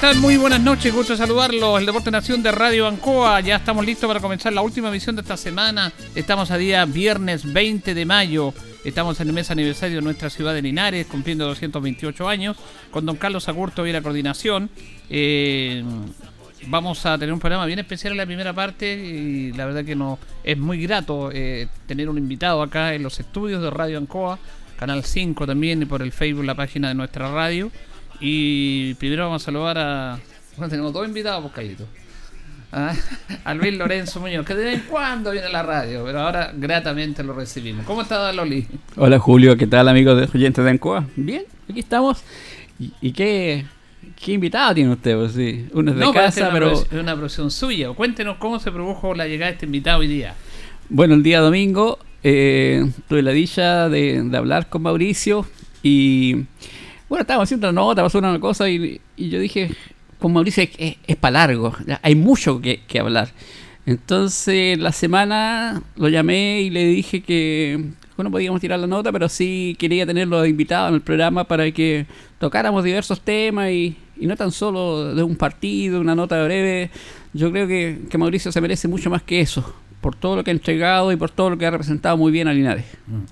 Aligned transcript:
Muy 0.00 0.38
buenas 0.38 0.60
noches, 0.60 0.94
gusto 0.94 1.14
saludarlos. 1.14 1.78
El 1.78 1.84
Deporte 1.84 2.10
Nación 2.10 2.42
de 2.42 2.50
Radio 2.50 2.88
Ancoa. 2.88 3.38
Ya 3.40 3.56
estamos 3.56 3.84
listos 3.84 4.08
para 4.08 4.18
comenzar 4.18 4.52
la 4.52 4.62
última 4.62 4.88
emisión 4.88 5.14
de 5.14 5.20
esta 5.20 5.36
semana. 5.36 5.92
Estamos 6.14 6.50
a 6.50 6.56
día 6.56 6.84
viernes 6.86 7.52
20 7.52 7.94
de 7.94 8.06
mayo. 8.06 8.54
Estamos 8.82 9.20
en 9.20 9.28
el 9.28 9.34
mes 9.34 9.50
aniversario 9.50 9.96
de 9.96 10.02
nuestra 10.02 10.30
ciudad 10.30 10.54
de 10.54 10.62
Linares, 10.62 11.06
cumpliendo 11.06 11.46
228 11.46 12.28
años. 12.28 12.56
Con 12.90 13.04
don 13.04 13.16
Carlos 13.16 13.46
Agurto 13.48 13.86
y 13.86 13.92
la 13.92 14.00
coordinación. 14.00 14.70
Eh, 15.10 15.84
vamos 16.66 17.04
a 17.04 17.18
tener 17.18 17.32
un 17.32 17.38
programa 17.38 17.66
bien 17.66 17.78
especial 17.78 18.12
en 18.12 18.16
la 18.16 18.26
primera 18.26 18.54
parte 18.54 18.92
y 18.94 19.52
la 19.52 19.66
verdad 19.66 19.84
que 19.84 19.94
no 19.94 20.18
es 20.42 20.56
muy 20.56 20.82
grato 20.82 21.30
eh, 21.30 21.68
tener 21.86 22.08
un 22.08 22.16
invitado 22.16 22.62
acá 22.62 22.94
en 22.94 23.02
los 23.02 23.20
estudios 23.20 23.62
de 23.62 23.70
Radio 23.70 23.98
Ancoa, 23.98 24.38
Canal 24.78 25.04
5 25.04 25.46
también 25.46 25.82
y 25.82 25.84
por 25.84 26.00
el 26.00 26.10
Facebook, 26.10 26.44
la 26.44 26.54
página 26.54 26.88
de 26.88 26.94
nuestra 26.94 27.30
radio. 27.30 27.70
Y 28.20 28.94
primero 28.94 29.24
vamos 29.24 29.42
a 29.42 29.44
saludar 29.46 29.78
a. 29.78 30.18
Bueno, 30.56 30.70
tenemos 30.70 30.92
dos 30.92 31.06
invitados, 31.06 31.42
pues 31.42 31.54
callito. 31.54 31.86
¿Ah? 32.72 32.94
A 33.44 33.54
Luis 33.54 33.76
Lorenzo 33.76 34.20
Muñoz, 34.20 34.46
que 34.46 34.54
de 34.54 34.64
vez 34.64 34.74
en 34.74 34.80
cuando 34.82 35.32
viene 35.32 35.48
a 35.48 35.50
la 35.50 35.64
radio, 35.64 36.04
pero 36.04 36.20
ahora 36.20 36.52
gratamente 36.54 37.24
lo 37.24 37.32
recibimos. 37.32 37.84
¿Cómo 37.84 38.02
está 38.02 38.32
Loli? 38.32 38.64
Hola 38.96 39.18
Julio, 39.18 39.56
¿qué 39.56 39.66
tal 39.66 39.88
amigos 39.88 40.16
de 40.16 40.38
oyentes 40.38 40.64
de 40.64 40.70
Ancoa? 40.70 41.04
Bien, 41.16 41.42
aquí 41.68 41.80
estamos. 41.80 42.22
¿Y, 42.78 43.10
qué, 43.12 43.66
qué 44.14 44.32
invitado 44.32 44.74
tiene 44.74 44.92
usted? 44.92 45.16
Pues 45.16 45.32
sí, 45.32 45.66
uno 45.72 45.90
es 45.90 45.98
de 45.98 46.12
casa, 46.12 46.50
pero... 46.52 46.72
Es 46.72 46.86
una 46.92 47.14
producción 47.14 47.50
suya. 47.50 47.90
Cuéntenos 47.92 48.36
cómo 48.36 48.60
se 48.60 48.70
produjo 48.70 49.14
la 49.14 49.26
llegada 49.26 49.50
de 49.50 49.54
este 49.54 49.66
invitado 49.66 49.98
hoy 49.98 50.06
día. 50.06 50.34
Bueno, 50.88 51.14
el 51.14 51.22
día 51.24 51.40
domingo 51.40 51.98
eh, 52.22 52.88
tuve 53.08 53.22
la 53.22 53.32
dicha 53.32 53.88
de, 53.88 54.22
de 54.22 54.36
hablar 54.36 54.68
con 54.68 54.82
Mauricio 54.82 55.44
y 55.82 56.44
bueno, 57.10 57.22
estábamos 57.22 57.48
haciendo 57.48 57.68
una 57.68 57.80
nota, 57.80 58.02
pasó 58.04 58.18
una 58.18 58.38
cosa 58.38 58.70
y, 58.70 59.00
yo 59.16 59.40
dije, 59.40 59.74
con 60.20 60.32
Mauricio 60.32 60.64
es, 60.78 61.16
para 61.16 61.40
largo, 61.40 61.74
hay 62.02 62.14
mucho 62.14 62.60
que, 62.60 62.80
hablar. 63.00 63.30
Entonces 63.84 64.78
la 64.78 64.92
semana 64.92 65.82
lo 65.96 66.08
llamé 66.08 66.60
y 66.60 66.70
le 66.70 66.84
dije 66.84 67.22
que 67.22 67.84
bueno, 68.14 68.30
podíamos 68.30 68.60
tirar 68.60 68.78
la 68.78 68.86
nota, 68.86 69.10
pero 69.10 69.28
sí 69.28 69.74
quería 69.78 70.06
tenerlo 70.06 70.46
invitado 70.46 70.88
en 70.88 70.94
el 70.94 71.00
programa 71.00 71.44
para 71.44 71.68
que 71.72 72.06
tocáramos 72.38 72.84
diversos 72.84 73.20
temas 73.22 73.70
y, 73.70 73.96
no 74.16 74.36
tan 74.36 74.52
solo 74.52 75.12
de 75.12 75.22
un 75.24 75.34
partido, 75.34 76.00
una 76.00 76.14
nota 76.14 76.44
breve. 76.44 76.90
Yo 77.32 77.50
creo 77.50 77.66
que 77.66 78.18
Mauricio 78.18 78.52
se 78.52 78.60
merece 78.60 78.86
mucho 78.86 79.10
más 79.10 79.22
que 79.22 79.40
eso 79.40 79.74
por 80.00 80.14
todo 80.14 80.36
lo 80.36 80.44
que 80.44 80.50
ha 80.50 80.54
entregado 80.54 81.12
y 81.12 81.16
por 81.16 81.30
todo 81.30 81.50
lo 81.50 81.58
que 81.58 81.66
ha 81.66 81.70
representado 81.70 82.16
muy 82.16 82.32
bien 82.32 82.48
a 82.48 82.52
Linares. 82.52 82.84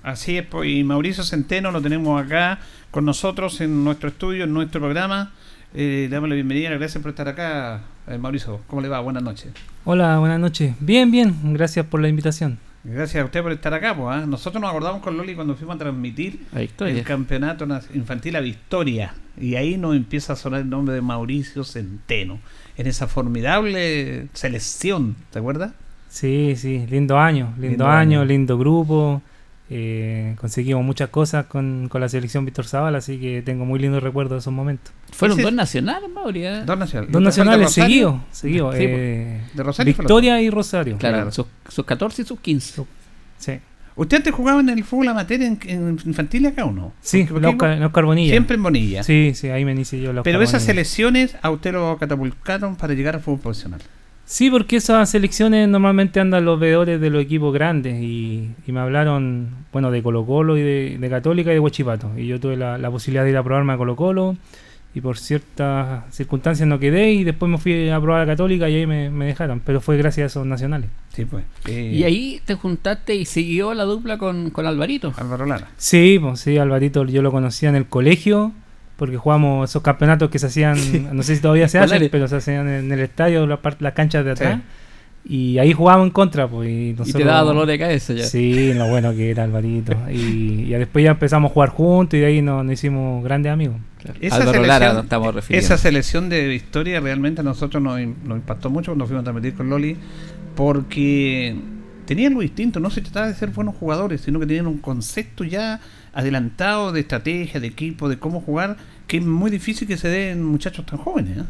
Así 0.03 0.37
es, 0.37 0.45
pues, 0.45 0.69
y 0.69 0.83
Mauricio 0.83 1.23
Centeno 1.23 1.71
lo 1.71 1.81
tenemos 1.81 2.23
acá 2.23 2.59
con 2.91 3.05
nosotros 3.05 3.59
en 3.61 3.83
nuestro 3.83 4.09
estudio, 4.09 4.43
en 4.43 4.53
nuestro 4.53 4.79
programa. 4.79 5.31
Eh, 5.73 6.07
le 6.09 6.09
damos 6.09 6.29
la 6.29 6.35
bienvenida, 6.35 6.69
gracias 6.71 7.01
por 7.01 7.09
estar 7.09 7.27
acá. 7.27 7.81
Eh, 8.07 8.17
Mauricio, 8.17 8.61
¿cómo 8.67 8.81
le 8.81 8.87
va? 8.87 8.99
Buenas 8.99 9.23
noches. 9.23 9.51
Hola, 9.85 10.17
buenas 10.19 10.39
noches. 10.39 10.75
Bien, 10.79 11.11
bien, 11.11 11.35
gracias 11.53 11.85
por 11.85 12.01
la 12.01 12.07
invitación. 12.07 12.57
Gracias 12.83 13.21
a 13.21 13.25
usted 13.25 13.43
por 13.43 13.51
estar 13.51 13.73
acá. 13.73 13.95
Pues, 13.95 14.07
¿ah? 14.15 14.25
Nosotros 14.25 14.61
nos 14.61 14.69
acordamos 14.69 15.01
con 15.01 15.17
Loli 15.17 15.35
cuando 15.35 15.55
fuimos 15.55 15.75
a 15.75 15.79
transmitir 15.79 16.45
el 16.53 17.03
campeonato 17.03 17.67
infantil 17.93 18.35
a 18.35 18.39
Victoria. 18.39 19.13
Y 19.39 19.55
ahí 19.55 19.77
nos 19.77 19.95
empieza 19.95 20.33
a 20.33 20.35
sonar 20.35 20.61
el 20.61 20.69
nombre 20.69 20.95
de 20.95 21.01
Mauricio 21.01 21.63
Centeno. 21.63 22.39
En 22.77 22.87
esa 22.87 23.07
formidable 23.07 24.27
selección, 24.33 25.15
¿te 25.31 25.39
acuerdas? 25.39 25.73
Sí, 26.09 26.55
sí, 26.57 26.85
lindo 26.89 27.17
año, 27.17 27.53
lindo, 27.57 27.87
año, 27.87 28.25
lindo 28.25 28.57
grupo. 28.57 29.21
Eh, 29.71 30.35
conseguimos 30.41 30.83
muchas 30.83 31.09
cosas 31.09 31.45
con, 31.45 31.89
la 31.93 32.09
selección 32.09 32.43
Víctor 32.43 32.65
Zavala, 32.65 32.97
así 32.97 33.19
que 33.19 33.43
tengo 33.43 33.65
muy 33.65 33.79
lindos 33.79 34.01
recuerdos 34.01 34.31
de 34.31 34.39
esos 34.39 34.53
momentos. 34.53 34.91
¿Fueron 35.11 35.39
dos 35.39 35.53
nacionales, 35.53 36.09
Mauri? 36.09 36.45
¿eh? 36.45 36.63
Dos 36.65 36.77
nacionales. 36.77 37.11
Dos 37.11 37.21
nacionales 37.21 37.71
seguidos. 37.71 38.19
Seguido, 38.31 38.73
eh, 38.73 39.41
de 39.53 39.63
Rosario 39.63 39.93
Victoria 39.95 40.41
y 40.41 40.49
Rosario. 40.49 40.97
Claro, 40.97 41.31
Sus, 41.31 41.85
14 41.85 42.23
y 42.23 42.25
sus 42.25 42.39
15. 42.39 42.85
sí. 43.37 43.59
¿Usted 43.95 44.15
antes 44.15 44.33
jugaba 44.33 44.61
en 44.61 44.69
el 44.69 44.81
fútbol 44.85 45.09
amateur 45.09 45.41
en, 45.41 45.59
en 45.65 45.99
infantil 46.05 46.45
acá 46.45 46.63
o 46.63 46.71
no? 46.71 46.93
Sí, 47.01 47.27
en 47.29 47.83
Oscar, 47.83 48.05
Bonilla. 48.05 48.31
Siempre 48.31 48.55
en 48.55 48.63
Bonilla. 48.63 49.03
Sí, 49.03 49.33
sí, 49.35 49.49
ahí 49.49 49.65
me 49.65 49.73
inicié 49.73 49.99
yo. 49.99 50.23
Pero 50.23 50.41
esas 50.41 50.63
selecciones 50.63 51.35
a 51.41 51.49
usted 51.49 51.73
lo 51.73 51.97
catapultaron 51.97 52.77
para 52.77 52.93
llegar 52.93 53.15
al 53.15 53.21
fútbol 53.21 53.41
profesional. 53.41 53.81
Sí, 54.29 54.51
porque 54.51 54.75
esas 54.75 55.09
selecciones 55.09 55.67
normalmente 55.67 56.19
andan 56.19 56.45
los 56.45 56.59
veedores 56.59 57.01
de 57.01 57.09
los 57.09 57.23
equipos 57.23 57.51
grandes 57.51 57.99
y, 57.99 58.51
me 58.67 58.79
hablaron, 58.79 59.49
bueno, 59.73 59.89
de 59.89 60.03
Colo 60.03 60.23
Colo 60.23 60.55
y 60.55 60.61
de, 60.61 61.09
Católica 61.09 61.49
y 61.49 61.55
de 61.55 61.59
Huachipato. 61.59 62.11
Y 62.15 62.27
yo 62.27 62.39
tuve 62.39 62.55
la, 62.55 62.91
posibilidad 62.91 63.23
de 63.23 63.31
ir 63.31 63.37
a 63.37 63.43
probarme 63.43 63.73
a 63.73 63.77
Colo 63.77 63.95
Colo 63.95 64.37
y 64.93 65.01
por 65.01 65.17
ciertas 65.17 66.13
circunstancias 66.13 66.67
no 66.69 66.77
quedé 66.77 67.11
y 67.11 67.23
después 67.23 67.51
me 67.51 67.57
fui 67.57 67.89
a 67.89 67.99
probar 67.99 68.21
a 68.21 68.25
Católica 68.27 68.69
y 68.69 68.75
ahí 68.75 68.85
me, 68.85 69.09
me 69.09 69.25
dejaron, 69.25 69.61
pero 69.65 69.81
fue 69.81 69.97
gracias 69.97 70.25
a 70.25 70.27
esos 70.27 70.45
nacionales. 70.45 70.91
Sí, 71.11 71.25
pues. 71.25 71.43
Eh, 71.65 71.93
Y 71.95 72.03
ahí 72.03 72.39
te 72.45 72.53
juntaste 72.53 73.15
y 73.15 73.25
siguió 73.25 73.73
la 73.73 73.85
dupla 73.85 74.19
con, 74.19 74.51
con 74.51 74.67
Alvarito. 74.67 75.11
Álvaro 75.17 75.47
Lara. 75.47 75.69
Sí, 75.77 76.19
pues 76.21 76.41
sí, 76.41 76.55
Alvarito 76.59 77.03
yo 77.05 77.23
lo 77.23 77.31
conocía 77.31 77.69
en 77.69 77.75
el 77.75 77.87
colegio 77.87 78.51
porque 78.99 79.17
jugamos 79.17 79.67
esos 79.69 79.81
campeonatos 79.81 80.29
que 80.29 80.37
se 80.37 80.45
hacían, 80.47 80.77
no 81.15 81.23
sé 81.23 81.35
si 81.37 81.41
todavía 81.41 81.67
se 81.67 81.79
hacen, 81.79 82.07
pero 82.11 82.27
se 82.27 82.35
hacían 82.35 82.67
en 82.67 82.91
el 82.91 82.99
estadio, 82.99 83.47
la 83.47 83.61
parte- 83.61 83.83
las 83.83 83.93
canchas 83.93 84.23
de 84.23 84.31
atrás. 84.31 84.59
Y 85.25 85.57
ahí 85.57 85.73
jugábamos 85.73 86.07
en 86.07 86.11
contra, 86.11 86.47
pues. 86.47 86.69
Y, 86.69 86.89
Y 86.89 86.93
nosotros- 86.93 87.21
te 87.21 87.23
daba 87.27 87.41
dolor 87.41 87.65
de 87.67 87.77
cabeza 87.77 88.13
ya. 88.13 88.23
Sí, 88.23 88.73
lo 88.73 88.87
bueno 88.87 89.11
que 89.13 89.29
era 89.31 89.43
Alvarito. 89.43 89.93
Y, 90.11 90.63
y 90.63 90.69
después 90.69 91.03
ya 91.03 91.11
empezamos 91.11 91.51
a 91.51 91.53
jugar 91.53 91.69
juntos 91.69 92.17
y 92.17 92.21
de 92.21 92.25
ahí 92.27 92.41
nos, 92.41 92.63
nos 92.63 92.73
hicimos 92.73 93.21
grandes 93.23 93.51
amigos. 93.51 93.75
Claro. 93.97 94.17
Esa 94.21 94.37
selección- 94.37 94.67
Lara 94.67 94.93
nos 94.93 95.03
estamos 95.03 95.35
refiriendo. 95.35 95.65
Esa 95.65 95.77
selección 95.77 96.29
de 96.29 96.53
historia 96.55 96.99
realmente 97.01 97.41
a 97.41 97.43
nosotros 97.43 97.83
nos, 97.83 97.99
im- 97.99 98.15
nos 98.23 98.37
impactó 98.37 98.69
mucho 98.69 98.91
cuando 98.91 99.05
fuimos 99.07 99.21
a 99.21 99.23
transmitir 99.25 99.55
con 99.55 99.69
Loli, 99.69 99.97
porque 100.55 101.55
tenían 102.05 102.31
algo 102.31 102.41
distinto, 102.41 102.79
no 102.79 102.89
se 102.89 103.01
trataba 103.01 103.27
de 103.27 103.33
ser 103.35 103.49
buenos 103.49 103.75
jugadores, 103.75 104.21
sino 104.21 104.39
que 104.39 104.45
tenían 104.45 104.67
un 104.67 104.77
concepto 104.79 105.43
ya 105.43 105.79
adelantado 106.13 106.91
de 106.91 107.01
estrategia, 107.01 107.59
de 107.59 107.67
equipo, 107.67 108.09
de 108.09 108.17
cómo 108.17 108.41
jugar, 108.41 108.77
que 109.07 109.17
es 109.17 109.25
muy 109.25 109.51
difícil 109.51 109.87
que 109.87 109.97
se 109.97 110.07
dé 110.07 110.31
en 110.31 110.43
muchachos 110.43 110.85
tan 110.85 110.99
jóvenes. 110.99 111.37
¿eh? 111.39 111.43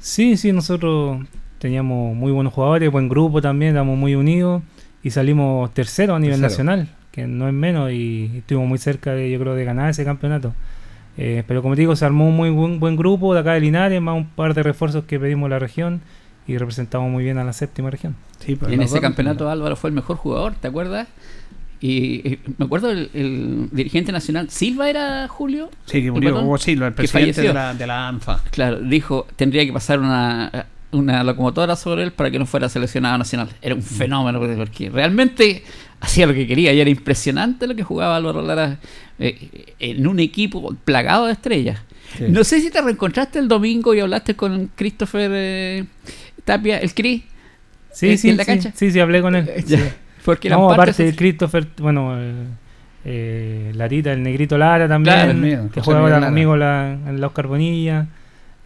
Sí, 0.00 0.36
sí, 0.36 0.52
nosotros 0.52 1.26
teníamos 1.58 2.14
muy 2.16 2.32
buenos 2.32 2.52
jugadores, 2.52 2.90
buen 2.90 3.08
grupo 3.08 3.42
también, 3.42 3.72
éramos 3.72 3.98
muy 3.98 4.14
unidos 4.14 4.62
y 5.02 5.10
salimos 5.10 5.72
tercero 5.74 6.14
a 6.14 6.18
nivel 6.18 6.40
Tercero. 6.40 6.64
nacional, 6.64 6.96
que 7.12 7.26
no 7.26 7.48
es 7.48 7.54
menos, 7.54 7.90
y 7.92 8.30
estuvimos 8.38 8.68
muy 8.68 8.78
cerca 8.78 9.12
de, 9.12 9.30
yo 9.30 9.38
creo, 9.40 9.54
de 9.54 9.64
ganar 9.64 9.90
ese 9.90 10.04
campeonato. 10.04 10.54
Eh, 11.16 11.42
pero 11.48 11.62
como 11.62 11.74
te 11.74 11.80
digo, 11.80 11.96
se 11.96 12.04
armó 12.04 12.28
un 12.28 12.36
muy 12.36 12.50
buen, 12.50 12.78
buen 12.78 12.96
grupo 12.96 13.34
de 13.34 13.40
acá 13.40 13.54
de 13.54 13.60
Linares, 13.60 14.00
más 14.00 14.16
un 14.16 14.28
par 14.28 14.54
de 14.54 14.62
refuerzos 14.62 15.04
que 15.04 15.18
pedimos 15.18 15.46
a 15.46 15.50
la 15.50 15.58
región 15.58 16.00
y 16.46 16.56
representamos 16.56 17.10
muy 17.10 17.24
bien 17.24 17.38
a 17.38 17.44
la 17.44 17.52
séptima 17.52 17.90
región. 17.90 18.14
Sí, 18.38 18.56
Y 18.68 18.74
en 18.74 18.82
ese 18.82 19.00
campeonato 19.00 19.50
Álvaro 19.50 19.74
fue 19.76 19.90
el 19.90 19.94
mejor 19.94 20.16
jugador, 20.16 20.54
¿te 20.54 20.68
acuerdas? 20.68 21.08
Y 21.80 22.38
me 22.56 22.64
acuerdo 22.64 22.90
el, 22.90 23.08
el 23.14 23.68
dirigente 23.70 24.10
nacional, 24.10 24.50
Silva 24.50 24.90
era 24.90 25.28
Julio, 25.28 25.70
Sí, 25.86 26.02
que 26.02 26.10
murió 26.10 26.30
Patón, 26.32 26.46
Hugo 26.46 26.58
Silva, 26.58 26.86
el 26.88 26.94
presidente 26.94 27.40
de 27.42 27.52
la, 27.54 27.72
de 27.74 27.86
la 27.86 28.08
ANFA. 28.08 28.42
claro, 28.50 28.80
dijo, 28.80 29.26
tendría 29.36 29.64
que 29.64 29.72
pasar 29.72 30.00
una, 30.00 30.66
una 30.90 31.22
locomotora 31.22 31.76
sobre 31.76 32.02
él 32.02 32.12
para 32.12 32.30
que 32.32 32.38
no 32.40 32.46
fuera 32.46 32.68
seleccionado 32.68 33.16
nacional. 33.18 33.48
Era 33.62 33.76
un 33.76 33.82
fenómeno, 33.82 34.40
porque 34.56 34.90
realmente 34.90 35.62
hacía 36.00 36.26
lo 36.26 36.34
que 36.34 36.46
quería 36.48 36.72
y 36.72 36.80
era 36.80 36.90
impresionante 36.90 37.66
lo 37.68 37.76
que 37.76 37.84
jugaba 37.84 38.16
Álvaro 38.16 38.42
Lara 38.42 38.78
eh, 39.20 39.74
en 39.78 40.04
un 40.06 40.18
equipo 40.18 40.74
plagado 40.84 41.26
de 41.26 41.32
estrellas. 41.32 41.78
Sí. 42.16 42.24
No 42.28 42.42
sé 42.42 42.60
si 42.60 42.70
te 42.70 42.80
reencontraste 42.80 43.38
el 43.38 43.46
domingo 43.48 43.94
y 43.94 44.00
hablaste 44.00 44.34
con 44.34 44.70
Christopher 44.74 45.30
eh, 45.34 45.84
Tapia, 46.44 46.78
el 46.78 46.92
Cris. 46.94 47.22
Sí, 47.92 48.10
¿En- 48.10 48.18
sí, 48.18 48.30
en 48.30 48.36
la 48.36 48.44
sí, 48.44 48.50
cancha? 48.50 48.72
sí, 48.74 48.90
sí, 48.90 48.98
hablé 48.98 49.20
con 49.22 49.36
él. 49.36 49.48
Ya, 49.66 49.78
sí. 49.78 49.84
Porque 50.28 50.50
No, 50.50 50.68
parte 50.68 50.74
aparte 50.82 51.02
de 51.04 51.10
de 51.12 51.16
Christopher, 51.16 51.66
bueno, 51.78 52.18
el, 52.18 52.34
eh, 53.04 53.72
Larita, 53.74 54.12
el 54.12 54.22
negrito 54.22 54.58
Lara 54.58 54.86
también, 54.86 55.14
Claro, 55.14 55.30
el 55.30 55.36
mío, 55.38 55.70
que 55.72 55.80
juega 55.80 56.00
ahora 56.00 56.20
conmigo 56.20 56.54
la, 56.56 56.92
en 56.92 57.18
la 57.20 57.26
Oscar 57.28 57.46
Bonilla. 57.46 58.06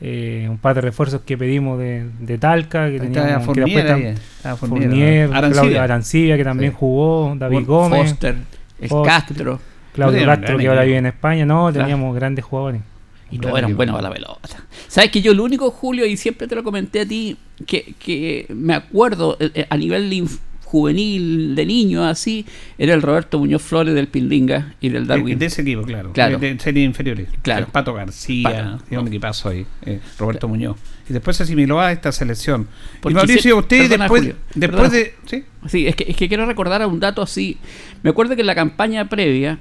eh, 0.01 0.49
un 0.51 0.59
par 0.59 0.75
de 0.75 0.81
refuerzos 0.81 1.21
que 1.21 1.39
pedimos 1.39 1.79
de, 1.79 2.05
de 2.19 2.37
Talca, 2.39 2.91
que 2.91 2.99
teníamos 2.99 3.39
que 3.39 3.45
Fournier, 3.45 3.67
después 3.77 3.85
ahí, 3.95 4.03
tam- 4.03 4.17
estaba 4.37 4.57
Fournier, 4.57 4.89
Fournier, 4.89 5.25
Arancibia. 5.33 5.51
Claudio 5.53 5.83
Arancibia, 5.83 6.37
que 6.37 6.45
también 6.45 6.73
Sí. 6.73 6.77
jugó, 6.81 7.35
David 7.39 7.65
Gómez, 7.65 8.11
Foster, 8.11 8.35
el 8.81 8.89
Foster. 8.89 9.13
Castro. 9.13 9.61
Claudio 9.95 10.27
Castro, 10.27 10.59
que 10.59 10.67
ahora 10.69 10.83
vive 10.83 10.97
en 10.99 11.07
España. 11.07 11.47
No, 11.47 11.69
Claro. 11.71 11.87
teníamos 11.87 12.15
grandes 12.17 12.45
jugadores. 12.45 12.81
Y 13.31 13.39
todos 13.39 13.57
eran 13.57 13.77
buenos 13.77 13.97
a 13.97 14.03
la 14.03 14.11
pelota. 14.13 14.41
¿Sabes 14.89 15.11
que 15.13 15.23
yo, 15.23 15.33
lo 15.35 15.45
único, 15.45 15.71
Julio, 15.71 16.05
y 16.05 16.17
siempre 16.17 16.49
te 16.49 16.57
lo 16.57 16.65
comenté 16.65 17.03
a 17.03 17.07
ti, 17.07 17.37
que, 17.67 17.95
que 18.05 18.47
me 18.53 18.75
acuerdo 18.75 19.37
eh, 19.39 19.51
eh, 19.55 19.67
a 19.71 19.77
nivel 19.77 20.11
inf- 20.13 20.41
juvenil, 20.73 21.55
de 21.55 21.67
niño, 21.67 22.05
así, 22.05 22.47
era 22.79 22.95
el 22.95 23.03
Roberto 23.03 23.39
Muñoz 23.39 23.61
Flores 23.63 23.95
del 23.95 24.09
Pindinga 24.09 24.75
y 24.81 24.89
del 24.89 25.03
De, 25.07 25.09
Darwin. 25.17 25.39
de 25.39 25.47
ese 25.47 25.61
equipo, 25.63 25.83
claro. 25.83 26.13
Claro. 26.13 26.39
De, 26.39 26.55
de 26.55 26.59
series 26.61 26.87
inferiores. 26.87 27.29
Claro. 27.43 27.67
El 27.67 27.71
Pato 27.73 27.93
García, 27.95 28.79
Pato. 28.89 29.01
un 29.01 29.09
equipazo 29.09 29.51
ahí. 29.51 29.67
eh, 29.83 30.01
Roberto 30.19 30.49
Muñoz. 30.49 30.77
Y 31.09 31.13
después 31.13 31.37
se 31.37 31.43
asimiló 31.43 31.81
a 31.81 31.93
esta 31.93 32.11
selección. 32.11 32.67
Porque 33.01 33.13
y 33.13 33.17
Mauricio, 33.17 33.59
usted 33.59 33.79
perdona, 33.89 34.05
después, 34.05 34.21
Julio, 34.23 34.37
después 34.55 34.83
perdona. 34.91 34.97
de. 34.99 35.15
¿sí? 35.27 35.45
Sí, 35.69 35.87
es 35.87 35.95
que, 35.97 36.05
es 36.09 36.17
que 36.17 36.29
quiero 36.29 36.47
recordar 36.47 36.81
a 36.83 36.87
un 36.87 36.99
dato 37.01 37.21
así. 37.23 37.59
Me 38.03 38.11
acuerdo 38.11 38.35
que 38.35 38.41
en 38.41 38.47
la 38.47 38.55
campaña 38.55 39.09
previa, 39.09 39.59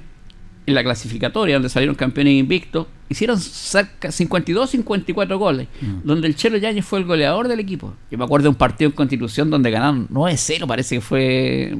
en 0.64 0.74
la 0.74 0.82
clasificatoria, 0.82 1.56
donde 1.56 1.68
salieron 1.68 1.94
campeones 1.96 2.34
invictos, 2.34 2.86
hicieron 3.08 3.38
cerca 3.38 4.10
52-54 4.10 5.36
goles, 5.38 5.68
Mm. 5.80 6.00
donde 6.04 6.28
el 6.28 6.36
Chelo 6.36 6.56
Yáñez 6.56 6.84
fue 6.84 6.98
el 7.00 7.04
goleador 7.04 7.48
del 7.48 7.60
equipo. 7.60 7.94
Yo 8.10 8.18
me 8.18 8.24
acuerdo 8.24 8.44
de 8.44 8.48
un 8.50 8.54
partido 8.54 8.88
en 8.88 8.94
Constitución 8.94 9.50
donde 9.50 9.70
ganaron 9.70 10.08
9-0, 10.08 10.66
parece 10.66 10.96
que 10.96 11.00
fue 11.00 11.76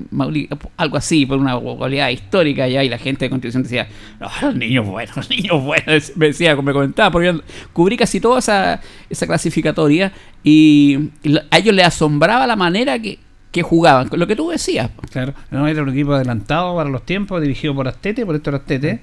algo 0.76 0.96
así, 0.96 1.24
por 1.26 1.38
una 1.38 1.54
goleada 1.54 2.10
histórica 2.10 2.68
ya, 2.68 2.84
y 2.84 2.88
la 2.88 2.98
gente 2.98 3.24
de 3.24 3.30
Constitución 3.30 3.62
decía, 3.62 3.88
no, 4.20 4.28
los 4.42 4.56
niños 4.56 4.86
buenos, 4.86 5.16
los 5.16 5.30
niños 5.30 5.62
buenos, 5.62 6.12
me 6.16 6.26
decía, 6.26 6.54
me 6.56 6.72
comentaba, 6.72 7.10
porque 7.10 7.40
cubrí 7.72 7.96
casi 7.96 8.20
toda 8.20 8.40
esa, 8.40 8.80
esa 9.08 9.26
clasificatoria 9.26 10.12
y, 10.44 11.10
a 11.50 11.58
ellos 11.58 11.74
les 11.74 11.86
asombraba 11.86 12.46
la 12.46 12.56
manera 12.56 12.98
que, 12.98 13.18
que 13.52 13.62
jugaban, 13.62 14.08
lo 14.10 14.26
que 14.26 14.34
tú 14.34 14.50
decías. 14.50 14.90
Claro. 15.12 15.34
No, 15.50 15.68
era 15.68 15.82
un 15.82 15.90
equipo 15.90 16.14
adelantado 16.14 16.74
para 16.74 16.88
los 16.88 17.04
tiempos, 17.04 17.40
dirigido 17.40 17.74
por 17.74 17.86
Astete, 17.86 18.26
por 18.26 18.34
Héctor 18.34 18.56
Astete. 18.56 19.00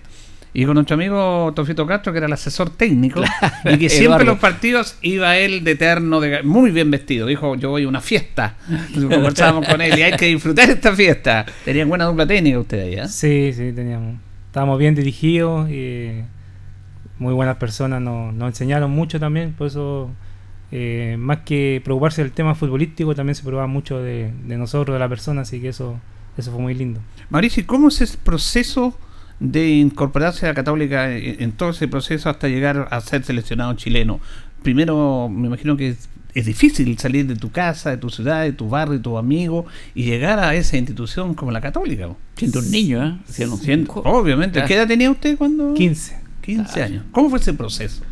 Y 0.52 0.66
con 0.66 0.74
nuestro 0.74 0.96
amigo 0.96 1.54
Tofito 1.56 1.86
Castro, 1.86 2.12
que 2.12 2.18
era 2.18 2.26
el 2.26 2.34
asesor 2.34 2.72
técnico, 2.72 3.22
y 3.66 3.78
que 3.78 3.88
siempre 3.88 4.22
en 4.22 4.28
los 4.30 4.40
partidos 4.40 4.98
iba 5.04 5.38
él 5.38 5.64
de 5.64 5.72
eterno, 5.72 6.20
de, 6.20 6.42
muy 6.42 6.72
bien 6.72 6.90
vestido. 6.90 7.28
Dijo: 7.28 7.56
Yo 7.56 7.70
voy 7.70 7.84
a 7.84 7.88
una 7.88 8.02
fiesta. 8.02 8.56
Conversábamos 8.94 9.68
con 9.68 9.80
él 9.80 9.98
y 9.98 10.02
hay 10.02 10.14
que 10.14 10.26
disfrutar 10.26 10.68
esta 10.68 10.96
fiesta. 10.96 11.46
Tenían 11.64 11.88
buena 11.88 12.06
dupla 12.06 12.26
técnica 12.26 12.58
ustedes 12.58 12.86
ahí, 12.88 12.94
¿eh? 12.96 13.08
Sí, 13.08 13.54
sí, 13.54 13.72
teníamos. 13.74 14.16
Estábamos 14.48 14.80
bien 14.80 14.96
dirigidos 14.96 15.70
y 15.70 16.24
muy 17.20 17.36
buenas 17.36 17.58
personas 17.58 18.02
nos, 18.02 18.34
nos 18.34 18.48
enseñaron 18.48 18.90
mucho 18.90 19.20
también. 19.20 19.54
Por 19.54 19.68
eso, 19.68 20.10
eh, 20.72 21.16
más 21.20 21.40
que 21.40 21.82
preocuparse 21.84 22.22
del 22.22 22.32
tema 22.32 22.56
futbolístico, 22.56 23.16
también 23.16 23.36
se 23.36 23.42
preocupaba 23.42 23.68
mucho 23.68 24.00
de, 24.00 24.32
de 24.46 24.58
nosotros, 24.58 24.96
de 24.96 25.00
la 25.00 25.10
persona. 25.10 25.42
Así 25.42 25.60
que 25.60 25.70
eso, 25.70 26.00
eso 26.38 26.52
fue 26.52 26.62
muy 26.62 26.74
lindo. 26.74 27.00
Mauricio, 27.30 27.64
¿y 27.64 27.66
¿cómo 27.66 27.88
es 27.88 28.02
ese 28.02 28.18
proceso 28.18 28.98
de 29.40 29.70
incorporarse 29.70 30.46
a 30.46 30.50
la 30.50 30.56
Católica 30.56 31.16
en, 31.16 31.42
en 31.42 31.52
todo 31.54 31.70
ese 31.70 31.88
proceso 31.88 32.30
hasta 32.30 32.48
llegar 32.48 32.88
a 32.92 33.02
ser 33.02 33.24
seleccionado 33.24 33.74
chileno? 33.74 34.20
Primero, 34.64 35.30
me 35.30 35.48
imagino 35.48 35.78
que 35.78 35.90
es, 35.90 36.10
es 36.34 36.46
difícil 36.46 36.98
salir 36.98 37.26
de 37.28 37.36
tu 37.36 37.52
casa, 37.52 37.90
de 37.90 37.98
tu 37.98 38.10
ciudad, 38.10 38.44
de 38.44 38.54
tu 38.54 38.70
barrio, 38.70 38.94
de 38.98 39.00
tu 39.00 39.18
amigo 39.18 39.66
y 39.96 40.04
llegar 40.04 40.40
a 40.40 40.56
esa 40.56 40.78
institución 40.78 41.34
como 41.34 41.52
la 41.52 41.62
Católica. 41.62 42.10
Siendo 42.36 42.60
un 42.60 42.72
niño, 42.72 43.06
¿eh? 43.06 43.18
Siendo 43.26 43.94
obviamente. 44.04 44.64
¿Qué 44.66 44.76
edad 44.76 44.88
tenía 44.88 45.10
usted 45.10 45.38
cuando? 45.38 45.74
15. 45.74 46.20
15 46.42 46.84
años. 46.84 47.04
¿Cómo 47.12 47.30
fue 47.30 47.40
ese 47.40 47.54
proceso? 47.54 48.04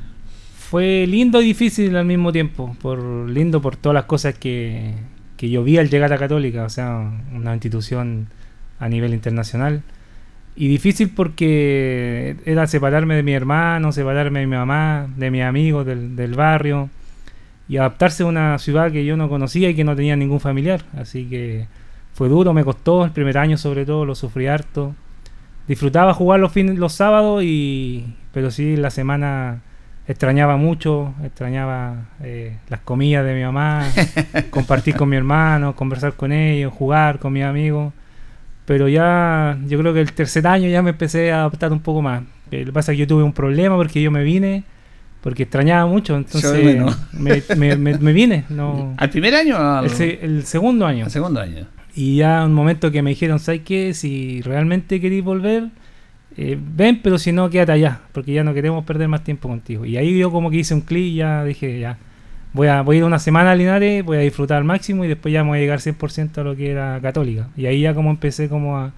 Fue 0.69 1.05
lindo 1.07 1.41
y 1.41 1.45
difícil 1.45 1.95
al 1.95 2.03
mismo 2.03 2.33
tiempo. 2.33 2.75
Por 2.81 3.29
lindo 3.29 3.61
por 3.61 3.77
todas 3.77 3.93
las 3.93 4.03
cosas 4.03 4.37
que, 4.37 4.95
que 5.37 5.49
yo 5.49 5.63
vi 5.63 5.77
al 5.77 5.89
llegar 5.89 6.11
a 6.11 6.17
Católica, 6.17 6.65
o 6.65 6.69
sea, 6.69 7.09
una 7.33 7.53
institución 7.53 8.27
a 8.77 8.89
nivel 8.89 9.13
internacional. 9.13 9.83
Y 10.57 10.67
difícil 10.67 11.11
porque 11.15 12.35
era 12.43 12.67
separarme 12.67 13.15
de 13.15 13.23
mi 13.23 13.31
hermano, 13.31 13.93
separarme 13.93 14.41
de 14.41 14.47
mi 14.47 14.57
mamá, 14.57 15.07
de 15.15 15.31
mis 15.31 15.43
amigos, 15.43 15.85
del, 15.85 16.17
del 16.17 16.33
barrio, 16.33 16.89
y 17.69 17.77
adaptarse 17.77 18.23
a 18.23 18.25
una 18.25 18.57
ciudad 18.57 18.91
que 18.91 19.05
yo 19.05 19.15
no 19.15 19.29
conocía 19.29 19.69
y 19.69 19.73
que 19.73 19.85
no 19.85 19.95
tenía 19.95 20.17
ningún 20.17 20.41
familiar. 20.41 20.83
Así 20.97 21.29
que 21.29 21.67
fue 22.11 22.27
duro, 22.27 22.53
me 22.53 22.65
costó, 22.65 23.05
el 23.05 23.11
primer 23.11 23.37
año 23.37 23.57
sobre 23.57 23.85
todo, 23.85 24.03
lo 24.03 24.15
sufrí 24.15 24.47
harto. 24.47 24.93
Disfrutaba 25.65 26.13
jugar 26.13 26.41
los 26.41 26.51
fines, 26.51 26.77
los 26.77 26.91
sábados, 26.91 27.41
y 27.41 28.15
pero 28.33 28.51
sí 28.51 28.75
la 28.75 28.89
semana 28.89 29.61
extrañaba 30.07 30.57
mucho, 30.57 31.13
extrañaba 31.23 32.05
eh, 32.23 32.57
las 32.69 32.79
comidas 32.81 33.25
de 33.25 33.33
mi 33.35 33.43
mamá, 33.43 33.85
compartir 34.49 34.95
con 34.95 35.09
mi 35.09 35.15
hermano, 35.17 35.75
conversar 35.75 36.13
con 36.13 36.31
ellos, 36.31 36.73
jugar 36.73 37.19
con 37.19 37.33
mis 37.33 37.43
amigos. 37.43 37.93
Pero 38.65 38.87
ya, 38.89 39.57
yo 39.67 39.79
creo 39.79 39.93
que 39.93 40.01
el 40.01 40.11
tercer 40.13 40.45
año 40.47 40.67
ya 40.69 40.81
me 40.81 40.89
empecé 40.91 41.31
a 41.31 41.39
adaptar 41.41 41.71
un 41.71 41.79
poco 41.79 42.01
más. 42.01 42.23
Eh, 42.51 42.59
Lo 42.59 42.65
que 42.67 42.71
pasa 42.73 42.91
es 42.91 42.95
que 42.97 43.01
yo 43.01 43.07
tuve 43.07 43.23
un 43.23 43.31
problema 43.33 43.75
porque 43.77 44.01
yo 44.01 44.11
me 44.11 44.23
vine, 44.23 44.63
porque 45.21 45.43
extrañaba 45.43 45.85
mucho, 45.85 46.15
entonces 46.17 46.77
me, 47.13 47.41
me- 47.55 47.75
me- 47.77 47.97
me 47.97 48.13
vine. 48.13 48.43
No, 48.49 48.93
¿Al 48.97 49.09
primer 49.09 49.35
año 49.35 49.55
o 49.57 49.61
al, 49.61 49.85
el, 49.85 49.89
se- 49.91 50.19
el 50.23 50.43
segundo 50.45 50.85
año. 50.85 51.05
al 51.05 51.11
segundo 51.11 51.39
año? 51.39 51.65
Y 51.95 52.17
ya 52.17 52.45
un 52.45 52.53
momento 52.53 52.91
que 52.91 53.01
me 53.01 53.09
dijeron, 53.11 53.39
¿sabes 53.39 53.61
qué? 53.65 53.93
Si 53.93 54.41
realmente 54.41 54.99
queréis 55.01 55.23
volver, 55.23 55.69
eh, 56.37 56.57
ven, 56.59 57.01
pero 57.01 57.17
si 57.17 57.31
no, 57.31 57.49
quédate 57.49 57.71
allá, 57.71 58.01
porque 58.11 58.31
ya 58.31 58.43
no 58.43 58.53
queremos 58.53 58.85
perder 58.85 59.07
más 59.07 59.23
tiempo 59.23 59.49
contigo. 59.49 59.85
Y 59.85 59.97
ahí 59.97 60.17
yo 60.17 60.31
como 60.31 60.51
que 60.51 60.57
hice 60.57 60.75
un 60.75 60.81
clic 60.81 61.05
y 61.05 61.15
ya 61.15 61.43
dije, 61.43 61.79
ya, 61.79 61.97
voy 62.53 62.67
a, 62.67 62.81
voy 62.81 62.97
a 62.97 62.99
ir 62.99 63.05
una 63.05 63.19
semana 63.19 63.51
a 63.51 63.55
Linares, 63.55 64.05
voy 64.05 64.17
a 64.17 64.21
disfrutar 64.21 64.57
al 64.57 64.63
máximo 64.63 65.03
y 65.03 65.07
después 65.07 65.33
ya 65.33 65.43
me 65.43 65.49
voy 65.49 65.57
a 65.57 65.61
llegar 65.61 65.79
100% 65.79 66.37
a 66.37 66.43
lo 66.43 66.55
que 66.55 66.69
era 66.69 66.99
católica. 67.01 67.47
Y 67.57 67.65
ahí 67.65 67.81
ya 67.81 67.95
como 67.95 68.11
empecé 68.11 68.49
como 68.49 68.77
a, 68.77 68.93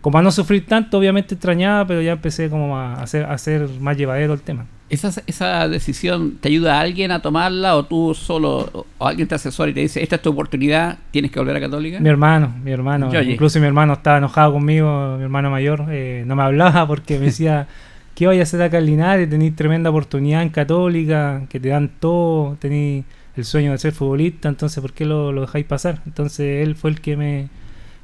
como 0.00 0.18
a 0.18 0.22
no 0.22 0.32
sufrir 0.32 0.66
tanto, 0.66 0.98
obviamente 0.98 1.34
extrañaba, 1.34 1.86
pero 1.86 2.00
ya 2.00 2.12
empecé 2.12 2.48
como 2.48 2.76
a 2.76 2.94
hacer, 2.94 3.24
a 3.24 3.32
hacer 3.32 3.68
más 3.80 3.96
llevadero 3.96 4.32
el 4.32 4.40
tema. 4.40 4.66
¿Esa, 4.88 5.12
¿Esa 5.26 5.68
decisión 5.68 6.38
te 6.40 6.48
ayuda 6.48 6.78
a 6.78 6.80
alguien 6.80 7.12
a 7.12 7.22
tomarla 7.22 7.76
o 7.76 7.84
tú 7.84 8.12
solo, 8.14 8.86
o 8.98 9.06
alguien 9.06 9.28
te 9.28 9.36
asesora 9.36 9.70
y 9.70 9.74
te 9.74 9.80
dice, 9.80 10.02
esta 10.02 10.16
es 10.16 10.22
tu 10.22 10.30
oportunidad, 10.30 10.98
tienes 11.12 11.30
que 11.30 11.38
volver 11.38 11.56
a 11.56 11.60
Católica? 11.60 12.00
Mi 12.00 12.08
hermano, 12.08 12.52
mi 12.64 12.72
hermano, 12.72 13.10
incluso 13.22 13.60
mi 13.60 13.66
hermano 13.66 13.92
estaba 13.92 14.18
enojado 14.18 14.54
conmigo, 14.54 15.16
mi 15.16 15.22
hermano 15.22 15.50
mayor, 15.50 15.86
eh, 15.90 16.24
no 16.26 16.34
me 16.34 16.42
hablaba 16.42 16.88
porque 16.88 17.18
me 17.18 17.26
decía, 17.26 17.68
¿qué 18.16 18.26
voy 18.26 18.40
a 18.40 18.42
hacer 18.42 18.62
acá 18.62 18.78
en 18.78 18.86
Linares? 18.86 19.30
Tenéis 19.30 19.54
tremenda 19.54 19.90
oportunidad 19.90 20.42
en 20.42 20.48
Católica, 20.48 21.42
que 21.48 21.60
te 21.60 21.68
dan 21.68 21.90
todo, 22.00 22.56
tenéis 22.58 23.04
el 23.36 23.44
sueño 23.44 23.70
de 23.72 23.78
ser 23.78 23.92
futbolista, 23.92 24.48
entonces 24.48 24.80
¿por 24.80 24.92
qué 24.92 25.04
lo, 25.04 25.30
lo 25.30 25.42
dejáis 25.42 25.66
pasar? 25.66 26.00
Entonces 26.04 26.66
él 26.66 26.74
fue 26.74 26.90
el 26.90 27.00
que 27.00 27.16
me, 27.16 27.48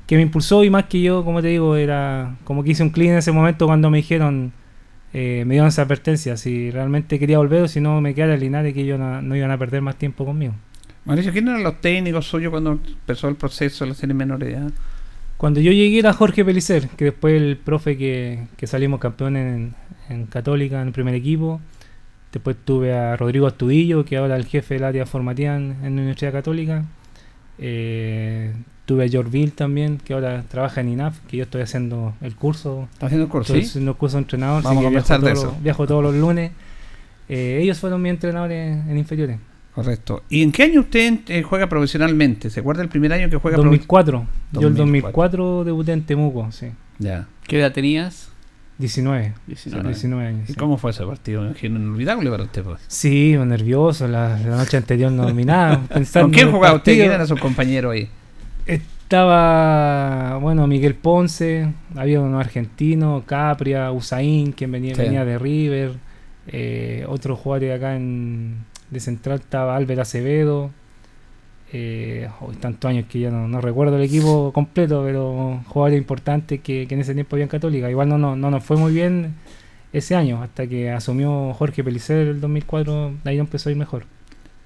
que 0.06 0.16
me 0.16 0.22
impulsó 0.22 0.64
y 0.64 0.70
más 0.70 0.84
que 0.84 1.02
yo, 1.02 1.24
como 1.24 1.42
te 1.42 1.48
digo, 1.48 1.76
era 1.76 2.36
como 2.44 2.62
que 2.62 2.70
hice 2.70 2.82
un 2.82 2.90
clic 2.90 3.08
en 3.08 3.16
ese 3.16 3.32
momento 3.32 3.66
cuando 3.66 3.90
me 3.90 3.98
dijeron, 3.98 4.52
eh, 5.12 5.44
me 5.46 5.54
dieron 5.54 5.68
esa 5.68 5.82
advertencia, 5.82 6.36
si 6.36 6.70
realmente 6.70 7.18
quería 7.18 7.38
volver 7.38 7.62
o 7.62 7.68
si 7.68 7.80
no 7.80 8.00
me 8.00 8.14
quedara 8.14 8.34
en 8.34 8.40
Linares, 8.40 8.74
que 8.74 8.82
ellos 8.82 8.98
no, 8.98 9.20
no 9.20 9.36
iban 9.36 9.50
a 9.50 9.58
perder 9.58 9.82
más 9.82 9.96
tiempo 9.96 10.24
conmigo. 10.24 10.54
Mauricio, 11.04 11.32
¿quién 11.32 11.48
eran 11.48 11.62
los 11.62 11.80
técnicos 11.80 12.26
suyos 12.26 12.50
cuando 12.50 12.72
empezó 12.72 13.28
el 13.28 13.36
proceso 13.36 13.84
de 13.84 13.90
la 13.90 13.94
serie 13.94 14.14
menor 14.14 14.38
de 14.38 14.52
edad? 14.52 14.70
Cuando 15.36 15.60
yo 15.60 15.70
llegué 15.70 15.98
era 15.98 16.12
Jorge 16.12 16.44
Pelicer, 16.44 16.88
que 16.96 17.06
después 17.06 17.40
el 17.40 17.56
profe 17.56 17.96
que, 17.96 18.46
que 18.56 18.66
salimos 18.66 19.00
campeones 19.00 19.56
en, 19.56 19.74
en 20.08 20.26
Católica, 20.26 20.80
en 20.80 20.88
el 20.88 20.92
primer 20.92 21.14
equipo. 21.14 21.60
Después 22.32 22.56
tuve 22.64 22.92
a 22.94 23.16
Rodrigo 23.16 23.46
Astudillo, 23.46 24.04
que 24.04 24.16
ahora 24.16 24.36
es 24.36 24.44
el 24.44 24.50
jefe 24.50 24.74
del 24.74 24.84
área 24.84 25.06
formativa 25.06 25.56
en, 25.56 25.76
en 25.82 25.96
la 25.96 26.02
Universidad 26.02 26.32
Católica. 26.32 26.84
Eh, 27.58 28.52
tuve 28.86 29.04
a 29.04 29.08
Jorville 29.10 29.50
también, 29.50 29.98
que 29.98 30.14
ahora 30.14 30.44
trabaja 30.48 30.80
en 30.80 30.88
INAF, 30.88 31.18
que 31.28 31.36
yo 31.36 31.42
estoy 31.42 31.60
haciendo 31.62 32.14
el 32.22 32.34
curso. 32.36 32.88
¿Estás 32.92 33.08
haciendo 33.08 33.24
el 33.24 33.30
curso? 33.30 33.52
Estoy 33.52 33.62
¿Sí? 33.64 33.68
haciendo 33.70 33.90
el 33.90 33.96
curso 33.98 34.16
de 34.16 34.22
entrenador, 34.22 34.62
Vamos 34.62 34.78
así 34.78 34.84
a 34.84 34.88
conversar 34.88 35.20
de 35.20 35.26
todos, 35.32 35.38
eso. 35.38 35.52
los- 35.52 35.62
viajo 35.62 35.86
todos 35.86 36.02
los 36.02 36.14
lunes. 36.14 36.52
Eh, 37.28 37.58
ellos 37.62 37.78
fueron 37.78 38.00
mis 38.00 38.10
entrenadores 38.10 38.78
en 38.88 38.96
inferiores. 38.96 39.38
Correcto. 39.74 40.22
¿Y 40.30 40.42
en 40.42 40.52
qué 40.52 40.62
año 40.62 40.80
usted 40.80 41.18
eh, 41.28 41.42
juega 41.42 41.68
profesionalmente? 41.68 42.48
¿Se 42.48 42.60
acuerda 42.60 42.82
el 42.82 42.88
primer 42.88 43.12
año 43.12 43.28
que 43.28 43.36
juega 43.36 43.58
2004. 43.58 44.26
Yo 44.52 44.68
el 44.68 44.74
2004. 44.74 45.42
2004 45.44 45.64
debuté 45.64 45.92
en 45.92 46.02
Temuco, 46.06 46.50
sí. 46.50 46.68
Ya. 46.98 47.26
¿Qué 47.46 47.58
edad 47.60 47.72
tenías? 47.72 48.30
19. 48.78 49.34
19. 49.46 49.88
19 49.88 50.26
años. 50.26 50.48
¿Y 50.48 50.52
sí. 50.52 50.58
cómo 50.58 50.78
fue 50.78 50.92
ese 50.92 51.04
partido? 51.04 51.42
Me 51.42 51.48
imagino 51.48 51.78
inolvidable 51.78 52.30
para 52.30 52.44
usted. 52.44 52.62
Pues. 52.62 52.80
Sí, 52.88 53.36
nervioso, 53.36 54.06
la, 54.06 54.38
la 54.38 54.56
noche 54.56 54.76
anterior 54.76 55.10
no 55.12 55.24
dormí 55.24 55.44
nada. 55.44 55.82
pensando 55.92 56.28
¿Con 56.28 56.34
quién 56.34 56.52
jugaba 56.52 56.76
usted? 56.76 56.94
¿Quién 56.94 57.10
era 57.12 57.26
su 57.26 57.36
compañero 57.36 57.90
ahí? 57.90 58.08
Estaba, 58.66 60.38
bueno, 60.38 60.66
Miguel 60.66 60.94
Ponce, 60.96 61.72
había 61.94 62.20
uno 62.20 62.40
argentino, 62.40 63.22
Capria, 63.24 63.92
Usain, 63.92 64.52
quien 64.52 64.72
venía, 64.72 64.94
Sí. 64.96 65.02
venía 65.02 65.24
de 65.24 65.38
River, 65.38 65.92
eh, 66.48 67.04
otro 67.08 67.36
jugador 67.36 67.60
de 67.68 67.72
acá 67.74 67.96
en, 67.96 68.64
de 68.90 69.00
Central 69.00 69.38
estaba 69.40 69.76
Álvaro 69.76 70.02
Acevedo. 70.02 70.70
Eh, 71.72 72.28
hoy 72.40 72.54
tantos 72.56 72.88
años 72.88 73.06
que 73.08 73.18
ya 73.20 73.30
no, 73.30 73.48
no 73.48 73.60
recuerdo 73.60 73.96
el 73.96 74.02
equipo 74.02 74.52
completo, 74.52 75.02
pero 75.04 75.60
jugadores 75.66 75.98
importantes 75.98 76.60
que, 76.60 76.86
que 76.86 76.94
en 76.94 77.00
ese 77.00 77.14
tiempo 77.14 77.36
había 77.36 77.44
en 77.44 77.48
Católica. 77.48 77.90
Igual 77.90 78.08
no, 78.08 78.18
no, 78.18 78.36
no 78.36 78.50
nos 78.50 78.64
fue 78.64 78.76
muy 78.76 78.92
bien 78.92 79.34
ese 79.92 80.14
año, 80.16 80.42
hasta 80.42 80.66
que 80.66 80.90
asumió 80.90 81.52
Jorge 81.54 81.82
Pelicer 81.84 82.26
el 82.28 82.40
2004, 82.40 83.12
de 83.24 83.30
ahí 83.30 83.36
no 83.36 83.42
empezó 83.44 83.68
a 83.68 83.72
ir 83.72 83.78
mejor. 83.78 84.04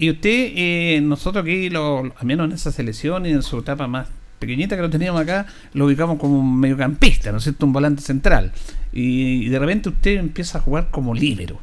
Y 0.01 0.09
usted, 0.09 0.53
eh, 0.55 0.99
nosotros 1.03 1.43
aquí, 1.43 1.69
lo, 1.69 1.99
al 1.99 2.25
menos 2.25 2.47
en 2.47 2.53
esa 2.53 2.71
selección 2.71 3.27
y 3.27 3.29
en 3.29 3.43
su 3.43 3.59
etapa 3.59 3.85
más 3.85 4.07
pequeñita 4.39 4.75
que 4.75 4.81
lo 4.81 4.89
teníamos 4.89 5.21
acá, 5.21 5.45
lo 5.75 5.85
ubicamos 5.85 6.17
como 6.17 6.39
un 6.39 6.59
mediocampista, 6.59 7.31
¿no 7.31 7.37
es 7.37 7.43
cierto? 7.43 7.67
Un 7.67 7.73
volante 7.73 8.01
central. 8.01 8.51
Y, 8.91 9.45
y 9.45 9.49
de 9.49 9.59
repente 9.59 9.89
usted 9.89 10.17
empieza 10.17 10.57
a 10.57 10.61
jugar 10.61 10.87
como 10.89 11.13
líbero. 11.13 11.59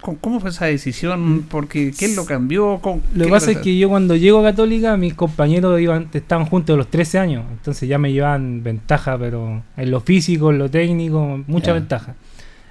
¿Cómo, 0.00 0.40
fue 0.40 0.48
esa 0.48 0.64
decisión? 0.64 1.44
Porque 1.50 1.92
¿quién 1.96 2.16
lo 2.16 2.24
cambió? 2.24 2.78
¿Cómo- 2.80 3.02
Lo 3.14 3.26
que 3.26 3.30
pasa 3.30 3.50
es 3.50 3.58
que 3.58 3.76
yo 3.76 3.90
cuando 3.90 4.16
llego 4.16 4.40
a 4.40 4.44
Católica, 4.44 4.96
mis 4.96 5.12
compañeros 5.12 5.78
iban, 5.78 6.08
estaban 6.14 6.46
juntos 6.46 6.72
a 6.72 6.76
los 6.78 6.88
13 6.90 7.18
años, 7.18 7.44
entonces 7.52 7.86
ya 7.86 7.98
me 7.98 8.12
llevaban 8.14 8.62
ventaja, 8.62 9.18
pero 9.18 9.62
en 9.76 9.90
lo 9.90 10.00
físico, 10.00 10.50
en 10.50 10.56
lo 10.58 10.70
técnico, 10.70 11.42
mucha 11.46 11.66
Ya. 11.68 11.72
ventaja. 11.74 12.14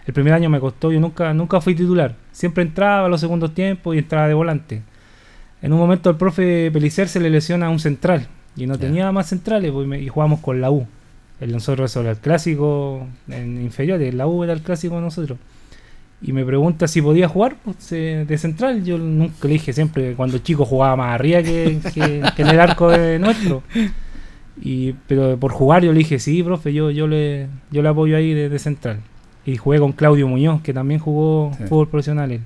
El 0.08 0.13
primer 0.15 0.34
año 0.34 0.50
me 0.50 0.60
costó, 0.60 0.91
yo 0.91 1.00
nunca, 1.00 1.34
nunca 1.36 1.62
fui 1.62 1.75
titular, 1.75 2.15
siempre 2.32 2.63
entraba 2.63 3.05
a 3.05 3.10
los 3.10 3.22
segundos 3.22 3.53
tiempos 3.53 3.96
y 3.96 4.00
entraba 4.00 4.27
de 4.27 4.34
volante. 4.34 4.82
En 5.63 5.74
un 5.74 5.79
momento 5.79 6.10
al 6.12 6.17
profe 6.17 6.70
Pelicer 6.72 7.08
se 7.08 7.20
le 7.20 7.32
lesiona 7.32 7.65
a 7.65 7.70
un 7.70 7.79
central 7.79 8.27
y 8.55 8.67
no 8.67 8.77
tenía 8.77 9.12
más 9.12 9.27
centrales 9.29 9.72
pues, 9.72 10.01
y 10.01 10.08
jugábamos 10.10 10.41
con 10.41 10.62
la 10.62 10.70
U. 10.70 10.86
El 11.41 11.51
nosotros 11.51 11.89
eso 11.89 12.01
era 12.01 12.12
el 12.12 12.17
clásico 12.17 13.08
en 13.27 13.60
inferiores, 13.63 14.13
la 14.13 14.27
U 14.27 14.43
era 14.43 14.53
el 14.53 14.62
clásico 14.62 14.96
de 14.96 15.01
nosotros. 15.01 15.39
Y 16.22 16.32
me 16.32 16.46
pregunta 16.46 16.88
si 16.88 17.01
podía 17.01 17.27
jugar 17.27 17.55
pues, 17.65 17.89
de 17.89 18.38
central. 18.38 18.84
Yo 18.86 18.98
nunca 18.98 19.36
le 19.48 19.53
dije 19.53 19.74
siempre, 19.74 20.13
cuando 20.13 20.38
chico 20.38 20.63
jugaba 20.63 20.96
más 20.96 21.15
arriba 21.15 21.41
que, 21.43 21.79
que- 21.93 22.22
que 22.36 22.41
en 22.43 22.48
el 22.48 22.60
arco 22.62 22.89
de 22.91 23.20
nuestro. 23.20 23.63
Y, 24.62 24.93
pero 25.08 25.38
por 25.38 25.51
jugar 25.51 25.84
yo 25.84 25.91
le 25.91 25.98
dije, 26.00 26.20
sí, 26.20 26.43
profe, 26.43 26.72
yo, 26.74 26.91
yo, 26.91 27.08
le, 27.08 27.48
yo 27.72 27.82
le 27.82 27.89
apoyo 27.89 28.15
ahí 28.15 28.34
de, 28.34 28.48
de 28.50 28.60
central. 28.60 29.00
Y 29.46 29.58
jugué 29.58 29.79
con 29.79 29.91
Claudio 29.91 30.27
Muñoz, 30.27 30.62
que 30.62 30.74
también 30.74 31.00
jugó 31.00 31.51
Sí. 31.58 31.63
fútbol 31.65 31.89
profesional 31.89 32.32
él. 32.32 32.41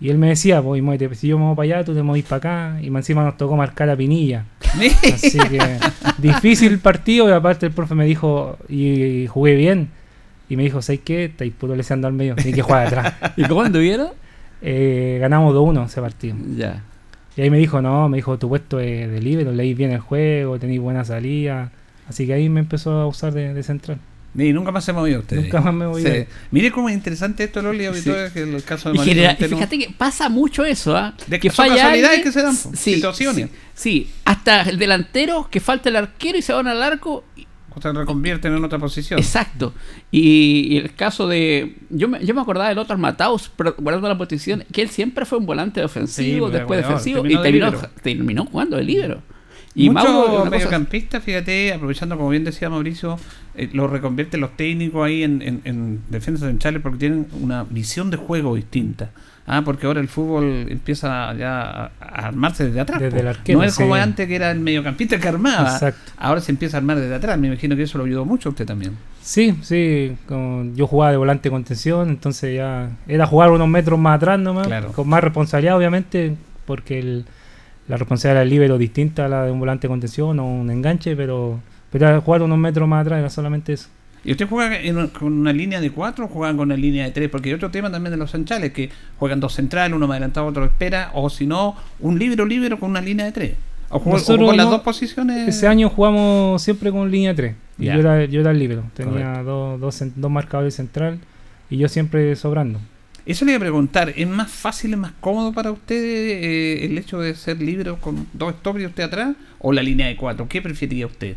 Y 0.00 0.08
él 0.08 0.16
me 0.16 0.28
decía, 0.28 0.62
pues, 0.62 0.82
muévete, 0.82 1.14
si 1.14 1.28
yo 1.28 1.38
me 1.38 1.44
voy 1.44 1.54
para 1.54 1.76
allá, 1.76 1.84
tú 1.84 1.94
te 1.94 2.02
movís 2.02 2.24
para 2.24 2.36
acá. 2.38 2.82
Y 2.82 2.88
más 2.88 3.00
encima 3.00 3.22
nos 3.22 3.36
tocó 3.36 3.54
marcar 3.56 3.90
a 3.90 3.96
Pinilla. 3.96 4.46
Así 5.12 5.38
que 5.38 5.60
difícil 6.18 6.72
el 6.72 6.78
partido 6.78 7.28
y 7.28 7.32
aparte 7.32 7.66
el 7.66 7.72
profe 7.72 7.94
me 7.94 8.06
dijo, 8.06 8.56
y, 8.68 9.26
jugué 9.26 9.56
bien. 9.56 9.90
Y 10.48 10.56
me 10.56 10.62
dijo, 10.62 10.80
¿sabes 10.80 11.02
qué? 11.04 11.26
Estáis 11.26 11.52
puro 11.52 11.76
leseando 11.76 12.08
al 12.08 12.14
medio, 12.14 12.34
hay 12.36 12.52
que 12.52 12.62
jugar 12.62 12.86
atrás. 12.86 13.14
¿Y 13.36 13.44
cómo 13.44 13.62
anduvieron? 13.62 14.08
Eh, 14.62 15.18
ganamos 15.20 15.54
2-1 15.54 15.86
ese 15.86 16.00
partido. 16.00 16.36
Ya. 16.56 16.82
Y 17.36 17.42
ahí 17.42 17.50
me 17.50 17.58
dijo, 17.58 17.82
no, 17.82 18.08
me 18.08 18.16
dijo, 18.16 18.38
tu 18.38 18.48
puesto 18.48 18.80
es 18.80 19.10
de 19.10 19.20
libre, 19.20 19.52
leí 19.52 19.74
bien 19.74 19.92
el 19.92 20.00
juego, 20.00 20.58
tenéis 20.58 20.80
buena 20.80 21.04
salida. 21.04 21.72
Así 22.08 22.26
que 22.26 22.32
ahí 22.32 22.48
me 22.48 22.60
empezó 22.60 22.92
a 22.92 23.06
usar 23.06 23.32
de, 23.34 23.52
de 23.52 23.62
central. 23.62 23.98
Y 24.34 24.52
nunca 24.52 24.70
más 24.70 24.84
se 24.84 24.92
movió 24.92 25.18
usted. 25.18 25.40
Nunca 25.42 25.60
más 25.60 25.74
me 25.74 26.00
Sí. 26.00 26.06
a 26.08 26.26
Mire 26.52 26.70
cómo 26.70 26.88
es 26.88 26.94
interesante 26.94 27.44
esto, 27.44 27.60
Loli, 27.62 27.80
Sí. 27.80 27.86
habitual, 27.86 28.32
que 28.32 28.42
el 28.42 28.62
caso 28.62 28.88
de 28.90 28.94
Y, 28.94 28.98
Mauricio 28.98 29.14
genera- 29.14 29.32
y 29.32 29.36
Centeno. 29.36 29.56
fíjate 29.56 29.78
que 29.78 29.90
pasa 29.96 30.28
mucho 30.28 30.64
eso, 30.64 30.96
¿ah? 30.96 31.14
De- 31.26 31.40
que 31.40 31.50
son 31.50 31.56
falla 31.66 31.74
casualidades 31.76 32.18
alguien, 32.18 32.32
que 32.32 32.32
se 32.32 32.42
dan, 32.42 32.54
sí, 32.76 32.94
situaciones. 32.94 33.50
Sí, 33.74 34.08
hasta 34.24 34.62
el 34.62 34.78
delantero, 34.78 35.48
que 35.50 35.58
falta 35.58 35.88
el 35.88 35.96
arquero 35.96 36.38
y 36.38 36.42
se 36.42 36.52
van 36.52 36.68
al 36.68 36.82
arco. 36.82 37.24
y- 37.36 37.46
Se 37.80 37.92
reconvierten 37.92 38.52
en 38.54 38.64
otra 38.64 38.78
posición. 38.78 39.18
Exacto. 39.18 39.72
Y, 40.10 40.66
y 40.74 40.76
el 40.76 40.94
caso 40.94 41.26
de. 41.28 41.76
Yo 41.88 42.08
me, 42.08 42.24
yo 42.24 42.34
me 42.34 42.40
acordaba 42.42 42.68
del 42.68 42.78
otro 42.78 42.98
Mataus, 42.98 43.50
guardando 43.78 44.08
la 44.08 44.18
posición, 44.18 44.64
que 44.72 44.82
él 44.82 44.90
siempre 44.90 45.24
fue 45.24 45.38
un 45.38 45.46
volante 45.46 45.82
ofensivo, 45.82 46.46
pues, 46.48 46.52
después 46.58 46.80
defensivo, 46.82 47.22
terminó 47.22 47.40
y 47.40 47.42
terminó, 47.42 47.72
terminó 48.02 48.46
jugando 48.46 48.76
de 48.76 48.82
libero. 48.84 49.22
Y 49.72 49.88
cosa- 49.88 50.50
mediocampistas, 50.50 51.22
fíjate, 51.22 51.72
aprovechando 51.72 52.16
como 52.16 52.28
bien 52.28 52.42
decía 52.42 52.68
Mauricio, 52.68 53.18
eh, 53.64 53.70
lo 53.72 53.86
reconvierten 53.86 54.40
los 54.40 54.56
técnicos 54.56 55.06
ahí 55.06 55.22
en, 55.22 55.42
en, 55.42 55.60
en 55.64 56.00
defensas 56.08 56.48
centrales 56.48 56.80
porque 56.82 56.98
tienen 56.98 57.26
una 57.40 57.64
visión 57.64 58.10
de 58.10 58.16
juego 58.16 58.54
distinta. 58.56 59.10
Ah, 59.46 59.62
porque 59.64 59.86
ahora 59.86 60.00
el 60.00 60.06
fútbol 60.06 60.66
empieza 60.68 61.34
ya 61.34 61.60
a, 61.60 61.84
a 62.00 62.26
armarse 62.28 62.66
desde 62.66 62.80
atrás. 62.80 63.00
Desde 63.00 63.18
el 63.20 63.26
arquero, 63.28 63.58
no 63.58 63.64
es 63.64 63.74
sí. 63.74 63.82
como 63.82 63.94
antes 63.96 64.28
que 64.28 64.36
era 64.36 64.50
el 64.52 64.60
mediocampista 64.60 65.18
que 65.18 65.26
armaba. 65.28 65.72
Exacto. 65.72 66.12
Ahora 66.18 66.40
se 66.40 66.52
empieza 66.52 66.76
a 66.76 66.78
armar 66.78 67.00
desde 67.00 67.14
atrás. 67.16 67.36
Me 67.36 67.48
imagino 67.48 67.74
que 67.74 67.82
eso 67.82 67.98
lo 67.98 68.04
ayudó 68.04 68.24
mucho 68.24 68.48
a 68.48 68.52
usted 68.52 68.64
también. 68.64 68.92
Sí, 69.22 69.56
sí, 69.62 70.16
como 70.28 70.72
yo 70.76 70.86
jugaba 70.86 71.10
de 71.10 71.16
volante 71.16 71.48
de 71.48 71.50
contención, 71.50 72.10
entonces 72.10 72.54
ya 72.56 72.90
era 73.08 73.26
jugar 73.26 73.50
unos 73.50 73.66
metros 73.68 73.98
más 73.98 74.16
atrás 74.16 74.38
nomás, 74.38 74.66
Claro. 74.68 74.92
con 74.92 75.08
más 75.08 75.22
responsabilidad 75.24 75.76
obviamente, 75.76 76.36
porque 76.64 77.00
el- 77.00 77.24
la 77.88 77.96
responsabilidad 77.96 78.42
del 78.42 78.50
libero 78.50 78.74
es 78.74 78.80
distinta 78.80 79.24
a 79.24 79.28
la 79.28 79.44
de 79.46 79.50
un 79.50 79.58
volante 79.58 79.88
de 79.88 79.90
contención 79.90 80.38
o 80.38 80.46
un 80.46 80.70
enganche, 80.70 81.16
pero, 81.16 81.58
pero 81.90 82.20
jugar 82.22 82.42
unos 82.42 82.58
metros 82.58 82.88
más 82.88 83.02
atrás, 83.02 83.20
era 83.20 83.30
solamente 83.30 83.72
eso. 83.72 83.88
¿Y 84.22 84.32
usted 84.32 84.46
juega 84.48 84.78
en 84.78 85.06
con 85.08 85.32
una 85.32 85.52
línea 85.52 85.80
de 85.80 85.90
cuatro 85.90 86.26
o 86.26 86.28
juegan 86.28 86.56
con 86.58 86.68
una 86.68 86.76
línea 86.76 87.04
de 87.06 87.10
tres? 87.10 87.30
Porque 87.30 87.48
hay 87.48 87.54
otro 87.54 87.70
tema 87.70 87.90
también 87.90 88.10
de 88.10 88.18
los 88.18 88.30
centrales, 88.30 88.70
que 88.72 88.90
juegan 89.18 89.40
dos 89.40 89.54
centrales, 89.54 89.96
uno 89.96 90.06
más 90.06 90.16
adelantado, 90.16 90.46
otro 90.46 90.64
espera, 90.66 91.10
o 91.14 91.30
si 91.30 91.46
no, 91.46 91.74
un 92.00 92.18
libro 92.18 92.44
libero 92.44 92.78
con 92.78 92.90
una 92.90 93.00
línea 93.00 93.24
de 93.24 93.32
tres. 93.32 93.54
O 93.88 93.98
Nosotros 94.04 94.46
con 94.48 94.56
las 94.56 94.66
no- 94.66 94.72
dos 94.72 94.82
posiciones. 94.82 95.48
Ese 95.48 95.66
año 95.66 95.88
jugamos 95.88 96.62
siempre 96.62 96.92
con 96.92 97.10
línea 97.10 97.34
3, 97.34 97.54
y 97.78 97.86
Ya. 97.86 97.94
yo 97.94 98.00
era, 98.00 98.24
yo 98.26 98.40
era 98.42 98.50
el 98.52 98.58
libero, 98.60 98.84
tenía 98.94 99.42
dos, 99.42 99.80
dos, 99.80 100.02
dos 100.14 100.30
marcadores 100.30 100.74
central 100.76 101.18
y 101.70 101.78
yo 101.78 101.88
siempre 101.88 102.36
sobrando. 102.36 102.78
Eso 103.26 103.44
le 103.44 103.52
iba 103.52 103.56
a 103.56 103.60
preguntar, 103.60 104.12
¿es 104.16 104.28
más 104.28 104.48
fácil, 104.50 104.92
es 104.92 104.98
más 104.98 105.12
cómodo 105.20 105.52
para 105.52 105.72
usted 105.72 105.96
eh, 105.96 106.84
el 106.84 106.98
hecho 106.98 107.18
de 107.20 107.34
ser 107.34 107.60
libero 107.60 107.96
con 107.96 108.26
dos 108.32 108.52
stoppers 108.54 108.84
y 108.84 108.86
usted 108.86 109.02
atrás? 109.04 109.34
¿O 109.58 109.72
la 109.72 109.82
línea 109.82 110.06
de 110.06 110.14
cuatro? 110.16 110.46
¿Qué 110.48 110.62
preferiría 110.62 111.06
usted? 111.06 111.34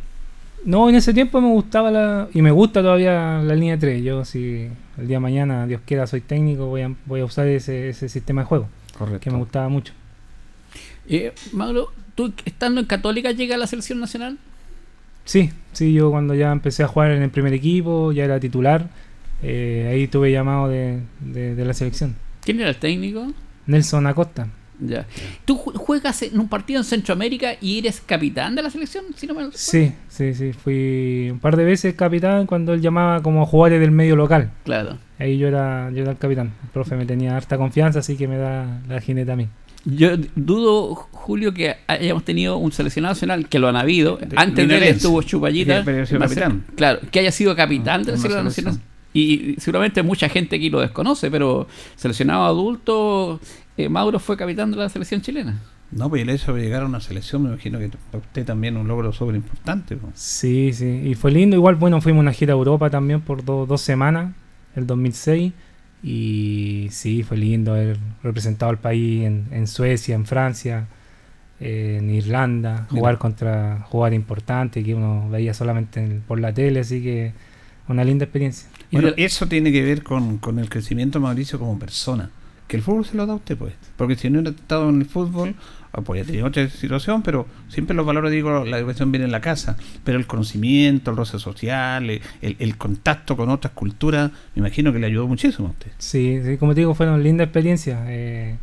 No, 0.66 0.88
en 0.90 0.96
ese 0.96 1.14
tiempo 1.14 1.42
me 1.42 1.50
gustaba 1.50 1.92
la. 1.92 2.30
Y 2.34 2.42
me 2.42 2.52
gusta 2.52 2.82
todavía 2.82 3.40
la 3.44 3.54
línea 3.56 3.78
3. 3.78 4.02
Yo, 4.04 4.24
si 4.26 4.70
el 4.98 5.08
día 5.08 5.18
de 5.18 5.20
mañana, 5.20 5.68
Dios 5.68 5.82
quiera, 5.86 6.08
soy 6.08 6.22
técnico, 6.22 6.68
voy 6.68 6.82
a, 6.82 6.96
voy 7.06 7.20
a 7.22 7.26
usar 7.26 7.48
ese, 7.48 7.90
ese 7.90 8.08
sistema 8.08 8.42
de 8.42 8.46
juego, 8.48 8.70
Correcto. 8.98 9.20
que 9.20 9.32
me 9.32 9.38
gustaba 9.38 9.68
mucho. 9.70 9.94
Eh, 11.10 11.34
Mauro, 11.52 11.92
¿tú 12.16 12.34
estando 12.46 12.80
en 12.80 12.88
Católica 12.88 13.32
llega 13.32 13.56
a 13.56 13.58
la 13.58 13.68
selección 13.68 14.00
nacional? 14.00 14.38
Sí, 15.26 15.52
sí, 15.74 15.94
yo 15.94 16.12
cuando 16.12 16.34
ya 16.34 16.52
empecé 16.52 16.84
a 16.84 16.88
jugar 16.88 17.12
en 17.12 17.22
el 17.24 17.30
primer 17.30 17.54
equipo, 17.54 18.12
ya 18.14 18.24
era 18.26 18.40
titular, 18.40 18.88
eh, 19.42 19.90
ahí 19.92 20.08
tuve 20.08 20.32
llamado 20.32 20.70
de, 20.70 21.02
de- 21.20 21.56
de 21.56 21.66
la 21.66 21.74
selección. 21.74 22.16
¿Quién 22.42 22.60
era 22.62 22.70
el 22.70 22.78
técnico? 22.78 23.28
Nelson 23.68 24.08
Acosta. 24.08 24.48
Ya. 24.86 25.06
¿Tú 25.46 25.58
ju- 25.58 25.74
juegas 25.76 26.22
en 26.24 26.40
un 26.40 26.48
partido 26.50 26.80
en 26.80 26.84
Centroamérica 26.84 27.54
y 27.62 27.80
eres 27.80 28.02
capitán 28.06 28.56
de 28.56 28.62
la 28.64 28.70
selección? 28.70 29.06
Si 29.16 29.26
no 29.28 29.34
me? 29.34 29.50
Sí, 29.54 29.92
sí, 30.10 30.34
sí, 30.34 30.52
fui 30.54 31.30
un 31.32 31.40
par 31.40 31.56
de 31.56 31.64
veces 31.64 31.94
capitán 31.96 32.46
cuando 32.46 32.74
él 32.74 32.82
llamaba 32.82 33.22
como 33.22 33.46
jugadores 33.46 33.80
del 33.80 33.92
medio 33.92 34.16
local. 34.16 34.52
Claro. 34.66 34.98
Ahí 35.20 35.38
yo 35.38 35.48
era, 35.48 35.90
yo 35.92 36.02
era 36.02 36.12
el 36.12 36.18
capitán. 36.18 36.54
El 36.64 36.70
profe 36.70 36.96
me 36.96 37.06
tenía 37.06 37.38
harta 37.38 37.58
confianza, 37.58 38.00
así 38.00 38.16
que 38.18 38.28
me 38.28 38.38
da 38.38 38.82
la 38.90 39.00
jineta 39.00 39.34
a 39.34 39.36
mí. 39.36 39.48
Yo 39.86 40.12
dudo, 40.36 40.96
Julio, 40.96 41.54
que 41.54 41.76
hayamos 41.88 42.24
tenido 42.24 42.58
un 42.58 42.72
seleccionado 42.72 43.14
nacional, 43.14 43.48
que 43.50 43.60
lo 43.60 43.68
han 43.68 43.76
habido. 43.76 44.16
De- 44.18 44.36
Antes 44.38 44.68
de 44.68 44.78
él 44.78 44.84
estuvo 44.84 45.22
Chupallita. 45.22 45.84
Que 45.84 45.92
haya 45.92 46.06
sido 46.06 46.20
Marcelo- 46.20 46.42
capitán. 46.42 46.66
Claro, 46.76 47.00
que 47.12 47.20
haya 47.20 47.32
sido 47.32 47.56
capitán 47.56 48.04
de 48.04 48.12
la 48.14 48.18
selección. 48.18 48.46
nacional. 48.46 48.80
Y 49.16 49.56
seguramente 49.60 50.02
mucha 50.02 50.28
gente 50.28 50.56
aquí 50.56 50.70
lo 50.72 50.80
desconoce, 50.80 51.30
pero 51.30 51.68
seleccionado 51.96 52.46
adulto, 52.46 53.40
eh, 53.78 53.90
Mauro 53.90 54.20
fue 54.20 54.38
capitán 54.38 54.72
de 54.72 54.78
la 54.78 54.90
selección 54.90 55.22
chilena. 55.22 55.60
No, 55.92 56.10
pues 56.10 56.24
el 56.24 56.30
hecho 56.30 56.54
de 56.54 56.62
llegar 56.64 56.82
a 56.84 56.86
una 56.88 57.00
selección, 57.00 57.44
me 57.44 57.50
imagino 57.50 57.78
que 57.78 57.90
para 58.12 58.24
usted 58.24 58.46
también 58.46 58.78
un 58.78 58.88
logro 58.88 59.14
súper 59.14 59.36
importante. 59.36 59.96
pues. 59.96 60.14
Sí, 60.16 60.74
sí, 60.74 61.02
y 61.06 61.14
fue 61.16 61.32
lindo. 61.32 61.56
Igual, 61.56 61.76
bueno, 61.76 62.02
fuimos 62.02 62.20
a 62.20 62.22
una 62.22 62.34
gira 62.34 62.54
a 62.54 62.58
Europa 62.58 62.90
también 62.90 63.22
por 63.22 63.46
do- 63.46 63.66
dos 63.68 63.82
semanas, 63.82 64.34
el 64.76 64.88
2006. 64.88 65.54
Y 66.02 66.88
sí, 66.92 67.24
fue 67.24 67.38
lindo 67.38 67.74
haber 67.74 67.98
representado 68.24 68.70
al 68.72 68.78
país 68.80 69.24
en, 69.24 69.48
en 69.52 69.68
Suecia, 69.68 70.16
en 70.16 70.26
Francia, 70.26 70.88
eh, 71.60 71.98
en 72.00 72.10
Irlanda, 72.10 72.88
Mira. 72.90 73.00
jugar 73.00 73.18
contra 73.20 73.86
jugadores 73.90 74.18
importantes 74.18 74.84
que 74.84 74.94
uno 74.96 75.30
veía 75.30 75.54
solamente 75.54 76.04
en- 76.04 76.22
por 76.28 76.40
la 76.40 76.54
tele, 76.54 76.82
así 76.82 77.02
que 77.02 77.32
una 77.88 78.04
linda 78.04 78.26
experiencia. 78.26 78.68
Y 78.92 78.98
Bueno, 78.98 79.12
eso 79.16 79.48
tiene 79.48 79.72
que 79.72 79.82
ver 79.84 80.04
con, 80.04 80.40
con 80.40 80.60
el 80.60 80.70
crecimiento 80.70 81.20
de 81.20 81.24
Mauricio 81.24 81.58
como 81.60 81.78
persona. 81.80 82.30
Que 82.68 82.78
el 82.78 82.84
fútbol 82.84 83.06
se 83.06 83.16
lo 83.18 83.26
da 83.26 83.34
a 83.34 83.36
usted, 83.36 83.58
pues. 83.58 83.74
Porque 83.98 84.16
si 84.16 84.30
no 84.30 84.40
hubiera 84.40 84.56
estado 84.56 84.90
en 84.90 85.02
el 85.02 85.06
fútbol, 85.06 85.54
ah, 85.92 86.02
podría 86.02 86.24
tener 86.26 86.44
otra 86.44 86.68
situación, 86.70 87.22
pero 87.22 87.46
siempre 87.68 87.96
los 87.96 88.06
valores, 88.06 88.32
digo, 88.32 88.66
la 88.66 88.78
educación 88.80 89.12
viene 89.12 89.26
en 89.26 89.32
la 89.32 89.42
casa. 89.42 89.78
Pero 90.04 90.18
el 90.18 90.26
conocimiento, 90.26 91.12
el 91.12 91.18
roce 91.18 91.38
social, 91.40 92.10
el, 92.10 92.22
el- 92.42 92.56
el 92.60 92.78
contacto 92.78 93.36
con 93.38 93.50
otras 93.50 93.74
culturas, 93.74 94.32
me 94.56 94.62
imagino 94.62 94.92
que 94.94 95.00
le 95.00 95.08
ayudó 95.08 95.28
muchísimo 95.28 95.68
a 95.68 95.72
usted. 95.72 95.92
Sí, 95.98 96.40
sí, 96.44 96.58
como 96.58 96.74
te 96.74 96.82
digo, 96.82 96.96
fueron 96.96 97.22
lindas 97.22 97.46
experiencias. 97.46 98.00
eh, 98.08 98.56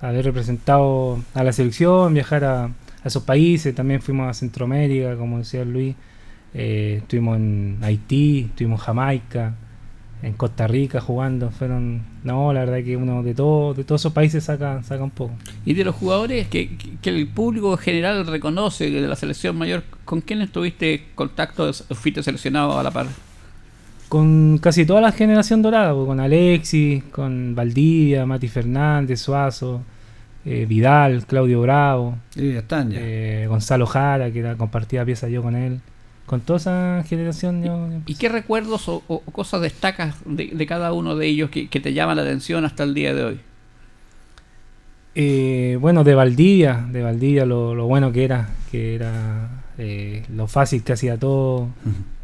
haber 0.00 0.24
representado 0.24 1.22
a 1.34 1.44
la 1.44 1.52
selección, 1.52 2.14
viajar 2.14 2.44
a, 2.44 2.64
a 2.64 2.72
esos 3.04 3.22
países. 3.24 3.74
También 3.74 4.00
fuimos 4.00 4.30
a 4.30 4.32
Centroamérica, 4.34 5.16
como 5.16 5.38
decía 5.38 5.64
Luis. 5.64 5.94
eh, 6.54 6.96
estuvimos 7.02 7.36
en 7.36 7.78
Haití, 7.82 8.46
estuvimos 8.48 8.80
en 8.80 8.84
Jamaica, 8.86 9.54
en 10.22 10.32
Costa 10.34 10.66
Rica 10.66 11.00
jugando. 11.00 11.50
Fueron, 11.50 12.02
no, 12.24 12.52
la 12.52 12.60
verdad 12.60 12.84
que 12.84 12.96
uno 12.96 13.22
de 13.22 13.34
todo, 13.34 13.74
de 13.74 13.84
todos 13.84 14.00
esos 14.00 14.12
países 14.12 14.44
saca, 14.44 14.82
saca 14.82 15.02
un 15.02 15.10
poco. 15.10 15.32
Y 15.64 15.74
de 15.74 15.84
los 15.84 15.94
jugadores 15.94 16.48
que, 16.48 16.76
el 17.02 17.28
público 17.28 17.76
general 17.76 18.26
reconoce 18.26 18.90
de 18.90 19.06
la 19.06 19.16
selección 19.16 19.56
mayor, 19.56 19.84
¿con 20.04 20.20
quiénes 20.20 20.50
tuviste 20.52 21.06
contacto? 21.14 21.72
¿Fuiste 21.72 22.22
seleccionado 22.22 22.78
a 22.78 22.82
la 22.82 22.90
par? 22.90 23.06
Con 24.08 24.58
casi 24.58 24.84
toda 24.84 25.00
la 25.00 25.12
generación 25.12 25.62
dorada, 25.62 25.94
pues, 25.94 26.06
con 26.06 26.20
Alexis, 26.20 27.04
con 27.04 27.54
Valdivia, 27.54 28.26
Mati 28.26 28.48
Fernández, 28.48 29.20
Suazo, 29.20 29.82
eh, 30.44 30.66
Vidal, 30.68 31.26
Claudio 31.26 31.60
Bravo. 31.60 32.16
Y 32.34 32.54
ya 32.54 32.58
están, 32.60 32.90
ya. 32.90 32.98
eh, 33.00 33.46
Gonzalo 33.48 33.86
Jara, 33.86 34.30
que 34.32 34.40
era, 34.40 34.56
compartía 34.56 35.04
pieza 35.04 35.28
yo 35.28 35.42
con 35.42 35.54
él. 35.54 35.80
Con 36.30 36.42
toda 36.42 36.58
esa 36.58 37.04
generación 37.08 37.64
yo... 37.64 37.88
¿Y 38.06 38.14
qué 38.14 38.28
recuerdos 38.28 38.88
o, 38.88 39.02
o 39.08 39.20
cosas 39.32 39.62
destacas 39.62 40.14
de, 40.24 40.46
de 40.54 40.64
cada 40.64 40.92
uno 40.92 41.16
de 41.16 41.26
ellos 41.26 41.50
que, 41.50 41.68
que 41.68 41.80
te 41.80 41.92
llaman 41.92 42.18
la 42.18 42.22
atención 42.22 42.64
hasta 42.64 42.84
el 42.84 42.94
día 42.94 43.12
de 43.12 43.24
hoy? 43.24 43.40
Eh, 45.16 45.76
bueno, 45.80 46.04
de 46.04 46.14
Valdivia, 46.14 46.86
de 46.88 47.02
Valdivia 47.02 47.44
lo, 47.46 47.74
lo 47.74 47.86
bueno 47.86 48.12
que 48.12 48.22
era, 48.22 48.50
que 48.70 48.94
era 48.94 49.64
eh, 49.76 50.22
lo 50.32 50.46
fácil 50.46 50.84
que 50.84 50.92
hacía 50.92 51.16
todo. 51.16 51.66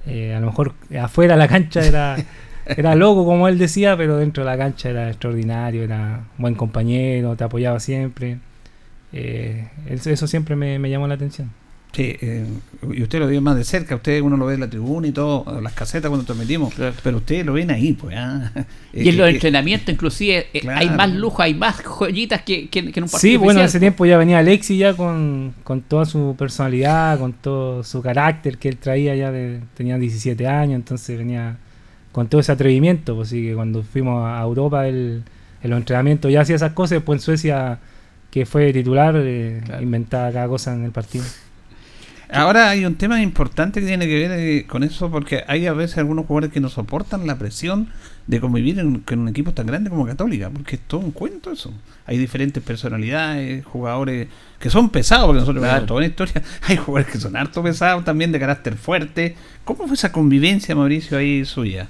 Eh, 0.07 0.37
a 0.37 0.39
lo 0.39 0.47
mejor 0.47 0.75
afuera 1.03 1.35
de 1.35 1.41
la 1.41 1.49
cancha 1.49 1.85
era, 1.85 2.17
era 2.65 2.95
loco, 2.95 3.25
como 3.25 3.49
él 3.49 3.59
decía, 3.59 3.97
pero 3.97 4.19
dentro 4.19 4.45
de 4.45 4.51
la 4.53 4.57
cancha 4.57 4.89
era 4.89 5.09
extraordinario, 5.09 5.83
era 5.83 6.27
un 6.39 6.43
buen 6.43 6.55
compañero, 6.55 7.35
te 7.35 7.43
apoyaba 7.43 7.81
siempre. 7.81 8.39
Eh, 9.13 9.69
eso, 9.89 10.11
eso 10.11 10.29
siempre 10.29 10.55
me, 10.55 10.79
me 10.79 10.91
llamó 10.91 11.09
la 11.09 11.15
atención. 11.15 11.51
Sí, 11.93 12.15
eh, 12.21 12.45
y 12.93 13.03
usted 13.03 13.21
lo 13.21 13.27
vio 13.27 13.41
más 13.41 13.57
de 13.57 13.65
cerca, 13.65 13.95
usted 13.97 14.21
uno 14.21 14.37
lo 14.37 14.45
ve 14.45 14.55
en 14.55 14.61
la 14.61 14.69
tribuna 14.69 15.07
y 15.07 15.13
todo, 15.13 15.61
las 15.63 15.73
casetas 15.73 16.11
cuando 16.11 16.27
transmitimos, 16.27 16.75
Claro. 16.75 16.95
pero 17.03 17.17
ustedes 17.17 17.47
lo 17.47 17.55
ven 17.55 17.71
ahí, 17.71 17.95
pues. 17.95 18.15
ah. 18.19 18.53
Y 18.93 19.09
en 19.09 19.09
Eh, 19.09 19.13
los 19.13 19.27
eh, 19.29 19.31
entrenamientos, 19.31 19.89
inclusive, 19.95 20.47
eh, 20.53 20.61
claro. 20.61 20.79
hay 20.81 20.91
más 20.91 21.11
lujo, 21.13 21.41
hay 21.41 21.55
más 21.55 21.83
joyitas 21.83 22.43
que, 22.43 22.69
que- 22.69 22.93
que 22.93 23.01
en 23.01 23.05
un 23.05 23.09
partido. 23.09 23.19
Sí, 23.19 23.37
bueno, 23.39 23.61
en 23.61 23.67
ese 23.67 23.81
tiempo 23.81 24.05
ya 24.05 24.19
venía 24.19 24.39
Alexis 24.41 24.79
ya 24.79 24.93
con, 24.95 25.55
con 25.65 25.81
toda 25.81 26.05
su 26.05 26.35
personalidad, 26.39 27.19
con 27.19 27.33
todo 27.33 27.83
su 27.83 28.03
carácter 28.03 28.59
que 28.59 28.69
él 28.69 28.77
traía 28.77 29.15
ya 29.17 29.33
de, 29.33 29.61
tenía 29.75 29.97
17 29.97 30.47
años, 30.47 30.77
entonces 30.77 31.17
venía 31.17 31.57
con 32.13 32.29
todo 32.29 32.43
ese 32.43 32.53
atrevimiento, 32.53 33.15
pues 33.17 33.31
sí 33.31 33.43
que 33.43 33.55
cuando 33.55 33.83
fuimos 33.83 34.23
a 34.27 34.43
Europa 34.43 34.87
él, 34.87 35.23
en 35.63 35.71
los 35.71 35.79
entrenamientos 35.79 36.31
ya 36.31 36.43
hacía 36.43 36.57
esas 36.57 36.73
cosas, 36.73 36.97
después 36.99 37.21
en 37.21 37.25
Suecia 37.25 37.79
que 38.31 38.45
fue 38.45 38.71
titular, 38.75 39.15
eh, 39.17 39.63
Claro. 39.65 39.83
inventaba 39.83 40.31
cada 40.31 40.47
cosa 40.49 40.75
en 40.75 40.85
el 40.85 40.91
partido. 40.91 41.25
Ahora 42.31 42.71
hay 42.71 42.85
un 42.85 42.97
tema 42.97 43.23
importante 43.23 43.81
que 43.81 43.87
tiene 43.87 44.07
que 44.07 44.15
ver 44.29 44.31
eh, 44.33 44.67
con 44.67 44.83
eso, 44.83 45.11
porque 45.11 45.45
hay 45.47 45.67
a 45.67 45.73
veces 45.73 45.99
algunos 45.99 46.27
jugadores 46.27 46.53
que 46.53 46.61
no 46.61 46.69
soportan 46.69 47.27
la 47.27 47.37
presión 47.39 47.89
de 48.27 48.41
convivir 48.41 48.79
en, 48.81 49.01
con 49.01 49.21
un 49.21 49.29
equipo 49.29 49.53
tan 49.53 49.67
grande 49.67 49.91
como 49.91 50.05
Católica, 50.07 50.51
porque 50.51 50.77
es 50.77 50.83
todo 50.83 51.01
un 51.01 51.13
cuento 51.13 51.53
eso. 51.53 51.73
Hay 52.05 52.19
diferentes 52.19 52.61
personalidades, 52.63 53.65
jugadores 53.65 54.27
que 54.59 54.71
son 54.71 54.91
pesados, 54.91 55.27
porque 55.27 55.41
nosotros 55.41 55.63
Claro. 55.65 55.87
toda 55.87 55.99
una 55.99 56.07
historia. 56.07 56.43
Hay 56.63 56.77
jugadores 56.77 57.13
que 57.13 57.19
son 57.21 57.37
harto 57.37 57.63
pesados 57.63 58.05
también, 58.05 58.33
de 58.33 58.41
carácter 58.41 58.75
fuerte. 58.77 59.37
¿Cómo 59.65 59.87
fue 59.87 59.95
esa 59.95 60.11
convivencia, 60.11 60.75
Mauricio, 60.75 61.19
ahí 61.19 61.45
suya? 61.45 61.89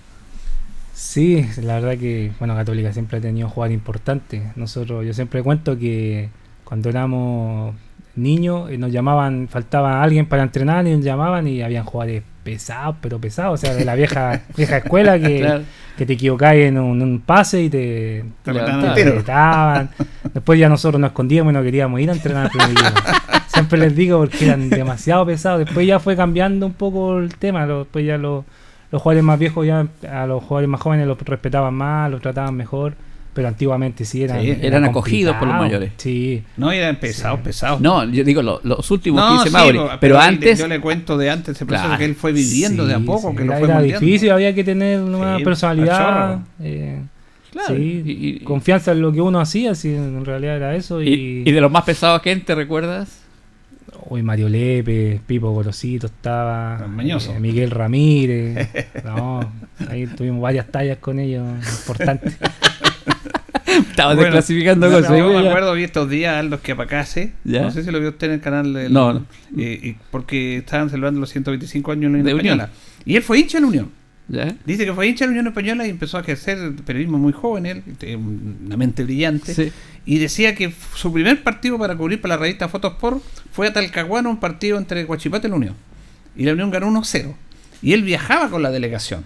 Sí, 0.93 1.47
la 1.63 1.75
verdad 1.81 1.99
que, 1.99 2.33
bueno, 2.39 2.55
Católica 2.55 2.93
siempre 2.93 3.19
ha 3.19 3.21
tenido 3.21 3.49
jugadores 3.49 3.75
importantes. 3.75 4.43
Nosotros, 4.57 5.05
yo 5.07 5.13
siempre 5.15 5.43
cuento 5.43 5.79
que 5.79 6.31
cuando 6.65 6.89
éramos 6.89 7.75
niños 8.17 8.71
nos 8.79 8.91
llamaban, 8.93 9.49
faltaba 9.49 10.03
alguien 10.03 10.27
para 10.27 10.43
entrenar 10.43 10.87
y 10.87 10.95
nos 10.97 11.05
llamaban 11.05 11.47
y 11.49 11.63
habían 11.63 11.85
jugadores 11.85 12.23
pesados, 12.43 12.97
pero 13.01 13.19
pesados, 13.21 13.55
o 13.55 13.67
sea, 13.67 13.75
de 13.75 13.85
la 13.85 13.95
vieja 13.95 14.43
vieja 14.57 14.77
escuela 14.79 15.19
que, 15.19 15.39
Claro. 15.41 15.63
que 15.99 16.07
te 16.07 16.13
equivocabas 16.13 16.57
en 16.57 16.79
un, 16.79 17.03
un 17.03 17.21
pase 17.21 17.63
y 17.65 17.71
te, 17.71 18.25
Te 18.45 18.53
retaban. 19.05 19.91
Después 20.33 20.59
ya 20.59 20.69
nosotros 20.69 21.01
nos 21.01 21.09
escondíamos 21.11 21.53
y 21.53 21.55
no 21.55 21.63
queríamos 21.63 22.01
ir 22.01 22.11
a 22.11 22.13
entrenar. 22.13 22.51
Siempre 23.49 23.79
les 23.79 23.97
digo 23.97 24.19
porque 24.21 24.47
eran 24.47 24.69
demasiado 24.71 25.25
pesados. 25.27 25.61
Después 25.65 25.87
ya 25.87 25.99
fue 25.99 26.15
cambiando 26.15 26.67
un 26.67 26.75
poco 26.75 27.19
el 27.19 27.35
tema. 27.37 27.67
Después 27.67 28.05
ya 28.07 28.19
los, 28.19 28.45
los 28.93 29.03
jugadores 29.03 29.25
más 29.25 29.39
viejos 29.39 29.67
ya 29.67 29.87
a 30.11 30.27
los 30.27 30.43
jugadores 30.45 30.69
más 30.69 30.81
jóvenes 30.81 31.07
los 31.07 31.19
respetaban 31.19 31.75
más, 31.75 32.11
los 32.11 32.21
trataban 32.21 32.55
mejor. 32.55 32.95
Pero 33.37 33.49
antiguamente 33.49 34.07
sí 34.07 34.23
eran, 34.23 34.41
Sí, 34.41 34.57
eran 34.63 34.83
acogidos 34.87 35.37
por 35.37 35.47
los 35.47 35.59
mayores. 35.59 35.93
Sí. 35.99 36.43
No, 36.57 36.73
eran 36.73 36.97
pesados, 36.97 37.39
pesados. 37.41 37.83
No, 37.83 38.03
yo 38.11 38.25
digo 38.25 38.41
lo- 38.41 38.63
los 38.65 38.91
últimos 38.91 39.21
No, 39.21 39.29
15 39.43 39.49
sí, 39.49 39.53
Mauri, 39.53 39.79
pero 40.01 40.19
antes 40.19 40.59
Yo 40.59 40.67
le 40.67 40.81
cuento 40.81 41.19
de 41.19 41.29
antes, 41.29 41.55
ese 41.55 41.67
proceso 41.67 41.87
Claro. 41.87 41.99
que 41.99 42.07
él 42.07 42.15
fue 42.15 42.33
viviendo 42.33 42.87
de 42.87 42.95
a 42.95 42.99
poco, 42.99 43.31
sí, 43.33 43.37
que 43.37 43.45
lo 43.45 43.53
era, 43.53 43.59
fue 43.61 43.69
era 43.69 43.83
difícil, 43.83 44.31
había 44.31 44.55
que 44.55 44.65
tener 44.65 45.03
una 45.03 45.37
Sí, 45.37 45.45
personalidad. 45.45 46.33
al 46.33 46.41
eh, 46.63 47.03
Claro, 47.53 47.77
sí, 47.77 48.03
y- 48.07 48.29
y- 48.29 48.41
confianza 48.41 48.93
en 48.93 49.03
lo 49.03 49.13
que 49.13 49.21
uno 49.21 49.39
hacía, 49.39 49.75
si 49.75 49.95
en 49.95 50.25
realidad 50.25 50.57
era 50.57 50.75
eso. 50.75 51.03
y, 51.03 51.43
y 51.45 51.53
de 51.53 51.61
los 51.61 51.71
más 51.71 51.85
pesados 51.85 52.23
que 52.23 52.35
te 52.37 52.55
recuerdas? 52.55 53.21
Hoy 54.09 54.23
Mario 54.23 54.49
Lepe, 54.49 55.21
Pipo 55.27 55.51
Gorosito 55.51 56.07
estaba, 56.07 56.79
eh, 57.03 57.39
Miguel 57.41 57.71
Ramírez, 57.71 58.69
no, 59.05 59.41
ahí 59.91 60.07
tuvimos 60.07 60.41
varias 60.41 60.69
tallas 60.69 60.97
con 60.99 61.19
ellos 61.19 61.45
importantes. 61.81 62.37
Estaba 63.67 64.15
Bueno, 64.15 64.23
desclasificando 64.23 64.89
no, 64.89 64.97
cosas. 64.99 65.15
digo, 65.15 65.33
me 65.41 65.49
acuerdo, 65.49 65.73
vi 65.75 65.85
estos 65.85 66.09
días 66.09 66.37
Aldos 66.37 66.61
que 66.61 66.73
Apacase. 66.73 67.33
Ya. 67.45 67.63
No 67.63 67.71
sé 67.71 67.83
si 67.83 67.91
lo 67.91 67.99
vio 68.01 68.11
usted 68.11 68.29
en 68.29 68.33
el 68.35 68.41
canal. 68.41 68.73
del- 68.73 68.93
No, 68.93 69.13
no. 69.13 69.27
eh, 69.59 69.97
porque 70.11 70.59
estaban 70.59 70.89
celebrando 70.89 71.21
los 71.21 71.31
125 71.31 71.93
años 71.93 72.03
de 72.03 72.09
la 72.09 72.11
Unión 72.21 72.27
De 72.27 72.35
Unión. 72.35 72.61
Española. 72.61 72.71
Y 73.05 73.17
él 73.17 73.23
fue 73.23 73.39
hincha 73.41 73.59
de 73.59 73.63
la 73.63 73.67
Unión. 73.69 73.91
¿Ya? 74.29 74.57
Dice 74.65 74.85
que 74.85 74.93
fue 74.93 75.07
hincha 75.07 75.25
de 75.25 75.29
la 75.29 75.31
Unión 75.33 75.47
Española 75.49 75.87
y 75.87 75.91
empezó 75.91 76.19
a 76.19 76.21
ejercer 76.21 76.75
periodismo 76.85 77.17
muy 77.19 77.33
joven, 77.33 77.65
él, 77.67 77.83
eh, 78.01 78.17
una 78.17 78.77
mente 78.77 79.05
brillante. 79.05 79.55
Sí. 79.55 79.73
Y 80.05 80.19
decía 80.19 80.55
que 80.55 80.73
su 80.95 81.13
primer 81.13 81.43
partido 81.43 81.79
para 81.79 81.97
cubrir 81.97 82.21
para 82.21 82.35
la 82.37 82.41
revista 82.43 82.69
Fotosport 82.69 83.23
fue 83.53 83.69
a 83.69 83.73
Talcahuano, 83.73 84.31
un 84.31 84.39
partido 84.41 84.79
entre 84.79 85.05
Guachipato 85.05 85.47
y 85.47 85.51
la 85.51 85.57
Unión. 85.57 85.75
Y 86.37 86.45
la 86.45 86.53
Unión 86.53 86.71
ganó 86.71 86.89
1-0. 86.89 87.35
Y 87.83 87.93
él 87.93 88.03
viajaba 88.03 88.49
con 88.51 88.63
la 88.63 88.71
delegación. 88.71 89.25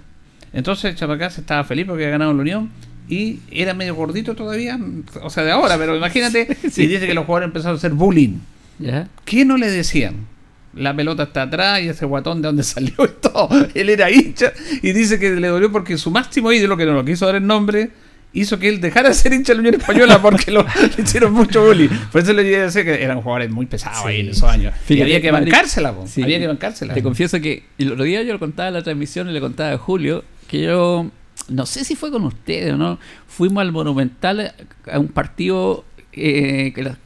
Entonces 0.52 0.96
Chapacás 0.96 1.38
estaba 1.38 1.64
feliz 1.64 1.86
porque 1.86 2.02
había 2.04 2.10
ganado 2.12 2.32
la 2.34 2.40
Unión 2.42 2.70
y 3.10 3.40
era 3.50 3.74
medio 3.74 3.94
gordito 3.94 4.34
todavía, 4.34 4.78
o 5.22 5.28
sea, 5.30 5.42
de 5.44 5.50
ahora, 5.50 5.76
pero 5.76 5.96
imagínate, 5.96 6.56
Sí. 6.70 6.84
y 6.84 6.86
dice 6.86 7.06
que 7.06 7.14
los 7.14 7.26
jugadores 7.26 7.48
empezaron 7.48 7.76
a 7.76 7.78
hacer 7.78 7.92
bullying. 7.92 8.38
¿Ya? 8.78 9.08
¿Qué 9.24 9.44
no 9.44 9.56
le 9.58 9.70
decían? 9.70 10.26
La 10.72 10.94
pelota 10.94 11.24
está 11.24 11.42
atrás 11.42 11.82
y 11.82 11.88
ese 11.88 12.06
guatón 12.06 12.40
de 12.40 12.46
donde 12.46 12.62
salió 12.74 12.94
y 13.04 13.20
todo. 13.20 13.48
Él 13.74 13.88
era 13.90 14.10
hincha 14.10 14.52
y 14.82 14.92
dice 14.92 15.18
que 15.18 15.30
le 15.30 15.48
dolió 15.48 15.72
porque 15.72 15.98
su 15.98 16.10
máximo 16.10 16.52
ídolo, 16.52 16.76
que 16.76 16.86
no 16.86 16.92
lo 16.92 17.04
quiso 17.04 17.26
dar 17.26 17.34
el 17.34 17.46
nombre, 17.46 17.90
hizo 18.32 18.58
que 18.60 18.68
él 18.68 18.80
dejara 18.80 19.08
de 19.08 19.14
ser 19.14 19.32
hincha 19.32 19.52
de 19.52 19.56
la 19.56 19.60
Unión 19.60 19.74
Española 19.80 20.22
porque 20.22 20.52
lo, 20.52 20.62
le 20.62 21.02
hicieron 21.02 21.32
mucho 21.32 21.64
bullying. 21.66 21.88
Por 22.12 22.22
eso 22.22 22.32
le 22.32 22.44
decir 22.44 22.84
que 22.84 23.02
eran 23.02 23.20
jugadores 23.20 23.50
muy 23.50 23.66
pesados 23.66 24.06
ahí 24.06 24.20
en 24.20 24.28
esos 24.28 24.48
años. 24.48 24.72
y 24.84 24.86
Fíjate, 24.86 25.02
había 25.02 25.20
que 25.20 25.30
bancársela. 25.32 25.94
Sí. 26.06 26.22
había 26.22 26.38
que 26.38 26.46
bancársela. 26.46 26.94
Te 26.94 27.02
confieso 27.02 27.40
que 27.40 27.64
el 27.76 27.92
otro 27.92 28.04
día 28.04 28.22
yo 28.22 28.32
lo 28.32 28.38
contaba 28.38 28.68
en 28.68 28.74
la 28.74 28.82
transmisión 28.82 29.28
y 29.28 29.32
le 29.32 29.40
contaba 29.40 29.72
a 29.72 29.78
Julio 29.78 30.24
que 30.48 30.62
yo, 30.62 31.10
no 31.50 31.66
sé 31.66 31.84
si 31.84 31.96
fue 31.96 32.10
con 32.10 32.24
ustedes 32.24 32.72
o 32.72 32.76
no, 32.76 32.98
fuimos 33.28 33.60
al 33.60 33.72
Monumental 33.72 34.52
a 34.90 34.98
un 34.98 35.08
partido 35.08 35.84
eh, 36.12 36.72
que, 36.74 36.82
la- 36.82 36.96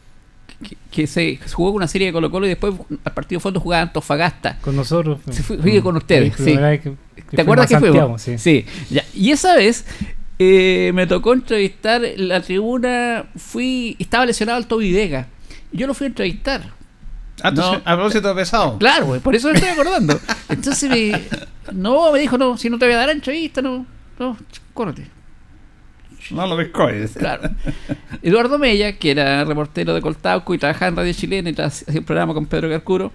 que- 0.62 0.76
que 0.90 1.06
se 1.06 1.38
jugó 1.52 1.70
con 1.70 1.76
una 1.78 1.88
serie 1.88 2.06
de 2.08 2.12
Colo 2.12 2.30
Colo 2.30 2.46
y 2.46 2.50
después 2.50 2.74
al 3.04 3.12
partido 3.12 3.40
fondo 3.40 3.58
jugaba 3.60 3.82
Antofagasta. 3.82 4.58
Con 4.60 4.76
nosotros. 4.76 5.18
Se 5.30 5.42
fue- 5.42 5.58
fue 5.58 5.82
con 5.82 5.96
ustedes, 5.96 6.34
sí. 6.36 6.44
que- 6.56 6.78
que 6.80 7.36
¿Te 7.36 7.42
acuerdas 7.42 7.68
que 7.68 7.78
fuimos 7.78 7.96
a 7.98 8.02
fuimos? 8.06 8.22
Santiago, 8.22 8.38
sí. 8.38 8.38
ya. 8.90 9.04
Y 9.14 9.30
esa 9.32 9.56
vez 9.56 9.84
eh, 10.38 10.90
me 10.94 11.06
tocó 11.06 11.32
entrevistar 11.32 12.02
la 12.16 12.40
tribuna, 12.40 13.24
fui, 13.36 13.96
estaba 13.98 14.26
lesionado 14.26 14.58
Vega. 14.92 15.28
Y 15.72 15.78
yo 15.78 15.86
lo 15.86 15.94
fui 15.94 16.06
a 16.06 16.08
entrevistar. 16.08 16.72
Ah, 17.42 17.50
No. 17.50 17.80
a 17.84 17.94
propósito 17.96 18.28
de 18.28 18.34
pesado. 18.34 18.78
Claro, 18.78 19.18
por 19.20 19.34
eso 19.34 19.48
me 19.48 19.54
estoy 19.54 19.70
acordando. 19.70 20.18
Entonces 20.48 20.88
me. 20.90 21.20
No, 21.72 22.12
me 22.12 22.18
dijo, 22.20 22.36
no, 22.38 22.56
si 22.58 22.68
no 22.70 22.78
te 22.78 22.84
voy 22.86 22.94
a 22.94 22.98
dar 22.98 23.10
entrevista, 23.10 23.60
no. 23.62 23.86
No, 24.18 24.36
córrete. 24.72 25.06
No 26.30 26.46
lo 26.46 26.56
pescoes. 26.56 27.12
Claro. 27.18 27.50
Eduardo 28.22 28.58
Mella, 28.58 28.96
que 28.96 29.10
era 29.10 29.44
reportero 29.44 29.94
de 29.94 30.00
Coltauco 30.00 30.54
y 30.54 30.58
trabajaba 30.58 30.88
en 30.88 30.96
Radio 30.96 31.12
Chilena 31.12 31.50
y 31.50 31.60
hacía 31.60 31.98
un 31.98 32.04
programa 32.04 32.34
con 32.34 32.46
Pedro 32.46 32.70
Carcuro, 32.70 33.12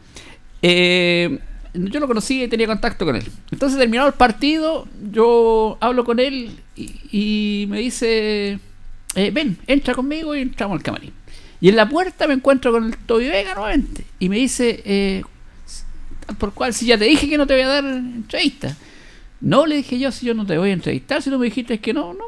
eh, 0.62 1.40
yo 1.74 2.00
lo 2.00 2.08
conocí 2.08 2.44
y 2.44 2.48
tenía 2.48 2.68
contacto 2.68 3.06
con 3.06 3.16
él. 3.16 3.26
Entonces, 3.52 3.80
terminado 3.80 4.08
el 4.08 4.14
partido, 4.14 4.88
yo 5.12 5.78
hablo 5.80 6.04
con 6.04 6.20
él 6.20 6.52
y, 6.76 6.94
y 7.12 7.68
me 7.68 7.80
dice: 7.80 8.60
eh, 9.16 9.32
Ven, 9.32 9.58
entra 9.68 9.94
conmigo 9.94 10.36
y 10.36 10.42
entramos 10.42 10.78
al 10.78 10.84
camarín. 10.84 11.14
Y 11.62 11.70
en 11.70 11.76
la 11.76 11.90
puerta 11.90 12.28
me 12.28 12.34
encuentro 12.34 12.72
con 12.72 12.86
el 12.86 12.98
Toby 12.98 13.28
Vega 13.28 13.54
nuevamente 13.54 14.06
y 14.20 14.30
me 14.30 14.38
dice: 14.38 14.82
eh, 14.86 15.24
Por 16.38 16.54
cual, 16.54 16.74
si 16.74 16.86
ya 16.86 16.98
te 16.98 17.06
dije 17.06 17.30
que 17.30 17.38
no 17.38 17.48
te 17.48 17.54
voy 17.54 17.64
a 17.64 17.68
dar 17.68 17.86
entrevista. 17.86 18.76
No, 19.42 19.66
le 19.66 19.78
dije 19.78 19.98
yo, 20.00 20.12
si 20.12 20.26
yo 20.26 20.34
no 20.34 20.46
te 20.46 20.58
voy 20.58 20.70
a 20.72 20.74
entrevistar, 20.74 21.22
si 21.22 21.30
no 21.30 21.40
me 21.40 21.46
dijiste 21.46 21.80
que 21.80 21.94
no, 21.94 22.14
no. 22.14 22.26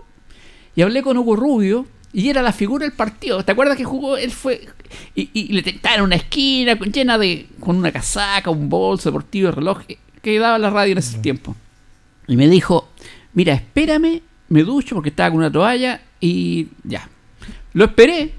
Y 0.75 0.81
hablé 0.81 1.01
con 1.03 1.17
Hugo 1.17 1.35
Rubio 1.35 1.85
y 2.13 2.29
era 2.29 2.41
la 2.41 2.53
figura 2.53 2.85
del 2.85 2.93
partido. 2.95 3.43
¿Te 3.43 3.51
acuerdas 3.51 3.75
que 3.77 3.83
jugó? 3.83 4.17
Él 4.17 4.31
fue. 4.31 4.67
Y, 5.15 5.29
y 5.33 5.47
le 5.53 5.61
tentaron 5.63 5.99
en 5.99 6.05
una 6.05 6.15
esquina 6.15 6.77
con- 6.77 6.91
llena 6.91 7.17
de. 7.17 7.47
con 7.59 7.75
una 7.77 7.91
casaca, 7.91 8.49
un 8.49 8.69
bolso 8.69 9.09
deportivo, 9.09 9.51
reloj 9.51 9.81
eh, 9.89 9.97
que 10.21 10.39
daba 10.39 10.57
la 10.57 10.69
radio 10.69 10.93
en 10.93 10.97
ese 10.99 11.17
tiempo. 11.19 11.55
Y 12.27 12.35
me 12.37 12.47
dijo: 12.47 12.89
Mira, 13.33 13.53
espérame, 13.53 14.21
me 14.49 14.63
ducho 14.63 14.95
porque 14.95 15.09
estaba 15.09 15.29
con 15.31 15.39
una 15.39 15.51
toalla 15.51 16.01
y 16.21 16.67
ya. 16.83 17.09
Lo 17.73 17.85
esperé. 17.85 18.33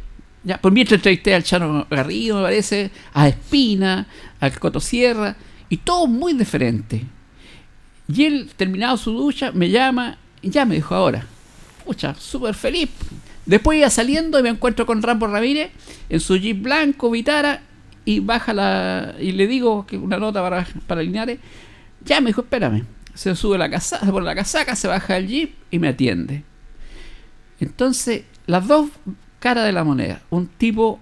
Ya, 0.45 0.59
por 0.61 0.73
mientras 0.73 0.99
entrevisté 0.99 1.35
al 1.35 1.45
Chano 1.45 1.87
Garrido, 1.89 2.37
me 2.39 2.43
parece, 2.43 2.91
a 3.15 3.29
Espina, 3.29 4.09
al 4.41 4.59
Coto 4.59 4.81
Sierra, 4.81 5.37
y 5.69 5.77
todo 5.77 6.09
muy 6.09 6.33
diferente. 6.33 7.05
Y 8.13 8.25
él, 8.25 8.51
terminado 8.57 8.97
su 8.97 9.13
ducha, 9.13 9.53
me 9.53 9.71
llama 9.71 10.19
y 10.43 10.51
ya 10.51 10.65
me 10.65 10.75
dijo 10.75 10.95
ahora. 10.95 11.27
Pucha, 11.85 12.15
súper 12.15 12.55
feliz. 12.55 12.91
Después 13.47 13.79
iba 13.79 13.91
saliendo 13.91 14.39
y 14.39 14.43
me 14.43 14.51
encuentro 14.51 14.87
con 14.87 15.03
Rambo 15.03 15.27
Ramírez 15.27 15.71
en 16.09 16.21
su 16.21 16.37
jeep 16.37 16.63
blanco, 16.63 17.11
Vitara, 17.11 17.63
y 18.05 18.21
baja 18.21 18.53
la. 18.53 19.15
y 19.19 19.33
le 19.33 19.47
digo 19.47 19.87
que 19.87 19.97
una 19.97 20.19
nota 20.19 20.43
para, 20.43 20.67
para 20.87 21.03
Linares. 21.03 21.39
Ya 22.05 22.21
me 22.21 22.29
dijo, 22.29 22.43
espérame. 22.43 22.85
Se 23.15 23.35
sube 23.37 23.59
la 23.59 23.71
casaca, 23.71 24.05
se 24.07 24.13
pone 24.13 24.27
la 24.27 24.35
casaca, 24.35 24.77
se 24.77 24.89
baja 24.89 25.17
el 25.17 25.29
jeep 25.29 25.55
y 25.71 25.79
me 25.79 25.89
atiende. 25.89 26.45
Entonces, 27.61 28.25
las 28.47 28.67
dos 28.67 28.89
caras 29.39 29.65
de 29.65 29.73
la 29.73 29.85
moneda. 29.85 30.23
Un 30.31 30.49
tipo, 30.49 31.01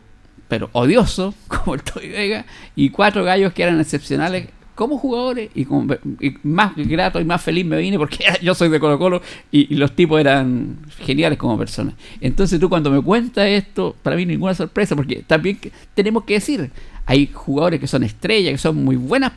pero 0.49 0.71
odioso, 0.73 1.35
como 1.49 1.75
el 1.75 1.83
Toy 1.83 2.09
Vega, 2.09 2.47
y 2.77 2.91
cuatro 2.91 3.25
gallos 3.25 3.53
que 3.53 3.63
eran 3.63 3.81
excepcionales 3.81 4.49
como 4.81 4.97
jugadores 4.97 5.51
y, 5.55 5.67
como, 5.67 5.95
y 6.21 6.37
más 6.43 6.73
grato 6.75 7.21
y 7.21 7.25
más 7.27 7.43
feliz 7.43 7.67
me 7.67 7.77
vine 7.77 7.99
porque 7.99 8.25
yo 8.43 8.55
soy 8.55 8.71
de 8.71 8.81
Colo 8.81 8.99
Colo 8.99 9.21
y, 9.53 9.75
y 9.75 9.77
los 9.77 9.95
tipos 9.95 10.19
eran 10.19 10.79
geniales 11.01 11.39
como 11.39 11.59
personas. 11.59 11.93
Entonces 12.19 12.59
tú 12.59 12.71
cuando 12.71 12.91
me 12.91 13.03
cuentas 13.03 13.47
esto, 13.47 13.95
para 14.03 14.17
mí 14.17 14.25
ninguna 14.25 14.55
sorpresa 14.55 14.97
porque 14.97 15.17
también 15.27 15.59
tenemos 15.93 16.25
que 16.25 16.33
decir, 16.33 16.71
hay 17.05 17.27
jugadores 17.31 17.79
que 17.79 17.87
son 17.87 18.05
estrellas, 18.05 18.53
que 18.53 18.57
son 18.57 18.83
muy 18.83 18.97
buenas 18.97 19.33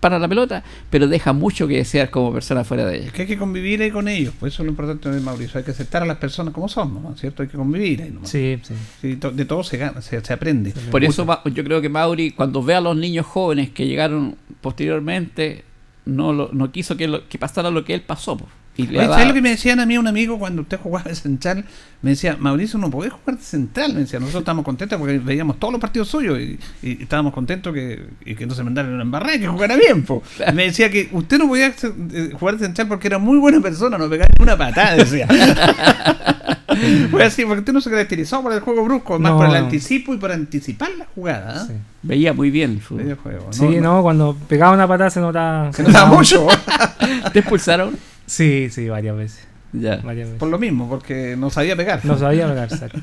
para 0.00 0.18
la 0.18 0.28
pelota, 0.28 0.62
pero 0.90 1.08
dejan 1.08 1.36
mucho 1.36 1.66
que 1.66 1.76
desear 1.78 2.10
como 2.10 2.32
personas 2.32 2.66
fuera 2.66 2.84
de 2.84 2.98
ella. 2.98 3.06
Es 3.06 3.12
que 3.12 3.22
hay 3.22 3.28
que 3.28 3.38
convivir 3.38 3.80
ahí 3.82 3.90
con 3.90 4.08
ellos, 4.08 4.34
pues 4.38 4.52
eso 4.52 4.62
es 4.62 4.66
lo 4.66 4.70
importante 4.70 5.10
de 5.10 5.20
Mauricio, 5.20 5.58
hay 5.58 5.64
que 5.64 5.70
aceptar 5.70 6.02
a 6.02 6.06
las 6.06 6.18
personas 6.18 6.52
como 6.54 6.68
son, 6.68 7.02
¿no? 7.02 7.16
¿cierto? 7.16 7.42
Hay 7.42 7.48
que 7.48 7.56
convivir 7.56 8.02
ahí 8.02 8.10
nomás. 8.10 8.28
Sí, 8.30 8.58
sí. 8.62 8.74
Sí, 9.00 9.16
to- 9.16 9.30
de 9.32 9.44
todo 9.46 9.64
se 9.64 9.78
gana, 9.78 10.02
se, 10.02 10.22
se 10.24 10.32
aprende. 10.32 10.72
Por 10.90 11.02
eso 11.02 11.26
yo 11.46 11.64
creo 11.64 11.80
que 11.80 11.88
Mauri, 11.88 12.30
cuando 12.32 12.62
ve 12.62 12.74
a 12.74 12.80
los 12.80 12.96
niños 12.96 13.26
jóvenes 13.26 13.70
que 13.70 13.86
llegaron 13.86 14.36
posteriormente, 14.60 15.64
no, 16.04 16.32
lo- 16.32 16.50
no 16.52 16.70
quiso 16.70 16.96
que, 16.96 17.08
lo- 17.08 17.26
que 17.28 17.38
pasara 17.38 17.70
lo 17.70 17.84
que 17.84 17.94
él 17.94 18.02
pasó. 18.02 18.38
Y 18.76 18.88
Oye, 18.88 19.06
¿Sabes 19.06 19.28
lo 19.28 19.34
que 19.34 19.42
me 19.42 19.50
decían 19.50 19.80
a 19.80 19.86
mí 19.86 19.96
un 19.96 20.06
amigo 20.06 20.38
cuando 20.38 20.62
usted 20.62 20.78
jugaba 20.78 21.08
de 21.08 21.14
central? 21.14 21.64
Me 22.02 22.10
decía, 22.10 22.36
Mauricio, 22.38 22.78
no 22.78 22.90
podés 22.90 23.12
jugar 23.12 23.38
de 23.38 23.42
central. 23.42 23.94
Me 23.94 24.00
decía, 24.00 24.20
nosotros 24.20 24.42
estábamos 24.42 24.64
contentos 24.64 24.98
porque 24.98 25.18
veíamos 25.18 25.58
todos 25.58 25.72
los 25.72 25.80
partidos 25.80 26.08
suyos 26.08 26.38
y, 26.38 26.58
y 26.82 27.02
estábamos 27.02 27.32
contentos 27.32 27.72
que, 27.72 28.06
y 28.24 28.34
que 28.34 28.46
no 28.46 28.54
se 28.54 28.62
mandaran 28.62 28.92
una 28.92 29.02
embarrada, 29.02 29.38
que 29.38 29.48
jugara 29.48 29.76
bien. 29.76 30.04
po. 30.04 30.22
Me 30.54 30.64
decía 30.64 30.90
que 30.90 31.08
usted 31.12 31.38
no 31.38 31.48
podía 31.48 31.68
eh, 31.68 32.30
jugar 32.38 32.58
de 32.58 32.66
central 32.66 32.88
porque 32.88 33.08
era 33.08 33.18
muy 33.18 33.38
buena 33.38 33.60
persona, 33.60 33.96
no 33.96 34.10
pegaba 34.10 34.28
ni 34.38 34.42
una 34.42 34.56
patada, 34.56 34.96
decía. 34.96 35.26
Fue 37.10 37.24
así, 37.24 37.44
porque 37.44 37.60
usted 37.60 37.72
no 37.72 37.80
se 37.80 37.90
caracterizó 37.90 38.42
por 38.42 38.52
el 38.52 38.60
juego 38.60 38.84
brusco, 38.84 39.18
más 39.18 39.32
No, 39.32 39.38
por 39.38 39.46
el 39.46 39.52
no. 39.52 39.58
anticipo 39.58 40.14
y 40.14 40.18
por 40.18 40.32
anticipar 40.32 40.90
la 40.98 41.06
jugada. 41.14 41.54
¿ah? 41.62 41.64
sí. 41.66 41.74
Veía 42.02 42.32
muy 42.32 42.50
bien 42.50 42.72
el 42.72 42.80
fútbol. 42.80 43.16
Juego, 43.22 43.48
Sí, 43.52 43.80
no, 43.80 44.02
cuando 44.02 44.36
pegaba 44.48 44.72
una 44.74 44.86
patada 44.86 45.10
se 45.10 45.20
notaba. 45.20 45.72
Se 45.74 45.82
notaba 45.82 46.08
mucho. 46.14 46.46
¿Te 47.32 47.40
expulsaron? 47.40 47.96
Sí, 48.26 48.68
sí, 48.70 48.88
varias 48.88 49.16
veces. 49.16 49.46
Ya. 49.72 49.96
Varias 49.96 50.26
veces. 50.28 50.38
por 50.38 50.48
lo 50.48 50.58
mismo, 50.58 50.88
porque 50.88 51.34
no 51.36 51.50
sabía 51.50 51.76
pegar. 51.76 52.04
No 52.04 52.16
sabía 52.18 52.46
pegar, 52.48 52.68
exacto. 52.72 53.00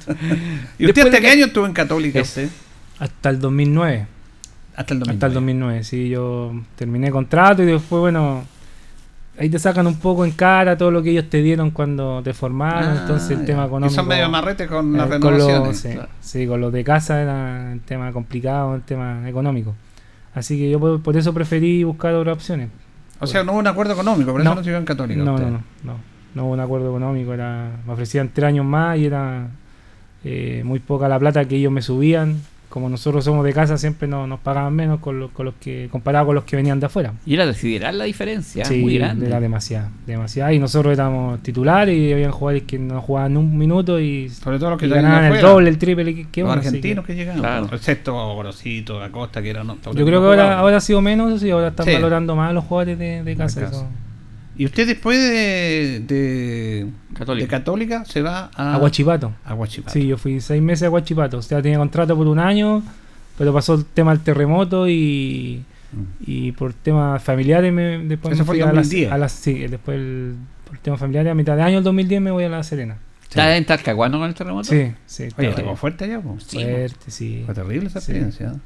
¿Y 0.80 0.86
usted 0.88 1.04
hasta 1.06 1.20
qué 1.20 1.30
año 1.30 1.46
estuvo 1.46 1.66
en 1.66 1.74
Católica? 1.74 2.20
Es- 2.20 2.30
usted? 2.30 2.50
Hasta 3.00 3.30
el 3.30 3.40
2009. 3.40 4.08
Hasta 4.76 4.94
el 4.94 5.00
2009. 5.02 5.14
Hasta 5.18 5.28
el 5.28 5.34
2009, 5.34 5.84
sí. 5.84 6.10
Yo 6.10 6.54
terminé 6.76 7.12
contrato 7.12 7.62
y 7.62 7.66
después, 7.68 8.00
bueno, 8.00 8.44
ahí 9.38 9.50
te 9.50 9.58
sacan 9.60 9.88
un 9.88 9.96
poco 10.00 10.26
en 10.26 10.32
cara 10.32 10.78
todo 10.78 10.92
lo 10.92 11.02
que 11.02 11.10
ellos 11.12 11.30
te 11.30 11.42
dieron 11.42 11.72
cuando 11.72 12.22
te 12.24 12.34
formaron. 12.34 12.90
Ah, 12.90 12.98
entonces 13.02 13.32
el 13.38 13.46
tema 13.46 13.64
Y 13.64 13.68
económico. 13.68 13.94
son 13.96 14.08
medio 14.08 14.26
amarrete 14.26 14.68
con 14.68 14.94
las 14.96 15.12
eh, 15.12 15.20
con 15.20 15.38
los- 15.38 15.48
renovaciones. 15.48 15.80
sí, 15.80 15.90
Claro. 15.94 16.10
sí, 16.22 16.48
con 16.48 16.62
los 16.62 16.72
de 16.74 16.84
casa 16.84 17.22
era 17.22 17.74
el 17.74 17.82
tema 17.82 18.12
complicado, 18.12 18.76
el 18.76 18.82
tema 18.84 19.28
económico. 19.28 19.74
Así 20.36 20.58
que 20.58 20.70
yo 20.70 20.80
por, 20.80 21.02
por 21.02 21.16
eso 21.18 21.34
preferí 21.34 21.84
buscar 21.84 22.14
otras 22.16 22.36
opciones. 22.36 22.70
O 23.20 23.28
sea, 23.28 23.44
no 23.44 23.52
hubo 23.54 23.60
un 23.60 23.68
acuerdo 23.68 23.94
económico, 23.94 24.32
por 24.32 24.42
eso 24.42 24.56
No. 24.56 24.64
siguió 24.64 24.78
en 24.78 24.86
Católica. 24.86 25.24
No, 25.24 25.38
no, 25.38 25.50
no, 25.50 25.62
no, 25.84 25.98
no 26.36 26.46
hubo 26.46 26.54
un 26.54 26.60
acuerdo 26.60 26.90
económico. 26.90 27.34
Era, 27.34 27.70
me 27.86 27.94
ofrecían 27.94 28.30
tres 28.34 28.48
años 28.50 28.66
más 28.66 28.98
y 28.98 29.06
era 29.06 29.48
eh, 30.24 30.62
muy 30.66 30.80
poca 30.80 31.08
la 31.08 31.20
plata 31.20 31.46
que 31.46 31.56
ellos 31.56 31.72
me 31.72 31.82
subían. 31.82 32.42
Como 32.74 32.90
nosotros 32.90 33.24
somos 33.24 33.46
de 33.46 33.54
casa, 33.54 33.78
siempre 33.78 34.08
no- 34.08 34.26
nos 34.26 34.40
pagaban 34.40 34.74
menos 34.74 35.00
con, 35.00 35.20
los 35.20 35.30
con 35.30 35.46
los 35.46 35.54
que 35.62 35.90
comparado 35.92 36.26
con 36.26 36.34
los 36.34 36.44
que 36.44 36.56
venían 36.56 36.80
de 36.80 36.88
afuera. 36.88 37.14
Y 37.24 37.36
era 37.36 37.46
decidirá 37.46 37.92
la 37.92 38.06
diferencia, 38.06 38.66
Sí, 38.66 38.80
muy 38.82 38.98
grande. 38.98 39.28
era 39.28 39.40
demasiado, 39.40 39.90
demasiado. 40.08 40.52
Y 40.54 40.58
nosotros 40.58 40.92
éramos 40.92 41.40
titulares 41.44 41.96
y 41.96 42.12
habían 42.12 42.32
jugadores 42.32 42.64
que 42.64 42.80
no 42.80 43.00
jugaban 43.00 43.38
un 43.38 43.56
minuto 43.60 44.00
y, 44.00 44.28
Sobre 44.30 44.58
todo 44.58 44.72
los 44.72 44.80
que 44.80 44.88
ganaban 44.88 45.26
el 45.26 45.40
doble, 45.40 45.70
el 45.70 45.78
triple 45.78 46.16
que, 46.16 46.28
que 46.32 46.42
Los 46.42 46.50
argentinos 46.50 47.06
que- 47.06 47.14
que, 47.14 47.20
llegaban. 47.20 47.42
Claro. 47.42 47.70
Excepto 47.76 48.14
Gorosito, 48.34 49.04
Acosta, 49.04 49.44
que 49.44 49.52
eran. 49.52 49.68
Yo 49.68 49.92
creo 50.06 50.22
que 50.22 50.26
ahora, 50.28 50.58
ahora 50.58 50.78
ha 50.78 50.82
sido 50.82 51.00
menos 51.00 51.44
y 51.44 51.52
ahora 51.52 51.68
están 51.68 51.86
Sí. 51.86 51.94
valorando 51.94 52.36
más 52.36 52.50
a 52.50 52.54
los 52.54 52.64
jugadores 52.66 52.98
de, 52.98 53.24
de 53.24 53.36
casa. 53.36 53.70
Y 54.56 54.66
usted 54.66 54.86
después 54.88 55.18
de, 55.18 56.00
de, 56.08 56.88
Católica. 57.18 57.44
de 57.46 57.50
Católica 57.50 58.06
se 58.06 58.22
va 58.22 58.52
a, 58.56 58.76
A 58.76 58.78
Guachipato. 58.78 59.34
a 59.46 59.54
Huachipato. 59.56 59.94
Sí, 59.94 60.06
yo 60.08 60.18
fui 60.18 60.40
seis 60.42 60.62
meses 60.62 60.84
a 60.86 60.90
Guachipato. 60.90 61.38
O 61.38 61.42
sea, 61.42 61.62
tenía 61.62 61.78
contrato 61.80 62.16
por 62.16 62.28
un 62.28 62.38
año, 62.40 62.84
pero 63.38 63.52
pasó 63.54 63.74
el 63.76 63.86
tema 63.86 64.12
del 64.14 64.24
terremoto 64.24 64.88
y, 64.88 65.64
Mm. 65.94 66.24
y 66.26 66.52
por 66.54 66.74
temas 66.74 67.22
familiares 67.24 67.72
me, 67.72 68.00
después 68.00 68.34
Eso 68.34 68.42
me 68.44 68.46
fue 68.48 68.56
el 68.58 68.64
a 68.64 68.66
las, 68.74 68.76
2010. 68.90 69.12
a 69.12 69.18
las- 69.20 69.32
sí, 69.32 69.68
después 69.68 69.96
el, 70.00 70.36
por 70.68 70.78
temas 70.80 71.00
familiares 71.00 71.32
a 71.32 71.36
mitad 71.36 71.56
de 71.56 71.62
año, 71.62 71.78
el 71.78 71.84
2010 71.84 72.20
me 72.22 72.32
voy 72.32 72.44
a 72.46 72.50
La 72.50 72.64
Serena. 72.64 72.98
¿Estás 73.22 73.58
en 73.58 73.66
Talcahuano 73.66 74.18
con 74.20 74.28
el 74.28 74.34
terremoto? 74.36 74.70
Sí, 74.70 74.92
sí. 75.06 75.28
Oye, 75.38 75.50
estuvo 75.50 75.76
fuerte 75.76 76.06
allá, 76.06 76.20
po. 76.22 76.36
Sí, 76.40 76.60
fuerte, 76.64 77.12
sí. 77.12 77.44
Fue 77.46 77.54
terrible 77.56 77.88
esa 77.88 78.00
Sí. 78.02 78.12
experiencia. 78.12 78.48
¿eh? 78.48 78.60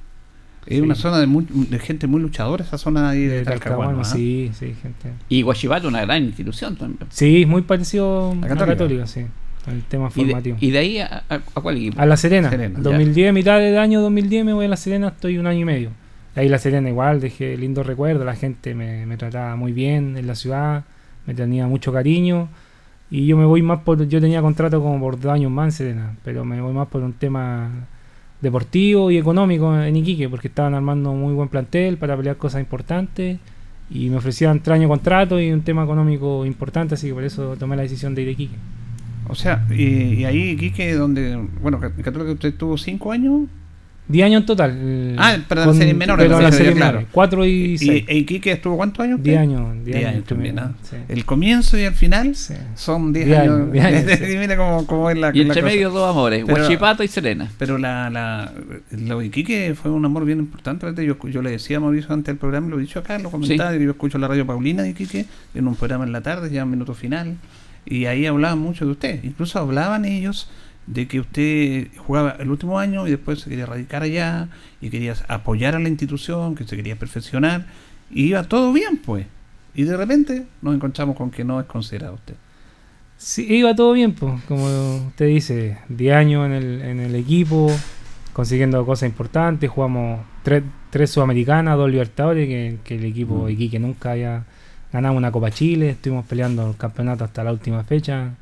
Es 0.67 0.75
Sí. 0.75 0.81
una 0.81 0.95
zona 0.95 1.19
de, 1.19 1.27
muy- 1.27 1.45
de 1.49 1.79
gente 1.79 2.07
muy 2.07 2.21
luchadora, 2.21 2.63
esa 2.63 2.77
zona 2.77 3.09
ahí 3.09 3.21
de, 3.25 3.37
De 3.39 3.43
Talcahuano. 3.45 4.01
¿ah? 4.01 4.03
sí, 4.03 4.51
sí, 4.53 4.75
gente. 4.81 5.11
Y 5.29 5.41
Guachipato, 5.41 5.87
una 5.87 6.01
gran 6.01 6.23
institución 6.25 6.75
también. 6.75 7.07
Sí, 7.09 7.45
muy 7.47 7.61
parecido 7.61 8.31
a 8.31 8.41
Católica? 8.41 8.65
Católica, 8.65 9.07
sí. 9.07 9.25
El 9.67 9.81
tema 9.83 10.09
Y 10.15 10.19
de, 10.23 10.25
formativo. 10.31 10.57
y 10.61 10.71
de 10.71 10.77
ahí 10.77 10.99
a, 10.99 11.23
a- 11.29 11.35
a 11.35 11.61
cuál 11.61 11.77
equipo? 11.77 11.99
A 12.01 12.05
La 12.05 12.15
Serena. 12.17 12.49
Serena, 12.49 12.77
ya. 12.77 12.83
2010, 12.83 13.33
mitad 13.33 13.59
del 13.59 13.77
año 13.77 14.01
2010 14.01 14.45
me 14.45 14.53
voy 14.53 14.65
a 14.65 14.69
La 14.69 14.77
Serena, 14.77 15.07
estoy 15.09 15.37
un 15.37 15.47
año 15.47 15.59
y 15.61 15.65
medio. 15.65 15.89
Ahí 16.35 16.47
La 16.49 16.57
Serena 16.59 16.87
igual, 16.89 17.19
dejé 17.19 17.57
lindo 17.57 17.81
recuerdo, 17.83 18.23
la 18.23 18.35
gente 18.35 18.75
me, 18.75 19.05
me 19.05 19.17
trataba 19.17 19.55
muy 19.55 19.71
bien 19.71 20.15
en 20.17 20.27
la 20.27 20.35
ciudad, 20.35 20.83
me 21.25 21.33
tenía 21.33 21.65
mucho 21.67 21.91
cariño. 21.91 22.47
Y 23.09 23.25
yo 23.25 23.37
me 23.37 23.45
voy 23.45 23.61
más 23.61 23.79
por, 23.79 24.05
yo 24.07 24.19
tenía 24.21 24.41
contrato 24.41 24.81
como 24.81 24.99
por 24.99 25.19
dos 25.19 25.31
años 25.33 25.49
más 25.51 25.67
en 25.67 25.71
Serena, 25.71 26.15
pero 26.25 26.43
me 26.45 26.59
voy 26.61 26.73
más 26.73 26.87
por 26.89 27.01
un 27.03 27.13
tema 27.13 27.69
deportivo 28.41 29.11
y 29.11 29.17
económico 29.17 29.79
en 29.79 29.95
Iquique, 29.95 30.29
porque 30.29 30.47
estaban 30.47 30.73
armando 30.73 31.13
muy 31.13 31.33
buen 31.33 31.49
plantel 31.49 31.97
para 31.97 32.15
pelear 32.15 32.37
cosas 32.37 32.61
importantes 32.61 33.39
y 33.89 34.09
me 34.09 34.17
ofrecían 34.17 34.61
tres 34.61 34.85
contrato 34.87 35.39
y 35.39 35.51
un 35.51 35.61
tema 35.61 35.83
económico 35.83 36.45
importante, 36.45 36.95
así 36.95 37.07
que 37.07 37.13
por 37.13 37.23
eso 37.23 37.55
tomé 37.57 37.75
la 37.75 37.83
decisión 37.83 38.13
de 38.15 38.21
ir 38.23 38.27
a 38.27 38.31
Iquique. 38.31 38.55
O 39.29 39.35
sea, 39.35 39.65
y, 39.69 40.23
ahí, 40.23 40.55
Quique, 40.55 40.93
donde, 40.93 41.35
bueno, 41.61 41.79
en 41.83 42.03
Católica 42.03 42.31
usted 42.31 42.53
tuvo 42.53 42.77
cinco 42.77 43.11
años. 43.11 43.47
10 44.09 44.25
años 44.25 44.39
en 44.41 44.45
total. 44.45 45.15
Ah, 45.17 45.37
pero 45.49 45.63
en 45.63 45.67
la 45.67 45.73
serie 45.73 45.93
menor, 45.93 46.17
Pero 46.17 46.29
en 46.29 46.37
en 46.37 46.43
la 46.43 46.49
la 46.49 46.51
serie 46.51 46.65
serie 46.67 46.77
claro. 46.79 46.97
menor. 46.99 47.11
4 47.11 47.45
y 47.45 47.49
Y, 47.49 47.77
6. 47.77 48.05
y 48.07 48.23
Quique 48.25 48.51
estuvo 48.53 48.77
cuántos 48.77 49.03
años? 49.03 49.21
10 49.21 49.35
usted? 49.35 49.41
años. 49.53 49.73
10 49.73 49.85
10 49.85 49.97
años, 49.97 50.09
años 50.13 50.23
también, 50.25 50.59
¿ah? 50.59 50.71
sí. 50.81 50.95
El 51.09 51.25
comienzo 51.25 51.77
y 51.77 51.81
el 51.81 51.93
final 51.93 52.35
Sí. 52.35 52.53
son 52.75 53.11
10 53.11 53.25
Diez 53.25 53.37
años. 53.39 53.71
diez 53.71 53.85
años, 53.85 54.03
sí. 54.19 54.37
Mira 54.37 54.55
cómo, 54.55 54.85
cómo 54.87 55.09
es 55.09 55.17
la, 55.17 55.29
Y 55.33 55.39
la 55.39 55.41
entre 55.43 55.61
cosa. 55.61 55.73
medio 55.73 55.89
dos 55.89 56.09
amores, 56.09 56.43
Huachipato 56.45 57.03
y 57.03 57.07
Serena. 57.09 57.49
Pero 57.57 57.77
la, 57.77 58.09
la, 58.09 58.53
lo 58.91 59.19
de 59.19 59.25
Iquique 59.25 59.75
fue 59.75 59.91
un 59.91 60.05
amor 60.05 60.23
bien 60.25 60.39
importante. 60.39 60.85
¿verdad? 60.85 61.03
Yo, 61.03 61.17
yo 61.27 61.41
le 61.41 61.51
decía 61.51 61.77
a 61.77 61.79
Mauricio 61.81 62.13
antes 62.13 62.27
del 62.27 62.37
programa, 62.37 62.69
lo 62.69 62.77
he 62.77 62.81
dicho 62.81 62.99
acá, 62.99 63.19
lo 63.19 63.29
comentaba, 63.29 63.71
que 63.73 63.83
yo 63.83 63.91
escucho 63.91 64.17
la 64.17 64.27
radio 64.29 64.45
Paulina 64.47 64.83
de 64.83 64.89
Iquique 64.91 65.25
en 65.53 65.67
un 65.67 65.75
programa 65.75 66.05
en 66.05 66.11
la 66.13 66.21
tarde, 66.21 66.49
ya 66.49 66.61
en 66.61 66.69
minuto 66.69 66.93
final, 66.93 67.35
y 67.85 68.05
ahí 68.05 68.25
hablaban 68.25 68.59
mucho 68.59 68.85
de 68.85 68.91
usted. 68.91 69.23
Incluso 69.23 69.59
hablaban 69.59 70.05
ellos 70.05 70.49
de 70.87 71.07
que 71.07 71.19
usted 71.19 71.89
jugaba 71.97 72.37
el 72.39 72.49
último 72.49 72.79
año 72.79 73.07
y 73.07 73.11
después 73.11 73.41
se 73.41 73.49
quería 73.49 73.65
radicar 73.65 74.03
allá 74.03 74.47
y 74.81 74.89
quería 74.89 75.13
apoyar 75.27 75.75
a 75.75 75.79
la 75.79 75.89
institución, 75.89 76.55
que 76.55 76.63
se 76.63 76.75
quería 76.75 76.95
perfeccionar, 76.95 77.67
y 78.09 78.27
iba 78.27 78.43
todo 78.43 78.73
bien, 78.73 78.97
pues. 78.97 79.25
Y 79.75 79.83
de 79.83 79.95
repente 79.95 80.47
nos 80.61 80.73
encontramos 80.73 81.15
con 81.15 81.29
que 81.29 81.43
no 81.43 81.59
es 81.59 81.67
considerado 81.67 82.15
usted. 82.15 82.35
Sí, 83.17 83.45
iba 83.49 83.75
todo 83.75 83.93
bien, 83.93 84.13
pues, 84.13 84.41
como 84.43 84.65
usted 85.07 85.27
dice, 85.27 85.79
10 85.89 86.15
años 86.15 86.45
en 86.45 86.51
el, 86.53 86.81
en 86.81 86.99
el 86.99 87.15
equipo, 87.15 87.71
consiguiendo 88.31 88.85
cosas 88.85 89.09
importantes, 89.09 89.69
jugamos 89.69 90.21
tres, 90.43 90.63
tres 90.91 91.09
sudamericanas, 91.09 91.77
dos 91.77 91.89
libertadores, 91.89 92.47
que, 92.47 92.77
que 92.83 92.95
el 92.95 93.05
equipo 93.05 93.45
Mm. 93.45 93.49
Iquique 93.49 93.79
nunca 93.79 94.11
haya 94.11 94.45
ganado 94.93 95.15
una 95.15 95.31
Copa 95.31 95.51
Chile, 95.51 95.89
estuvimos 95.89 96.25
peleando 96.25 96.69
el 96.69 96.77
campeonato 96.77 97.23
hasta 97.23 97.43
la 97.43 97.51
última 97.51 97.83
fecha, 97.83 98.35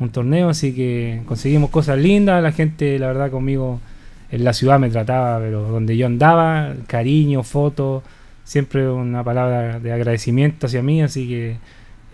un 0.00 0.10
torneo, 0.10 0.48
así 0.48 0.72
que 0.74 1.22
conseguimos 1.26 1.70
cosas 1.70 1.98
lindas, 1.98 2.42
la 2.42 2.52
gente, 2.52 2.98
la 2.98 3.08
verdad, 3.08 3.30
conmigo 3.30 3.80
en 4.30 4.44
la 4.44 4.52
ciudad 4.52 4.78
me 4.78 4.90
trataba, 4.90 5.38
pero 5.38 5.62
donde 5.62 5.96
yo 5.96 6.06
andaba, 6.06 6.74
cariño, 6.86 7.42
fotos, 7.42 8.02
siempre 8.44 8.88
una 8.88 9.24
palabra 9.24 9.80
de 9.80 9.92
agradecimiento 9.92 10.66
hacia 10.66 10.82
mí, 10.82 11.02
así 11.02 11.28
que 11.28 11.56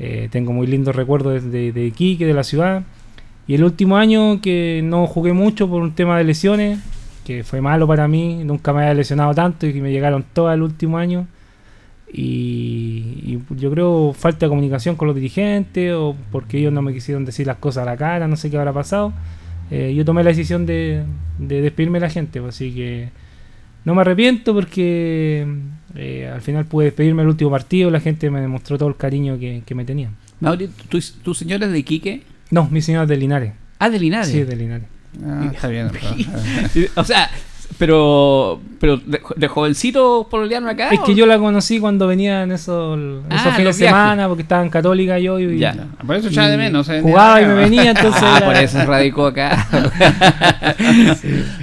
eh, 0.00 0.28
tengo 0.30 0.52
muy 0.52 0.66
lindos 0.66 0.96
recuerdos 0.96 1.44
de, 1.44 1.72
de, 1.72 1.90
de 1.92 2.16
de 2.26 2.34
la 2.34 2.44
ciudad. 2.44 2.82
Y 3.46 3.54
el 3.54 3.64
último 3.64 3.96
año 3.96 4.40
que 4.40 4.80
no 4.82 5.06
jugué 5.06 5.32
mucho 5.32 5.68
por 5.68 5.82
un 5.82 5.94
tema 5.94 6.16
de 6.16 6.24
lesiones, 6.24 6.78
que 7.24 7.44
fue 7.44 7.60
malo 7.60 7.86
para 7.86 8.08
mí, 8.08 8.42
nunca 8.44 8.72
me 8.72 8.82
había 8.82 8.94
lesionado 8.94 9.34
tanto 9.34 9.66
y 9.66 9.72
que 9.72 9.80
me 9.80 9.90
llegaron 9.90 10.24
todas 10.32 10.54
el 10.54 10.62
último 10.62 10.98
año. 10.98 11.26
Y, 12.16 13.18
y 13.24 13.38
yo 13.56 13.72
creo 13.72 14.12
falta 14.12 14.46
de 14.46 14.48
comunicación 14.48 14.94
con 14.94 15.08
los 15.08 15.16
dirigentes 15.16 15.92
o 15.94 16.16
porque 16.30 16.58
ellos 16.58 16.72
no 16.72 16.80
me 16.80 16.92
quisieron 16.92 17.24
decir 17.24 17.46
las 17.48 17.56
cosas 17.56 17.82
a 17.82 17.86
la 17.86 17.96
cara, 17.96 18.28
no 18.28 18.36
sé 18.36 18.50
qué 18.50 18.56
habrá 18.56 18.72
pasado. 18.72 19.12
Eh, 19.70 19.94
yo 19.96 20.04
tomé 20.04 20.22
la 20.22 20.30
decisión 20.30 20.64
de, 20.64 21.02
de 21.38 21.60
despedirme 21.60 21.98
de 21.98 22.06
la 22.06 22.10
gente, 22.10 22.40
pues, 22.40 22.54
así 22.54 22.72
que 22.72 23.08
no 23.84 23.96
me 23.96 24.02
arrepiento 24.02 24.54
porque 24.54 25.44
eh, 25.96 26.30
al 26.32 26.40
final 26.40 26.66
pude 26.66 26.86
despedirme 26.86 27.22
el 27.22 27.28
último 27.28 27.50
partido, 27.50 27.90
la 27.90 28.00
gente 28.00 28.30
me 28.30 28.40
demostró 28.40 28.78
todo 28.78 28.88
el 28.88 28.96
cariño 28.96 29.36
que, 29.38 29.62
que 29.66 29.74
me 29.74 29.84
tenía. 29.84 30.10
Mauri, 30.38 30.68
¿tu, 30.88 31.00
tu 31.22 31.34
señor 31.34 31.64
es 31.64 31.72
de 31.72 31.78
Iquique? 31.78 32.22
No, 32.50 32.68
mi 32.70 32.80
señor 32.80 33.04
es 33.04 33.08
de 33.08 33.16
Linares. 33.16 33.52
Ah, 33.80 33.90
de 33.90 33.98
Linares. 33.98 34.28
Sí, 34.28 34.44
de 34.44 34.54
Linares. 34.54 34.86
Ah, 35.24 35.50
está 35.52 35.68
bien. 35.68 35.90
o 36.94 37.04
sea, 37.04 37.28
pero, 37.78 38.60
pero 38.80 38.96
de, 38.98 39.20
de 39.36 39.48
jovencito 39.48 40.26
pololearon 40.30 40.68
acá. 40.68 40.90
Es 40.90 41.00
que 41.00 41.14
yo 41.14 41.26
la 41.26 41.38
conocí 41.38 41.80
cuando 41.80 42.06
venía 42.06 42.42
en 42.42 42.52
esos, 42.52 42.98
esos 42.98 43.46
Ah, 43.46 43.52
fines 43.56 43.78
de 43.78 43.86
semana, 43.86 44.28
porque 44.28 44.42
estaba 44.42 44.62
en 44.62 44.70
Católica 44.70 45.18
yo 45.18 45.38
y, 45.40 45.58
Ya. 45.58 45.74
Por 46.06 46.16
eso 46.16 46.28
echaba 46.28 46.48
de 46.48 46.56
menos. 46.56 46.88
eh, 46.88 47.00
jugaba 47.02 47.40
y 47.42 47.46
me 47.46 47.54
venía, 47.54 47.90
entonces 47.90 48.22
Ah, 48.22 48.36
era- 48.38 48.46
por 48.46 48.56
eso 48.56 48.84
radicó 48.84 49.26
acá. 49.26 49.66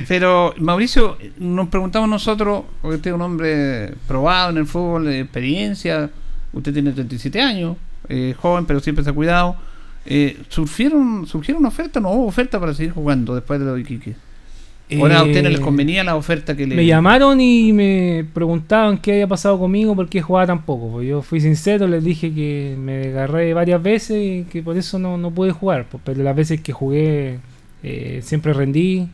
Pero, 0.07 0.53
Mauricio, 0.57 1.17
nos 1.39 1.67
preguntamos 1.69 2.09
nosotros, 2.09 2.63
porque 2.81 2.95
usted 2.97 3.11
es 3.11 3.15
un 3.15 3.21
hombre 3.21 3.93
probado 4.07 4.49
en 4.51 4.57
el 4.57 4.65
fútbol, 4.65 5.05
de 5.05 5.19
experiencia, 5.21 6.09
usted 6.53 6.73
tiene 6.73 6.91
37 6.91 7.41
años, 7.41 7.77
eh, 8.09 8.35
joven, 8.37 8.65
pero 8.65 8.79
siempre 8.79 9.03
se 9.03 9.09
ha 9.09 9.13
cuidado. 9.13 9.55
Eh, 10.05 10.37
¿surgieron, 10.49 11.27
¿Surgieron 11.27 11.65
ofertas? 11.65 12.01
¿No 12.01 12.09
hubo 12.11 12.25
oferta 12.25 12.59
para 12.59 12.73
seguir 12.73 12.91
jugando 12.93 13.35
después 13.35 13.59
de 13.59 13.65
lo 13.65 13.75
de 13.75 13.81
Iquique? 13.81 14.15
¿Ahora 14.99 15.19
a 15.19 15.23
usted 15.23 15.43
no 15.43 15.49
les 15.49 15.59
Eh, 15.59 15.63
convenía 15.63 16.03
la 16.03 16.15
oferta 16.15 16.55
que 16.55 16.67
le... 16.67 16.75
Me 16.75 16.85
llamaron 16.85 17.39
y 17.39 17.71
me 17.73 18.25
preguntaban 18.33 18.97
qué 18.97 19.13
había 19.13 19.27
pasado 19.27 19.57
conmigo, 19.59 19.95
por 19.95 20.09
qué 20.09 20.21
jugaba 20.21 20.47
tan 20.47 20.63
poco. 20.63 20.89
Pues 20.91 21.07
yo 21.07 21.21
fui 21.21 21.39
sincero, 21.39 21.87
les 21.87 22.03
dije 22.03 22.33
que 22.33 22.75
me 22.77 23.07
agarré 23.07 23.53
varias 23.53 23.81
veces 23.81 24.17
y 24.21 24.43
que 24.51 24.61
por 24.61 24.77
eso 24.77 24.99
no, 24.99 25.17
no 25.17 25.31
pude 25.31 25.51
jugar. 25.51 25.85
pues, 25.89 26.01
pero 26.05 26.21
las 26.23 26.35
veces 26.35 26.61
que 26.61 26.73
jugué 26.73 27.39
eh, 27.83 28.19
siempre 28.23 28.53
rendí. 28.53 29.07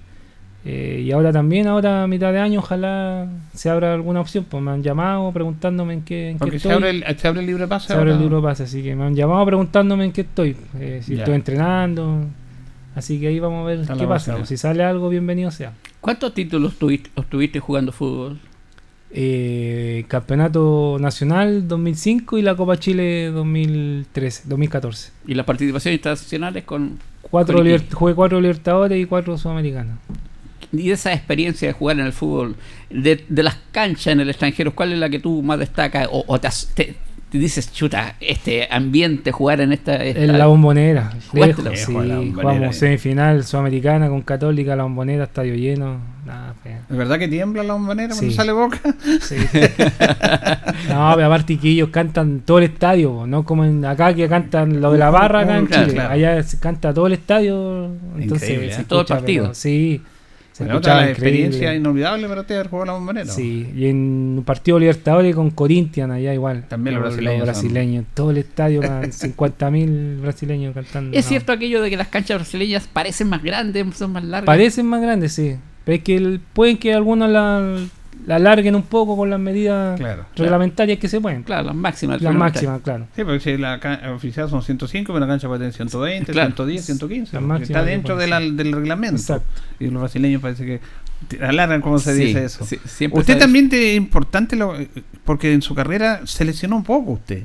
eh, 0.65 1.01
y 1.05 1.11
ahora 1.11 1.31
también, 1.31 1.67
ahora 1.67 2.03
a 2.03 2.07
mitad 2.07 2.33
de 2.33 2.39
año, 2.39 2.59
ojalá 2.59 3.27
se 3.53 3.69
abra 3.69 3.93
alguna 3.93 4.19
opción. 4.21 4.45
Pues 4.49 4.61
me 4.61 4.71
han 4.71 4.83
llamado 4.83 5.31
preguntándome 5.31 5.93
en 5.93 6.01
qué, 6.01 6.29
en 6.31 6.35
qué 6.35 6.39
Porque 6.39 6.59
se 6.59 6.67
estoy. 6.67 6.73
abre, 6.73 6.89
el, 7.07 7.17
se 7.17 7.27
abre 7.27 7.39
el 7.41 7.45
libre 7.47 7.67
pase 7.67 7.87
Se 7.87 7.93
abre 7.93 8.11
el 8.11 8.19
libro 8.19 8.41
pase, 8.41 8.63
así 8.63 8.81
que 8.83 8.95
me 8.95 9.05
han 9.05 9.15
llamado 9.15 9.45
preguntándome 9.45 10.05
en 10.05 10.11
qué 10.11 10.21
estoy, 10.21 10.55
si 11.01 11.13
Ya. 11.15 11.19
estoy 11.19 11.35
entrenando, 11.35 12.25
así 12.97 13.19
que 13.19 13.27
ahí 13.27 13.39
vamos 13.39 13.63
a 13.63 13.67
ver 13.67 13.79
Está 13.81 13.95
qué 13.95 14.05
pasa. 14.07 14.45
si 14.45 14.57
sale 14.57 14.83
algo, 14.83 15.09
bienvenido 15.09 15.51
sea. 15.51 15.73
¿Cuántos 16.01 16.33
títulos 16.33 16.75
tuviste, 16.77 17.09
obtuviste 17.15 17.59
jugando 17.59 17.91
fútbol? 17.91 18.39
Eh, 19.09 20.03
Campeonato 20.09 20.97
Nacional 20.99 21.67
2005 21.67 22.37
y 22.37 22.41
la 22.41 22.55
Copa 22.55 22.77
Chile 22.77 23.27
2013, 23.31 24.43
2014. 24.47 25.11
¿Y 25.27 25.33
las 25.33 25.45
participaciones 25.45 25.97
internacionales 25.99 26.63
con... 26.65 26.99
Cuatro 27.21 27.57
Con 27.57 27.67
jugué 27.93 28.13
cuatro 28.15 28.39
Libertadores 28.39 29.01
y 29.01 29.05
cuatro 29.05 29.37
Sudamericanas. 29.37 29.97
Y 30.71 30.91
esa 30.91 31.13
experiencia 31.13 31.67
de 31.69 31.73
jugar 31.73 31.99
en 31.99 32.05
el 32.05 32.13
fútbol, 32.13 32.55
de, 32.89 33.23
de 33.27 33.43
las 33.43 33.57
canchas 33.71 34.07
en 34.07 34.19
el 34.21 34.29
extranjero, 34.29 34.75
¿cuál 34.75 34.91
es 34.93 34.99
la 34.99 35.09
que 35.09 35.19
tú 35.19 35.41
más 35.41 35.59
destacas? 35.59 36.07
O, 36.11 36.39
te- 36.39 36.49
te 36.73 36.95
dices, 37.31 37.71
chuta, 37.73 38.15
este 38.21 38.67
ambiente, 38.71 39.31
jugar 39.31 39.59
en 39.61 39.73
esta... 39.73 39.95
esta- 40.03 40.21
En 40.23 40.37
la 40.37 40.45
bombonera. 40.47 41.11
¿Jugaste 41.29 41.61
lejos, 41.61 41.79
sí, 41.79 41.85
Juega 41.93 42.07
la 42.07 42.15
Bombonera, 42.19 42.41
jugamos 42.53 42.75
eh. 42.75 42.79
semifinal 42.79 43.43
Sudamericana 43.43 44.07
con 44.09 44.21
Católica, 44.21 44.75
la 44.75 44.83
bombonera, 44.83 45.25
estadio 45.25 45.55
lleno. 45.55 45.97
Nada, 46.25 46.53
feo. 46.63 46.77
¿Es 46.89 46.95
verdad 46.97 47.19
que 47.19 47.27
tiembla 47.27 47.63
la 47.63 47.73
bombonera 47.73 48.13
cuando 48.15 48.33
sale 48.33 48.51
boca? 48.53 48.79
Sí. 49.21 49.35
no, 50.89 51.11
pero 51.15 51.27
aparte 51.27 51.57
que 51.57 51.69
ellos 51.69 51.89
cantan 51.89 52.41
todo 52.45 52.59
el 52.59 52.65
estadio, 52.65 53.11
po, 53.13 53.27
no 53.27 53.43
como 53.43 53.65
en 53.65 53.83
acá 53.85 54.13
que 54.13 54.27
cantan 54.27 54.81
lo 54.81 54.91
de 54.91 54.97
la 54.97 55.09
barra 55.09 55.41
acá 55.41 55.57
en 55.57 55.67
Chile. 55.67 55.87
claro. 55.93 56.13
Allá 56.13 56.43
se 56.43 56.59
canta 56.59 56.93
todo 56.93 57.07
el 57.07 57.13
estadio, 57.13 57.85
entonces 58.17 58.49
Increíble, 58.49 58.75
¿eh? 58.75 58.85
Todo 58.87 59.01
el 59.01 59.05
partido. 59.05 59.43
pero 59.45 59.53
sí, 59.55 60.01
se 60.57 60.63
Bueno, 60.63 60.79
experiencias 60.79 61.55
increíble. 61.55 61.75
inolvidables 61.77 62.27
para 62.29 62.41
usted 62.41 62.55
haber 62.55 62.67
jugado 62.69 62.85
la 62.87 62.93
bombonera. 62.93 63.31
Sí, 63.31 63.69
y 63.75 63.85
en 63.85 64.35
un 64.39 64.43
partido 64.43 64.79
Libertadores 64.79 65.35
con 65.35 65.51
Corinthians 65.51 66.11
allá 66.11 66.33
igual. 66.33 66.65
También 66.67 66.95
los 66.95 67.03
Los- 67.03 67.13
brasileños 67.15 68.05
son- 68.05 68.13
todo 68.15 68.31
el 68.31 68.37
estadio, 68.37 68.81
50.000 68.81 70.17
brasileños 70.21 70.73
cantando. 70.73 71.15
¿Es 71.17 71.25
no. 71.25 71.29
cierto 71.29 71.51
aquello 71.51 71.81
de 71.81 71.89
que 71.91 71.97
las 71.97 72.07
canchas 72.07 72.37
brasileñas 72.39 72.87
parecen 72.91 73.29
más 73.29 73.43
grandes, 73.43 73.85
son 73.95 74.11
más 74.13 74.23
largas? 74.23 74.45
Parecen 74.45 74.85
más 74.87 75.01
grandes, 75.01 75.33
sí. 75.33 75.55
Pero 75.85 75.97
es 75.97 76.03
que 76.03 76.15
el- 76.15 76.39
pueden 76.53 76.77
que 76.77 76.93
algunos 76.93 77.29
la, 77.29 77.77
la 78.27 78.35
alarguen 78.35 78.75
un 78.75 78.83
poco 78.83 79.17
con 79.17 79.29
las 79.31 79.39
medidas 79.39 79.97
Claro. 79.99 80.25
reglamentarias 80.35 80.99
que 80.99 81.07
se 81.07 81.19
pueden. 81.19 81.41
Claro, 81.43 81.63
las 81.67 81.75
máximas. 81.75 82.21
Las 82.21 82.35
máximas, 82.35 82.81
claro. 82.81 83.07
Sí, 83.15 83.23
porque 83.23 83.39
si 83.39 83.57
la 83.57 83.79
oficial 84.13 84.49
son 84.49 84.61
105, 84.61 85.13
pero 85.13 85.19
la 85.25 85.27
cancha 85.27 85.47
puede 85.47 85.59
tener 85.59 85.73
120, 85.73 86.31
Claro. 86.33 86.49
110, 86.49 86.85
115. 86.85 87.33
La 87.33 87.39
porque 87.39 87.47
máxima 87.47 87.79
está 87.79 87.89
dentro 87.89 88.15
de 88.17 88.27
la- 88.27 88.39
del 88.39 88.71
reglamento. 88.73 89.15
Exacto. 89.15 89.47
Y 89.79 89.85
los 89.89 90.01
brasileños 90.01 90.41
parece 90.41 90.65
que 90.65 90.79
alargan, 91.41 91.81
como 91.81 91.97
se 91.99 92.15
Sí, 92.15 92.25
dice 92.25 92.43
eso. 92.45 92.63
sí, 92.65 92.77
siempre 92.85 93.19
usted 93.21 93.39
también 93.39 93.69
te 93.69 93.95
importante, 93.95 94.55
lo, 94.55 94.75
porque 95.23 95.53
en 95.53 95.61
su 95.63 95.73
carrera 95.73 96.21
se 96.25 96.45
lesionó 96.45 96.75
un 96.75 96.83
poco 96.83 97.13
usted. 97.13 97.43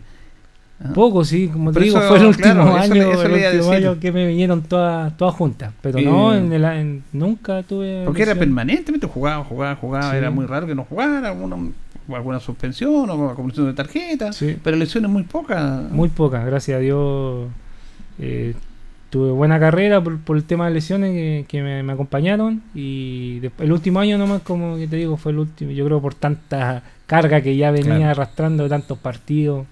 Ah. 0.85 0.91
Poco, 0.95 1.25
sí, 1.25 1.49
como 1.49 1.71
te 1.73 1.81
digo, 1.81 1.99
eso, 1.99 2.09
fue 2.09 2.19
el 2.19 2.27
último 2.27 2.55
claro, 2.55 2.75
año, 2.77 2.95
eso 3.13 3.23
el 3.27 3.33
último 3.57 3.71
año 3.73 4.01
que 4.01 4.11
me 4.11 4.27
vinieron 4.27 4.63
todas 4.63 5.17
todas 5.17 5.35
juntas. 5.35 5.73
Pero 5.81 6.01
no, 6.01 6.35
en 6.35 6.53
el, 6.53 6.65
en- 6.65 7.03
nunca 7.13 7.63
tuve. 7.63 8.03
Porque 8.05 8.23
era 8.23 8.35
permanentemente, 8.35 9.07
jugaba, 9.07 9.45
jugaba, 9.45 9.77
jugaba. 9.77 10.11
Sí. 10.11 10.17
Era 10.17 10.31
muy 10.31 10.47
raro 10.47 10.67
que 10.67 10.75
no 10.75 10.85
jugara, 10.85 11.29
alguna, 11.29 11.57
alguna 12.13 12.41
suspensión 12.41 13.09
o 13.09 13.31
acumulación 13.31 13.67
de 13.67 13.75
tarjeta. 13.75 14.33
Sí. 14.33 14.57
Pero 14.63 14.77
lesiones 14.77 15.11
muy 15.11 15.23
pocas. 15.23 15.91
Muy 15.91 16.09
pocas, 16.09 16.45
gracias 16.45 16.77
a 16.77 16.81
Dios. 16.81 17.47
eh, 18.19 18.55
tuve 19.11 19.31
buena 19.31 19.61
carrera 19.61 20.03
por, 20.03 20.19
por 20.21 20.37
el 20.39 20.45
tema 20.45 20.67
de 20.69 20.73
lesiones 20.75 21.13
que, 21.13 21.45
que 21.47 21.63
me, 21.63 21.83
me 21.83 21.93
acompañaron 21.93 22.63
y 22.75 23.41
después- 23.41 23.67
el 23.67 23.73
último 23.73 24.01
año 24.01 24.17
nomás 24.17 24.41
como 24.41 24.77
que 24.79 24.87
te 24.89 24.97
digo 24.97 25.19
fue 25.19 25.33
el 25.33 25.39
último 25.39 25.71
yo 25.71 25.85
creo 25.85 26.01
por 26.01 26.15
tanta 26.15 26.83
carga 27.07 27.43
que 27.43 27.55
ya 27.55 27.71
venía 27.71 27.97
Claro. 27.97 28.11
arrastrando 28.13 28.63
de 28.63 28.71
tantos 28.71 28.97
partidos 28.97 29.67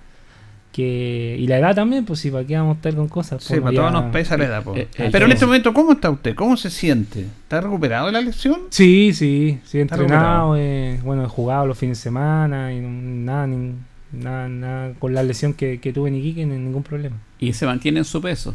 que 0.72 1.36
y 1.38 1.46
la 1.48 1.58
edad 1.58 1.74
también 1.74 2.04
pues 2.04 2.20
si 2.20 2.30
para 2.30 2.44
qué 2.44 2.56
vamos 2.56 2.74
a 2.74 2.76
estar 2.76 2.94
con 2.94 3.08
cosas 3.08 3.42
Sí, 3.42 3.48
pues, 3.54 3.60
para 3.62 3.72
ya- 3.72 3.78
todos 3.80 3.92
nos 3.92 4.12
pesa 4.12 4.36
la 4.36 4.44
edad. 4.44 4.62
po. 4.62 4.76
eh, 4.76 4.88
eh, 4.98 5.08
Pero 5.10 5.24
en 5.24 5.30
yo- 5.30 5.34
este 5.34 5.46
momento, 5.46 5.74
¿cómo 5.74 5.92
está 5.92 6.10
usted? 6.10 6.34
¿Cómo 6.34 6.56
se 6.56 6.70
siente? 6.70 7.20
¿Está 7.22 7.60
recuperado 7.60 8.06
de 8.06 8.12
la 8.12 8.20
lesión? 8.20 8.60
sí 8.70 9.12
sí 9.12 9.58
sí 9.64 9.80
entrenado 9.80 10.56
eh, 10.56 11.00
bueno 11.04 11.24
he 11.24 11.28
jugado 11.28 11.66
los 11.66 11.76
fines 11.78 11.98
de 11.98 12.02
semana 12.02 12.72
y 12.72 12.80
no- 12.80 12.88
nada 13.32 13.46
ni- 13.48 13.74
nada, 14.12 14.48
nada 14.48 14.92
con 14.98 15.12
la 15.14 15.22
lesión 15.22 15.54
que, 15.54 15.78
que 15.80 15.92
tuve 15.92 16.08
en 16.08 16.16
Iquique 16.16 16.44
ni 16.46 16.56
ningún 16.56 16.82
problema 16.82 17.16
Y 17.38 17.52
se 17.52 17.66
mantiene 17.66 17.98
en 18.00 18.04
su 18.04 18.20
peso. 18.20 18.54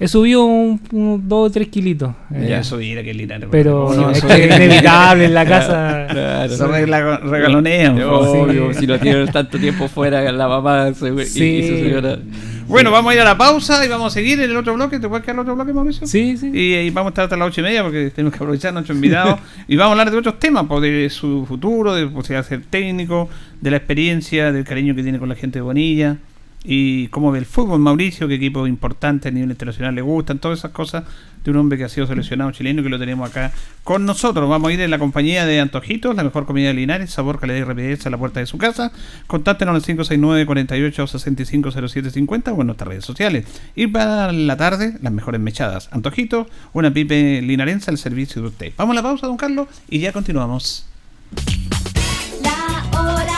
He 0.00 0.06
subido 0.08 0.44
un, 0.44 0.80
2 0.92 1.48
o 1.48 1.50
3 1.50 1.68
kilitos 1.68 2.10
eh, 2.32 2.46
Ya, 2.50 2.60
eso 2.60 2.80
ir 2.80 2.98
a 2.98 3.02
que 3.02 3.12
Linares. 3.14 3.48
pero 3.50 3.92
No, 3.94 4.10
es 4.10 4.18
eso 4.18 4.28
que 4.28 4.44
es 4.44 4.56
inevitable 4.56 5.24
en 5.24 5.34
la 5.34 5.44
casa 5.46 6.06
Claro. 6.08 6.52
Eso 6.54 6.68
regla- 6.68 7.18
regalonean. 7.18 8.00
Obvio, 8.02 8.72
Sí. 8.72 8.80
si 8.80 8.86
lo 8.86 8.98
tienen 8.98 9.26
tanto 9.28 9.58
tiempo 9.58 9.88
fuera, 9.88 10.30
la 10.32 10.48
mamá 10.48 10.92
se- 10.94 11.26
Sí. 11.26 11.44
y 11.44 11.68
su 11.68 11.76
señora. 11.76 12.18
Bueno, 12.68 12.90
vamos 12.90 13.10
a 13.10 13.14
ir 13.14 13.20
a 13.22 13.24
la 13.24 13.36
pausa 13.38 13.82
y 13.84 13.88
vamos 13.88 14.12
a 14.12 14.14
seguir 14.14 14.38
en 14.40 14.50
el 14.50 14.56
otro 14.56 14.74
bloque. 14.74 15.00
¿Te 15.00 15.08
puedes 15.08 15.24
quedar 15.24 15.36
el 15.36 15.40
otro 15.40 15.54
bloque, 15.56 15.72
Mauricio? 15.72 16.06
sí 16.06 16.36
sí 16.36 16.50
Y, 16.52 16.74
y 16.74 16.90
vamos 16.90 17.08
a 17.08 17.12
estar 17.12 17.24
hasta 17.24 17.36
las 17.36 17.48
ocho 17.48 17.62
y 17.62 17.64
media 17.64 17.82
porque 17.82 18.10
tenemos 18.10 18.32
que 18.32 18.36
aprovechar 18.44 18.68
a 18.70 18.72
nuestros 18.72 18.94
invitados 18.94 19.40
y 19.68 19.76
vamos 19.76 19.90
a 19.90 19.92
hablar 20.00 20.10
de 20.12 20.18
otros 20.18 20.38
temas, 20.38 20.66
pues, 20.68 20.82
de 20.82 21.08
su 21.10 21.46
futuro, 21.46 21.94
de 21.94 22.06
posibilidad 22.06 22.42
de 22.44 22.48
ser 22.48 22.62
técnico, 22.68 23.28
de 23.60 23.70
la 23.70 23.78
experiencia, 23.78 24.52
del 24.52 24.64
cariño 24.64 24.94
que 24.94 25.02
tiene 25.02 25.18
con 25.18 25.28
la 25.30 25.34
gente 25.34 25.58
de 25.58 25.62
Bonilla 25.62 26.18
y 26.64 27.08
cómo 27.08 27.30
ve 27.30 27.38
el 27.38 27.46
fútbol 27.46 27.80
Mauricio, 27.80 28.28
qué 28.28 28.34
equipo 28.34 28.66
importante 28.66 29.28
a 29.28 29.30
nivel 29.30 29.50
internacional 29.50 29.94
le 29.94 30.02
gustan, 30.02 30.38
todas 30.38 30.58
esas 30.58 30.72
cosas 30.72 31.04
de 31.44 31.50
un 31.50 31.56
hombre 31.56 31.78
que 31.78 31.84
ha 31.84 31.88
sido 31.88 32.06
seleccionado 32.06 32.50
chileno 32.50 32.82
que 32.82 32.88
lo 32.88 32.98
tenemos 32.98 33.30
acá 33.30 33.52
con 33.84 34.04
nosotros. 34.04 34.48
Vamos 34.48 34.70
a 34.70 34.72
ir 34.74 34.80
en 34.80 34.90
la 34.90 34.98
compañía 34.98 35.46
de 35.46 35.60
Antojitos, 35.60 36.14
la 36.16 36.24
mejor 36.24 36.46
comida 36.46 36.68
de 36.68 36.74
Linares, 36.74 37.10
sabor, 37.10 37.38
calidad 37.38 37.58
y 37.58 37.64
rapidez 37.64 38.06
a 38.06 38.10
la 38.10 38.18
puerta 38.18 38.40
de 38.40 38.46
su 38.46 38.58
casa. 38.58 38.92
Contáctenos 39.26 39.74
al 39.74 39.82
569 39.82 40.46
48 40.46 41.06
65 41.06 41.70
0750 41.70 42.52
o 42.52 42.60
en 42.60 42.66
nuestras 42.66 42.88
redes 42.88 43.04
sociales. 43.04 43.46
Y 43.74 43.86
para 43.86 44.32
la 44.32 44.56
tarde, 44.56 44.94
las 45.00 45.12
mejores 45.12 45.40
mechadas. 45.40 45.88
Antojitos, 45.92 46.48
una 46.72 46.92
pipe 46.92 47.40
linarense 47.40 47.90
al 47.90 47.98
servicio 47.98 48.42
de 48.42 48.48
usted. 48.48 48.72
Vamos 48.76 48.94
a 48.94 48.96
la 48.96 49.02
pausa, 49.02 49.26
don 49.26 49.36
Carlos, 49.36 49.68
y 49.88 50.00
ya 50.00 50.12
continuamos. 50.12 50.86
La 52.42 53.00
hora 53.00 53.37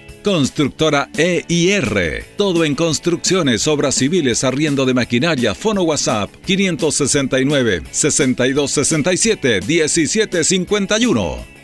Constructora 0.23 1.09
EIR. 1.17 2.25
Todo 2.37 2.63
en 2.63 2.75
construcciones, 2.75 3.67
obras 3.67 3.95
civiles, 3.95 4.43
arriendo 4.43 4.85
de 4.85 4.93
maquinaria. 4.93 5.55
Fono 5.55 5.83
WhatsApp 5.83 6.29
569 6.45 7.83
6267 7.91 9.61
1751. 9.61 11.60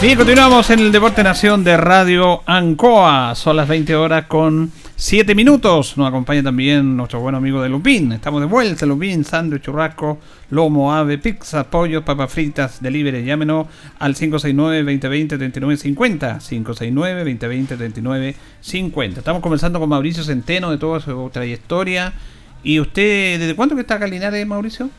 Bien, 0.00 0.16
continuamos 0.16 0.70
en 0.70 0.78
el 0.78 0.92
Deporte 0.92 1.24
Nación 1.24 1.64
de 1.64 1.76
Radio 1.76 2.44
Ancoa. 2.46 3.34
Son 3.34 3.56
las 3.56 3.66
20 3.66 3.96
horas 3.96 4.26
con 4.26 4.70
7 4.94 5.34
minutos. 5.34 5.98
Nos 5.98 6.06
acompaña 6.06 6.40
también 6.40 6.96
nuestro 6.96 7.18
buen 7.18 7.34
amigo 7.34 7.60
de 7.60 7.68
Lupín. 7.68 8.12
Estamos 8.12 8.40
de 8.40 8.46
vuelta, 8.46 8.86
Lupín, 8.86 9.24
sándwich, 9.24 9.62
churrasco, 9.62 10.20
lomo, 10.50 10.94
ave, 10.94 11.18
pizza, 11.18 11.68
pollo, 11.68 12.04
papas 12.04 12.32
fritas, 12.32 12.80
delivery. 12.80 13.24
Llámenos 13.24 13.66
al 13.98 14.14
569-2020-3950. 14.14 16.38
569-2020-3950. 18.78 19.18
Estamos 19.18 19.42
conversando 19.42 19.80
con 19.80 19.88
Mauricio 19.88 20.22
Centeno 20.22 20.70
de 20.70 20.78
toda 20.78 21.00
su 21.00 21.28
trayectoria. 21.32 22.12
¿Y 22.62 22.78
usted, 22.78 23.40
desde 23.40 23.56
cuándo 23.56 23.74
que 23.74 23.80
está 23.80 23.96
acá 23.96 24.06
Linares, 24.06 24.46
Mauricio? 24.46 24.90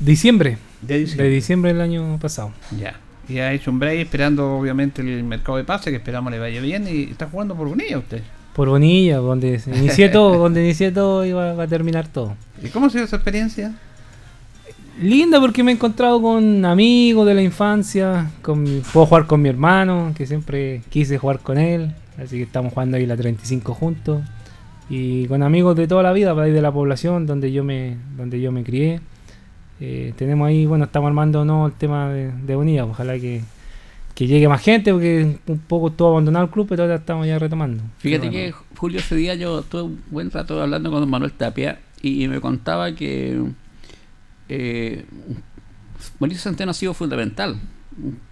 Diciembre. 0.00 0.56
De 0.80 1.00
diciembre. 1.00 1.28
De 1.28 1.34
diciembre 1.34 1.74
del 1.74 1.82
año 1.82 2.18
pasado. 2.18 2.50
Ya. 2.80 2.98
Y 3.32 3.38
ha 3.38 3.52
hecho 3.52 3.70
un 3.70 3.78
break 3.78 4.00
esperando 4.00 4.58
obviamente 4.58 5.00
el 5.00 5.24
mercado 5.24 5.56
de 5.56 5.64
pase, 5.64 5.90
que 5.90 5.96
esperamos 5.96 6.30
le 6.30 6.38
vaya 6.38 6.60
bien. 6.60 6.86
Y 6.86 7.04
está 7.04 7.26
jugando 7.28 7.54
por 7.54 7.68
Bonilla 7.68 7.98
usted. 7.98 8.20
Por 8.54 8.68
Bonilla, 8.68 9.16
donde 9.16 9.58
inicié 9.74 10.10
todo, 10.10 10.36
donde 10.36 10.62
inicié 10.62 10.92
todo 10.92 11.24
iba 11.24 11.54
va 11.54 11.64
a 11.64 11.66
terminar 11.66 12.08
todo. 12.08 12.36
¿Y 12.62 12.68
cómo 12.68 12.86
ha 12.86 12.90
sido 12.90 13.04
esa 13.04 13.16
experiencia? 13.16 13.74
Linda 15.00 15.40
porque 15.40 15.62
me 15.62 15.72
he 15.72 15.74
encontrado 15.74 16.20
con 16.20 16.66
amigos 16.66 17.26
de 17.26 17.34
la 17.34 17.42
infancia, 17.42 18.30
con 18.42 18.82
puedo 18.92 19.06
jugar 19.06 19.26
con 19.26 19.40
mi 19.40 19.48
hermano, 19.48 20.12
que 20.14 20.26
siempre 20.26 20.82
quise 20.90 21.16
jugar 21.16 21.38
con 21.38 21.56
él, 21.56 21.94
así 22.22 22.36
que 22.36 22.42
estamos 22.42 22.74
jugando 22.74 22.98
ahí 22.98 23.06
la 23.06 23.16
35 23.16 23.72
juntos. 23.72 24.22
Y 24.90 25.26
con 25.28 25.42
amigos 25.42 25.74
de 25.76 25.88
toda 25.88 26.02
la 26.02 26.12
vida, 26.12 26.34
de 26.34 26.60
la 26.60 26.70
población 26.70 27.26
donde 27.26 27.50
yo 27.50 27.64
me, 27.64 27.96
donde 28.18 28.42
yo 28.42 28.52
me 28.52 28.62
crié. 28.62 29.00
Eh, 29.84 30.12
tenemos 30.16 30.46
ahí, 30.46 30.64
bueno, 30.64 30.84
estamos 30.84 31.08
armando 31.08 31.44
¿no? 31.44 31.66
el 31.66 31.72
tema 31.72 32.08
de, 32.08 32.30
de 32.30 32.54
Bonilla, 32.54 32.84
ojalá 32.84 33.18
que, 33.18 33.40
que 34.14 34.28
llegue 34.28 34.46
más 34.46 34.62
gente, 34.62 34.92
porque 34.92 35.38
un 35.48 35.58
poco 35.58 35.90
todo 35.90 36.12
abandonado 36.12 36.44
el 36.44 36.50
club, 36.52 36.66
pero 36.68 36.84
ahora 36.84 36.94
estamos 36.94 37.26
ya 37.26 37.36
retomando. 37.36 37.82
Fíjate 37.98 38.30
que 38.30 38.54
Julio 38.76 39.00
ese 39.00 39.16
día 39.16 39.34
yo 39.34 39.58
estuve 39.58 39.82
un 39.82 40.00
buen 40.10 40.30
rato 40.30 40.62
hablando 40.62 40.88
con 40.92 41.00
don 41.00 41.10
Manuel 41.10 41.32
Tapia 41.32 41.80
y 42.00 42.28
me 42.28 42.40
contaba 42.40 42.94
que 42.94 43.42
eh, 44.48 45.04
Mauricio 46.20 46.42
Centeno 46.42 46.70
ha 46.70 46.74
sido 46.74 46.94
fundamental 46.94 47.56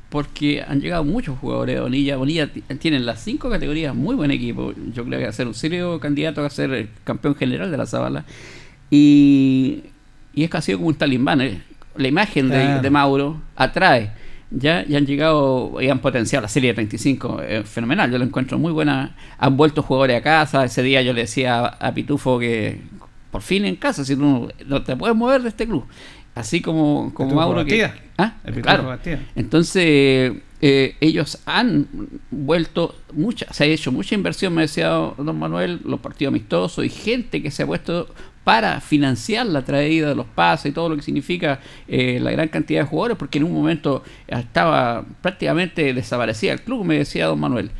porque 0.09 0.63
han 0.63 0.81
llegado 0.81 1.05
muchos 1.05 1.37
jugadores 1.39 1.77
de 1.77 1.81
Bonilla. 1.81 2.17
Bonilla 2.17 2.53
ti- 2.53 2.63
tiene 2.79 2.97
en 2.99 3.07
las 3.07 3.21
cinco 3.23 3.49
categorías 3.51 3.95
muy 3.95 4.15
buen 4.15 4.31
equipo. 4.31 4.73
Yo 4.93 5.05
creo 5.05 5.19
que 5.19 5.25
va 5.25 5.31
a 5.31 5.33
ser 5.33 5.47
un 5.47 5.55
serio 5.55 5.99
candidato 6.01 6.45
a 6.45 6.51
ser 6.51 6.73
el 6.73 6.89
campeón 7.05 7.35
general 7.37 7.71
de 7.71 7.77
la 7.77 7.87
Zabala. 7.87 8.25
Y, 8.91 9.85
y 10.35 10.45
es 10.45 10.51
que 10.51 10.57
ha 10.57 10.61
sido 10.61 10.79
como 10.79 10.89
un 10.89 10.95
talismán. 10.95 11.41
¿eh? 11.41 11.63
La 11.97 12.09
imagen 12.09 12.49
de, 12.49 12.57
Claro. 12.57 12.83
de 12.83 12.91
Mauro 12.91 13.41
atrae. 13.57 14.13
Ya, 14.53 14.85
ya 14.85 14.99
han 14.99 15.07
llegado 15.07 15.81
y 15.81 15.89
han 15.89 16.01
potenciado 16.01 16.43
la 16.43 16.49
serie 16.49 16.71
de 16.71 16.75
35. 16.75 17.41
eh, 17.43 17.63
fenomenal, 17.65 18.11
yo 18.11 18.19
lo 18.19 18.25
encuentro 18.25 18.59
muy 18.59 18.73
buena. 18.73 19.15
Han 19.39 19.57
vuelto 19.57 19.83
jugadores 19.83 20.17
a 20.17 20.23
casa. 20.23 20.65
Ese 20.65 20.83
día 20.83 21.03
yo 21.03 21.13
le 21.13 21.21
decía 21.23 21.67
a, 21.67 21.95
Pitufo 21.95 22.39
que 22.39 22.81
por 23.31 23.43
fin 23.43 23.65
en 23.65 23.77
casa, 23.77 24.05
si 24.05 24.17
tú 24.17 24.51
no, 24.67 24.83
te 24.83 24.97
puedes 24.97 25.17
mover 25.17 25.43
de 25.43 25.51
este 25.51 25.67
club. 25.67 25.85
Así 26.35 26.61
como, 26.61 27.13
como 27.15 27.37
Mauro 27.37 27.65
que. 27.65 27.91
¿Ah? 28.19 28.35
Claro. 28.63 28.99
Entonces, 29.37 30.33
eh, 30.63 30.97
ellos 31.01 31.39
han 31.47 31.87
vuelto 32.31 32.95
mucha, 33.15 33.51
se 33.51 33.65
ha 33.65 33.67
hecho 33.67 33.93
mucha 33.93 34.15
inversión, 34.15 34.53
me 34.53 34.63
decía 34.63 34.89
don 34.89 35.39
Manuel, 35.39 35.81
los 35.85 36.01
partidos 36.01 36.33
amistosos 36.33 36.85
y 36.85 36.91
gente 36.91 37.43
que 37.43 37.51
se 37.51 37.63
ha 37.63 37.67
puesto 37.67 38.09
para 38.45 38.81
financiar 38.81 39.47
la 39.47 39.63
traída 39.65 40.09
de 40.09 40.15
los 40.15 40.27
pases 40.27 40.71
y 40.71 40.75
todo 40.75 40.89
lo 40.89 40.97
que 40.97 41.03
significa 41.03 41.61
eh, 41.89 42.19
la 42.21 42.31
gran 42.31 42.49
cantidad 42.49 42.83
de 42.83 42.87
jugadores, 42.87 43.17
porque 43.17 43.39
en 43.39 43.45
un 43.45 43.53
momento 43.53 44.03
estaba 44.27 45.05
prácticamente 45.21 45.93
desaparecida 45.93 46.53
el 46.53 46.63
club, 46.63 46.85
me 46.85 46.99
decía 46.99 47.27
don 47.27 47.39
Manuel. 47.39 47.71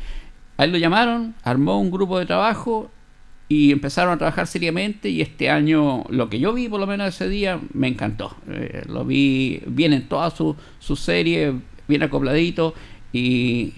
A 0.57 0.65
él 0.65 0.71
lo 0.71 0.77
llamaron, 0.77 1.33
armó 1.43 1.79
un 1.79 1.89
grupo 1.89 2.19
de 2.19 2.25
trabajo 2.25 2.91
y 3.47 3.71
empezaron 3.71 4.13
a 4.13 4.17
trabajar 4.17 4.47
seriamente 4.47 5.09
y 5.09 5.21
este 5.21 5.49
año 5.49 6.05
lo 6.09 6.29
que 6.29 6.39
yo 6.39 6.53
vi 6.53 6.69
por 6.69 6.79
lo 6.79 6.87
menos 6.87 7.09
ese 7.09 7.27
día 7.27 7.59
me 7.73 7.89
encantó 7.89 8.37
Eh, 8.49 8.83
lo 8.87 9.03
vi 9.03 9.61
bien 9.65 9.91
en 9.91 10.07
toda 10.07 10.29
su, 10.29 10.55
su 10.79 10.95
serie 10.95 11.53
bien 11.87 12.01
acopladito 12.03 12.73
y, 13.11 13.73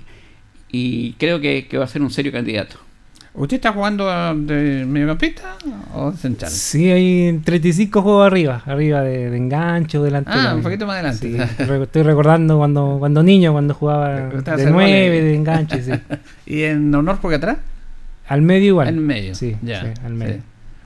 y 0.71 1.13
creo 1.13 1.39
que, 1.39 1.67
que 1.67 1.79
va 1.79 1.85
a 1.85 1.87
ser 1.87 2.03
un 2.03 2.11
serio 2.11 2.31
candidato 2.31 2.77
¿Usted 3.35 3.55
está 3.55 3.73
jugando 3.73 4.07
de 4.35 4.85
mediocampista 4.85 5.55
o 5.95 6.11
de 6.11 6.17
central? 6.17 6.51
Sí, 6.51 6.91
hay 6.91 7.39
35 7.43 8.01
juegos 8.03 8.27
arriba, 8.27 8.61
arriba 8.65 9.01
de, 9.01 9.31
de 9.31 9.37
engancho, 9.37 10.03
delantero. 10.03 10.39
Ah, 10.39 10.53
un 10.55 10.61
poquito 10.61 10.85
más 10.85 10.95
adelante. 10.95 11.47
Sí, 11.57 11.65
estoy 11.81 12.03
recordando 12.03 12.57
cuando 12.57 12.97
cuando 12.99 13.23
niño, 13.23 13.51
cuando 13.51 13.73
jugaba 13.73 14.09
de 14.29 14.31
9, 14.31 14.71
goles. 14.71 15.23
de 15.23 15.35
enganche, 15.35 15.81
sí. 15.81 15.91
¿Y 16.45 16.61
en 16.63 16.93
honor 16.93 17.17
porque 17.21 17.37
atrás? 17.37 17.57
Al 18.27 18.43
medio 18.43 18.67
igual. 18.67 18.89
En 18.89 18.99
medio. 19.05 19.33
Sí, 19.33 19.55
ya. 19.63 19.81
sí, 19.81 19.87
al 20.05 20.13
medio. 20.13 20.35
sí. 20.35 20.41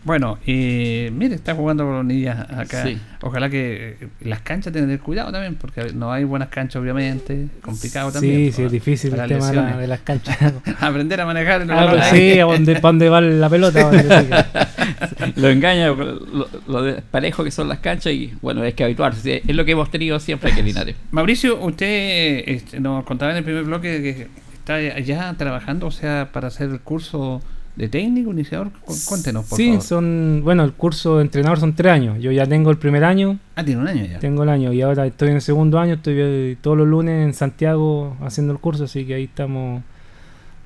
Bueno, 0.07 0.39
y 0.45 1.09
mire, 1.11 1.35
está 1.35 1.53
jugando 1.53 1.83
con 1.83 1.95
los 1.97 2.05
niños 2.05 2.37
acá. 2.39 2.83
Sí. 2.83 2.97
Ojalá 3.21 3.49
que 3.49 3.97
eh, 3.99 4.07
las 4.21 4.39
canchas 4.39 4.71
tengan 4.71 4.87
tener 4.87 5.01
cuidado 5.01 5.33
también, 5.33 5.55
porque 5.55 5.91
no 5.93 6.13
hay 6.13 6.23
buenas 6.23 6.47
canchas, 6.47 6.81
obviamente. 6.81 7.47
Complicado 7.61 8.09
también. 8.13 8.35
Sí, 8.35 8.51
sí, 8.53 8.63
es 8.63 8.71
difícil 8.71 9.13
el 9.13 9.27
tema 9.27 9.27
de, 9.27 9.55
la- 9.55 9.61
lesiones. 9.63 9.77
de 9.79 9.87
las 9.87 9.99
canchas. 9.99 10.37
Aprender 10.79 11.19
a 11.19 11.25
manejar 11.25 11.61
el 11.63 11.71
Ah, 11.71 11.75
balón. 11.85 12.01
sí, 12.09 12.39
a 12.39 12.45
dónde 12.45 13.09
va 13.09 13.19
la 13.19 13.49
pelota. 13.49 13.91
lo 15.35 15.49
engaña 15.49 15.87
lo, 15.89 16.47
lo 16.67 16.81
desparejo 16.83 17.43
que 17.43 17.51
son 17.51 17.67
las 17.67 17.79
canchas 17.79 18.13
y 18.13 18.33
bueno 18.41 18.63
es 18.63 18.73
que 18.75 18.83
habituarse 18.85 19.41
es 19.45 19.55
lo 19.55 19.65
que 19.65 19.73
hemos 19.73 19.91
tenido 19.91 20.19
siempre 20.19 20.51
aquí 20.51 20.61
en 20.61 20.67
Linares 20.67 20.95
Mauricio, 21.11 21.59
usted 21.59 22.43
este, 22.47 22.79
nos 22.79 23.03
contaba 23.03 23.31
en 23.31 23.37
el 23.39 23.43
primer 23.43 23.63
bloque 23.65 24.01
que 24.01 24.27
está 24.59 24.79
ya 24.99 25.33
trabajando, 25.37 25.87
o 25.87 25.91
sea, 25.91 26.29
para 26.31 26.47
hacer 26.47 26.69
el 26.69 26.79
curso 26.79 27.41
de 27.77 27.87
técnico, 27.89 28.31
iniciador. 28.31 28.71
Cu- 28.81 28.93
Cuéntenos, 29.07 29.45
por 29.45 29.55
sí, 29.57 29.67
favor. 29.67 29.81
son, 29.83 30.41
bueno, 30.43 30.63
el 30.63 30.73
curso 30.73 31.17
de 31.17 31.21
entrenador 31.21 31.59
son 31.59 31.73
tres 31.75 31.91
años. 31.93 32.19
Yo 32.19 32.31
ya 32.31 32.45
tengo 32.47 32.71
el 32.71 32.77
primer 32.77 33.03
año, 33.03 33.37
Ah, 33.55 33.63
tiene 33.63 33.79
un 33.81 33.87
año 33.87 34.03
ya. 34.05 34.19
tengo 34.19 34.43
el 34.43 34.49
año 34.49 34.73
y 34.73 34.81
ahora 34.81 35.05
estoy 35.05 35.29
en 35.29 35.35
el 35.35 35.41
segundo 35.41 35.77
año, 35.79 35.93
estoy 35.93 36.15
eh, 36.17 36.57
todos 36.59 36.75
los 36.77 36.87
lunes 36.87 37.23
en 37.25 37.33
Santiago 37.35 38.17
haciendo 38.21 38.51
el 38.53 38.59
curso, 38.59 38.85
así 38.85 39.05
que 39.05 39.13
ahí 39.13 39.25
estamos 39.25 39.83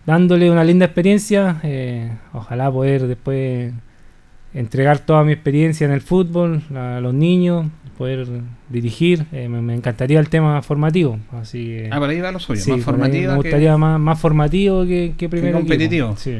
dándole 0.05 0.49
una 0.49 0.63
linda 0.63 0.85
experiencia. 0.85 1.59
eh, 1.63 2.11
ojalá 2.33 2.71
poder 2.71 3.07
después 3.07 3.73
entregar 4.53 4.99
toda 4.99 5.23
mi 5.23 5.31
experiencia 5.33 5.85
en 5.85 5.91
el 5.91 6.01
fútbol 6.01 6.61
a 6.75 6.99
los 7.01 7.13
niños, 7.13 7.67
poder 7.97 8.25
dirigir. 8.69 9.25
eh, 9.31 9.47
me, 9.49 9.61
me 9.61 9.75
encantaría 9.75 10.19
el 10.19 10.29
tema 10.29 10.61
formativo, 10.61 11.19
así 11.33 11.65
que... 11.65 11.89
Ah, 11.91 11.99
por 11.99 12.09
ahí 12.09 12.19
va 12.21 12.31
lo 12.31 12.39
suyo, 12.39 12.61
sí, 12.61 12.71
más 12.71 12.81
formativa 12.83 13.33
me 13.35 13.41
que- 13.43 13.49
gustaría 13.49 13.77
más, 13.77 13.99
más 13.99 14.19
formativo 14.19 14.85
que, 14.85 15.13
que 15.17 15.29
primero 15.29 15.57
competitivo. 15.59 16.15
Sí. 16.17 16.39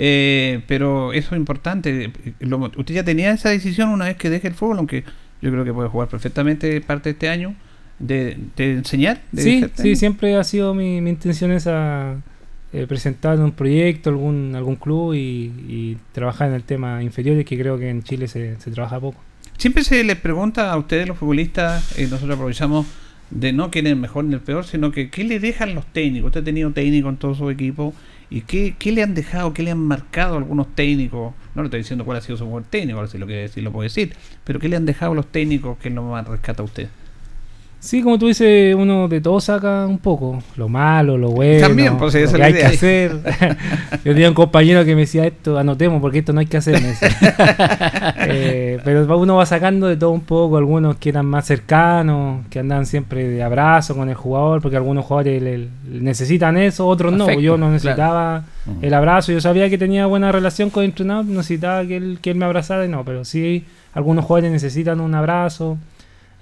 Eh, 0.00 0.60
pero 0.68 1.12
eso 1.12 1.34
es 1.34 1.38
importante. 1.38 2.12
Lo- 2.38 2.58
usted 2.76 2.94
ya 2.94 3.02
tenía 3.04 3.32
esa 3.32 3.48
decisión 3.50 3.88
una 3.88 4.04
vez 4.04 4.16
que 4.16 4.30
deje 4.30 4.46
el 4.48 4.54
fútbol, 4.54 4.78
aunque 4.78 5.02
yo 5.42 5.50
creo 5.50 5.64
que 5.64 5.72
puede 5.72 5.88
jugar 5.88 6.08
perfectamente 6.08 6.80
parte 6.80 7.08
de 7.08 7.12
este 7.14 7.28
año, 7.28 7.54
de, 7.98 8.36
de 8.56 8.72
enseñar. 8.74 9.20
De 9.32 9.42
Sí, 9.42 9.60
ser 9.60 9.70
sí, 9.74 9.96
siempre 9.96 10.36
ha 10.36 10.44
sido 10.44 10.72
mi, 10.72 11.00
mi 11.00 11.10
intención 11.10 11.50
esa 11.50 12.16
eh, 12.72 12.86
presentar 12.86 13.40
un 13.40 13.50
proyecto, 13.52 14.10
algún 14.10 14.54
algún 14.54 14.76
club 14.76 15.14
y, 15.14 15.18
y 15.68 15.96
trabajar 16.12 16.48
en 16.50 16.54
el 16.54 16.62
tema 16.62 17.02
inferiores, 17.02 17.44
que 17.44 17.58
creo 17.58 17.76
que 17.76 17.90
en 17.90 18.04
Chile 18.04 18.28
se, 18.28 18.60
se 18.60 18.70
trabaja 18.70 19.00
poco. 19.00 19.20
Siempre 19.56 19.82
se 19.82 20.04
les 20.04 20.16
pregunta 20.16 20.70
a 20.70 20.76
ustedes, 20.76 21.08
los 21.08 21.18
futbolistas, 21.18 21.98
y 21.98 22.02
nosotros 22.02 22.36
aprovechamos 22.36 22.86
de 23.30 23.52
no 23.52 23.70
quién 23.72 23.86
es 23.86 23.92
el 23.94 23.98
mejor 23.98 24.24
ni 24.24 24.34
el 24.34 24.40
peor, 24.40 24.64
sino 24.64 24.92
que 24.92 25.10
qué 25.10 25.24
le 25.24 25.40
dejan 25.40 25.74
los 25.74 25.84
técnicos. 25.86 26.28
Usted 26.28 26.42
ha 26.42 26.44
tenido 26.44 26.70
técnico 26.70 27.08
en 27.08 27.16
todo 27.16 27.34
su 27.34 27.50
equipo. 27.50 27.92
¿Y 28.30 28.42
qué, 28.42 28.76
qué 28.78 28.92
le 28.92 29.02
han 29.02 29.14
dejado, 29.14 29.54
qué 29.54 29.62
le 29.62 29.70
han 29.70 29.78
marcado 29.78 30.36
algunos 30.36 30.74
técnicos? 30.74 31.34
No 31.54 31.62
le 31.62 31.66
estoy 31.66 31.80
diciendo 31.80 32.04
cuál 32.04 32.18
ha 32.18 32.20
sido 32.20 32.36
su 32.36 32.44
mejor 32.44 32.64
técnico, 32.64 33.06
si 33.06 33.16
lo 33.18 33.26
quiere 33.26 33.42
decir 33.42 33.62
lo 33.62 33.72
puede 33.72 33.86
decir. 33.88 34.14
Pero 34.44 34.60
¿qué 34.60 34.68
le 34.68 34.76
han 34.76 34.86
dejado 34.86 35.14
los 35.14 35.26
técnicos 35.26 35.78
que 35.78 35.90
lo 35.90 36.02
más 36.02 36.26
rescata 36.26 36.62
a 36.62 36.64
usted? 36.64 36.88
Sí, 37.80 38.02
como 38.02 38.18
tú 38.18 38.26
dices, 38.26 38.74
uno 38.74 39.06
de 39.06 39.20
todo 39.20 39.40
saca 39.40 39.86
un 39.86 39.98
poco, 39.98 40.42
lo 40.56 40.68
malo, 40.68 41.16
lo 41.16 41.30
bueno, 41.30 41.60
También, 41.68 41.96
pues, 41.96 42.12
esa 42.16 42.32
lo 42.32 42.38
que 42.38 42.44
hay 42.44 42.52
que 42.54 42.64
hacer. 42.64 43.12
Yo 44.04 44.12
tenía 44.14 44.28
un 44.28 44.34
compañero 44.34 44.84
que 44.84 44.96
me 44.96 45.02
decía 45.02 45.24
esto, 45.26 45.56
anotemos 45.56 46.00
porque 46.00 46.18
esto 46.18 46.32
no 46.32 46.40
hay 46.40 46.46
que 46.46 46.56
hacer. 46.56 46.80
Eh, 48.30 48.78
pero 48.84 49.18
uno 49.18 49.36
va 49.36 49.46
sacando 49.46 49.86
de 49.86 49.96
todo 49.96 50.10
un 50.10 50.20
poco, 50.22 50.56
algunos 50.58 50.96
que 50.96 51.08
eran 51.10 51.26
más 51.26 51.46
cercanos, 51.46 52.44
que 52.50 52.58
andan 52.58 52.84
siempre 52.84 53.28
de 53.28 53.42
abrazo 53.42 53.96
con 53.96 54.08
el 54.08 54.14
jugador, 54.14 54.60
porque 54.60 54.76
algunos 54.76 55.04
jugadores 55.04 55.40
le- 55.42 55.58
le 55.58 55.68
necesitan 56.00 56.56
eso, 56.58 56.86
otros 56.86 57.12
no. 57.12 57.28
Yo 57.38 57.52
no 57.52 57.66
claro. 57.66 57.72
necesitaba 57.72 58.44
el 58.82 58.92
abrazo, 58.94 59.32
yo 59.32 59.40
sabía 59.40 59.70
que 59.70 59.78
tenía 59.78 60.06
buena 60.06 60.32
relación 60.32 60.70
con 60.70 60.82
el 60.82 60.90
entrenador, 60.90 61.24
necesitaba 61.26 61.86
que 61.86 61.96
él, 61.96 62.18
que 62.20 62.30
él 62.30 62.36
me 62.36 62.44
abrazara, 62.44 62.84
y 62.84 62.88
no, 62.88 63.04
pero 63.04 63.24
sí, 63.24 63.64
algunos 63.94 64.24
jugadores 64.24 64.50
necesitan 64.52 65.00
un 65.00 65.14
abrazo. 65.14 65.78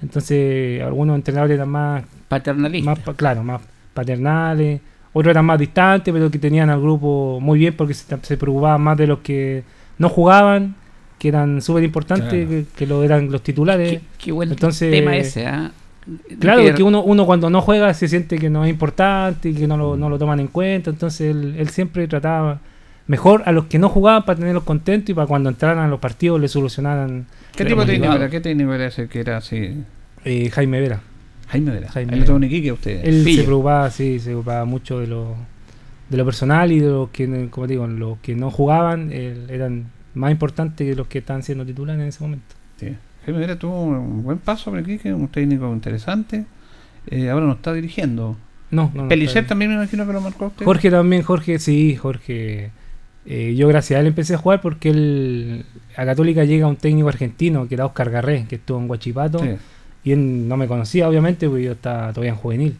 Entonces, 0.02 0.82
algunos 0.82 1.16
entrenadores 1.16 1.54
eran 1.56 1.68
más 1.68 2.04
paternalista 2.28 2.90
más 2.90 2.98
pa- 3.00 3.14
claro, 3.14 3.42
más 3.42 3.60
paternales, 3.94 4.80
otros 5.12 5.30
eran 5.30 5.44
más 5.46 5.58
distantes, 5.58 6.12
pero 6.12 6.30
que 6.30 6.38
tenían 6.38 6.68
al 6.70 6.80
grupo 6.80 7.38
muy 7.40 7.58
bien 7.58 7.74
porque 7.74 7.94
se, 7.94 8.04
se 8.22 8.36
preocupaban 8.36 8.80
más 8.82 8.96
de 8.98 9.06
los 9.06 9.20
que 9.20 9.62
no 9.98 10.08
jugaban, 10.08 10.74
que 11.18 11.28
eran 11.28 11.62
súper 11.62 11.82
importantes, 11.84 12.28
Claro. 12.28 12.48
que, 12.48 12.64
que 12.76 12.86
lo 12.86 13.02
eran 13.02 13.30
los 13.32 13.42
titulares. 13.42 13.90
qué, 13.92 14.00
qué 14.18 14.32
buen 14.32 14.50
Entonces- 14.50 14.90
tema 14.90 15.16
ese 15.16 15.46
¿ah? 15.46 15.70
Claro, 16.38 16.62
que- 16.62 16.74
que 16.74 16.82
uno, 16.84 17.02
uno 17.02 17.26
cuando 17.26 17.50
no 17.50 17.60
juega 17.62 17.92
se 17.94 18.06
siente 18.06 18.38
que 18.38 18.48
no 18.50 18.64
es 18.64 18.70
importante 18.70 19.48
y 19.48 19.54
que 19.54 19.66
no 19.66 19.76
lo, 19.76 19.96
no 19.96 20.08
lo 20.08 20.18
toman 20.18 20.38
en 20.38 20.46
cuenta. 20.48 20.90
Entonces 20.90 21.34
él, 21.34 21.56
él 21.58 21.68
siempre 21.70 22.06
trataba 22.06 22.60
mejor 23.08 23.42
a 23.46 23.50
los 23.52 23.64
que 23.66 23.78
no 23.80 23.88
jugaban 23.88 24.24
para 24.24 24.38
tenerlos 24.38 24.62
contentos 24.64 25.10
y 25.10 25.14
para 25.14 25.26
cuando 25.26 25.48
entraran 25.48 25.78
a 25.84 25.88
los 25.88 25.98
partidos 25.98 26.40
le 26.40 26.46
solucionaran 26.48 27.26
¿Qué 27.56 27.64
tipo 27.64 27.80
de 27.84 27.86
técnico 27.92 28.12
era? 28.14 28.28
¿Qué 28.30 28.40
técnico 28.40 28.74
era 28.74 28.86
ese 28.86 29.08
que 29.08 29.20
era 29.20 29.36
así? 29.38 29.82
eh, 30.24 30.50
Jaime 30.50 30.80
Vera. 30.80 31.00
Jaime 31.48 31.70
Vera. 31.72 31.88
Jaime 31.90 32.18
Vera. 32.18 32.34
un 32.34 32.44
Iquique 32.44 32.70
a 32.70 32.74
usted. 32.74 33.04
Él 33.04 33.22
Pillo. 33.24 33.40
se 33.42 33.46
preocupaba, 33.46 33.90
sí, 33.90 34.18
se 34.18 34.26
preocupaba 34.26 34.64
mucho 34.64 34.98
de 35.00 35.06
lo, 35.06 35.36
de 36.10 36.16
lo 36.16 36.24
personal 36.24 36.72
y 36.72 36.80
de 36.80 36.88
los 36.88 37.10
que, 37.10 37.48
como 37.50 37.66
digo, 37.66 37.86
los 37.86 38.18
que 38.18 38.34
no 38.34 38.50
jugaban 38.50 39.12
él- 39.12 39.46
eran 39.48 39.86
más 40.14 40.30
importantes 40.32 40.86
que 40.88 40.94
los 40.96 41.06
que 41.06 41.18
estaban 41.18 41.42
siendo 41.42 41.64
titulares 41.64 42.02
en 42.02 42.08
ese 42.08 42.22
momento. 42.24 42.54
Sí. 42.78 42.94
Jaime 43.24 43.40
Vera 43.40 43.56
tuvo 43.58 43.82
un 43.84 44.22
buen 44.22 44.38
paso 44.38 44.70
por 44.70 44.80
Iquique, 44.80 45.12
un 45.12 45.28
técnico 45.28 45.72
interesante. 45.72 46.44
Eh, 47.08 47.30
ahora 47.30 47.46
nos 47.46 47.56
está 47.56 47.72
dirigiendo. 47.72 48.36
No, 48.70 48.90
no, 48.94 49.02
no, 49.04 49.08
Pelicer 49.08 49.38
está- 49.38 49.50
también 49.50 49.70
me 49.70 49.76
imagino 49.76 50.04
que 50.06 50.12
lo 50.12 50.20
marcó 50.20 50.46
usted. 50.46 50.64
Jorge 50.64 50.90
también, 50.90 51.22
Jorge, 51.22 51.58
sí, 51.60 51.94
Jorge. 51.94 52.70
Eh, 53.28 53.54
yo 53.56 53.66
gracias 53.68 53.96
a 53.98 54.00
él 54.00 54.06
empecé 54.06 54.34
a 54.34 54.38
jugar 54.38 54.60
porque 54.60 54.90
él, 54.90 55.64
a 55.96 56.04
Católica 56.04 56.44
llega 56.44 56.66
un 56.68 56.76
técnico 56.76 57.08
argentino 57.08 57.66
que 57.66 57.74
era 57.74 57.86
Oscar 57.86 58.10
Garré, 58.10 58.46
que 58.48 58.54
estuvo 58.56 58.78
en 58.78 58.86
Guachipato. 58.88 59.40
Sí. 59.40 59.50
Y 60.04 60.12
él 60.12 60.46
no 60.48 60.56
me 60.56 60.68
conocía, 60.68 61.08
obviamente, 61.08 61.48
porque 61.48 61.64
yo 61.64 61.72
estaba 61.72 62.12
todavía 62.12 62.30
en 62.30 62.36
juvenil. 62.38 62.76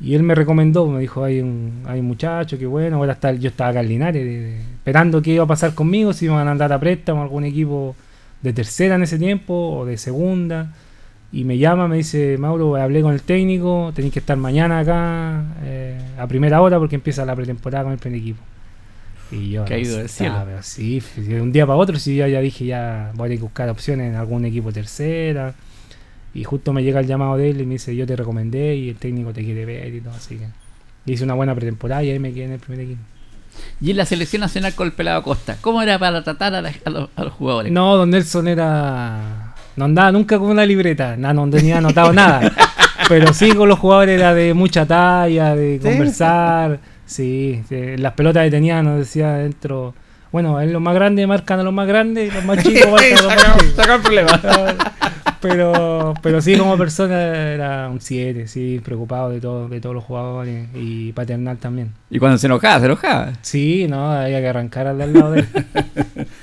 Y 0.00 0.16
él 0.16 0.24
me 0.24 0.34
recomendó, 0.34 0.88
me 0.88 0.98
dijo, 0.98 1.22
hay 1.22 1.38
un, 1.40 1.82
hay 1.86 2.00
un 2.00 2.06
muchacho, 2.06 2.58
que 2.58 2.66
bueno, 2.66 2.96
ahora 2.96 3.12
está, 3.12 3.32
yo 3.34 3.50
estaba 3.50 3.70
acá 3.70 3.80
en 3.80 3.88
Linares, 3.88 4.24
de- 4.24 4.40
de- 4.40 4.60
esperando 4.60 5.22
qué 5.22 5.34
iba 5.34 5.44
a 5.44 5.46
pasar 5.46 5.74
conmigo, 5.76 6.12
si 6.12 6.24
iban 6.24 6.48
a 6.48 6.50
andar 6.50 6.72
a 6.72 6.80
préstamo 6.80 7.20
a 7.20 7.22
algún 7.22 7.44
equipo 7.44 7.94
de 8.42 8.52
tercera 8.52 8.96
en 8.96 9.04
ese 9.04 9.16
tiempo 9.16 9.54
o 9.54 9.86
de 9.86 9.96
segunda. 9.96 10.72
Y 11.30 11.44
me 11.44 11.56
llama, 11.56 11.86
me 11.86 11.98
dice, 11.98 12.36
Mauro, 12.36 12.74
hablé 12.74 13.00
con 13.02 13.14
el 13.14 13.22
técnico, 13.22 13.92
tenéis 13.94 14.12
que 14.12 14.18
estar 14.18 14.36
mañana 14.36 14.80
acá 14.80 15.44
eh, 15.62 15.96
a 16.18 16.26
primera 16.26 16.60
hora 16.60 16.80
porque 16.80 16.96
empieza 16.96 17.24
la 17.24 17.36
pretemporada 17.36 17.84
con 17.84 17.92
el 17.92 17.98
primer 18.00 18.18
equipo. 18.18 18.42
Y 19.32 19.50
yo, 19.52 19.64
Caído 19.64 19.92
no 19.92 19.98
del 19.98 20.08
cielo. 20.08 20.42
pero 20.44 20.62
sí, 20.62 21.02
de 21.16 21.40
un 21.40 21.50
día 21.52 21.66
para 21.66 21.78
otro, 21.78 21.98
sí, 21.98 22.16
ya, 22.16 22.28
ya 22.28 22.40
dije, 22.40 22.66
ya 22.66 23.10
voy 23.14 23.34
a 23.36 23.40
buscar 23.40 23.68
opciones 23.70 24.10
en 24.10 24.16
algún 24.16 24.44
equipo 24.44 24.72
tercera. 24.72 25.54
Y 26.34 26.44
justo 26.44 26.72
me 26.72 26.82
llega 26.82 27.00
el 27.00 27.06
llamado 27.06 27.36
de 27.36 27.50
él 27.50 27.60
y 27.60 27.66
me 27.66 27.74
dice, 27.74 27.94
yo 27.96 28.06
te 28.06 28.14
recomendé 28.16 28.74
y 28.76 28.90
el 28.90 28.96
técnico 28.96 29.32
te 29.32 29.44
quiere 29.44 29.64
ver 29.66 29.94
y 29.94 30.00
todo, 30.00 30.14
así 30.14 30.36
que 30.36 30.46
hice 31.12 31.24
una 31.24 31.34
buena 31.34 31.54
pretemporada 31.54 32.02
y 32.04 32.10
ahí 32.10 32.18
me 32.18 32.32
quedé 32.32 32.44
en 32.44 32.52
el 32.52 32.58
primer 32.60 32.84
equipo. 32.84 33.00
Y 33.82 33.90
en 33.90 33.98
la 33.98 34.06
selección 34.06 34.40
nacional 34.40 34.74
con 34.74 34.86
el 34.86 34.92
pelado 34.94 35.22
Costa, 35.22 35.56
¿cómo 35.60 35.82
era 35.82 35.98
para 35.98 36.22
tratar 36.24 36.54
a, 36.54 36.62
la- 36.62 36.72
a 36.84 36.90
los, 36.90 37.08
a 37.16 37.24
los 37.24 37.32
jugadores? 37.34 37.70
No, 37.72 37.96
don 37.96 38.10
Nelson 38.10 38.48
era... 38.48 39.54
No 39.76 39.86
andaba 39.86 40.12
nunca 40.12 40.38
con 40.38 40.48
una 40.50 40.64
libreta, 40.66 41.16
no, 41.16 41.32
no 41.34 41.48
tenía 41.50 41.78
anotado 41.78 42.12
nada. 42.12 42.50
Pero 43.08 43.32
sí 43.34 43.52
con 43.52 43.68
los 43.68 43.78
jugadores 43.78 44.18
era 44.18 44.32
de 44.34 44.52
mucha 44.54 44.86
talla, 44.86 45.54
de 45.54 45.78
conversar. 45.82 46.78
Sí, 46.82 46.91
sí, 47.12 47.62
las 47.98 48.12
pelotas 48.14 48.44
que 48.44 48.50
tenía 48.50 48.82
nos 48.82 48.98
decía 48.98 49.34
dentro... 49.34 49.94
Bueno, 50.30 50.60
en 50.62 50.72
los 50.72 50.80
más 50.80 50.94
grandes 50.94 51.28
marcan 51.28 51.60
a 51.60 51.62
los 51.62 51.74
más 51.74 51.86
grandes 51.86 52.30
y 52.30 52.34
los 52.34 52.44
más 52.44 52.62
chicos 52.62 52.90
marcan 52.90 53.18
a 53.18 53.22
los 53.22 53.36
más 53.36 53.56
chicos. 53.58 53.74
Sacó 53.76 53.94
el 53.94 54.00
problema. 54.00 54.40
pero 55.42 56.14
pero 56.22 56.40
sí 56.40 56.56
como 56.56 56.78
persona 56.78 57.52
era 57.52 57.88
un 57.88 58.00
7 58.00 58.46
sí 58.46 58.80
preocupado 58.82 59.30
de 59.30 59.40
todo 59.40 59.68
de 59.68 59.80
todos 59.80 59.92
los 59.92 60.04
jugadores 60.04 60.68
y 60.72 61.10
paternal 61.12 61.58
también 61.58 61.90
Y 62.10 62.20
cuando 62.20 62.38
se 62.38 62.46
enojaba, 62.46 62.78
se 62.78 62.86
enojaba. 62.86 63.32
sí 63.42 63.86
no 63.88 64.12
había 64.12 64.40
que 64.40 64.46
arrancar 64.46 64.86
al 64.86 64.98
lado 64.98 65.32
de 65.32 65.40
él 65.40 65.48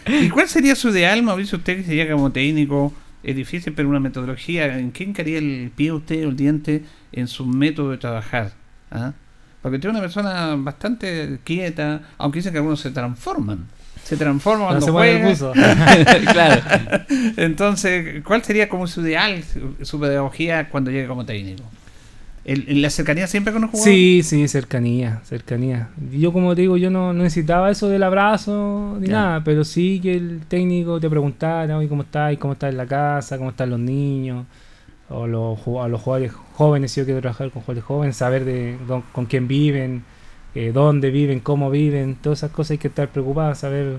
¿Y 0.25 0.29
cuál 0.29 0.47
sería 0.47 0.75
su 0.75 0.89
ideal, 0.89 1.21
Mauricio? 1.23 1.57
Usted 1.59 1.77
que 1.77 1.83
sería 1.83 2.11
como 2.11 2.31
técnico, 2.31 2.93
es 3.23 3.35
difícil, 3.35 3.73
pero 3.73 3.89
una 3.89 3.99
metodología. 3.99 4.77
¿En 4.77 4.91
qué 4.91 5.03
encaría 5.03 5.37
el 5.37 5.71
pie 5.75 5.91
usted 5.91 6.25
o 6.25 6.29
el 6.29 6.35
diente 6.35 6.83
en 7.11 7.27
su 7.27 7.45
método 7.45 7.91
de 7.91 7.97
trabajar? 7.97 8.53
¿Ah? 8.91 9.13
Porque 9.61 9.77
es 9.77 9.85
una 9.85 9.99
persona 9.99 10.55
bastante 10.57 11.39
quieta, 11.43 12.01
aunque 12.17 12.39
dicen 12.39 12.53
que 12.53 12.59
algunos 12.59 12.79
se 12.79 12.91
transforman. 12.91 13.67
Se 14.03 14.15
transforman 14.15 14.67
cuando 14.67 14.85
se 14.85 14.91
pone 14.91 15.31
el 15.31 16.25
claro. 16.25 16.61
Entonces, 17.37 18.23
¿cuál 18.23 18.43
sería 18.43 18.69
como 18.69 18.87
su 18.87 19.01
ideal, 19.01 19.43
su, 19.81 19.99
pedagogía 19.99 20.69
cuando 20.69 20.89
llegue 20.91 21.07
como 21.07 21.25
técnico? 21.25 21.63
¿El, 22.45 22.81
¿La 22.81 22.89
cercanía 22.89 23.27
siempre 23.27 23.51
con 23.51 23.63
los 23.63 23.71
jugadores? 23.71 23.93
sí 23.93 24.23
sí 24.23 24.47
cercanía 24.47 25.19
cercanía 25.25 25.89
yo 26.09 26.31
como 26.31 26.55
te 26.55 26.61
digo 26.61 26.77
yo 26.77 26.89
no, 26.89 27.13
no 27.13 27.23
necesitaba 27.23 27.69
eso 27.69 27.89
del 27.89 28.01
abrazo 28.01 28.97
ni 28.99 29.09
nada 29.09 29.43
pero 29.43 29.65
sí 29.65 29.99
que 30.01 30.13
el 30.13 30.39
técnico 30.47 31.01
te 31.01 31.09
preguntara 31.09 31.77
oye 31.77 31.89
cómo 31.89 32.03
estás 32.03 32.35
cómo 32.37 32.53
estás 32.53 32.71
en 32.71 32.77
la 32.77 32.87
casa 32.87 33.37
cómo 33.37 33.49
están 33.49 33.69
los 33.69 33.79
niños 33.79 34.45
o 35.09 35.27
los, 35.27 35.59
ju- 35.59 35.83
a 35.83 35.87
los 35.87 36.01
jugadores 36.01 36.31
jóvenes 36.53 36.91
si 36.91 37.01
yo 37.01 37.05
quiero 37.05 37.21
trabajar 37.21 37.49
con 37.51 37.61
jugadores 37.63 37.83
jóvenes 37.83 38.15
saber 38.15 38.45
de 38.45 38.77
con 39.11 39.25
quién 39.25 39.47
viven 39.47 40.03
eh, 40.55 40.71
dónde 40.73 41.09
viven 41.11 41.39
cómo 41.39 41.69
viven 41.71 42.15
todas 42.15 42.39
esas 42.39 42.51
cosas 42.51 42.71
hay 42.71 42.77
que 42.77 42.87
estar 42.89 43.07
preocupadas 43.09 43.59
saber 43.59 43.97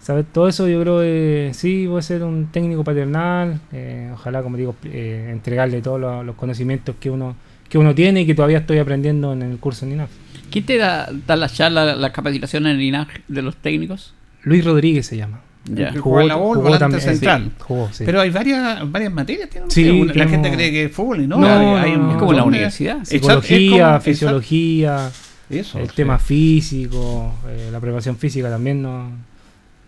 saber 0.00 0.24
todo 0.24 0.48
eso 0.48 0.68
yo 0.68 0.80
creo 0.80 1.00
que 1.00 1.50
sí 1.54 1.86
voy 1.86 1.98
a 1.98 2.02
ser 2.02 2.22
un 2.22 2.46
técnico 2.52 2.84
paternal 2.84 3.60
eh, 3.72 4.10
ojalá 4.12 4.42
como 4.42 4.56
digo 4.56 4.74
eh, 4.84 5.28
entregarle 5.32 5.80
todos 5.82 6.00
los, 6.00 6.24
los 6.24 6.36
conocimientos 6.36 6.94
que 7.00 7.10
uno 7.10 7.36
que 7.68 7.76
uno 7.78 7.94
tiene 7.94 8.22
y 8.22 8.26
que 8.26 8.34
todavía 8.34 8.58
estoy 8.58 8.78
aprendiendo 8.78 9.32
en 9.32 9.42
el 9.42 9.58
curso 9.58 9.84
en 9.86 9.92
INAF 9.92 10.10
¿Quién 10.50 10.64
te 10.64 10.78
da, 10.78 11.10
da 11.26 11.36
la 11.36 11.48
charla, 11.50 11.94
la 11.94 12.10
capacitación 12.12 12.66
en 12.66 12.76
el 12.76 12.80
INAG 12.82 13.08
de 13.28 13.42
los 13.42 13.54
técnicos? 13.56 14.14
Luis 14.44 14.64
Rodríguez 14.64 15.04
se 15.04 15.18
llama 15.18 15.40
Ya. 15.70 15.90
Que 15.92 15.98
juega 15.98 16.24
la 16.28 16.36
voz, 16.36 16.56
volante 16.58 16.78
también, 16.78 17.00
central. 17.02 17.44
sí, 17.44 17.50
jugó, 17.60 17.88
sí. 17.92 18.04
Pero 18.06 18.20
hay 18.20 18.30
varias 18.30 18.90
varias 18.90 19.12
materias. 19.12 19.50
¿tiene 19.50 19.66
Sí? 19.70 19.88
Una- 19.90 20.06
la 20.06 20.12
tenemos- 20.12 20.30
gente 20.32 20.52
cree 20.52 20.70
que 20.70 20.84
es 20.84 20.92
fútbol 20.92 21.20
y 21.22 21.26
no. 21.26 21.38
No, 21.38 21.46
hay, 21.76 21.90
hay 21.90 21.92
no, 21.92 21.98
un 21.98 22.06
no. 22.06 22.12
Es 22.12 22.16
como 22.18 22.32
la 22.32 22.44
universidad. 22.44 23.04
Psicología, 23.04 23.86
como- 23.88 24.00
fisiología, 24.00 25.10
Eso, 25.50 25.78
el 25.78 25.88
sí. 25.90 25.96
tema 25.96 26.18
físico, 26.18 27.34
eh, 27.48 27.68
la 27.72 27.80
preparación 27.80 28.16
física 28.16 28.48
también 28.50 28.82
no 28.82 29.10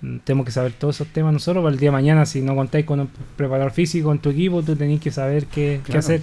mm, 0.02 0.18
tenemos 0.24 0.46
que 0.46 0.52
saber 0.52 0.72
todos 0.72 0.96
esos 0.96 1.08
temas 1.08 1.32
nosotros 1.32 1.62
para 1.62 1.72
el 1.74 1.78
día 1.78 1.88
de 1.88 1.92
mañana 1.92 2.24
si 2.26 2.40
no 2.40 2.54
contáis 2.56 2.84
con 2.86 3.00
un 3.00 3.08
preparador 3.36 3.70
físico 3.72 4.10
en 4.12 4.18
tu 4.18 4.30
equipo 4.30 4.62
tú 4.62 4.74
tenéis 4.76 5.00
que 5.00 5.10
saber 5.10 5.44
qué, 5.46 5.80
qué 5.84 5.92
Claro. 5.92 5.98
hacer 6.00 6.22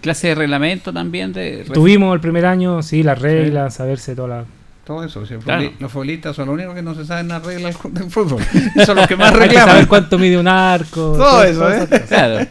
Clase 0.00 0.28
de 0.28 0.34
reglamento 0.36 0.92
también. 0.92 1.32
De, 1.32 1.64
tuvimos 1.74 2.14
el 2.14 2.20
primer 2.20 2.46
año 2.46 2.82
sí 2.82 3.02
las 3.02 3.20
reglas 3.20 3.74
saberse 3.74 4.14
todas 4.14 4.30
las 4.30 4.46
Todo 4.88 5.04
eso. 5.04 5.22
Claro. 5.22 5.40
futboli- 5.64 5.72
Los 5.80 5.92
futbolistas 5.92 6.34
son 6.34 6.46
los 6.46 6.54
únicos 6.54 6.74
que 6.74 6.80
no 6.82 6.94
se 6.94 7.04
saben 7.04 7.28
las 7.28 7.44
reglas 7.44 7.76
del 7.92 8.10
fútbol. 8.10 8.42
Son 8.86 8.96
los 8.96 9.06
que 9.06 9.16
más 9.16 9.32
hay 9.32 9.34
que 9.40 9.44
reclaman. 9.48 9.68
saber 9.74 9.86
cuánto 9.86 10.18
mide 10.18 10.38
un 10.38 10.48
arco 10.48 11.12
Todo 11.16 11.44
eso, 11.44 11.70
¿eh? 11.70 11.86
Claro. 12.08 12.46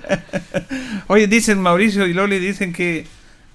Oye, 1.07 1.25
dicen 1.27 1.59
Mauricio 1.59 2.05
y 2.05 2.13
Loli, 2.13 2.37
dicen 2.37 2.73
que 2.73 3.07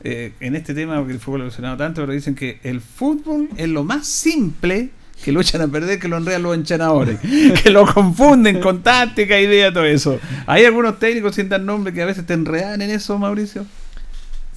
eh, 0.02 0.32
en 0.40 0.56
este 0.56 0.74
tema, 0.74 0.96
porque 0.98 1.12
el 1.12 1.20
fútbol 1.20 1.42
ha 1.42 1.44
evolucionado 1.44 1.76
tanto, 1.76 2.00
pero 2.02 2.12
dicen 2.12 2.34
que 2.34 2.58
el 2.64 2.80
fútbol 2.80 3.48
es 3.56 3.68
lo 3.68 3.84
más 3.84 4.04
simple 4.08 4.90
que 5.22 5.30
lo 5.30 5.40
echan 5.40 5.60
a 5.60 5.68
perder, 5.68 6.00
que 6.00 6.08
lo 6.08 6.16
enredan 6.16 6.42
los 6.42 6.56
enchanadores, 6.56 7.20
que 7.62 7.70
lo 7.70 7.86
confunden 7.86 8.58
con 8.60 8.82
táctica, 8.82 9.38
idea, 9.38 9.72
todo 9.72 9.84
eso. 9.84 10.18
Hay 10.48 10.64
algunos 10.64 10.98
técnicos 10.98 11.36
sin 11.36 11.48
dar 11.48 11.60
nombre 11.60 11.92
que 11.92 12.02
a 12.02 12.06
veces 12.06 12.26
te 12.26 12.34
enredan 12.34 12.82
en 12.82 12.90
eso, 12.90 13.16
Mauricio. 13.16 13.64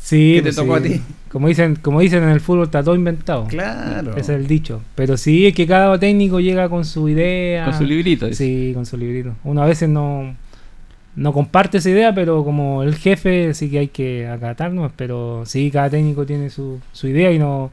Sí, 0.05 0.33
¿Qué 0.35 0.41
te 0.41 0.43
pues 0.43 0.55
tocó 0.55 0.77
sí. 0.77 0.79
a 0.79 0.87
ti? 0.87 1.01
Como 1.29 1.47
dicen, 1.47 1.77
como 1.77 1.99
dicen 1.99 2.21
en 2.21 2.29
el 2.29 2.39
fútbol 2.39 2.65
está 2.65 2.83
todo 2.83 2.93
inventado. 2.93 3.47
Claro. 3.47 4.11
Ese 4.11 4.33
es 4.33 4.39
el 4.39 4.45
dicho. 4.45 4.83
Pero 4.93 5.17
sí 5.17 5.47
es 5.47 5.55
que 5.55 5.65
cada 5.65 5.97
técnico 5.97 6.39
llega 6.39 6.69
con 6.69 6.85
su 6.85 7.09
idea. 7.09 7.65
Con 7.65 7.73
su 7.73 7.85
librito. 7.85 8.27
dice. 8.27 8.45
Sí, 8.45 8.71
con 8.75 8.85
su 8.85 8.97
librito. 8.97 9.33
Uno 9.43 9.63
a 9.63 9.65
veces 9.65 9.89
no, 9.89 10.35
no 11.15 11.33
comparte 11.33 11.79
esa 11.79 11.89
idea, 11.89 12.13
pero 12.13 12.43
como 12.43 12.83
el 12.83 12.93
jefe 12.93 13.55
sí 13.55 13.71
que 13.71 13.79
hay 13.79 13.87
que 13.87 14.27
acatarnos. 14.27 14.91
Pero 14.95 15.41
sí, 15.47 15.71
cada 15.71 15.89
técnico 15.89 16.23
tiene 16.23 16.51
su, 16.51 16.79
su 16.91 17.07
idea 17.07 17.31
y 17.31 17.39
no 17.39 17.71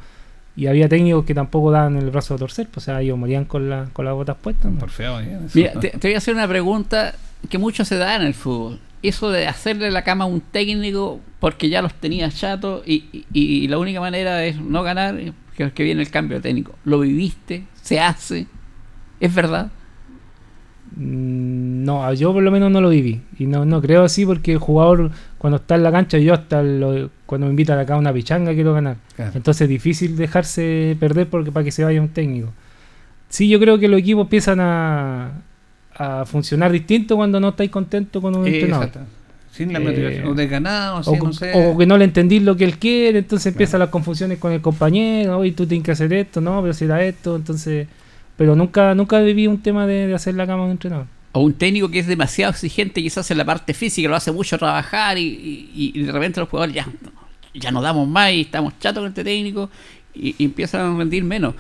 y 0.57 0.69
había 0.69 0.89
técnicos 0.89 1.27
que 1.27 1.35
tampoco 1.35 1.71
daban 1.71 1.99
el 1.99 2.11
brazo 2.11 2.35
a 2.35 2.39
torcer. 2.39 2.67
Pues, 2.67 2.85
o 2.85 2.87
sea, 2.87 3.03
ellos 3.03 3.19
morían 3.19 3.45
con, 3.45 3.69
la, 3.69 3.91
con 3.93 4.07
las 4.07 4.15
botas 4.15 4.39
puestas. 4.41 4.73
¿no? 4.73 4.79
Por 4.79 4.89
feo, 4.89 5.21
¿eh? 5.21 5.39
Mira, 5.53 5.73
te, 5.79 5.91
te 5.91 6.09
voy 6.09 6.15
a 6.15 6.19
hacer 6.19 6.35
una 6.35 6.49
pregunta 6.49 7.15
que 7.51 7.59
mucho 7.59 7.85
se 7.85 7.97
da 7.97 8.17
en 8.17 8.23
el 8.23 8.33
fútbol. 8.33 8.79
Eso 9.03 9.31
de 9.31 9.47
hacerle 9.49 9.91
la 9.91 10.03
cama 10.05 10.25
a 10.25 10.27
un 10.29 10.41
técnico 10.41 11.21
porque 11.41 11.69
ya 11.69 11.83
los 11.83 11.93
tenía 11.95 12.31
chatos 12.31 12.83
y, 12.87 13.05
y- 13.13 13.27
y 13.65 13.69
la 13.69 13.79
única 13.79 14.01
manera 14.01 14.45
es 14.45 14.61
no 14.61 14.83
ganar, 14.85 15.19
que, 15.57 15.71
que 15.73 15.83
viene 15.83 16.03
el 16.03 16.11
cambio 16.11 16.37
de 16.39 16.43
técnico. 16.43 16.75
¿Lo 16.85 17.01
viviste? 17.01 17.65
¿Se 17.83 17.99
hace? 17.99 18.47
¿Es 19.19 19.35
verdad? 19.35 19.71
Mm, 20.97 21.85
No, 21.85 22.13
yo 22.15 22.33
por 22.33 22.43
lo 22.43 22.51
menos 22.51 22.71
no 22.71 22.81
lo 22.81 22.91
viví. 22.91 23.21
Y 23.39 23.47
no, 23.47 23.65
no 23.65 23.81
creo 23.83 24.05
así 24.05 24.25
porque 24.25 24.53
el 24.53 24.59
jugador 24.59 25.11
cuando 25.39 25.57
está 25.57 25.75
en 25.75 25.83
la 25.83 25.91
cancha, 25.91 26.19
yo 26.19 26.35
hasta 26.35 26.63
lo- 26.63 27.11
cuando 27.27 27.47
me 27.47 27.51
invitan 27.53 27.79
acá 27.79 27.95
a 27.95 27.99
una 27.99 28.13
pichanga 28.13 28.55
quiero 28.55 28.73
ganar. 28.73 28.97
Claro. 29.17 29.33
Entonces 29.35 29.63
es 29.63 29.69
difícil 29.69 30.17
dejarse 30.17 30.97
perder 31.01 31.29
porque 31.29 31.51
para 31.51 31.65
que 31.65 31.73
se 31.73 31.83
vaya 31.85 32.01
un 32.01 32.09
técnico. 32.11 32.53
Sí, 33.29 33.49
yo 33.49 33.59
creo 33.59 33.79
que 33.79 33.89
los 33.89 33.99
equipos 34.01 34.25
empiezan 34.25 34.61
a, 34.61 35.43
a 36.03 36.25
funcionar 36.27 36.71
distinto 36.73 37.17
cuando 37.17 37.39
no 37.41 37.51
estáis 37.51 37.71
contentos 37.71 38.21
con 38.23 38.37
un 38.37 38.47
entrenador. 38.47 38.87
Exacto. 38.87 39.09
Sin 39.53 39.73
la 39.73 39.79
Eh, 39.81 39.83
motivación. 39.83 40.27
O 40.29 40.35
desganado, 40.35 40.97
así, 40.99 41.11
O, 41.11 41.17
no 41.25 41.33
sé. 41.33 41.53
o 41.55 41.77
que 41.77 41.85
no 41.87 41.99
le 41.99 42.05
entendís 42.05 42.43
lo 42.43 42.57
que 42.57 42.65
él 42.65 42.79
quiere, 42.79 43.19
entonces 43.19 43.47
empiezan 43.53 43.81
las 43.81 43.91
confusiones 43.91 44.39
con 44.39 44.51
el 44.53 44.61
compañero, 44.63 45.39
oye, 45.39 45.53
tú 45.53 45.67
tienes 45.67 45.85
que 45.85 45.93
hacer 45.93 46.13
esto, 46.15 46.41
no, 46.41 46.61
pero 46.63 46.73
si 46.73 46.85
era 46.87 47.03
esto, 47.05 47.37
entonces... 47.37 47.87
Pero 48.37 48.57
nunca 48.57 48.95
nunca 48.95 49.21
viví 49.21 49.47
un 49.47 49.61
tema 49.61 49.87
de, 49.87 50.07
de 50.07 50.15
hacer 50.15 50.35
la 50.35 50.47
cama 50.47 50.63
a 50.63 50.67
un 50.67 50.73
entrenador. 50.73 51.07
o 51.33 51.41
un 51.41 51.53
técnico 51.53 51.91
que 51.91 51.99
es 51.99 52.07
demasiado 52.07 52.51
exigente 52.53 53.03
quizás 53.03 53.31
en 53.31 53.37
la 53.39 53.45
parte 53.45 53.75
física, 53.75 54.09
lo 54.09 54.17
hace 54.17 54.33
mucho 54.33 54.57
trabajar 54.59 55.19
y, 55.19 55.23
y- 55.75 55.93
y 55.95 56.03
de 56.03 56.13
repente 56.13 56.41
los 56.41 56.49
jugadores 56.49 56.75
ya, 56.75 56.87
ya 57.55 57.71
no 57.71 57.83
damos 57.83 58.09
más 58.09 58.33
y 58.33 58.41
estamos 58.43 58.73
chatos 58.81 59.03
con 59.03 59.09
este 59.09 59.23
técnico 59.23 59.69
y, 60.15 60.35
y 60.39 60.45
empiezan 60.47 60.95
a 60.95 60.99
rendir 60.99 61.25
menos. 61.25 61.55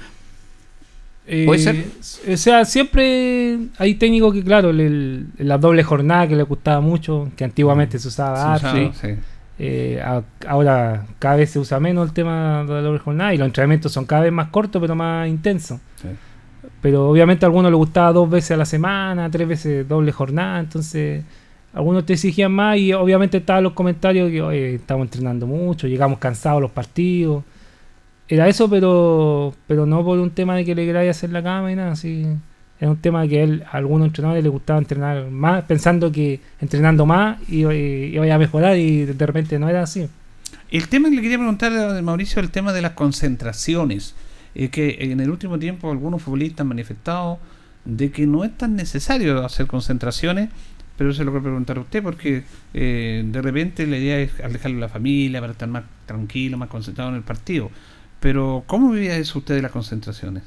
¿Puede 1.46 1.60
ser? 1.60 1.76
Eh, 1.76 2.32
O 2.34 2.36
sea, 2.36 2.64
siempre 2.64 3.58
hay 3.78 3.94
técnicos 3.94 4.34
que, 4.34 4.42
claro, 4.42 4.70
el- 4.70 4.80
el- 4.80 5.26
la 5.38 5.56
doble 5.58 5.82
jornada 5.84 6.26
que 6.28 6.36
le 6.36 6.42
gustaba 6.42 6.80
mucho, 6.80 7.30
que 7.36 7.44
antiguamente 7.44 7.98
se 7.98 8.08
usaba 8.08 8.58
sí. 8.58 8.90
Eh, 9.58 10.00
a- 10.04 10.22
ahora 10.48 11.06
cada 11.18 11.36
vez 11.36 11.50
se 11.50 11.58
usa 11.60 11.78
menos 11.78 12.08
el 12.08 12.14
tema 12.14 12.64
de 12.66 12.72
la 12.74 12.80
doble 12.80 12.98
jornada 12.98 13.32
y 13.34 13.38
los 13.38 13.46
entrenamientos 13.46 13.92
son 13.92 14.04
cada 14.06 14.22
vez 14.22 14.32
más 14.32 14.48
cortos 14.48 14.80
pero 14.80 14.94
más 14.96 15.28
intensos. 15.28 15.78
Sí. 16.00 16.08
Pero 16.80 17.08
obviamente 17.08 17.44
a 17.44 17.48
algunos 17.48 17.70
les 17.70 17.76
gustaba 17.78 18.12
dos 18.12 18.28
veces 18.28 18.52
a 18.52 18.56
la 18.56 18.64
semana, 18.64 19.30
tres 19.30 19.46
veces 19.46 19.86
doble 19.88 20.10
jornada, 20.10 20.58
entonces 20.58 21.22
algunos 21.74 22.04
te 22.04 22.14
exigían 22.14 22.50
más 22.52 22.76
y 22.78 22.92
obviamente 22.92 23.36
estaban 23.38 23.62
los 23.62 23.72
comentarios 23.74 24.30
que 24.30 24.42
"Oye, 24.42 24.74
estamos 24.74 25.04
entrenando 25.06 25.46
mucho, 25.46 25.86
llegamos 25.86 26.18
cansados 26.18 26.58
a 26.58 26.60
los 26.62 26.70
partidos. 26.72 27.44
Era 28.28 28.48
eso, 28.48 28.68
pero 28.70 29.54
pero 29.66 29.86
no 29.86 30.04
por 30.04 30.18
un 30.18 30.30
tema 30.30 30.56
de 30.56 30.64
que 30.64 30.74
le 30.74 30.86
queráis 30.86 31.10
hacer 31.10 31.30
la 31.30 31.42
cama 31.42 31.72
y 31.72 31.76
nada, 31.76 31.92
así. 31.92 32.26
Era 32.80 32.90
un 32.90 32.96
tema 32.96 33.26
que 33.28 33.40
a, 33.40 33.44
él, 33.44 33.64
a 33.70 33.76
algunos 33.76 34.08
entrenadores 34.08 34.42
les 34.42 34.52
gustaba 34.52 34.78
entrenar 34.78 35.30
más, 35.30 35.64
pensando 35.64 36.10
que 36.10 36.40
entrenando 36.60 37.06
más 37.06 37.38
iba, 37.48 37.72
iba 37.72 38.34
a 38.34 38.38
mejorar 38.38 38.76
y 38.76 39.04
de 39.04 39.26
repente 39.26 39.58
no 39.58 39.68
era 39.68 39.82
así. 39.82 40.08
El 40.70 40.88
tema 40.88 41.10
que 41.10 41.16
le 41.16 41.22
quería 41.22 41.36
preguntar 41.36 41.72
a 41.72 42.00
Mauricio 42.02 42.40
el 42.40 42.50
tema 42.50 42.72
de 42.72 42.82
las 42.82 42.92
concentraciones. 42.92 44.14
Es 44.54 44.70
que 44.70 44.96
en 45.00 45.20
el 45.20 45.30
último 45.30 45.58
tiempo 45.58 45.90
algunos 45.90 46.22
futbolistas 46.22 46.62
han 46.62 46.68
manifestado 46.68 47.38
de 47.84 48.10
que 48.10 48.26
no 48.26 48.42
es 48.42 48.56
tan 48.56 48.74
necesario 48.76 49.44
hacer 49.44 49.66
concentraciones, 49.66 50.50
pero 50.96 51.12
se 51.12 51.24
lo 51.24 51.30
quiero 51.30 51.42
preguntar 51.42 51.78
a 51.78 51.80
usted 51.80 52.02
porque 52.02 52.44
eh, 52.74 53.22
de 53.24 53.42
repente 53.42 53.86
la 53.86 53.98
idea 53.98 54.18
es 54.18 54.40
alejarle 54.40 54.78
a 54.78 54.80
la 54.80 54.88
familia 54.88 55.40
para 55.40 55.52
estar 55.52 55.68
más 55.68 55.84
tranquilo, 56.06 56.58
más 56.58 56.68
concentrado 56.68 57.10
en 57.10 57.16
el 57.16 57.22
partido. 57.22 57.70
Pero 58.22 58.62
¿cómo 58.68 58.92
vivía 58.92 59.16
eso 59.16 59.40
usted 59.40 59.56
de 59.56 59.62
las 59.62 59.72
concentraciones? 59.72 60.44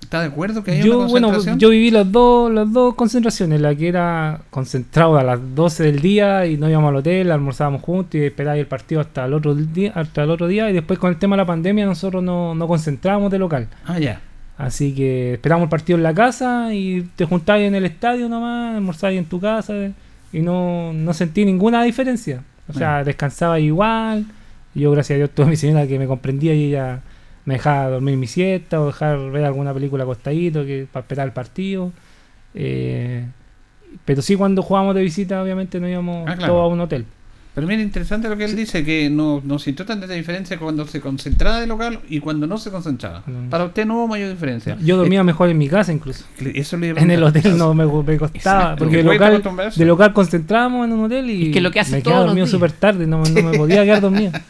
¿Está 0.00 0.20
de 0.20 0.28
acuerdo 0.28 0.64
que 0.64 0.70
hay 0.70 0.82
Yo, 0.82 1.00
una 1.00 1.08
bueno, 1.08 1.26
concentración? 1.28 1.58
yo 1.58 1.68
viví 1.68 1.90
las 1.90 2.10
dos, 2.10 2.50
las 2.50 2.72
dos 2.72 2.94
concentraciones, 2.94 3.60
la 3.60 3.74
que 3.74 3.88
era 3.88 4.40
concentrado 4.48 5.18
a 5.18 5.22
las 5.22 5.38
12 5.54 5.82
del 5.82 6.00
día 6.00 6.46
y 6.46 6.56
no 6.56 6.70
íbamos 6.70 6.88
al 6.88 6.96
hotel, 6.96 7.30
almorzábamos 7.30 7.82
juntos 7.82 8.14
y 8.14 8.24
esperábamos 8.24 8.60
el 8.60 8.66
partido 8.68 9.02
hasta 9.02 9.26
el 9.26 9.34
otro 9.34 9.54
día, 9.54 9.92
hasta 9.94 10.22
el 10.22 10.30
otro 10.30 10.46
día 10.46 10.70
y 10.70 10.72
después 10.72 10.98
con 10.98 11.10
el 11.10 11.18
tema 11.18 11.36
de 11.36 11.42
la 11.42 11.46
pandemia 11.46 11.84
nosotros 11.84 12.22
no, 12.22 12.54
no 12.54 12.66
concentrábamos 12.66 13.30
de 13.30 13.38
local. 13.38 13.68
Ah, 13.84 13.98
ya. 13.98 14.22
Así 14.56 14.94
que 14.94 15.34
esperamos 15.34 15.64
el 15.64 15.68
partido 15.68 15.98
en 15.98 16.02
la 16.02 16.14
casa 16.14 16.72
y 16.72 17.02
te 17.14 17.26
juntáis 17.26 17.68
en 17.68 17.74
el 17.74 17.84
estadio 17.84 18.30
nomás, 18.30 18.76
almorzáis 18.76 19.18
en 19.18 19.26
tu 19.26 19.38
casa 19.38 19.74
y 20.32 20.40
no, 20.40 20.94
no 20.94 21.12
sentí 21.12 21.44
ninguna 21.44 21.82
diferencia. 21.82 22.42
O 22.66 22.72
sea, 22.72 23.04
descansaba 23.04 23.60
igual. 23.60 24.24
Y 24.78 24.82
Yo, 24.82 24.90
gracias 24.92 25.16
a 25.16 25.18
Dios, 25.18 25.30
tuve 25.34 25.46
mi 25.46 25.56
señora 25.56 25.86
que 25.86 25.98
me 25.98 26.06
comprendía 26.06 26.54
y 26.54 26.66
ella 26.68 27.00
me 27.44 27.54
dejaba 27.54 27.88
dormir 27.90 28.16
mi 28.16 28.26
siesta 28.26 28.80
o 28.80 28.86
dejar 28.86 29.30
ver 29.30 29.44
alguna 29.44 29.72
película 29.74 30.04
acostadito 30.04 30.64
que, 30.64 30.86
para 30.90 31.02
esperar 31.02 31.26
el 31.26 31.32
partido. 31.32 31.92
Eh, 32.54 33.24
pero 34.04 34.20
sí, 34.22 34.36
cuando 34.36 34.62
jugábamos 34.62 34.94
de 34.94 35.02
visita, 35.02 35.42
obviamente 35.42 35.80
no 35.80 35.88
íbamos 35.88 36.28
Ah, 36.28 36.36
claro. 36.36 36.52
todos 36.52 36.64
a 36.64 36.72
un 36.74 36.80
hotel. 36.80 37.04
Pero 37.58 37.66
mira, 37.66 37.82
interesante 37.82 38.28
lo 38.28 38.36
que 38.36 38.44
él 38.44 38.54
dice, 38.54 38.84
que 38.84 39.10
no, 39.10 39.42
no 39.44 39.58
sintió 39.58 39.84
tanta 39.84 40.06
diferencia 40.06 40.56
cuando 40.58 40.86
se 40.86 41.00
concentraba 41.00 41.58
de 41.58 41.66
local 41.66 41.98
y 42.08 42.20
cuando 42.20 42.46
no 42.46 42.56
se 42.56 42.70
concentraba. 42.70 43.24
Mm. 43.26 43.48
Para 43.48 43.64
usted 43.64 43.84
no 43.84 43.96
hubo 43.96 44.06
mayor 44.06 44.30
diferencia. 44.30 44.78
Yo 44.80 44.96
dormía 44.96 45.24
mejor 45.24 45.48
en 45.48 45.58
mi 45.58 45.68
casa 45.68 45.92
incluso. 45.92 46.24
Eh, 46.38 46.52
Eso 46.54 46.76
le 46.76 46.90
En 46.90 47.10
el 47.10 47.20
hotel 47.20 47.58
no 47.58 47.74
me, 47.74 47.84
me 47.84 48.16
costaba, 48.16 48.28
Exacto, 48.36 48.84
porque 48.84 48.98
de 48.98 49.02
local, 49.02 49.42
de 49.74 49.84
local 49.84 50.12
concentrábamos 50.12 50.86
en 50.86 50.92
un 50.92 51.06
hotel 51.06 51.30
y 51.30 51.48
Es 51.48 51.52
que 51.52 51.60
lo 51.60 51.72
que 51.72 51.80
hace 51.80 51.96
me 51.96 52.02
quedaba 52.02 52.20
los 52.20 52.26
dormido 52.28 52.46
súper 52.46 52.70
tarde, 52.70 53.08
no, 53.08 53.24
no 53.24 53.42
me 53.42 53.58
podía 53.58 53.82
quedar 53.84 54.00
dormido. 54.00 54.32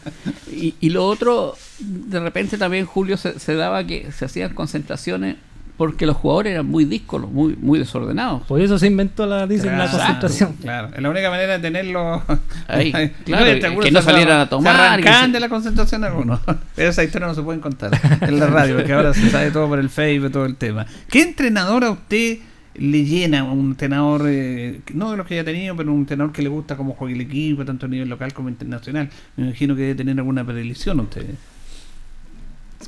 Y, 0.51 0.75
y 0.81 0.89
lo 0.89 1.05
otro, 1.05 1.55
de 1.79 2.19
repente 2.19 2.57
también, 2.57 2.85
Julio, 2.85 3.15
se, 3.15 3.39
se 3.39 3.55
daba 3.55 3.85
que 3.85 4.11
se 4.11 4.25
hacían 4.25 4.53
concentraciones 4.53 5.37
porque 5.79 6.05
los 6.05 6.17
jugadores 6.17 6.51
eran 6.51 6.65
muy 6.65 6.83
díscolos, 6.83 7.31
muy, 7.31 7.55
muy 7.55 7.79
desordenados. 7.79 8.41
Por 8.41 8.59
eso 8.59 8.77
se 8.77 8.87
inventó 8.87 9.25
la, 9.25 9.47
dicen, 9.47 9.77
la 9.77 9.89
concentración. 9.89 10.57
Claro, 10.61 10.89
es 10.93 11.01
la 11.01 11.09
única 11.09 11.29
manera 11.29 11.53
de 11.53 11.59
tenerlo. 11.59 12.21
Ahí, 12.67 12.91
claro, 13.23 13.79
que 13.79 13.89
no 13.89 14.01
salieran 14.01 14.41
a 14.41 14.49
tomar, 14.49 15.01
se- 15.01 15.31
de 15.31 15.39
la 15.39 15.47
concentración 15.47 16.03
algunos. 16.03 16.41
Pero 16.75 16.89
esa 16.89 17.01
historia 17.01 17.29
no 17.29 17.33
se 17.33 17.43
pueden 17.43 17.61
contar 17.61 17.91
en 18.19 18.39
la 18.41 18.47
radio, 18.47 18.75
porque 18.75 18.91
ahora 18.91 19.13
se 19.13 19.29
sabe 19.29 19.51
todo 19.51 19.69
por 19.69 19.79
el 19.79 19.89
Facebook, 19.89 20.33
todo 20.33 20.45
el 20.45 20.57
tema. 20.57 20.85
¿Qué 21.09 21.21
entrenador 21.21 21.85
a 21.85 21.91
usted 21.91 22.39
le 22.75 23.05
llena? 23.05 23.45
Un 23.45 23.67
entrenador, 23.67 24.23
eh, 24.27 24.81
no 24.93 25.11
de 25.11 25.15
los 25.15 25.25
que 25.27 25.35
haya 25.35 25.45
tenido, 25.45 25.77
pero 25.77 25.93
un 25.93 25.99
entrenador 25.99 26.33
que 26.33 26.41
le 26.41 26.49
gusta 26.49 26.75
cómo 26.75 26.91
juega 26.91 27.15
el 27.15 27.21
equipo, 27.21 27.63
tanto 27.63 27.85
a 27.85 27.89
nivel 27.89 28.09
local 28.09 28.33
como 28.33 28.49
internacional. 28.49 29.09
Me 29.37 29.45
imagino 29.45 29.77
que 29.77 29.83
debe 29.83 29.95
tener 29.95 30.17
alguna 30.19 30.43
predilección 30.43 30.99
usted. 30.99 31.35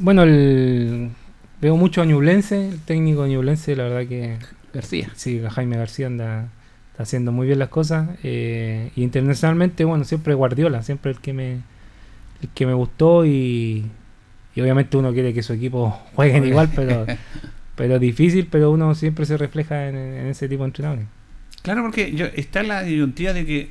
Bueno, 0.02 0.24
el, 0.24 1.12
veo 1.62 1.78
mucho 1.78 2.02
a 2.02 2.06
Ñublense, 2.06 2.70
el 2.70 2.80
técnico 2.82 3.26
Ñublense, 3.28 3.76
la 3.76 3.84
verdad 3.84 4.08
que 4.08 4.38
García. 4.74 5.12
sí, 5.16 5.42
Jaime 5.50 5.78
García 5.78 6.08
anda 6.08 6.50
está 6.92 7.04
haciendo 7.04 7.32
muy 7.32 7.48
bien 7.48 7.60
las 7.60 7.70
cosas. 7.70 8.10
eh, 8.24 8.92
y 8.96 9.04
internacionalmente, 9.04 9.86
bueno, 9.86 10.04
siempre 10.04 10.34
Guardiola, 10.34 10.84
siempre 10.84 11.12
el 11.12 11.20
que 11.20 11.34
me, 11.34 11.54
el 12.42 12.50
que 12.54 12.66
me 12.66 12.74
gustó 12.74 13.26
y, 13.26 13.86
y 14.56 14.62
obviamente 14.62 14.98
uno 14.98 15.14
quiere 15.14 15.34
que 15.34 15.44
su 15.44 15.54
equipo 15.54 15.92
jueguen 16.16 16.46
igual, 16.46 16.70
pero, 16.76 17.06
pero 17.76 17.96
es 17.96 18.02
difícil, 18.02 18.48
pero 18.52 18.72
uno 18.72 18.96
siempre 18.96 19.26
se 19.26 19.38
refleja 19.38 19.88
en, 19.90 19.96
en 19.96 20.28
ese 20.28 20.50
tipo 20.50 20.64
de 20.64 20.68
entrenadores. 20.70 21.06
Claro, 21.62 21.84
porque 21.84 22.14
yo, 22.14 22.26
está 22.26 22.64
la 22.64 22.84
disyuntiva 22.84 23.34
de 23.34 23.46
que, 23.46 23.70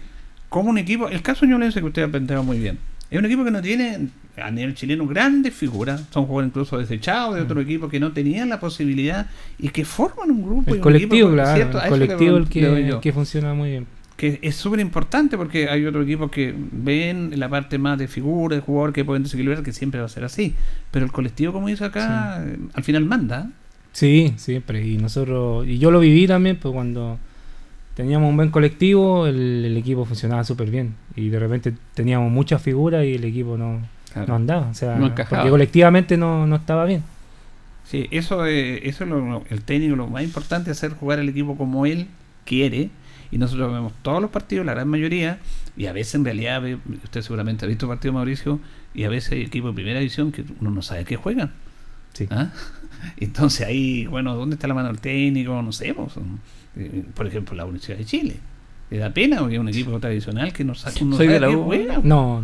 como 0.49 0.71
un 0.71 0.79
equipo, 0.79 1.09
el 1.09 1.23
caso 1.23 1.45
ñublense 1.47 1.81
que 1.81 1.87
usted 1.87 2.03
ha 2.03 2.09
planteado 2.09 2.43
muy 2.45 2.59
bien, 2.59 2.79
es 3.11 3.19
un 3.19 3.25
equipo 3.25 3.45
que 3.45 3.51
no 3.51 3.61
tiene 3.61 4.09
a 4.37 4.51
nivel 4.51 4.75
chileno 4.75 5.07
grandes 5.07 5.53
figuras, 5.55 6.05
son 6.11 6.27
jugadores 6.27 6.49
incluso 6.51 6.79
desechados 6.79 7.35
de 7.35 7.43
otro 7.43 7.61
equipo 7.61 7.89
que 7.89 8.01
no 8.01 8.13
tenían 8.13 8.49
la 8.49 8.61
posibilidad 8.61 9.27
y 9.59 9.69
que 9.69 9.85
forman 9.85 10.31
un 10.31 10.43
grupo. 10.43 10.71
y 10.71 10.73
El 10.73 10.77
un 10.77 10.83
colectivo, 10.83 11.15
equipo, 11.15 11.31
claro, 11.33 11.57
¿cierto? 11.57 11.79
El 11.79 11.85
le 11.85 11.91
colectivo 11.91 12.45
que, 12.49 12.89
el 12.89 13.01
que 13.01 13.13
funciona 13.13 13.53
muy 13.53 13.71
bien. 13.71 13.87
que 14.17 14.39
es 14.43 14.55
súper 14.57 14.81
importante 14.81 15.37
porque 15.37 15.69
hay 15.69 15.85
otros 15.85 16.05
equipos 16.05 16.31
que 16.31 16.55
ven 16.57 17.33
la 17.39 17.49
parte 17.49 17.79
más 17.79 17.99
de 17.99 18.07
figura, 18.07 18.57
de 18.57 18.63
jugador 18.63 18.93
que 18.93 19.05
pueden 19.05 19.25
desequilibrar, 19.25 19.63
que 19.63 19.73
siempre 19.73 20.01
va 20.01 20.07
a 20.07 20.11
ser 20.11 20.25
así. 20.25 20.55
Pero 20.91 21.05
el 21.05 21.13
colectivo, 21.13 21.53
como 21.53 21.67
dice 21.69 21.85
acá, 21.85 22.43
eh, 22.47 22.57
al 22.75 22.85
final 22.85 23.05
manda. 23.05 23.51
Sí, 23.93 24.33
siempre. 24.37 24.87
Y 24.87 24.99
nosotros, 24.99 25.67
y 25.67 25.79
yo 25.79 25.91
lo 25.91 25.99
viví 26.01 26.27
también, 26.29 26.57
pues 26.57 26.73
cuando 26.73 27.19
teníamos 27.95 28.29
un 28.31 28.37
buen 28.37 28.51
colectivo, 28.51 29.27
el, 29.27 29.65
el 29.65 29.77
equipo 29.77 30.05
funcionaba 30.05 30.45
súper 30.45 30.71
bien. 30.71 30.95
Y 31.17 31.29
de 31.29 31.39
repente 31.39 31.75
teníamos 31.95 32.31
muchas 32.31 32.63
figuras 32.63 33.05
y 33.05 33.15
el 33.15 33.25
equipo 33.25 33.57
no, 33.57 33.81
Claro. 34.13 34.29
no 34.29 34.35
andaba. 34.37 34.69
O 34.69 34.75
sea, 34.75 34.97
No 34.97 35.15
porque 35.15 35.49
colectivamente 35.51 36.17
no, 36.17 36.47
no 36.47 36.57
estaba 36.57 36.85
bien. 36.85 37.03
Sí, 37.85 38.07
eso, 38.11 38.47
eh, 38.47 38.89
eso 38.89 39.05
es 39.05 39.11
lo- 39.11 39.45
el 39.51 39.63
técnico, 39.63 39.97
lo 39.97 40.07
más 40.07 40.23
importante, 40.23 40.71
hacer 40.71 40.93
jugar 40.93 41.19
el 41.19 41.29
equipo 41.29 41.57
como 41.57 41.87
él 41.87 42.07
quiere. 42.45 42.91
Y 43.33 43.39
nosotros 43.39 43.73
vemos 43.73 43.93
todos 44.03 44.21
los 44.21 44.31
partidos, 44.31 44.67
la 44.67 44.75
gran 44.75 44.89
mayoría, 44.89 45.39
y 45.77 45.87
a 45.87 45.93
veces 45.93 46.17
en 46.17 46.25
realidad, 46.25 46.63
usted 47.05 47.23
seguramente 47.23 47.65
ha 47.65 47.69
visto 47.69 47.87
partidos, 47.87 48.15
Mauricio, 48.15 48.59
y 48.93 49.05
a 49.05 49.09
veces 49.09 49.33
hay 49.33 49.43
equipos 49.43 49.71
de 49.71 49.75
primera 49.77 50.01
división 50.01 50.33
que 50.33 50.45
uno 50.61 50.71
no 50.71 50.83
sabe 50.83 51.05
qué 51.05 51.15
juegan. 51.17 51.53
Sí. 52.13 52.27
¿Ah? 52.31 52.51
Entonces 53.19 53.67
ahí, 53.67 54.07
bueno, 54.07 54.35
¿dónde 54.35 54.55
está 54.55 54.67
la 54.67 54.75
mano 54.75 54.89
del 54.89 54.99
técnico? 55.01 55.63
No 55.63 55.71
sé, 55.73 55.95
pues, 55.95 56.13
eh, 56.77 57.05
por 57.15 57.27
ejemplo, 57.27 57.55
la 57.57 57.65
Universidad 57.65 57.99
de 57.99 58.05
Chile. 58.05 58.37
Le 58.91 58.99
da 58.99 59.11
pena 59.11 59.39
porque 59.39 59.55
es 59.55 59.61
un 59.61 59.69
equipo 59.69 59.99
tradicional 60.01 60.53
que 60.53 60.65
no 60.65 60.75
sabe, 60.75 60.97
uno 61.03 61.17
Soy 61.17 61.27
sabe 61.27 61.35
de 61.35 61.41
la 61.41 61.49
qué 61.49 61.57
U. 61.57 61.65
juega. 61.65 62.01
No, 62.03 62.43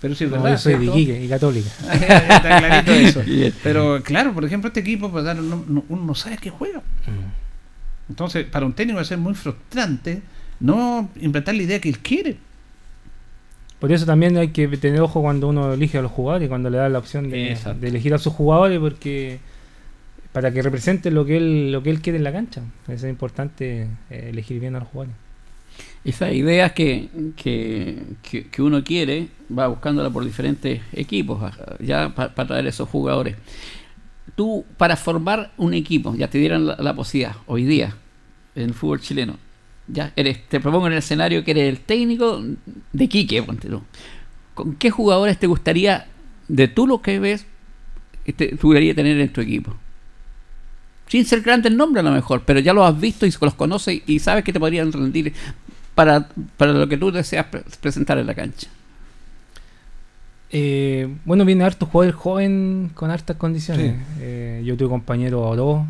Pero 0.00 0.14
sí 0.14 0.24
es 0.24 0.30
no, 0.30 0.36
verdad. 0.36 0.50
yo 0.52 0.58
soy 0.58 0.86
de 0.86 1.24
y 1.24 1.28
Católica. 1.28 1.68
Está 1.92 2.58
clarito 2.58 2.92
eso. 2.92 3.22
Bien. 3.22 3.54
Pero 3.62 4.02
claro, 4.02 4.32
por 4.34 4.44
ejemplo, 4.44 4.68
este 4.68 4.80
equipo, 4.80 5.10
pues, 5.10 5.24
claro, 5.24 5.42
no- 5.42 5.64
no- 5.66 5.84
uno 5.88 6.04
no 6.04 6.14
sabe 6.14 6.36
qué 6.38 6.50
juega. 6.50 6.82
Entonces, 8.08 8.44
para 8.46 8.66
un 8.66 8.72
técnico 8.72 8.96
va 8.96 9.02
a 9.02 9.04
ser 9.06 9.18
muy 9.18 9.34
frustrante 9.34 10.22
no 10.60 11.08
implantar 11.20 11.54
la 11.54 11.62
idea 11.62 11.80
que 11.80 11.88
él 11.88 11.98
quiere. 12.00 12.36
Por 13.78 13.92
eso 13.92 14.06
también 14.06 14.36
hay 14.36 14.48
que 14.48 14.66
tener 14.76 15.00
ojo 15.00 15.22
cuando 15.22 15.48
uno 15.48 15.72
elige 15.72 15.98
a 15.98 16.02
los 16.02 16.10
jugadores, 16.10 16.48
cuando 16.48 16.68
le 16.68 16.78
da 16.78 16.88
la 16.88 16.98
opción 16.98 17.30
de, 17.30 17.56
de 17.80 17.88
elegir 17.88 18.12
a 18.12 18.18
sus 18.18 18.32
jugadores, 18.32 18.80
porque 18.80 19.38
para 20.38 20.52
que 20.52 20.62
representen 20.62 21.14
lo 21.14 21.24
que 21.24 21.36
él 21.36 21.72
lo 21.72 21.82
que 21.82 21.90
él 21.90 22.00
quiere 22.00 22.16
en 22.16 22.22
la 22.22 22.32
cancha. 22.32 22.62
Es 22.86 23.02
importante 23.02 23.88
eh, 24.08 24.28
elegir 24.30 24.60
bien 24.60 24.76
a 24.76 24.78
los 24.78 24.86
jugadores. 24.86 25.16
Esas 26.04 26.32
ideas 26.32 26.70
que, 26.70 27.08
que, 27.34 28.46
que, 28.48 28.62
uno 28.62 28.84
quiere 28.84 29.26
va 29.50 29.66
buscándola 29.66 30.10
por 30.10 30.24
diferentes 30.24 30.80
equipos, 30.92 31.42
ajá, 31.42 31.74
ya 31.80 32.14
para 32.14 32.46
traer 32.46 32.68
esos 32.68 32.88
jugadores. 32.88 33.34
Tú, 34.36 34.64
para 34.76 34.94
formar 34.94 35.50
un 35.56 35.74
equipo, 35.74 36.14
ya 36.14 36.30
te 36.30 36.38
dieran 36.38 36.66
la, 36.68 36.94
posibilidad 36.94 37.34
hoy 37.46 37.64
día 37.64 37.96
en 38.54 38.62
el 38.62 38.74
fútbol 38.74 39.00
chileno, 39.00 39.38
ya 39.88 40.12
eres, 40.14 40.48
te 40.48 40.60
propongo 40.60 40.86
en 40.86 40.92
el 40.92 41.00
escenario 41.00 41.42
que 41.42 41.50
eres 41.50 41.68
el 41.68 41.80
técnico 41.80 42.40
de 42.92 43.08
Quique, 43.08 43.42
ponte. 43.42 43.68
¿Con 44.54 44.76
qué 44.76 44.88
jugadores 44.92 45.36
te 45.36 45.48
gustaría, 45.48 46.06
de 46.46 46.68
tú 46.68 46.86
lo 46.86 47.02
que 47.02 47.18
ves, 47.18 47.44
te, 48.24 48.32
te 48.32 48.54
gustaría 48.54 48.94
tener 48.94 49.18
en 49.18 49.32
tu 49.32 49.40
equipo? 49.40 49.74
Sin 51.08 51.24
ser 51.24 51.40
grande 51.40 51.68
el 51.68 51.76
nombre 51.76 52.00
a 52.00 52.04
lo 52.04 52.12
mejor, 52.12 52.42
pero 52.44 52.60
ya 52.60 52.72
los 52.72 52.88
has 52.88 53.00
visto 53.00 53.26
y 53.26 53.34
los 53.40 53.54
conoces 53.54 54.02
y 54.06 54.18
sabes 54.20 54.44
que 54.44 54.52
te 54.52 54.60
podrían 54.60 54.92
rendir 54.92 55.32
para, 55.94 56.28
para 56.56 56.72
lo 56.72 56.88
que 56.88 56.96
tú 56.96 57.10
deseas 57.10 57.46
pre- 57.46 57.64
presentar 57.80 58.18
en 58.18 58.26
la 58.26 58.34
cancha. 58.34 58.68
Eh, 60.50 61.08
bueno, 61.24 61.44
viene 61.44 61.64
harto 61.64 61.84
jugador 61.86 62.14
joven 62.14 62.90
con 62.94 63.10
hartas 63.10 63.36
condiciones. 63.36 63.96
Sí. 63.96 64.02
Eh, 64.20 64.62
yo 64.64 64.76
tuve 64.76 64.88
compañero 64.88 65.44
a 65.44 65.48
Oro 65.48 65.86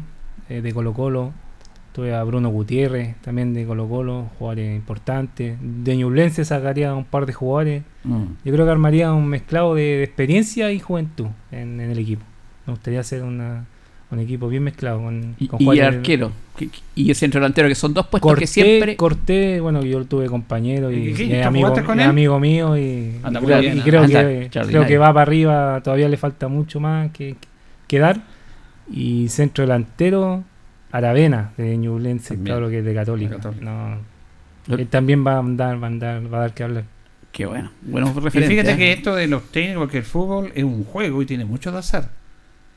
eh, 0.48 0.60
de 0.62 0.72
Colo 0.72 0.94
Colo, 0.94 1.32
tuve 1.92 2.12
a 2.14 2.24
Bruno 2.24 2.48
Gutiérrez 2.48 3.16
también 3.22 3.54
de 3.54 3.64
Colo 3.66 3.88
Colo, 3.88 4.30
jugadores 4.38 4.74
importantes. 4.74 5.56
De 5.60 5.96
Ñublense 5.96 6.44
sacaría 6.44 6.92
un 6.94 7.04
par 7.04 7.26
de 7.26 7.34
jugadores. 7.34 7.82
Mm. 8.02 8.24
Yo 8.44 8.52
creo 8.52 8.64
que 8.64 8.72
armaría 8.72 9.12
un 9.12 9.28
mezclado 9.28 9.76
de, 9.76 9.82
de 9.82 10.02
experiencia 10.04 10.72
y 10.72 10.80
juventud 10.80 11.26
en, 11.52 11.80
en 11.80 11.90
el 11.90 11.98
equipo. 11.98 12.24
Me 12.66 12.72
gustaría 12.72 13.00
hacer 13.00 13.22
una, 13.22 13.64
un 14.10 14.20
equipo 14.20 14.48
bien 14.48 14.62
mezclado 14.62 15.02
con, 15.02 15.34
Y, 15.38 15.48
con 15.48 15.60
y 15.60 15.64
jugadores- 15.66 15.96
arquero. 15.98 16.32
que- 16.56 16.68
que- 16.68 16.78
Y 16.94 17.10
el 17.10 17.14
centro 17.16 17.40
delantero, 17.40 17.68
que 17.68 17.74
son 17.74 17.92
dos 17.94 18.06
puestos 18.06 18.28
Corté, 18.28 18.40
que 18.40 18.46
siempre. 18.46 18.96
Corté, 18.96 19.60
bueno, 19.60 19.82
yo 19.82 20.04
tuve 20.06 20.26
compañero 20.26 20.90
y, 20.90 20.96
¿Y 20.96 21.08
y 21.10 21.14
¿Tú 21.14 21.22
es 21.34 21.46
amigo, 21.46 21.68
con 21.84 21.98
es 22.00 22.04
él? 22.04 22.10
amigo 22.10 22.40
mío 22.40 22.76
y, 22.76 23.16
Anda 23.22 23.38
y 23.38 23.42
muy 23.42 23.50
creo, 23.52 23.60
bien, 23.60 23.78
y 23.78 23.80
creo 23.82 24.02
Anda 24.02 24.22
que, 24.22 24.50
creo 24.68 24.86
que 24.86 24.98
va 24.98 25.08
para 25.12 25.22
arriba, 25.22 25.80
todavía 25.84 26.08
le 26.08 26.16
falta 26.16 26.48
mucho 26.48 26.80
más 26.80 27.10
que, 27.12 27.36
que 27.86 27.98
dar. 27.98 28.20
Y 28.90 29.28
centro 29.28 29.62
delantero, 29.62 30.42
Aravena, 30.90 31.52
de 31.58 31.76
Ñublense, 31.76 32.34
También. 32.34 32.56
claro 32.56 32.70
que 32.70 32.78
es 32.78 32.84
de 32.86 32.94
Católica. 32.94 33.36
Católica. 33.36 33.98
No, 34.66 34.76
él 34.76 34.86
también 34.88 35.26
va 35.26 35.34
a 35.34 35.38
andar, 35.40 35.80
va 35.82 35.86
a 35.86 35.90
andar, 35.90 36.32
va 36.32 36.38
a 36.38 36.40
dar 36.40 36.54
que 36.54 36.62
hablar. 36.62 36.84
Qué 37.30 37.44
bueno. 37.44 37.70
Buenos 37.82 38.16
Y 38.16 38.30
fíjate 38.40 38.72
¿eh? 38.72 38.76
que 38.78 38.92
esto 38.92 39.14
de 39.14 39.26
los 39.26 39.42
técnicos, 39.52 39.90
que 39.90 39.98
el 39.98 40.04
fútbol 40.04 40.50
es 40.54 40.64
un 40.64 40.84
juego 40.84 41.20
y 41.20 41.26
tiene 41.26 41.44
mucho 41.44 41.70
de 41.70 41.78
azar. 41.78 42.08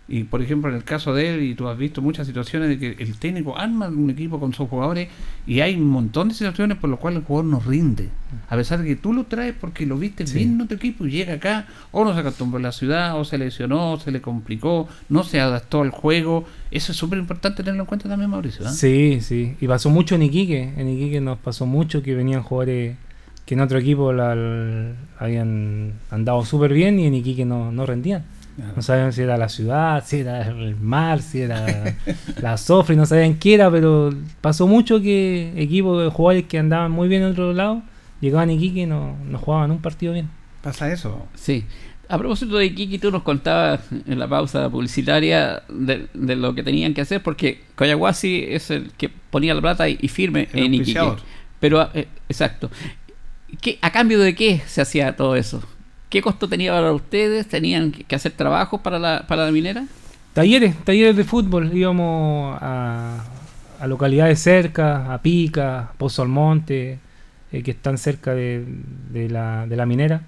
Y 0.07 0.23
por 0.25 0.41
ejemplo, 0.41 0.69
en 0.69 0.75
el 0.75 0.83
caso 0.83 1.13
de 1.13 1.33
él, 1.35 1.43
y 1.43 1.55
tú 1.55 1.69
has 1.69 1.77
visto 1.77 2.01
muchas 2.01 2.27
situaciones 2.27 2.67
de 2.67 2.77
que 2.77 3.01
el 3.01 3.15
técnico 3.15 3.57
arma 3.57 3.87
un 3.87 4.09
equipo 4.09 4.41
con 4.41 4.53
sus 4.53 4.67
jugadores 4.67 5.07
y 5.47 5.61
hay 5.61 5.75
un 5.75 5.87
montón 5.87 6.27
de 6.27 6.33
situaciones 6.33 6.77
por 6.77 6.89
las 6.89 6.99
cuales 6.99 7.19
el 7.21 7.25
jugador 7.25 7.49
no 7.49 7.59
rinde. 7.61 8.09
A 8.49 8.57
pesar 8.57 8.79
de 8.79 8.87
que 8.87 8.95
tú 8.97 9.13
lo 9.13 9.23
traes 9.25 9.53
porque 9.59 9.85
lo 9.85 9.97
viste 9.97 10.27
Sí. 10.27 10.39
bien 10.39 10.55
en 10.55 10.61
otro 10.61 10.75
equipo 10.75 11.05
y 11.05 11.11
llega 11.11 11.35
acá, 11.35 11.65
o 11.91 12.03
no 12.03 12.13
se 12.13 12.19
acostumbró 12.19 12.57
en 12.57 12.63
la 12.63 12.73
ciudad, 12.73 13.17
o 13.17 13.23
se 13.23 13.37
lesionó, 13.37 13.93
o 13.93 13.99
se 14.01 14.11
le 14.11 14.19
complicó, 14.21 14.89
no 15.07 15.23
se 15.23 15.39
adaptó 15.39 15.81
al 15.81 15.91
juego. 15.91 16.45
Eso 16.71 16.91
es 16.91 16.97
súper 16.97 17.17
importante 17.17 17.63
tenerlo 17.63 17.83
en 17.83 17.87
cuenta 17.87 18.09
también, 18.09 18.29
Mauricio. 18.31 18.67
¿ah? 18.67 18.71
Sí, 18.71 19.19
sí. 19.21 19.55
Y 19.61 19.67
pasó 19.67 19.89
mucho 19.89 20.15
en 20.15 20.23
Iquique. 20.23 20.73
En 20.75 20.89
Iquique 20.89 21.21
nos 21.21 21.37
pasó 21.37 21.65
mucho 21.65 22.03
que 22.03 22.15
venían 22.15 22.41
jugadores 22.43 22.97
que 23.45 23.53
en 23.53 23.61
otro 23.61 23.77
equipo 23.79 24.11
la, 24.11 24.35
la- 24.35 24.91
habían 25.19 25.93
andado 26.09 26.43
súper 26.43 26.73
bien 26.73 26.99
y 26.99 27.05
en 27.05 27.13
Iquique 27.15 27.45
no, 27.45 27.71
no 27.71 27.85
rendían. 27.85 28.23
No 28.75 28.81
sabían 28.81 29.11
si 29.13 29.21
era 29.21 29.37
la 29.37 29.49
ciudad, 29.49 30.03
si 30.05 30.19
era 30.19 30.47
el 30.47 30.75
mar, 30.75 31.21
si 31.21 31.41
era 31.41 31.95
la 32.41 32.57
Sofri, 32.57 32.95
no 32.95 33.05
sabían 33.05 33.35
qué 33.35 33.55
era, 33.55 33.71
pero 33.71 34.13
pasó 34.41 34.67
mucho 34.67 35.01
que 35.01 35.53
equipos 35.57 36.03
de 36.03 36.09
jugadores 36.09 36.45
que 36.47 36.59
andaban 36.59 36.91
muy 36.91 37.07
bien 37.07 37.23
en 37.23 37.31
otro 37.31 37.53
lado 37.53 37.81
llegaban 38.21 38.49
a 38.49 38.53
Iquique 38.53 38.81
y 38.81 38.85
no, 38.85 39.17
no 39.25 39.37
jugaban 39.37 39.71
un 39.71 39.81
partido 39.81 40.13
bien. 40.13 40.29
Pasa 40.61 40.91
eso. 40.91 41.27
Sí. 41.35 41.65
A 42.07 42.17
propósito 42.17 42.57
de 42.57 42.73
Kiki, 42.75 42.99
tú 42.99 43.09
nos 43.09 43.23
contabas 43.23 43.81
en 44.05 44.19
la 44.19 44.27
pausa 44.27 44.69
publicitaria 44.69 45.63
de, 45.69 46.07
de 46.13 46.35
lo 46.35 46.53
que 46.53 46.61
tenían 46.61 46.93
que 46.93 47.01
hacer, 47.01 47.23
porque 47.23 47.63
Coyahuasi 47.75 48.45
es 48.49 48.69
el 48.69 48.91
que 48.91 49.09
ponía 49.09 49.53
la 49.53 49.61
plata 49.61 49.87
y, 49.87 49.97
y 50.01 50.07
firme 50.09 50.49
El 50.51 50.65
en 50.65 50.73
Iquique. 50.75 50.99
Pero, 51.59 51.89
eh, 51.93 52.07
exacto. 52.27 52.69
¿Qué, 53.61 53.79
¿A 53.81 53.91
cambio 53.91 54.19
de 54.19 54.35
qué 54.35 54.61
se 54.65 54.81
hacía 54.81 55.15
todo 55.15 55.35
eso? 55.35 55.63
¿Qué 56.11 56.21
costo 56.21 56.47
tenía 56.47 56.73
para 56.73 56.91
ustedes? 56.91 57.47
¿Tenían 57.47 57.91
que 57.91 58.15
hacer 58.15 58.33
trabajos 58.33 58.81
para 58.81 58.99
la, 58.99 59.25
para 59.27 59.45
la 59.45 59.51
minera? 59.51 59.85
Talleres, 60.33 60.75
talleres 60.83 61.15
de 61.15 61.23
fútbol. 61.23 61.75
Íbamos 61.75 62.57
a, 62.61 63.23
a 63.79 63.87
localidades 63.87 64.39
cerca, 64.39 65.11
a 65.11 65.21
Pica, 65.21 65.93
Pozo 65.97 66.21
Almonte, 66.21 66.99
eh, 67.51 67.63
que 67.63 67.71
están 67.71 67.97
cerca 67.97 68.35
de, 68.35 68.65
la, 69.29 69.85
minera 69.87 70.21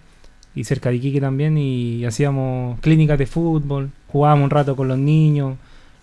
y 0.55 0.63
cerca 0.63 0.89
de 0.89 0.95
Iquique 0.95 1.21
también. 1.21 1.57
Y 1.57 2.03
hacíamos 2.05 2.79
clínicas 2.79 3.19
de 3.19 3.27
fútbol, 3.27 3.91
jugábamos 4.07 4.45
un 4.45 4.49
rato 4.49 4.75
con 4.75 4.87
los 4.87 4.97
niños, 4.97 5.57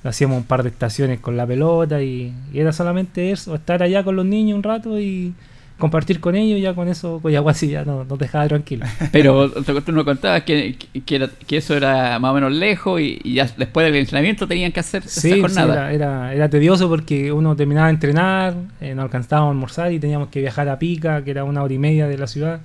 hacíamos 0.04 0.36
un 0.36 0.44
par 0.44 0.62
de 0.62 0.68
estaciones 0.68 1.20
con 1.20 1.36
la 1.36 1.46
pelota 1.46 2.02
y 2.02 2.34
era 2.52 2.72
solamente 2.72 3.32
eso, 3.32 3.54
estar 3.54 3.82
allá 3.82 4.04
con 4.04 4.14
los 4.14 4.26
niños 4.26 4.56
un 4.56 4.62
rato 4.62 5.00
y 5.00 5.34
compartir 5.80 6.20
con 6.20 6.36
ellos. 6.36 6.60
Ya 6.60 6.74
con 6.74 6.86
eso, 6.86 7.18
Coyahuasi 7.20 7.68
ya 7.70 7.84
no- 7.84 8.04
nos 8.04 8.18
dejaba 8.18 8.46
tranquilos. 8.46 8.88
Pero 9.10 9.50
tú 9.50 9.90
nos 9.90 10.04
contabas 10.04 10.42
que, 10.44 10.76
que, 11.04 11.16
era- 11.16 11.28
que 11.46 11.56
eso 11.56 11.76
era 11.76 12.18
más 12.20 12.30
o 12.30 12.34
menos 12.34 12.52
lejos 12.52 13.00
y, 13.00 13.18
y 13.24 13.34
ya 13.34 13.48
después 13.56 13.84
del 13.84 13.96
entrenamiento 13.96 14.46
tenían 14.46 14.70
que 14.70 14.78
hacer 14.80 15.02
Sí, 15.02 15.28
esa 15.30 15.36
sí, 15.36 15.40
jornada. 15.40 15.92
era, 15.92 15.92
era, 15.92 16.34
era 16.34 16.48
tedioso 16.48 16.88
porque 16.88 17.32
uno 17.32 17.56
terminaba 17.56 17.88
de 17.88 17.94
entrenar, 17.94 18.54
eh, 18.80 18.94
no 18.94 19.02
alcanzábamos 19.02 19.48
a 19.48 19.50
almorzar 19.50 19.92
y 19.92 19.98
teníamos 19.98 20.28
que 20.28 20.40
viajar 20.40 20.68
a 20.68 20.78
Pica, 20.78 21.24
que 21.24 21.32
era 21.32 21.42
una 21.42 21.62
hora 21.64 21.74
y 21.74 21.78
media 21.78 22.06
de 22.06 22.18
la 22.18 22.28
ciudad, 22.28 22.60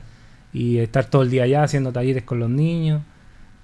y 0.53 0.77
estar 0.77 1.05
todo 1.05 1.23
el 1.23 1.29
día 1.31 1.43
allá 1.43 1.63
haciendo 1.63 1.91
talleres 1.91 2.23
con 2.23 2.39
los 2.39 2.49
niños. 2.49 3.01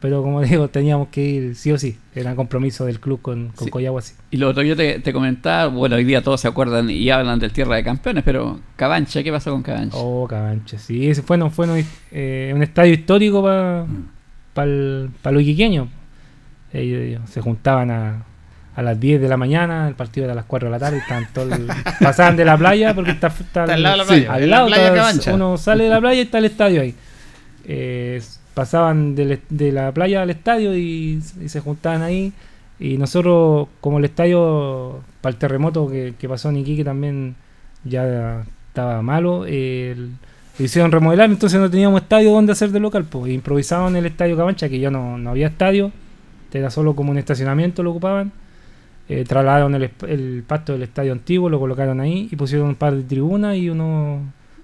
Pero 0.02 0.24
como 0.24 0.42
digo, 0.42 0.68
teníamos 0.68 1.08
que 1.10 1.22
ir 1.24 1.56
sí 1.56 1.72
o 1.72 1.78
sí, 1.78 1.98
era 2.16 2.36
compromiso 2.36 2.86
del 2.86 3.00
club 3.00 3.22
con, 3.22 3.50
con 3.50 3.66
Sí. 3.66 3.72
Coyahuasi. 3.72 4.16
Y 4.32 4.38
lo 4.38 4.50
otro 4.50 4.64
yo 4.64 4.76
te, 4.76 5.00
te 5.00 5.14
comentaba, 5.14 5.68
bueno, 5.68 5.96
hoy 5.96 6.04
día 6.04 6.22
todos 6.24 6.42
se 6.42 6.48
acuerdan 6.48 6.90
y 6.90 7.10
hablan 7.12 7.38
del 7.40 7.52
Tierra 7.54 7.76
de 7.76 7.84
Campeones, 7.84 8.24
pero 8.26 8.60
Cabancha, 8.76 9.22
¿qué 9.24 9.32
pasó 9.32 9.52
con 9.52 9.62
Cabancha? 9.62 9.96
Oh, 9.98 10.28
Cabancha, 10.28 10.78
sí, 10.80 11.08
ese 11.10 11.22
fue, 11.22 11.38
no, 11.38 11.50
fue 11.52 11.68
no, 11.68 11.76
eh, 12.12 12.52
un 12.56 12.64
estadio 12.64 12.94
histórico 12.94 13.44
para 13.44 13.86
Mm. 14.66 15.34
los 15.34 15.42
iquiqueños. 15.44 15.88
Ellos, 16.74 17.02
ellos 17.02 17.22
se 17.30 17.42
juntaban 17.42 17.92
a, 17.92 18.24
a 18.76 18.82
las 18.82 19.00
10 19.00 19.22
de 19.22 19.28
la 19.30 19.38
mañana, 19.38 19.88
el 19.88 19.96
partido 19.96 20.24
era 20.26 20.34
a 20.34 20.36
las 20.36 20.46
4 20.46 20.68
de 20.68 20.72
la 20.72 20.80
tarde, 20.80 20.98
estaban 20.98 21.28
todo 21.34 21.54
el- 21.54 21.68
pasaban 22.02 22.36
de 22.38 22.46
la 22.46 22.58
playa 22.58 22.94
porque 22.96 23.12
está, 23.12 23.28
está, 23.28 23.64
Está 23.66 23.74
al 23.74 23.84
lado 23.84 23.98
de 23.98 23.98
la 23.98 24.04
sí, 24.06 24.10
playa, 24.22 24.34
al 24.34 24.44
en 24.44 24.50
la 24.50 24.56
lado 24.58 24.68
playa 24.68 25.10
está- 25.12 25.34
uno 25.36 25.58
sale 25.58 25.84
de 25.84 25.90
la 25.90 26.00
playa 26.00 26.20
y 26.22 26.24
está 26.24 26.38
el 26.40 26.46
estadio 26.46 26.82
ahí. 26.82 26.96
Eh, 27.66 28.22
pasaban 28.62 29.16
del 29.16 29.40
de 29.50 29.72
la 29.72 29.92
playa 29.92 30.22
al 30.22 30.30
estadio 30.30 30.78
y, 30.78 31.20
se 31.22 31.60
juntaban 31.62 32.04
ahí. 32.04 32.32
Y 32.80 32.98
nosotros, 32.98 33.70
como 33.82 33.98
el 33.98 34.06
estadio, 34.06 35.02
para 35.20 35.34
el 35.34 35.40
terremoto 35.40 35.90
que, 35.90 36.14
que 36.20 36.30
pasó 36.30 36.50
en 36.50 36.58
Iquique 36.58 36.84
también 36.84 37.36
ya 37.84 38.46
estaba 38.68 39.02
malo, 39.02 39.46
eh, 39.48 39.96
hicieron 40.60 40.92
remodelar, 40.92 41.32
entonces 41.32 41.60
no 41.60 41.72
teníamos 41.72 42.04
estadio 42.04 42.32
donde 42.34 42.52
hacer 42.52 42.70
de 42.70 42.80
local. 42.80 43.06
Pues 43.06 43.34
improvisaban 43.34 43.96
el 43.96 44.06
estadio 44.06 44.38
Cabancha, 44.38 44.70
que 44.70 44.80
ya 44.80 44.92
no, 44.92 45.18
no 45.18 45.32
había 45.32 45.48
estadio, 45.48 45.92
era 46.54 46.70
solo 46.70 46.96
como 46.96 47.10
un 47.10 47.18
estacionamiento 47.18 47.82
lo 47.82 47.92
ocupaban. 47.92 48.32
Eh, 49.10 49.26
trasladaron 49.28 49.74
el, 49.74 49.90
el 50.08 50.44
pasto 50.46 50.74
del 50.74 50.84
estadio 50.84 51.14
antiguo, 51.14 51.50
lo 51.50 51.60
colocaron 51.60 52.00
ahí 52.00 52.30
y 52.32 52.36
pusieron 52.36 52.68
un 52.70 52.76
par 52.76 52.94
de 52.96 53.04
tribunas 53.04 53.58
y 53.58 53.72
unos 53.72 54.22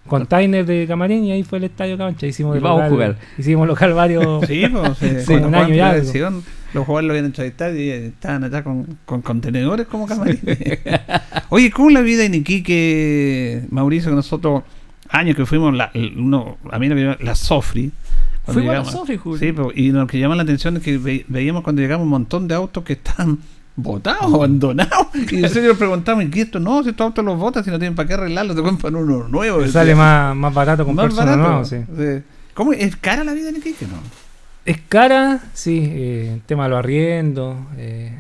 containers 0.07 0.65
de 0.67 0.85
camarín 0.87 1.23
y 1.25 1.31
ahí 1.31 1.43
fue 1.43 1.57
el 1.59 1.65
estadio 1.65 1.97
Cabancha. 1.97 2.25
Hicimos 2.27 2.57
Y 2.57 2.59
vamos 2.59 2.81
a 2.81 2.89
local, 2.89 3.13
jugar. 3.13 3.17
hicimos 3.37 3.67
local 3.67 3.93
varios. 3.93 4.45
Sí, 4.47 4.63
pues, 4.71 5.01
eh, 5.03 5.23
Sí, 5.25 5.33
un 5.33 5.53
año 5.55 5.63
y 5.63 5.65
primera 5.67 5.89
algo. 5.91 6.01
división, 6.01 6.43
los 6.73 6.85
jugadores 6.85 7.07
lo 7.07 7.11
habían 7.13 7.25
entrevistado 7.25 7.75
y 7.77 7.89
estaban 7.89 8.43
allá 8.43 8.63
con, 8.63 8.97
con 9.05 9.21
contenedores 9.21 9.87
como 9.87 10.07
camarines. 10.07 10.41
Oye, 11.49 11.71
¿cómo 11.71 11.89
la 11.89 12.01
vida 12.01 12.25
en 12.25 12.33
Iquique, 12.35 13.63
Mauricio, 13.69 14.09
que 14.11 14.15
nosotros, 14.15 14.63
años 15.09 15.35
que 15.35 15.45
fuimos, 15.45 15.73
la, 15.73 15.91
uno, 16.15 16.57
a 16.71 16.79
mí 16.79 16.89
me 16.89 16.95
llama 17.01 17.17
la 17.21 17.35
Sofri. 17.35 17.91
Fuimos 18.45 18.63
a 18.63 18.65
la 18.73 18.79
llegamos- 18.79 18.91
Sofri, 18.91 19.17
Julio. 19.17 19.39
Sí, 19.39 19.51
pero- 19.53 19.71
y 19.73 19.91
lo 19.91 20.07
que 20.07 20.19
llama 20.19 20.35
la 20.35 20.43
atención 20.43 20.77
es 20.77 20.83
que 20.83 20.97
ve- 20.97 21.25
veíamos 21.27 21.63
cuando 21.63 21.81
llegamos 21.81 22.03
un 22.05 22.09
montón 22.09 22.47
de 22.47 22.55
autos 22.55 22.83
que 22.83 22.93
están 22.93 23.39
botados, 23.77 24.25
abandonados. 24.33 25.07
Y 25.31 25.37
en 25.43 25.49
serio 25.49 25.77
preguntamos, 25.77 26.25
¿y 26.25 26.29
qué 26.29 26.41
esto? 26.41 26.59
No, 26.59 26.83
si 26.83 26.89
estos 26.89 27.05
autos 27.05 27.23
los 27.23 27.39
botas, 27.39 27.63
si 27.63 27.71
no 27.71 27.79
tienen 27.79 27.95
para 27.95 28.07
qué 28.07 28.15
arreglarlos, 28.15 28.55
te 28.57 28.61
compran 28.61 28.95
uno 28.95 29.29
nuevo. 29.29 29.59
Le 29.61 29.69
sale 29.69 29.95
más, 29.95 30.35
más 30.35 30.53
barato 30.53 30.83
comprarse 30.85 31.15
Más 31.23 31.35
uno 31.35 31.37
nuevo, 31.47 31.63
sí. 31.65 31.77
Sí. 31.97 32.23
¿Cómo 32.53 32.73
es 32.73 32.95
cara 32.97 33.23
la 33.23 33.33
vida 33.33 33.47
en 33.49 33.55
Iquique, 33.57 33.85
no? 33.85 33.97
Es 34.65 34.79
cara, 34.89 35.39
sí, 35.53 35.79
eh, 35.81 36.31
el 36.33 36.41
tema 36.41 36.63
de 36.65 36.69
los 36.71 36.79
arriendos, 36.79 37.55
eh, 37.77 38.11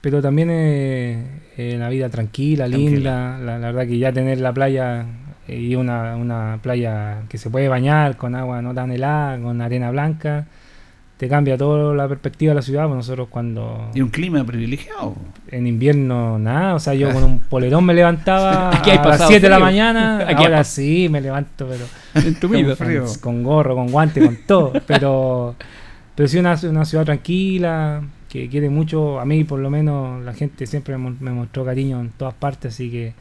pero 0.00 0.22
también 0.22 0.48
eh, 0.52 1.40
eh, 1.56 1.76
la 1.78 1.88
vida 1.88 2.08
tranquila, 2.10 2.66
Tranquila. 2.68 2.90
linda. 2.94 3.38
La, 3.38 3.58
la 3.58 3.72
verdad 3.72 3.86
que 3.88 3.98
ya 3.98 4.12
tener 4.12 4.38
la 4.40 4.52
playa 4.52 5.06
eh, 5.48 5.58
y 5.58 5.74
una, 5.74 6.14
una 6.16 6.58
playa 6.62 7.22
que 7.28 7.38
se 7.38 7.50
puede 7.50 7.68
bañar 7.68 8.16
con 8.16 8.34
agua 8.36 8.62
no 8.62 8.72
tan 8.74 8.92
helada, 8.92 9.40
con 9.40 9.60
arena 9.60 9.90
blanca, 9.90 10.46
te 11.16 11.28
cambia 11.28 11.56
toda 11.56 11.94
la 11.94 12.08
perspectiva 12.08 12.50
de 12.50 12.56
la 12.56 12.62
ciudad. 12.62 12.86
Pues 12.86 12.96
nosotros 12.96 13.28
cuando 13.30 13.90
Y 13.94 14.00
un 14.00 14.08
clima 14.08 14.44
privilegiado. 14.44 15.14
en 15.50 15.66
invierno 15.66 16.38
nada, 16.38 16.74
o 16.74 16.80
sea, 16.80 16.94
yo 16.94 17.10
con 17.12 17.22
un 17.22 17.40
polerón 17.40 17.84
me 17.84 17.94
levantaba 17.94 18.68
Aquí 18.76 18.90
hay 18.90 18.98
a 18.98 19.00
las 19.00 19.08
pasado 19.08 19.30
7 19.30 19.42
de 19.42 19.50
la 19.50 19.58
mañana, 19.58 20.18
Aquí 20.28 20.44
ahora 20.44 20.64
sí 20.64 21.08
me 21.08 21.20
levanto, 21.20 21.68
pero 21.68 22.76
frío. 22.76 23.04
con 23.20 23.42
gorro, 23.42 23.74
con 23.74 23.88
guante, 23.90 24.24
con 24.24 24.38
todo. 24.46 24.72
Pero, 24.86 25.54
pero 26.14 26.28
sí 26.28 26.38
una, 26.38 26.58
una 26.64 26.84
ciudad 26.84 27.04
tranquila, 27.04 28.02
que 28.28 28.48
quiere 28.48 28.68
mucho. 28.68 29.20
A 29.20 29.24
mí, 29.24 29.44
por 29.44 29.60
lo 29.60 29.70
menos, 29.70 30.22
la 30.24 30.32
gente 30.34 30.66
siempre 30.66 30.98
me, 30.98 31.14
me 31.20 31.30
mostró 31.30 31.64
cariño 31.64 32.00
en 32.00 32.10
todas 32.10 32.34
partes. 32.34 32.74
Así 32.74 32.90
que 32.90 33.14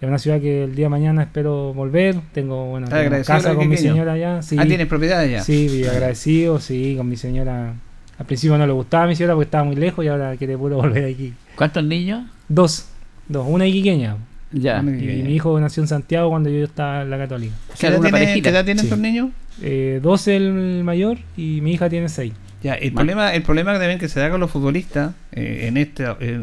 es 0.00 0.08
una 0.08 0.18
ciudad 0.18 0.40
que 0.40 0.64
el 0.64 0.74
día 0.74 0.86
de 0.86 0.90
mañana 0.90 1.22
espero 1.22 1.72
volver. 1.74 2.16
Tengo, 2.32 2.66
bueno, 2.66 2.86
¿Estás 2.86 2.98
tengo 3.00 3.06
agradecido 3.14 3.36
casa 3.38 3.54
con 3.54 3.68
mi 3.68 3.76
señora 3.76 4.12
allá. 4.12 4.42
Sí, 4.42 4.56
Ah, 4.58 4.64
tienes 4.66 4.86
propiedad 4.86 5.20
allá. 5.20 5.42
sí, 5.42 5.66
y 5.82 5.84
agradecido, 5.84 6.60
sí, 6.60 6.94
con 6.96 7.08
mi 7.08 7.16
señora. 7.16 7.74
Al 8.18 8.26
principio 8.26 8.58
no 8.58 8.66
le 8.66 8.72
gustaba 8.72 9.04
a 9.04 9.06
mi 9.06 9.14
señora 9.16 9.34
porque 9.34 9.44
estaba 9.46 9.64
muy 9.64 9.76
lejos 9.76 10.04
y 10.04 10.08
ahora 10.08 10.36
quiere 10.36 10.56
puro 10.58 10.76
volver 10.76 11.04
aquí. 11.04 11.32
¿Cuántos 11.56 11.84
niños? 11.84 12.24
Dos, 12.48 12.86
dos, 13.28 13.46
una 13.48 13.66
iquiqueña. 13.66 14.16
Ya. 14.50 14.80
Una 14.80 14.96
Y 14.96 15.22
mi 15.22 15.34
hijo 15.34 15.58
nació 15.60 15.82
en 15.82 15.88
Santiago 15.88 16.30
cuando 16.30 16.48
yo 16.50 16.64
estaba 16.64 17.02
en 17.02 17.10
la 17.10 17.18
Católica. 17.18 17.54
¿Qué 17.78 17.86
edad, 17.86 17.98
una 17.98 18.08
tiene- 18.08 18.24
parejita. 18.24 18.48
qué 18.50 18.54
edad 18.56 18.64
tienen 18.64 18.84
Sí. 18.84 18.90
tus 18.90 18.98
niños? 18.98 19.28
Eh, 19.62 20.00
12 20.02 20.36
el 20.36 20.84
mayor 20.84 21.18
y 21.36 21.60
mi 21.60 21.72
hija 21.72 21.88
tiene 21.90 22.08
6. 22.08 22.32
Ya, 22.62 22.74
el 22.74 22.92
problema, 22.92 23.34
el 23.34 23.42
problema 23.42 23.72
que 23.72 23.78
también 23.78 23.98
que 24.00 24.08
se 24.08 24.18
da 24.18 24.30
con 24.30 24.40
los 24.40 24.50
futbolistas 24.50 25.12
eh, 25.32 25.66
en 25.68 25.76
este 25.76 26.04
eh, 26.18 26.42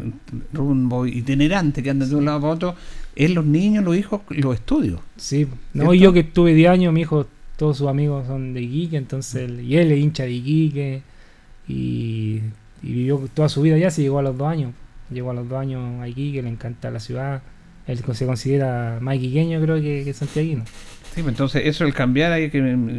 rumbo 0.52 1.06
itinerante 1.06 1.82
que 1.82 1.90
andan 1.90 2.08
de 2.08 2.14
un 2.16 2.24
lado 2.24 2.40
para 2.40 2.52
otro 2.54 2.74
es 3.16 3.30
los 3.30 3.44
niños, 3.44 3.82
los 3.84 3.96
hijos, 3.96 4.20
los 4.30 4.54
estudios. 4.54 5.00
Sí, 5.16 5.48
no, 5.74 5.92
yo 5.94 6.12
que 6.12 6.22
tuve 6.22 6.54
10 6.54 6.70
años, 6.70 6.92
mi 6.92 7.00
hijo, 7.00 7.26
todos 7.56 7.78
sus 7.78 7.88
amigos 7.88 8.26
son 8.26 8.54
de 8.54 8.62
Iquique, 8.62 8.96
entonces, 8.98 9.50
y 9.62 9.76
él 9.76 9.90
es 9.90 9.98
hincha 9.98 10.24
de 10.24 10.32
Iquique, 10.32 11.02
y, 11.68 12.40
y 12.82 12.92
vivió 12.92 13.28
toda 13.34 13.48
su 13.48 13.62
vida 13.62 13.74
allá, 13.76 13.90
se 13.90 14.02
llegó 14.02 14.18
a 14.18 14.22
los 14.22 14.36
dos 14.36 14.48
años, 14.48 14.72
llegó 15.10 15.30
a 15.30 15.34
los 15.34 15.48
dos 15.48 15.58
años 15.58 16.00
a 16.00 16.08
Iquique, 16.08 16.42
le 16.42 16.48
encanta 16.50 16.90
la 16.90 17.00
ciudad, 17.00 17.42
él 17.86 17.98
se 17.98 18.26
considera 18.26 18.98
más 19.00 19.14
iquiqueño 19.16 19.60
creo 19.60 19.80
que, 19.80 20.02
que 20.04 20.12
santiaguino. 20.12 20.64
Sí, 21.14 21.22
pues 21.22 21.28
entonces 21.28 21.62
eso 21.64 21.84
el 21.84 21.94
cambiar 21.94 22.32
ahí 22.32 22.50
que 22.50 22.58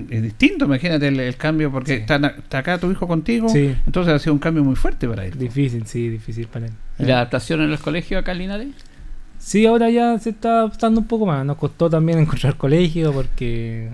es 0.09 0.23
distinto, 0.23 0.65
imagínate 0.65 1.09
el, 1.09 1.19
el 1.19 1.35
cambio 1.35 1.71
porque 1.71 1.95
Sí. 1.97 2.01
está, 2.01 2.15
está 2.37 2.59
acá 2.59 2.77
tu 2.79 2.89
hijo 2.89 3.05
contigo, 3.07 3.47
Sí. 3.49 3.75
entonces 3.85 4.13
ha 4.13 4.17
sido 4.19 4.33
un 4.33 4.39
cambio 4.39 4.63
muy 4.63 4.75
fuerte 4.75 5.07
para 5.07 5.25
él. 5.25 5.37
Difícil, 5.37 5.85
sí, 5.85 6.09
difícil 6.09 6.47
para 6.47 6.67
él. 6.67 6.71
¿Y 6.99 7.03
la 7.03 7.15
adaptación 7.17 7.61
en 7.61 7.69
los 7.69 7.81
colegios 7.81 8.19
acá 8.21 8.31
en 8.31 8.37
Linares? 8.39 8.69
Sí, 9.47 9.65
ahora 9.65 9.89
ya 9.89 10.19
se 10.19 10.31
está 10.31 10.59
adaptando 10.59 10.99
un 10.99 11.07
poco 11.07 11.25
más. 11.25 11.45
Nos 11.45 11.55
costó 11.57 11.89
también 11.89 12.19
encontrar 12.23 12.57
colegio 12.57 13.13
porque 13.13 13.89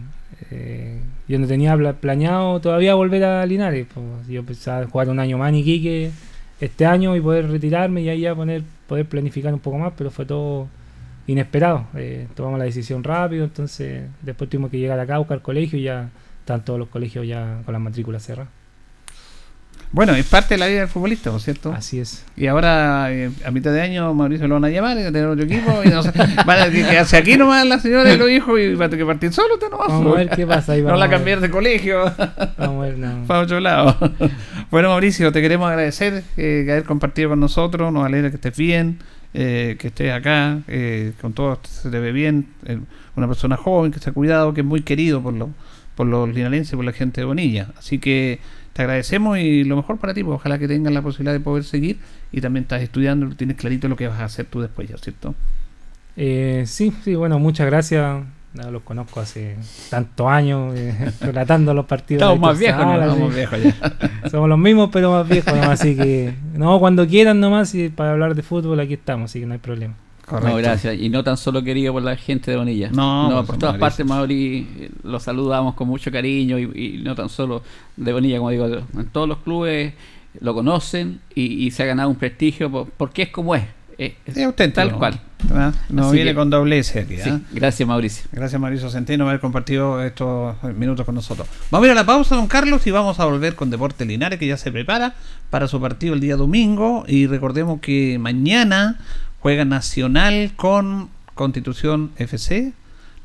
eh, 0.49 0.99
yo 1.27 1.37
no 1.37 1.45
tenía 1.47 1.77
pla- 1.77 1.93
planeado 1.93 2.59
todavía 2.59 2.95
volver 2.95 3.23
a 3.23 3.45
Linares. 3.45 3.85
pues. 3.93 4.27
Yo 4.27 4.43
pensaba 4.43 4.85
jugar 4.87 5.09
un 5.09 5.19
año 5.19 5.37
más 5.37 5.49
en 5.49 5.55
Iquique 5.55 6.11
este 6.59 6.85
año 6.87 7.15
y 7.15 7.21
poder 7.21 7.49
retirarme 7.51 8.01
y 8.01 8.09
ahí 8.09 8.21
ya 8.21 8.33
poner, 8.33 8.63
poder 8.87 9.05
planificar 9.05 9.53
un 9.53 9.59
poco 9.59 9.77
más, 9.77 9.93
pero 9.95 10.09
fue 10.09 10.25
todo 10.25 10.67
inesperado. 11.27 11.85
Eh, 11.95 12.27
tomamos 12.35 12.57
la 12.57 12.65
decisión 12.65 13.03
rápido, 13.03 13.43
entonces 13.43 14.09
después 14.23 14.49
tuvimos 14.49 14.71
que 14.71 14.79
llegar 14.79 14.99
acá 14.99 15.15
a 15.15 15.19
buscar 15.19 15.41
colegio 15.43 15.77
y 15.77 15.83
ya 15.83 16.09
están 16.39 16.65
todos 16.65 16.79
los 16.79 16.89
colegios 16.89 17.27
ya 17.27 17.61
con 17.63 17.73
las 17.73 17.81
matrículas 17.81 18.23
cerradas. 18.25 18.51
Bueno, 19.93 20.15
es 20.15 20.25
parte 20.25 20.55
de 20.55 20.57
la 20.57 20.65
vida 20.65 20.79
del 20.79 20.87
futbolista, 20.87 21.29
¿no 21.29 21.37
es 21.37 21.43
cierto? 21.43 21.71
Así 21.71 21.99
es. 21.99 22.25
Y 22.35 22.47
ahora, 22.47 23.13
eh, 23.13 23.29
a 23.45 23.51
mitad 23.51 23.71
de 23.71 23.79
año, 23.79 24.11
Mauricio 24.15 24.47
lo 24.47 24.55
van 24.55 24.65
a 24.65 24.69
llamar 24.69 24.97
y 24.97 25.03
va 25.03 25.09
a 25.09 25.11
tener 25.11 25.27
otro 25.27 25.45
equipo. 25.45 25.81
Y 25.85 25.89
no 25.89 26.01
sé, 26.01 26.11
van 26.47 26.59
a 26.61 26.69
quedarse 26.71 27.15
aquí 27.15 27.37
nomás 27.37 27.63
la 27.67 27.77
señora 27.77 28.11
y 28.11 28.17
los 28.17 28.27
hijos 28.27 28.59
y 28.59 28.73
va 28.73 28.85
a 28.85 28.89
tener 28.89 29.05
que 29.05 29.07
partir 29.07 29.31
solo 29.31 29.53
usted 29.53 29.69
nomás. 29.69 29.89
Vamos 29.89 30.15
a 30.15 30.17
ver 30.17 30.29
qué 30.31 30.47
pasa. 30.47 30.73
Ahí 30.73 30.81
no 30.81 30.95
la 30.95 31.07
cambiar 31.11 31.41
de 31.41 31.51
colegio 31.51 32.11
Vamos 32.57 32.83
a 32.83 32.87
ver, 32.87 32.97
no. 32.97 33.23
para 33.27 33.41
otro 33.41 33.59
lado. 33.59 33.95
bueno, 34.71 34.89
Mauricio, 34.89 35.31
te 35.31 35.43
queremos 35.43 35.69
agradecer 35.69 36.23
eh, 36.37 36.63
que 36.65 36.71
haber 36.71 36.85
compartido 36.85 37.29
con 37.29 37.39
nosotros. 37.39 37.93
Nos 37.93 38.03
alegra 38.03 38.31
que 38.31 38.37
estés 38.37 38.57
bien, 38.57 38.97
eh, 39.35 39.75
que 39.77 39.89
estés 39.89 40.11
acá. 40.11 40.57
eh, 40.69 41.13
con 41.21 41.33
todo 41.33 41.59
se 41.69 41.91
te 41.91 41.99
ve 41.99 42.11
bien. 42.11 42.47
una 43.15 43.27
persona 43.27 43.57
joven 43.57 43.91
que 43.91 43.99
se 43.99 44.09
ha 44.09 44.13
cuidado, 44.13 44.55
que 44.55 44.61
es 44.61 44.67
muy 44.67 44.81
querido 44.81 45.21
por, 45.21 45.35
los 45.35 45.49
por 45.95 46.07
los 46.07 46.27
linarenses 46.33 46.73
y 46.73 46.75
por 46.75 46.85
la 46.85 46.93
gente 46.93 47.21
de 47.21 47.25
Bonilla. 47.25 47.67
Así 47.77 47.99
que 47.99 48.39
te 48.73 48.81
agradecemos 48.81 49.37
y 49.37 49.63
lo 49.63 49.75
mejor 49.75 49.97
para 49.97 50.13
ti, 50.13 50.23
pues, 50.23 50.35
ojalá 50.35 50.57
que 50.57 50.67
tengas 50.67 50.91
la 50.91 51.01
posibilidad 51.01 51.33
de 51.33 51.39
poder 51.39 51.63
seguir 51.63 51.99
y 52.31 52.41
también 52.41 52.63
estás 52.63 52.81
estudiando, 52.81 53.35
tienes 53.35 53.55
clarito 53.55 53.87
lo 53.87 53.95
que 53.95 54.07
vas 54.07 54.19
a 54.19 54.25
hacer 54.25 54.47
tú 54.47 54.61
después, 54.61 54.89
ya, 54.89 54.97
¿cierto? 54.97 55.35
Eh, 56.17 56.63
sí, 56.65 56.91
sí, 57.03 57.15
bueno, 57.15 57.39
muchas 57.39 57.67
gracias. 57.67 58.23
No, 58.53 58.69
los 58.69 58.83
conozco 58.83 59.19
hace 59.19 59.57
tantos 59.89 60.27
años, 60.27 60.75
eh, 60.75 61.11
relatando 61.21 61.73
los 61.73 61.85
partidos. 61.85 62.21
Estamos 62.21 62.39
más 62.39 62.59
viejos, 62.59 62.85
¿no? 62.85 63.29
Sí. 63.29 63.35
viejos 63.35 63.59
ya. 63.63 64.29
Somos 64.29 64.49
los 64.49 64.59
mismos, 64.59 64.89
pero 64.91 65.11
más 65.11 65.27
viejos 65.27 65.53
nomás, 65.53 65.81
así 65.81 65.95
que... 65.95 66.35
No, 66.53 66.79
cuando 66.79 67.07
quieran 67.07 67.39
nomás, 67.39 67.73
y 67.73 67.89
para 67.89 68.11
hablar 68.11 68.35
de 68.35 68.43
fútbol 68.43 68.79
aquí 68.79 68.93
estamos, 68.93 69.31
así 69.31 69.39
que 69.39 69.47
no 69.47 69.53
hay 69.53 69.59
problema. 69.59 69.95
No, 70.31 70.55
gracias. 70.55 70.97
Y 70.99 71.09
no 71.09 71.23
tan 71.23 71.37
solo 71.37 71.63
querido 71.63 71.93
por 71.93 72.01
la 72.03 72.15
gente 72.15 72.51
de 72.51 72.57
Bonilla. 72.57 72.89
No, 72.91 73.29
pues, 73.33 73.45
por 73.47 73.57
todas 73.57 73.77
partes, 73.77 74.05
Mauri, 74.05 74.67
eh, 74.79 74.89
lo 75.03 75.19
saludamos 75.19 75.75
con 75.75 75.87
mucho 75.87 76.11
cariño 76.11 76.57
y, 76.59 76.63
y 76.63 77.01
no 77.03 77.13
tan 77.15 77.29
solo 77.29 77.61
de 77.97 78.13
Bonilla, 78.13 78.37
como 78.37 78.49
digo, 78.49 78.65
en 78.67 79.05
todos 79.11 79.27
los 79.27 79.39
clubes 79.39 79.93
lo 80.39 80.53
conocen 80.53 81.19
y, 81.35 81.65
y 81.65 81.71
se 81.71 81.83
ha 81.83 81.85
ganado 81.85 82.09
un 82.09 82.15
prestigio 82.15 82.71
por- 82.71 82.87
porque 82.97 83.23
es 83.23 83.29
como 83.29 83.53
es. 83.55 83.63
Es, 83.95 84.13
es 84.25 84.73
tal 84.73 84.93
cual. 84.93 85.19
¿Ah? 85.53 85.71
No 85.89 86.07
Así 86.07 86.15
viene 86.15 86.31
que- 86.31 86.35
con 86.35 86.49
doble 86.49 86.79
S 86.79 86.97
aquí. 86.99 87.17
Sí, 87.17 87.29
¿ah? 87.29 87.39
gracias, 87.51 87.87
Mauricio. 87.87 88.25
Gracias 88.31 88.59
Mauricio 88.59 88.89
Centeno 88.89 89.25
por 89.25 89.29
haber 89.29 89.39
compartido 89.41 90.01
estos 90.03 90.55
minutos 90.75 91.05
con 91.05 91.13
nosotros. 91.13 91.47
Vamos 91.69 91.83
a 91.85 91.87
ir 91.87 91.91
a 91.91 91.95
la 92.01 92.05
pausa, 92.05 92.35
don 92.35 92.47
Carlos, 92.47 92.87
y 92.87 92.91
vamos 92.91 93.19
a 93.19 93.25
volver 93.25 93.55
con 93.55 93.69
Deporte 93.69 94.03
Linares, 94.05 94.39
que 94.39 94.47
ya 94.47 94.57
se 94.57 94.71
prepara 94.71 95.13
para 95.51 95.67
su 95.67 95.79
partido 95.79 96.15
el 96.15 96.21
día 96.21 96.35
domingo. 96.37 97.03
Y 97.07 97.27
recordemos 97.27 97.79
que 97.81 98.17
mañana 98.19 98.97
juega 99.43 99.65
Nacional 99.65 100.53
con 100.55 101.09
Constitución 101.35 102.11
FC. 102.15 102.71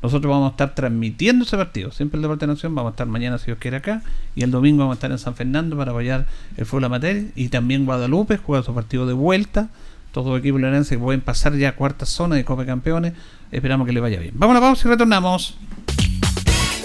Nosotros 0.03 0.29
vamos 0.29 0.49
a 0.49 0.51
estar 0.51 0.75
transmitiendo 0.75 1.45
ese 1.45 1.55
partido. 1.55 1.91
Siempre 1.91 2.17
el 2.17 2.21
Deporte 2.21 2.45
Nación 2.45 2.75
vamos 2.75 2.89
a 2.89 2.91
estar 2.91 3.07
mañana, 3.07 3.37
si 3.37 3.45
Dios 3.45 3.57
quiere, 3.57 3.77
acá. 3.77 4.01
Y 4.35 4.43
el 4.43 4.51
domingo 4.51 4.79
vamos 4.79 4.95
a 4.95 4.97
estar 4.97 5.11
en 5.11 5.17
San 5.17 5.35
Fernando 5.35 5.77
para 5.77 5.91
apoyar 5.91 6.27
el 6.57 6.65
fútbol 6.65 6.83
amateur. 6.83 7.23
Y 7.35 7.47
también 7.47 7.85
Guadalupe 7.85 8.35
juega 8.35 8.63
su 8.63 8.75
partido 8.75 9.07
de 9.07 9.13
vuelta. 9.13 9.69
Todos 10.11 10.27
los 10.27 10.39
equipos 10.39 10.61
que 10.89 10.97
pueden 10.97 11.21
pasar 11.21 11.55
ya 11.55 11.69
a 11.69 11.75
cuarta 11.75 12.05
zona 12.05 12.35
de 12.35 12.43
Copa 12.43 12.63
de 12.63 12.67
Campeones. 12.67 13.13
Esperamos 13.53 13.87
que 13.87 13.93
les 13.93 14.01
vaya 14.01 14.19
bien. 14.19 14.33
Vamos 14.35 14.57
a 14.57 14.59
la 14.59 14.65
pausa 14.65 14.89
y 14.89 14.91
retornamos. 14.91 15.57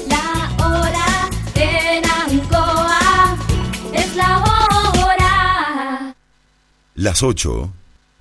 La 0.09 0.64
hora 0.64 1.28
en 1.57 2.05
Ancoa 2.05 3.37
es 3.93 4.14
la 4.14 4.39
hora. 4.39 6.14
Las 6.95 7.24
8 7.24 7.72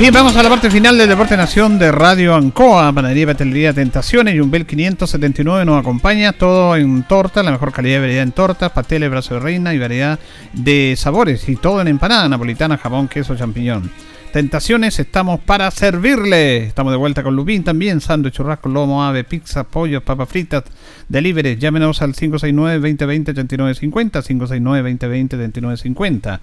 Bien, 0.00 0.14
vamos 0.14 0.34
a 0.34 0.42
la 0.42 0.48
parte 0.48 0.70
final 0.70 0.96
del 0.96 1.10
Deporte 1.10 1.36
Nación 1.36 1.78
de 1.78 1.92
Radio 1.92 2.34
Ancoa. 2.34 2.90
Panadería 2.90 3.24
y 3.24 3.26
Pastelería 3.26 3.74
Tentaciones 3.74 4.34
y 4.34 4.40
un 4.40 4.50
Bel 4.50 4.64
579 4.64 5.66
nos 5.66 5.78
acompaña. 5.78 6.32
Todo 6.32 6.74
en 6.74 7.02
torta, 7.02 7.42
la 7.42 7.50
mejor 7.50 7.70
calidad 7.70 7.96
de 7.96 8.00
variedad 8.00 8.22
en 8.22 8.32
tortas, 8.32 8.72
pasteles, 8.72 9.10
brazo 9.10 9.34
de 9.34 9.40
reina 9.40 9.74
y 9.74 9.78
variedad 9.78 10.18
de 10.54 10.94
sabores. 10.96 11.46
Y 11.50 11.56
todo 11.56 11.82
en 11.82 11.88
empanada 11.88 12.30
napolitana, 12.30 12.78
jamón, 12.78 13.08
queso, 13.08 13.36
champiñón. 13.36 13.90
Tentaciones, 14.32 14.98
estamos 15.00 15.38
para 15.40 15.70
servirle. 15.70 16.64
Estamos 16.64 16.92
de 16.92 16.96
vuelta 16.96 17.22
con 17.22 17.36
Lupín 17.36 17.62
también. 17.62 18.00
Sándwich, 18.00 18.32
churrasco, 18.34 18.70
lomo, 18.70 19.04
ave, 19.04 19.24
pizza, 19.24 19.64
pollos, 19.64 20.02
papas 20.02 20.30
fritas, 20.30 20.64
delivery. 21.08 21.56
Llámenos 21.56 22.00
al 22.00 22.14
569-2020-8950. 22.14 24.22
569-2020-8950. 24.22 26.40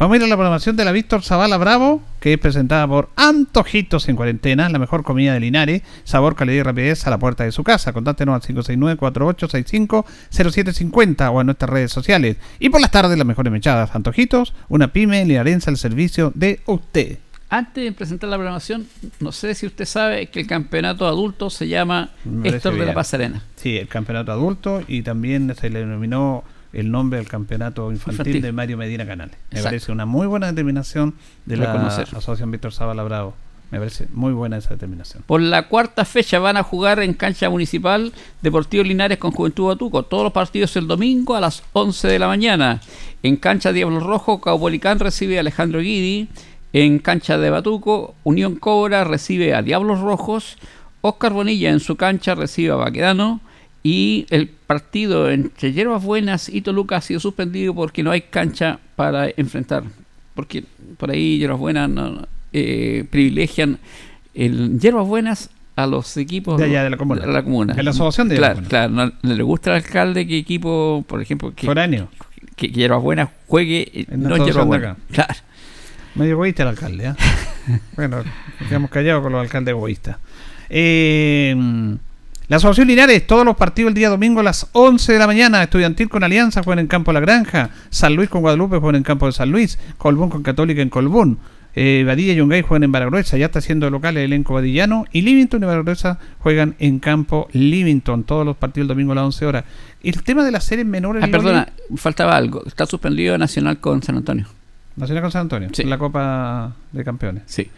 Vamos 0.00 0.14
a 0.14 0.16
ir 0.16 0.24
a 0.24 0.28
la 0.28 0.36
programación 0.36 0.76
de 0.76 0.84
la 0.86 0.92
Víctor 0.92 1.22
Zavala 1.22 1.58
Bravo, 1.58 2.00
que 2.20 2.32
es 2.32 2.38
presentada 2.38 2.88
por 2.88 3.10
Antojitos 3.16 4.08
en 4.08 4.16
Cuarentena, 4.16 4.70
la 4.70 4.78
mejor 4.78 5.02
comida 5.02 5.34
de 5.34 5.40
Linares, 5.40 5.82
sabor, 6.04 6.36
calidad 6.36 6.60
y 6.60 6.62
rapidez 6.62 7.06
a 7.06 7.10
la 7.10 7.18
puerta 7.18 7.44
de 7.44 7.52
su 7.52 7.62
casa. 7.64 7.92
Contáctenos 7.92 8.34
al 8.34 8.40
569-4865-0750 8.40 11.30
o 11.30 11.42
en 11.42 11.48
nuestras 11.48 11.68
redes 11.68 11.92
sociales. 11.92 12.38
Y 12.58 12.70
por 12.70 12.80
las 12.80 12.90
tardes, 12.90 13.18
las 13.18 13.26
mejores 13.26 13.52
mechadas. 13.52 13.94
Antojitos, 13.94 14.54
una 14.70 14.90
pyme 14.90 15.22
linarense 15.26 15.68
al 15.68 15.76
servicio 15.76 16.32
de 16.34 16.60
usted. 16.64 17.18
Antes 17.50 17.84
de 17.84 17.92
presentar 17.92 18.30
la 18.30 18.36
programación, 18.36 18.86
no 19.18 19.32
sé 19.32 19.54
si 19.54 19.66
usted 19.66 19.84
sabe 19.84 20.28
que 20.28 20.40
el 20.40 20.46
campeonato 20.46 21.06
adulto 21.06 21.50
se 21.50 21.68
llama 21.68 22.08
Héctor 22.42 22.72
de 22.72 22.78
la 22.78 22.84
bien. 22.86 22.94
Paz 22.94 23.12
Arena. 23.12 23.42
Sí, 23.56 23.76
el 23.76 23.88
campeonato 23.88 24.32
adulto 24.32 24.82
y 24.88 25.02
también 25.02 25.54
se 25.54 25.68
le 25.68 25.80
denominó 25.80 26.42
el 26.72 26.90
nombre 26.90 27.18
del 27.18 27.28
campeonato 27.28 27.90
infantil, 27.90 28.20
Infantil. 28.20 28.42
de 28.42 28.52
Mario 28.52 28.76
Medina 28.76 29.06
Canales. 29.06 29.36
Me 29.50 29.58
Exacto. 29.58 29.64
parece 29.68 29.92
una 29.92 30.06
muy 30.06 30.26
buena 30.26 30.46
determinación 30.48 31.14
de 31.46 31.56
la 31.56 31.66
Reconocer. 31.72 32.08
Asociación 32.08 32.50
Víctor 32.50 32.72
Zavala 32.72 33.02
Bravo. 33.02 33.34
Me 33.70 33.78
parece 33.78 34.08
muy 34.12 34.32
buena 34.32 34.56
esa 34.56 34.70
determinación. 34.70 35.22
Por 35.26 35.40
la 35.40 35.68
cuarta 35.68 36.04
fecha 36.04 36.40
van 36.40 36.56
a 36.56 36.64
jugar 36.64 36.98
en 36.98 37.14
cancha 37.14 37.48
municipal 37.48 38.12
Deportivo 38.42 38.82
Linares 38.82 39.18
con 39.18 39.30
Juventud 39.30 39.68
Batuco. 39.68 40.02
Todos 40.02 40.24
los 40.24 40.32
partidos 40.32 40.74
el 40.76 40.88
domingo 40.88 41.36
a 41.36 41.40
las 41.40 41.62
11 41.72 42.08
de 42.08 42.18
la 42.18 42.26
mañana. 42.26 42.80
En 43.22 43.36
cancha 43.36 43.72
Diablo 43.72 44.00
Rojo, 44.00 44.40
Caupolicán 44.40 44.98
recibe 44.98 45.36
a 45.36 45.40
Alejandro 45.40 45.80
Guidi. 45.80 46.28
En 46.72 46.98
cancha 46.98 47.38
de 47.38 47.50
Batuco, 47.50 48.14
Unión 48.24 48.56
Cobra 48.56 49.04
recibe 49.04 49.54
a 49.54 49.62
Diablos 49.62 50.00
Rojos. 50.00 50.56
Oscar 51.02 51.32
Bonilla 51.32 51.70
en 51.70 51.78
su 51.80 51.94
cancha 51.96 52.34
recibe 52.34 52.72
a 52.72 52.76
Baquedano. 52.76 53.40
Y 53.82 54.26
el 54.30 54.48
partido 54.48 55.30
entre 55.30 55.72
Hierbas 55.72 56.04
Buenas 56.04 56.48
y 56.48 56.60
Toluca 56.60 56.96
ha 56.96 57.00
sido 57.00 57.18
suspendido 57.20 57.74
porque 57.74 58.02
no 58.02 58.10
hay 58.10 58.20
cancha 58.22 58.78
para 58.96 59.28
enfrentar. 59.36 59.84
Porque 60.34 60.64
por 60.98 61.10
ahí 61.10 61.38
Hierbas 61.38 61.58
Buenas 61.58 61.88
no- 61.88 62.26
eh, 62.52 63.04
privilegian 63.10 63.78
el 64.34 64.78
Hierbas 64.78 65.06
Buenas 65.06 65.50
a 65.76 65.86
los 65.86 66.14
equipos 66.18 66.58
De 66.58 66.64
allá 66.64 66.84
de 66.84 66.90
la 66.90 66.96
comuna. 66.98 67.22
de 67.24 67.32
la 67.32 67.42
comuna. 67.42 67.74
En 67.76 67.84
la 67.84 67.92
asociación 67.92 68.28
de 68.28 68.36
claro, 68.36 68.60
claro, 68.68 68.92
no, 68.92 69.12
no 69.22 69.34
le 69.34 69.42
gusta 69.42 69.70
al 69.70 69.76
alcalde 69.76 70.26
que 70.26 70.36
equipo, 70.36 71.02
por 71.08 71.22
ejemplo, 71.22 71.54
que, 71.54 71.64
Foráneo. 71.66 72.08
que, 72.56 72.70
que 72.70 72.80
Hierbas 72.80 73.00
Buenas 73.02 73.30
juegue 73.46 73.90
eh, 73.94 74.06
En 74.10 74.22
no 74.24 74.36
Hierbas 74.44 74.66
Buenas. 74.66 74.96
Claro. 75.10 75.34
Medio 76.16 76.32
egoísta 76.32 76.64
el 76.64 76.68
alcalde, 76.70 77.06
¿eh? 77.06 77.14
bueno, 77.96 78.22
quedamos 78.68 78.90
callados 78.90 79.22
con 79.22 79.32
los 79.32 79.40
alcaldes 79.40 79.72
egoístas. 79.72 80.18
Eh, 80.68 81.56
la 82.50 82.56
Asociación 82.56 82.88
Linares, 82.88 83.28
todos 83.28 83.44
los 83.44 83.56
partidos 83.56 83.90
el 83.90 83.94
día 83.94 84.08
domingo 84.08 84.40
a 84.40 84.42
las 84.42 84.66
11 84.72 85.12
de 85.12 85.18
la 85.20 85.28
mañana. 85.28 85.62
Estudiantil 85.62 86.08
con 86.08 86.24
Alianza 86.24 86.64
juegan 86.64 86.80
en 86.80 86.88
Campo 86.88 87.12
La 87.12 87.20
Granja. 87.20 87.70
San 87.90 88.16
Luis 88.16 88.28
con 88.28 88.40
Guadalupe 88.40 88.78
juegan 88.78 88.96
en 88.96 89.02
Campo 89.04 89.26
de 89.26 89.32
San 89.32 89.52
Luis. 89.52 89.78
Colbún 89.98 90.30
con 90.30 90.42
Católica 90.42 90.82
en 90.82 90.88
Colbún. 90.88 91.38
Eh, 91.76 92.02
Badilla 92.04 92.32
y 92.32 92.36
Yungay 92.38 92.62
juegan 92.62 92.82
en 92.82 92.90
Baragruesa. 92.90 93.38
Ya 93.38 93.46
está 93.46 93.60
siendo 93.60 93.88
local 93.88 94.16
el 94.16 94.24
elenco 94.24 94.54
badillano. 94.54 95.04
Y 95.12 95.20
Livington 95.20 95.62
y 95.62 95.66
Baragruesa 95.66 96.18
juegan 96.40 96.74
en 96.80 96.98
Campo 96.98 97.48
Livington. 97.52 98.24
Todos 98.24 98.44
los 98.44 98.56
partidos 98.56 98.86
el 98.86 98.88
domingo 98.88 99.12
a 99.12 99.14
las 99.14 99.24
11 99.26 99.46
horas. 99.46 99.64
El 100.02 100.20
tema 100.24 100.44
de 100.44 100.50
las 100.50 100.64
series 100.64 100.88
menores. 100.88 101.22
Ah, 101.22 101.28
perdona, 101.30 101.68
faltaba 101.94 102.36
algo. 102.36 102.66
Está 102.66 102.84
suspendido 102.84 103.38
Nacional 103.38 103.78
con 103.78 104.02
San 104.02 104.16
Antonio. 104.16 104.46
Nacional 104.96 105.22
con 105.22 105.30
San 105.30 105.42
Antonio. 105.42 105.68
Sí. 105.72 105.84
La 105.84 105.98
Copa 105.98 106.74
de 106.90 107.04
Campeones. 107.04 107.44
Sí. 107.46 107.70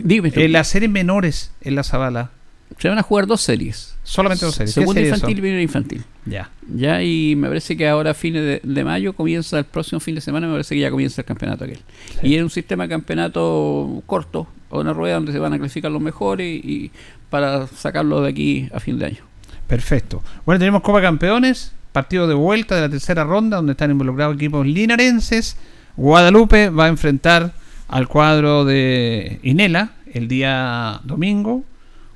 Dime, 0.00 0.30
En 0.32 0.52
las 0.52 0.68
series 0.68 0.92
menores 0.92 1.50
en 1.60 1.74
la 1.74 1.82
Zabala, 1.82 2.30
se 2.78 2.88
van 2.88 2.98
a 2.98 3.02
jugar 3.02 3.26
dos 3.26 3.40
series. 3.40 3.94
solamente 4.02 4.44
dos 4.44 4.54
series. 4.54 4.74
¿Qué 4.74 4.80
Segunda 4.80 5.00
series 5.00 5.14
infantil 5.14 5.38
y 5.38 5.40
primera 5.40 5.62
infantil. 5.62 6.04
Ya. 6.26 6.50
Ya, 6.74 7.02
y 7.02 7.34
me 7.36 7.48
parece 7.48 7.76
que 7.76 7.88
ahora 7.88 8.10
a 8.12 8.14
fines 8.14 8.42
de, 8.42 8.60
de 8.62 8.84
mayo 8.84 9.12
comienza 9.12 9.58
el 9.58 9.64
próximo 9.64 10.00
fin 10.00 10.14
de 10.14 10.20
semana, 10.20 10.46
me 10.46 10.54
parece 10.54 10.74
que 10.74 10.80
ya 10.80 10.90
comienza 10.90 11.20
el 11.20 11.26
campeonato 11.26 11.64
aquel. 11.64 11.80
Sí. 12.20 12.28
Y 12.28 12.36
es 12.36 12.42
un 12.42 12.50
sistema 12.50 12.84
de 12.84 12.90
campeonato 12.90 14.02
corto, 14.06 14.46
o 14.70 14.80
una 14.80 14.92
rueda 14.92 15.14
donde 15.16 15.32
se 15.32 15.38
van 15.38 15.52
a 15.52 15.58
clasificar 15.58 15.90
los 15.90 16.02
mejores 16.02 16.46
y, 16.46 16.68
y 16.68 16.90
para 17.30 17.66
sacarlo 17.66 18.20
de 18.22 18.30
aquí 18.30 18.68
a 18.72 18.80
fin 18.80 18.98
de 18.98 19.06
año. 19.06 19.24
Perfecto. 19.66 20.22
Bueno, 20.44 20.58
tenemos 20.58 20.82
Copa 20.82 21.00
Campeones, 21.00 21.72
partido 21.92 22.26
de 22.26 22.34
vuelta 22.34 22.74
de 22.74 22.82
la 22.82 22.88
tercera 22.88 23.24
ronda, 23.24 23.56
donde 23.56 23.72
están 23.72 23.90
involucrados 23.90 24.36
equipos 24.36 24.66
linarenses. 24.66 25.56
Guadalupe 25.96 26.70
va 26.70 26.86
a 26.86 26.88
enfrentar 26.88 27.52
al 27.88 28.08
cuadro 28.08 28.64
de 28.64 29.38
Inela 29.42 29.92
el 30.12 30.28
día 30.28 31.00
domingo. 31.04 31.64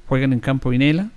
Juegan 0.09 0.33
en 0.33 0.41
campo 0.41 0.73
Inela. 0.73 1.11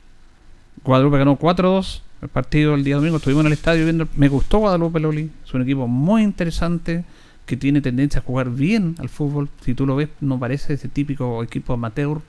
Guadalupe 0.84 1.18
ganó 1.18 1.38
4-2 1.38 2.02
el 2.22 2.30
partido 2.30 2.76
el 2.76 2.84
día 2.84 2.96
domingo. 2.98 3.18
Estuvimos 3.18 3.42
en 3.42 3.48
el 3.48 3.54
estadio 3.54 3.86
viendo. 3.86 4.08
Me 4.16 4.28
gustó 4.28 4.60
Guadalupe, 4.60 5.00
Loli. 5.00 5.32
Es 5.46 5.54
un 5.54 5.62
equipo 5.62 5.88
muy 5.88 6.24
interesante 6.24 7.04
que 7.46 7.58
tiene 7.58 7.82
tendencia 7.82 8.20
a 8.20 8.24
jugar 8.24 8.50
bien 8.50 8.96
al 9.00 9.10
fútbol. 9.10 9.50
Si 9.62 9.74
tú 9.74 9.86
lo 9.86 9.96
ves, 9.96 10.10
no 10.20 10.40
parece 10.40 10.74
ese 10.74 10.88
típico 10.88 11.42
equipo 11.44 11.74
amateur 11.74 12.20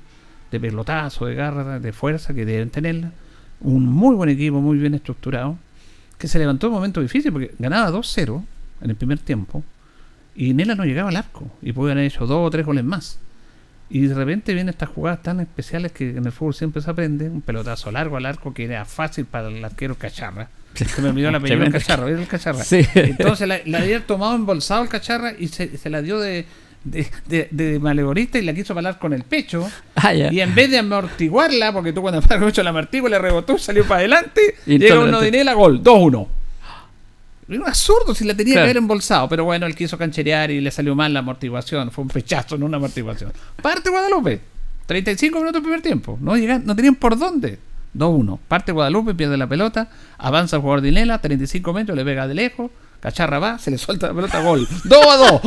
de 0.50 0.60
pelotazo, 0.60 1.26
de 1.26 1.34
garra, 1.34 1.80
de 1.80 1.92
fuerza 1.92 2.34
que 2.34 2.44
deben 2.44 2.70
tenerla. 2.70 3.12
un 3.60 3.86
muy 3.86 4.14
buen 4.14 4.28
equipo, 4.28 4.60
muy 4.60 4.78
bien 4.78 4.94
estructurado, 4.94 5.56
que 6.18 6.28
se 6.28 6.38
levantó 6.38 6.66
en 6.66 6.72
un 6.72 6.78
momento 6.78 7.00
difícil 7.00 7.32
porque 7.32 7.54
ganaba 7.58 7.90
2-0 7.90 8.42
en 8.82 8.90
el 8.90 8.96
primer 8.96 9.18
tiempo 9.18 9.62
y 10.34 10.54
Nela 10.54 10.74
no 10.74 10.84
llegaba 10.84 11.10
al 11.10 11.16
arco 11.16 11.50
y 11.60 11.72
podían 11.72 11.98
haber 11.98 12.10
hecho 12.10 12.26
dos 12.26 12.46
o 12.46 12.50
tres 12.50 12.66
goles 12.66 12.84
más. 12.84 13.18
Y 13.95 14.07
de 14.07 14.14
repente 14.14 14.55
vienen 14.55 14.70
estas 14.70 14.88
jugadas 14.88 15.22
tan 15.22 15.40
especiales 15.40 15.93
que 15.93 16.09
en 16.09 16.24
el 16.24 16.32
fútbol 16.32 16.55
siempre 16.55 16.80
se 16.80 16.90
aprende, 16.90 17.28
un 17.28 17.43
pelotazo 17.43 17.90
largo 17.90 18.16
al 18.16 18.24
arco 18.24 18.55
que 18.55 18.64
era 18.64 18.86
fácil 18.86 19.26
para 19.26 19.49
el 19.49 19.62
arquero 19.62 19.97
Cacharra. 19.97 20.49
Se 20.72 21.03
me 21.03 21.11
olvidó 21.11 21.28
el 21.28 21.34
apellido. 21.34 21.70
Cacharra, 21.70 22.07
¿vieron 22.07 22.22
el 22.22 22.28
Cacharra? 22.28 22.64
Sí. 22.64 22.86
Entonces 22.95 23.47
la, 23.47 23.61
la 23.66 23.80
había 23.80 24.01
tomado 24.07 24.34
embolsado 24.34 24.82
el 24.82 24.88
Cacharra 24.88 25.34
y 25.38 25.49
se, 25.49 25.76
se 25.76 25.90
la 25.90 26.01
dio 26.01 26.18
de, 26.18 26.47
de, 26.84 27.07
de, 27.26 27.49
de 27.51 28.28
y 28.34 28.43
la 28.43 28.55
quiso 28.55 28.74
palar 28.74 28.99
con 28.99 29.12
el 29.12 29.24
pecho. 29.24 29.70
Ah. 29.95 30.14
Y 30.14 30.40
en 30.40 30.55
vez 30.55 30.70
de 30.70 30.78
amortiguarla, 30.78 31.72
porque 31.74 31.93
tú 31.93 32.01
cuando 32.01 32.22
paras 32.26 32.43
mucho 32.43 32.62
la 32.62 32.70
amortigua 32.70 33.11
le 33.11 33.18
rebotó, 33.18 33.59
salió 33.59 33.84
para 33.84 34.01
adelante, 34.01 34.40
Y 34.66 34.78
llega 34.78 35.01
uno 35.01 35.20
de 35.20 35.30
Nela, 35.30 35.53
gol, 35.53 35.82
2-1. 35.82 36.28
Era 37.49 37.61
un 37.61 37.66
absurdo 37.68 38.14
si 38.14 38.24
la 38.24 38.34
tenía 38.36 38.55
Claro. 38.55 38.66
que 38.66 38.70
haber 38.70 38.76
embolsado, 38.78 39.28
pero 39.28 39.45
bueno, 39.45 39.66
él 39.66 39.74
quiso 39.74 39.99
cancherear 39.99 40.51
y 40.51 40.61
le 40.61 40.70
salió 40.70 40.95
mal 40.95 41.12
la 41.12 41.20
amortiguación, 41.20 41.90
fue 41.90 42.03
un 42.03 42.09
pechazo, 42.09 42.57
no 42.57 42.66
una 42.66 42.76
amortiguación. 42.76 43.32
Parte 43.61 43.90
Guadalupe, 43.90 44.40
35 44.86 45.38
minutos 45.38 45.55
del 45.55 45.62
primer 45.62 45.82
tiempo, 45.82 46.18
no, 46.20 46.36
llegan, 46.36 46.64
no 46.64 46.74
tenían 46.76 46.95
por 46.95 47.18
dónde. 47.18 47.59
2-1, 47.95 48.38
parte 48.49 48.72
Guadalupe, 48.72 49.14
pierde 49.14 49.36
la 49.36 49.47
pelota, 49.47 49.90
avanza 50.18 50.57
el 50.57 50.62
jugador 50.62 50.80
de 50.82 50.93
Nela, 50.93 51.20
35 51.20 51.72
metros, 51.74 51.97
le 51.97 52.05
pega 52.05 52.26
de 52.26 52.34
lejos, 52.34 52.70
Cacharra 53.03 53.40
va, 53.40 53.59
se 53.59 53.70
le 53.72 53.78
suelta 53.78 54.07
la 54.07 54.14
pelota, 54.14 54.40
gol. 54.40 54.66
2 54.84 55.07
a 55.07 55.16
2. 55.16 55.40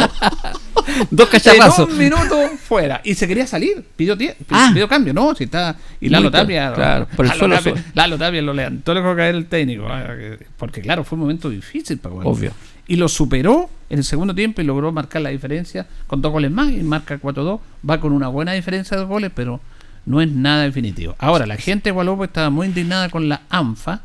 Dos 1.09 1.29
cacharrazos. 1.31 1.87
En 1.87 1.93
un 1.93 1.97
minuto 1.97 2.37
fuera. 2.61 2.99
Y 3.05 3.15
se 3.15 3.27
quería 3.29 3.47
salir. 3.47 3.81
Pidió, 3.95 4.17
Ah. 4.51 4.71
pidió 4.73 4.89
cambio, 4.89 5.13
¿no? 5.13 5.33
Si 5.35 5.45
está. 5.45 5.75
Y 6.01 6.09
Lalo 6.09 6.29
Tapia. 6.29 6.73
claro, 6.73 7.07
por 7.15 7.25
el 7.25 7.29
Lalo, 7.29 7.39
suelo 7.39 7.55
Tapia. 7.55 7.85
Lalo 7.93 8.17
Tapia 8.17 8.41
lo 8.41 8.53
levantó, 8.53 8.93
le 8.93 9.01
caer 9.15 9.35
el 9.35 9.45
técnico. 9.45 9.87
ah, 9.89 10.03
que- 10.17 10.45
Porque, 10.57 10.81
claro, 10.81 11.05
fue 11.05 11.15
un 11.15 11.21
momento 11.21 11.49
difícil 11.49 11.97
para. 11.97 12.13
Obvio. 12.15 12.51
Y 12.87 12.97
lo 12.97 13.07
superó 13.07 13.69
en 13.89 13.99
el 13.99 14.03
segundo 14.03 14.35
tiempo 14.35 14.61
y 14.61 14.65
logró 14.65 14.91
marcar 14.91 15.21
la 15.21 15.29
diferencia 15.29 15.87
con 16.07 16.21
dos 16.21 16.31
goles 16.33 16.51
más 16.51 16.69
y 16.71 16.83
marca 16.83 17.17
4-2. 17.17 17.61
Va 17.89 17.99
con 18.01 18.11
una 18.11 18.27
buena 18.27 18.51
diferencia 18.51 18.97
de 18.97 19.05
goles, 19.05 19.31
pero 19.33 19.61
no 20.05 20.21
es 20.21 20.29
nada 20.29 20.63
definitivo. 20.63 21.15
Ahora, 21.19 21.45
la 21.47 21.55
gente 21.55 21.85
de 21.89 21.93
Guadalupe 21.93 22.25
estaba 22.25 22.49
muy 22.49 22.67
indignada 22.67 23.09
con 23.09 23.27
la 23.29 23.41
ANFA 23.49 24.01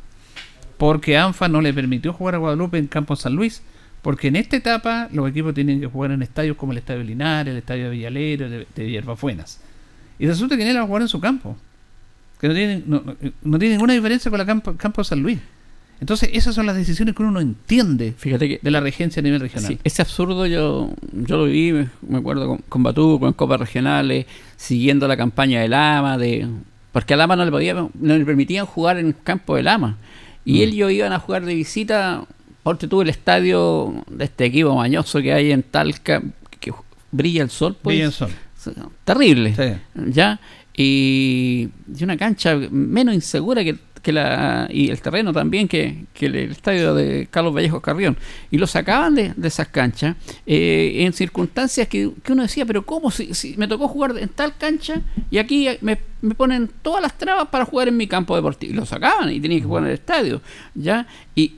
porque 0.80 1.18
ANFA 1.18 1.46
no 1.48 1.60
le 1.60 1.74
permitió 1.74 2.14
jugar 2.14 2.36
a 2.36 2.38
Guadalupe 2.38 2.78
en 2.78 2.86
Campo 2.86 3.14
San 3.14 3.34
Luis, 3.34 3.60
porque 4.00 4.28
en 4.28 4.36
esta 4.36 4.56
etapa 4.56 5.10
los 5.12 5.28
equipos 5.28 5.52
tienen 5.52 5.78
que 5.78 5.86
jugar 5.86 6.10
en 6.10 6.22
estadios 6.22 6.56
como 6.56 6.72
el 6.72 6.78
Estadio 6.78 7.04
Linares, 7.04 7.52
el 7.52 7.58
Estadio 7.58 7.84
de 7.84 7.90
Villalero, 7.90 8.48
de, 8.48 8.66
de 8.74 8.90
Hierbafuenas. 8.90 9.60
Y 10.18 10.26
resulta 10.26 10.56
que 10.56 10.68
él 10.68 10.74
va 10.74 10.80
a 10.80 10.86
jugar 10.86 11.02
en 11.02 11.08
su 11.08 11.20
campo, 11.20 11.54
que 12.40 12.48
no 12.48 12.54
tiene, 12.54 12.82
no, 12.86 13.02
no- 13.04 13.14
no 13.42 13.58
tiene 13.58 13.74
ninguna 13.74 13.92
diferencia 13.92 14.30
con 14.30 14.38
la 14.38 14.46
campo, 14.46 14.74
campo 14.78 15.04
San 15.04 15.20
Luis. 15.22 15.38
Entonces, 16.00 16.30
esas 16.32 16.54
son 16.54 16.64
las 16.64 16.76
decisiones 16.76 17.14
que 17.14 17.20
uno 17.22 17.30
no 17.30 17.40
entiende 17.40 18.14
Fíjate 18.16 18.48
que 18.48 18.60
de 18.62 18.70
la 18.70 18.80
regencia 18.80 19.20
a 19.20 19.22
nivel 19.22 19.38
regional. 19.38 19.68
Sí, 19.68 19.78
ese 19.84 20.00
absurdo 20.00 20.46
yo, 20.46 20.94
yo 21.12 21.36
lo 21.36 21.44
viví, 21.44 21.86
me, 22.08 22.16
acuerdo 22.16 22.46
con, 22.48 22.58
con 22.70 22.82
Batuco, 22.82 23.26
en 23.26 23.34
copas 23.34 23.60
regionales, 23.60 24.24
siguiendo 24.56 25.06
la 25.06 25.18
campaña 25.18 25.60
del 25.60 25.74
AMA, 25.74 26.16
de, 26.16 26.48
porque 26.92 27.12
al 27.12 27.20
AMA 27.20 27.36
no 27.36 27.44
le, 27.44 27.50
podía, 27.50 27.74
no 27.74 27.90
le 28.00 28.24
permitían 28.24 28.64
jugar 28.64 28.96
en 28.96 29.08
el 29.08 29.14
campo 29.22 29.56
del 29.56 29.68
AMA. 29.68 29.98
Y 30.50 30.58
Mm. 30.58 30.62
él 30.62 30.74
y 30.74 30.76
yo 30.76 30.90
iban 30.90 31.12
a 31.12 31.18
jugar 31.18 31.44
de 31.44 31.54
visita, 31.54 32.24
porque 32.62 32.86
tuve 32.88 33.04
el 33.04 33.10
estadio 33.10 33.94
de 34.10 34.24
este 34.24 34.44
equipo 34.46 34.74
mañoso 34.74 35.20
que 35.22 35.32
hay 35.32 35.52
en 35.52 35.62
Talca, 35.62 36.22
que 36.58 36.72
brilla 37.12 37.42
el 37.42 37.50
sol, 37.50 37.76
pues. 37.80 37.94
Brilla 37.94 38.06
el 38.06 38.12
sol. 38.12 38.30
Terrible. 39.04 39.54
Sí. 39.54 40.02
¿Ya? 40.12 40.40
Y, 40.76 41.68
y 41.98 42.04
una 42.04 42.16
cancha 42.16 42.56
menos 42.70 43.14
insegura 43.14 43.62
que, 43.64 43.76
que 44.02 44.12
la 44.12 44.68
y 44.70 44.90
el 44.90 45.00
terreno 45.00 45.32
también 45.32 45.68
que, 45.68 46.04
que 46.14 46.26
el, 46.26 46.36
el 46.36 46.50
estadio 46.52 46.94
de 46.94 47.28
Carlos 47.30 47.54
Vallejo 47.54 47.80
Carrión 47.80 48.16
y 48.50 48.58
lo 48.58 48.66
sacaban 48.66 49.14
de, 49.14 49.32
de 49.36 49.48
esas 49.48 49.68
canchas 49.68 50.16
eh, 50.46 51.04
en 51.04 51.12
circunstancias 51.12 51.88
que, 51.88 52.10
que 52.22 52.32
uno 52.32 52.42
decía 52.42 52.64
pero 52.66 52.84
cómo 52.84 53.10
si, 53.10 53.34
si 53.34 53.56
me 53.56 53.68
tocó 53.68 53.88
jugar 53.88 54.16
en 54.18 54.28
tal 54.28 54.56
cancha 54.56 55.02
y 55.30 55.38
aquí 55.38 55.68
me, 55.80 55.98
me 56.22 56.34
ponen 56.34 56.70
todas 56.82 57.02
las 57.02 57.16
trabas 57.16 57.48
para 57.48 57.64
jugar 57.64 57.88
en 57.88 57.96
mi 57.96 58.06
campo 58.06 58.34
deportivo 58.36 58.72
y 58.72 58.76
lo 58.76 58.86
sacaban 58.86 59.30
y 59.32 59.40
tenía 59.40 59.58
que 59.58 59.64
jugar 59.64 59.84
en 59.84 59.88
el 59.90 59.94
estadio 59.94 60.40
ya 60.74 61.06
y 61.34 61.54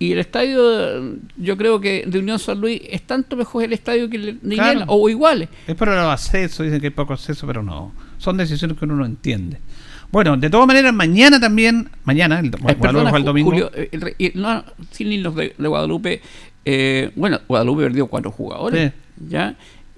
y 0.00 0.12
el 0.12 0.18
estadio, 0.18 1.18
yo 1.36 1.58
creo 1.58 1.78
que 1.78 2.04
de 2.06 2.18
Unión 2.20 2.38
San 2.38 2.58
Luis 2.58 2.80
es 2.88 3.02
tanto 3.02 3.36
mejor 3.36 3.64
el 3.64 3.74
estadio 3.74 4.08
que 4.08 4.16
el 4.16 4.40
de 4.40 4.54
Claro. 4.54 4.86
O 4.88 5.10
iguales. 5.10 5.50
Es 5.66 5.74
por 5.74 5.88
los 5.88 5.98
accesos, 5.98 6.64
dicen 6.64 6.80
que 6.80 6.86
hay 6.86 6.90
poco 6.90 7.12
acceso, 7.12 7.46
pero 7.46 7.62
no. 7.62 7.92
Son 8.16 8.38
decisiones 8.38 8.78
que 8.78 8.86
uno 8.86 8.96
no 8.96 9.04
entiende. 9.04 9.60
Bueno, 10.12 10.36
de 10.36 10.50
todas 10.50 10.66
maneras, 10.66 10.92
mañana 10.92 11.38
también, 11.38 11.88
mañana, 12.04 12.40
el, 12.40 12.50
Guadalupe 12.50 12.80
perdona, 12.86 13.16
el 13.16 13.24
domingo. 13.24 13.50
Julio, 13.50 13.70
eh, 13.74 13.88
el 14.18 14.32
no, 14.34 14.64
sin 14.90 15.12
irnos 15.12 15.34
de, 15.36 15.54
de 15.56 15.68
Guadalupe, 15.68 16.20
eh, 16.64 17.10
bueno, 17.14 17.38
Guadalupe 17.46 17.82
perdió 17.84 18.06
cuatro 18.08 18.30
jugadores, 18.32 18.92
¿ya? 19.28 19.54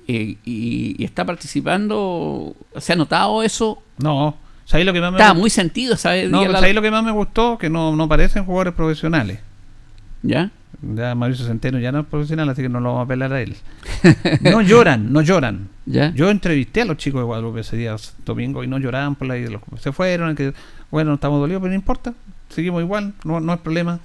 Eh, 0.09 0.37
y, 0.45 0.97
y 1.01 1.05
está 1.05 1.25
participando, 1.25 2.55
¿se 2.77 2.93
ha 2.93 2.97
notado 2.97 3.43
eso? 3.43 3.83
No, 3.99 4.37
¿sabéis 4.67 4.87
lo 4.87 4.93
que 4.93 5.01
más 5.01 5.13
me 5.13 5.19
gustó? 5.19 5.35
muy 5.41 5.51
sentido, 5.51 5.97
¿sabes? 5.97 6.29
No, 6.31 6.45
la- 6.47 6.59
¿sabéis 6.59 6.75
lo 6.75 6.83
que 6.83 6.91
más 6.91 7.05
me 7.05 7.13
gustó? 7.13 7.57
Que 7.57 7.71
no, 7.71 7.97
no 7.97 8.09
parecen 8.09 8.45
jugadores 8.45 8.75
profesionales. 8.75 9.39
¿Ya? 10.23 10.51
Ya 10.81 11.15
Mauricio 11.15 11.47
Centeno 11.47 11.79
ya 11.79 11.93
no 11.93 12.01
es 12.01 12.07
profesional, 12.07 12.49
así 12.49 12.63
que 12.63 12.69
no 12.69 12.81
lo 12.81 12.89
vamos 12.91 13.01
a 13.01 13.05
apelar 13.05 13.33
a 13.33 13.41
él. 13.43 13.57
No 14.41 14.61
lloran, 14.63 15.13
no 15.13 15.21
lloran. 15.23 15.69
¿Ya? 15.87 16.13
Yo 16.15 16.31
entrevisté 16.31 16.83
a 16.83 16.85
los 16.85 16.97
chicos 16.97 17.21
de 17.21 17.25
Guadalupe 17.25 17.61
ese 17.61 17.77
día 17.77 17.95
domingo 18.25 18.65
y 18.65 18.67
no 18.67 18.79
lloraban 18.79 19.15
por 19.15 19.29
la. 19.29 19.37
Los- 19.37 19.61
Se 19.81 19.93
fueron, 19.93 20.35
que 20.35 20.55
bueno, 20.91 21.15
estamos 21.15 21.41
dolidos, 21.41 21.61
pero 21.61 21.71
no 21.71 21.77
importa. 21.77 22.15
Seguimos 22.49 22.83
igual, 22.83 23.15
no, 23.25 23.41
no 23.41 23.53
es 23.55 23.61
problema. 23.61 24.01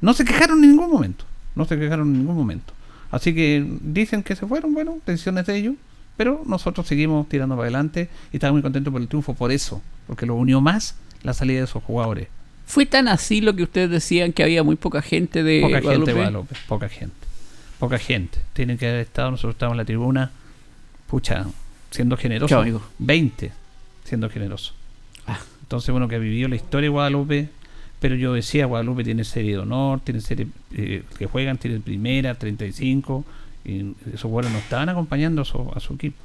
No 0.00 0.14
se 0.14 0.24
quejaron 0.24 0.62
en 0.64 0.70
ningún 0.70 0.90
momento. 0.90 1.24
No 1.54 1.64
se 1.66 1.78
quejaron 1.78 2.08
en 2.08 2.18
ningún 2.20 2.36
momento. 2.36 2.72
Así 3.10 3.34
que 3.34 3.64
dicen 3.82 4.22
que 4.22 4.34
se 4.34 4.46
fueron, 4.46 4.72
bueno, 4.74 4.96
decisiones 5.06 5.46
de 5.46 5.56
ellos. 5.56 5.74
Pero 6.16 6.42
nosotros 6.46 6.86
seguimos 6.86 7.28
tirando 7.28 7.54
para 7.56 7.64
adelante 7.66 8.08
y 8.32 8.36
estamos 8.36 8.54
muy 8.54 8.62
contentos 8.62 8.90
por 8.92 9.00
el 9.02 9.08
triunfo 9.08 9.34
por 9.34 9.52
eso. 9.52 9.82
Porque 10.06 10.26
lo 10.26 10.34
unió 10.34 10.60
más 10.60 10.96
la 11.22 11.32
salida 11.34 11.58
de 11.58 11.64
esos 11.64 11.82
jugadores. 11.82 12.28
¿Fue 12.72 12.86
tan 12.86 13.06
así 13.06 13.42
lo 13.42 13.54
que 13.54 13.64
ustedes 13.64 13.90
decían 13.90 14.32
que 14.32 14.42
había 14.42 14.62
muy 14.62 14.76
poca 14.76 15.02
gente 15.02 15.42
de 15.42 15.60
Poca 15.60 15.80
Guadalupe? 15.80 16.06
gente, 16.06 16.12
Guadalupe. 16.14 16.56
Poca 16.66 16.88
gente. 16.88 17.26
Poca 17.78 17.98
gente. 17.98 18.38
Tienen 18.54 18.78
que 18.78 18.88
haber 18.88 19.00
estado, 19.00 19.30
nosotros 19.30 19.56
estábamos 19.56 19.74
en 19.74 19.78
la 19.78 19.84
tribuna, 19.84 20.30
pucha, 21.06 21.44
siendo 21.90 22.16
generosos. 22.16 22.48
Chao, 22.48 22.62
amigo. 22.62 22.80
20, 22.98 23.52
siendo 24.04 24.30
generosos. 24.30 24.72
Ah. 25.26 25.38
Entonces, 25.60 25.90
bueno, 25.90 26.08
que 26.08 26.18
vivió 26.18 26.48
la 26.48 26.56
historia 26.56 26.86
de 26.86 26.88
Guadalupe, 26.88 27.50
pero 28.00 28.14
yo 28.14 28.32
decía, 28.32 28.64
Guadalupe 28.64 29.04
tiene 29.04 29.24
serie 29.24 29.52
de 29.52 29.58
honor, 29.58 30.00
tiene 30.00 30.22
serie 30.22 30.46
eh, 30.72 31.02
que 31.18 31.26
juegan, 31.26 31.58
tiene 31.58 31.78
primera, 31.78 32.36
35, 32.36 33.22
y 33.66 33.94
esos 34.06 34.22
jugadores 34.22 34.50
no 34.50 34.58
estaban 34.58 34.88
acompañando 34.88 35.42
a 35.42 35.44
su, 35.44 35.70
a 35.76 35.78
su 35.78 35.92
equipo. 35.92 36.16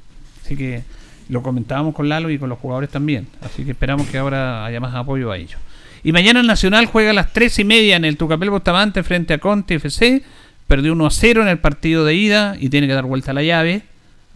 Así 0.42 0.56
que 0.56 0.82
lo 1.28 1.42
comentábamos 1.42 1.94
con 1.94 2.08
Lalo 2.08 2.30
y 2.30 2.38
con 2.38 2.48
los 2.48 2.58
jugadores 2.58 2.88
también. 2.88 3.26
Así 3.42 3.66
que 3.66 3.72
esperamos 3.72 4.06
que 4.06 4.16
ahora 4.16 4.64
haya 4.64 4.80
más 4.80 4.94
apoyo 4.94 5.30
a 5.30 5.36
ellos. 5.36 5.60
Y 6.02 6.12
mañana 6.12 6.40
el 6.40 6.46
Nacional 6.46 6.86
juega 6.86 7.10
a 7.10 7.14
las 7.14 7.32
3 7.32 7.58
y 7.58 7.64
media 7.64 7.96
en 7.96 8.04
el 8.04 8.16
Tucapel 8.16 8.50
Bustamante 8.50 9.02
frente 9.02 9.34
a 9.34 9.38
Conte 9.38 9.74
FC. 9.76 10.22
Perdió 10.66 10.92
1 10.92 11.06
a 11.06 11.10
0 11.10 11.42
en 11.42 11.48
el 11.48 11.58
partido 11.58 12.04
de 12.04 12.14
ida 12.14 12.56
y 12.58 12.68
tiene 12.68 12.86
que 12.86 12.92
dar 12.92 13.04
vuelta 13.04 13.30
a 13.30 13.34
la 13.34 13.42
llave. 13.42 13.82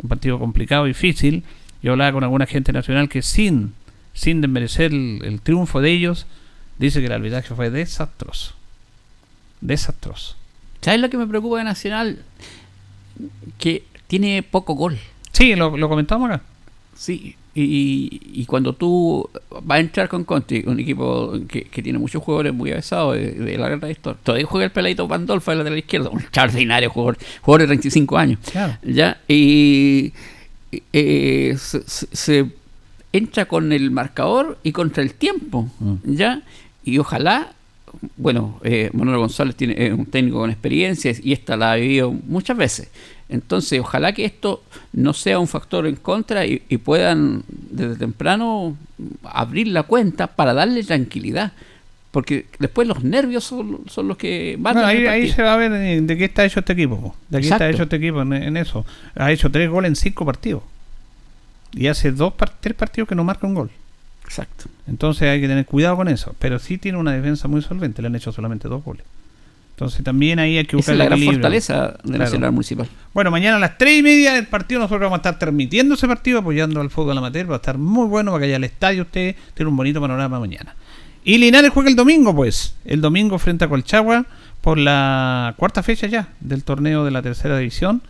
Un 0.03 0.09
partido 0.09 0.39
complicado, 0.39 0.85
difícil. 0.87 1.45
Yo 1.83 1.93
hablaba 1.93 2.13
con 2.13 2.25
alguna 2.25 2.47
gente 2.47 2.73
nacional 2.73 3.09
que 3.09 3.23
sin, 3.23 3.75
sin 4.15 4.41
desmerecer 4.41 4.93
el, 4.93 5.21
el 5.25 5.41
triunfo 5.41 5.81
de 5.81 5.91
ellos, 5.91 6.27
dice 6.79 7.01
que 7.01 7.07
el 7.07 7.13
arbitraje 7.13 7.55
fue 7.55 7.71
desastroso. 7.71 8.55
Desastroso. 9.61 10.37
¿Sabes 10.81 11.01
lo 11.01 11.11
que 11.11 11.17
me 11.17 11.27
preocupa 11.27 11.59
de 11.59 11.65
Nacional? 11.65 12.19
Que 13.59 13.85
tiene 14.07 14.43
poco 14.43 14.75
gol. 14.75 14.99
Sí, 15.33 15.55
lo, 15.55 15.77
lo 15.77 15.89
comentamos 15.89 16.31
acá. 16.31 16.43
Sí, 16.97 17.37
y, 17.55 18.21
y 18.33 18.47
cuando 18.47 18.73
tú 18.73 19.29
vas 19.63 19.77
a 19.77 19.81
entrar 19.81 20.09
con 20.09 20.25
Conti, 20.25 20.63
un 20.67 20.81
equipo 20.81 21.35
que, 21.49 21.65
que 21.65 21.83
tiene 21.83 21.99
muchos 21.99 22.23
jugadores 22.23 22.55
muy 22.55 22.71
avesados 22.73 23.15
de, 23.17 23.33
de 23.33 23.59
la 23.59 23.69
guerra 23.69 23.87
de 23.89 23.93
historia, 23.93 24.19
todavía 24.23 24.47
juega 24.47 24.65
el 24.65 24.73
peladito 24.73 25.07
Pandolfo 25.07 25.55
de 25.55 25.71
la 25.71 25.79
izquierda, 25.79 26.09
un 26.09 26.21
extraordinario 26.21 26.89
jugador, 26.91 27.19
jugador 27.43 27.61
de 27.63 27.67
35 27.67 28.17
años. 28.19 28.39
Claro. 28.51 28.79
¿ya? 28.83 29.21
Y 29.29 30.13
eh, 30.93 31.57
se 31.59 32.47
entra 33.13 33.45
con 33.45 33.73
el 33.73 33.91
marcador 33.91 34.59
y 34.63 34.73
contra 34.73 35.03
el 35.03 35.15
tiempo, 35.15 35.69
Mm. 35.79 35.95
¿ya? 36.05 36.43
Y 36.85 36.99
ojalá, 36.99 37.53
bueno, 38.17 38.59
eh, 38.65 38.91
Manuel 38.95 39.19
González 39.19 39.55
tiene 39.55 39.75
es 39.77 39.93
un 39.93 40.07
técnico 40.07 40.39
con 40.39 40.51
experiencia 40.51 41.13
y 41.23 41.33
esta 41.33 41.57
la 41.57 41.73
ha 41.73 41.77
vivido 41.77 42.11
muchas 42.11 42.57
veces. 42.57 42.89
Entonces, 43.33 43.81
ojalá 43.81 44.13
que 44.13 44.27
esto 44.27 44.63
no 44.93 45.15
sea 45.15 45.39
un 45.39 45.49
factor 45.49 45.87
en 45.87 45.97
contra 45.97 46.45
y, 46.45 46.63
y 46.69 46.77
puedan 46.77 47.45
desde 47.49 47.97
temprano 47.97 48.77
abrir 49.25 49.69
la 49.69 49.85
cuenta 49.85 50.27
para 50.27 50.53
darle 50.53 50.85
tranquilidad. 50.85 51.53
Porque 52.11 52.45
después 52.59 52.87
los 52.87 53.03
nervios 53.03 53.43
son, 53.43 53.81
son 53.89 54.07
los 54.07 54.19
que 54.19 54.57
van 54.59 54.75
Bueno, 54.75 54.87
ahí, 54.87 55.07
ahí 55.07 55.33
se 55.33 55.43
va 55.43 55.55
a 55.55 55.57
ver 55.57 55.73
de 56.03 56.17
qué 56.19 56.27
está 56.27 56.45
hecho 56.45 56.61
este 56.61 56.75
equipo. 56.75 57.01
po. 57.01 57.17
De 57.31 57.41
qué 57.41 57.49
está 57.49 57.71
hecho 57.71 57.85
este 57.85 57.97
equipo 57.97 58.21
en, 58.21 58.35
en 58.35 58.59
eso. 58.59 58.85
Ha 59.15 59.33
hecho 59.33 59.51
tres 59.51 59.71
goles 59.71 59.89
en 59.89 59.97
cinco 59.97 60.27
partidos. 60.27 60.63
Y 61.73 61.87
hace 61.87 62.13
dos 62.13 62.35
tres 62.61 62.75
partidos 62.75 63.09
que 63.09 63.15
no 63.15 63.25
marca 63.25 63.47
un 63.47 63.55
gol. 63.55 63.71
Exacto. 64.27 64.67
Entonces 64.87 65.23
hay 65.23 65.41
que 65.41 65.49
tener 65.49 65.65
cuidado 65.65 65.97
con 65.97 66.09
eso. 66.09 66.35
Pero 66.39 66.59
sí 66.59 66.77
tiene 66.77 66.99
una 66.99 67.13
defensa 67.13 67.49
muy 67.49 67.63
solvente. 67.63 68.03
Le 68.03 68.09
han 68.09 68.15
hecho 68.15 68.31
solamente 68.31 68.69
dos 68.69 68.85
goles. 68.85 69.07
Entonces 69.73 70.05
también 70.05 70.39
ahí 70.39 70.59
hay 70.59 70.65
que 70.65 70.77
Esa 70.77 70.93
buscar 70.93 70.95
es 70.95 70.99
la 70.99 71.05
el 71.05 71.11
gran 71.11 71.23
fortaleza 71.35 71.75
de 71.89 72.03
Claro. 72.03 72.19
Nacional 72.19 72.53
Municipal. 72.53 72.89
Bueno, 73.15 73.31
mañana 73.31 73.57
a 73.57 73.61
las 73.61 73.79
3 73.79 73.99
y 73.99 74.03
media 74.03 74.35
del 74.35 74.47
partido 74.47 74.81
nosotros 74.81 75.01
vamos 75.03 75.17
a 75.17 75.21
estar 75.21 75.39
transmitiendo 75.39 75.95
ese 75.95 76.07
partido, 76.07 76.39
apoyando 76.41 76.81
al 76.81 76.91
fútbol 76.91 77.19
amateur. 77.19 77.51
Va 77.51 77.55
a 77.55 77.57
estar 77.57 77.79
muy 77.79 78.07
bueno 78.07 78.31
para 78.31 78.41
que 78.43 78.47
haya 78.47 78.57
al 78.57 78.65
estadio 78.65 79.03
usted 79.03 79.35
tiene 79.55 79.71
un 79.71 79.77
bonito 79.77 80.01
panorama 80.01 80.39
mañana. 80.39 80.77
Y 81.25 81.39
Linares 81.39 81.71
juega 81.71 81.89
el 81.89 81.97
domingo, 81.97 82.35
pues. 82.35 82.75
El 82.85 83.01
domingo 83.01 83.39
frente 83.39 83.65
a 83.65 83.69
Colchagua 83.69 84.27
por 84.61 84.79
la 84.79 85.55
cuarta 85.57 85.83
fecha 85.83 86.07
ya 86.07 86.29
del 86.41 86.65
torneo 86.65 87.05
de 87.05 87.11
la 87.11 87.23
tercera 87.23 87.57
división. 87.59 88.03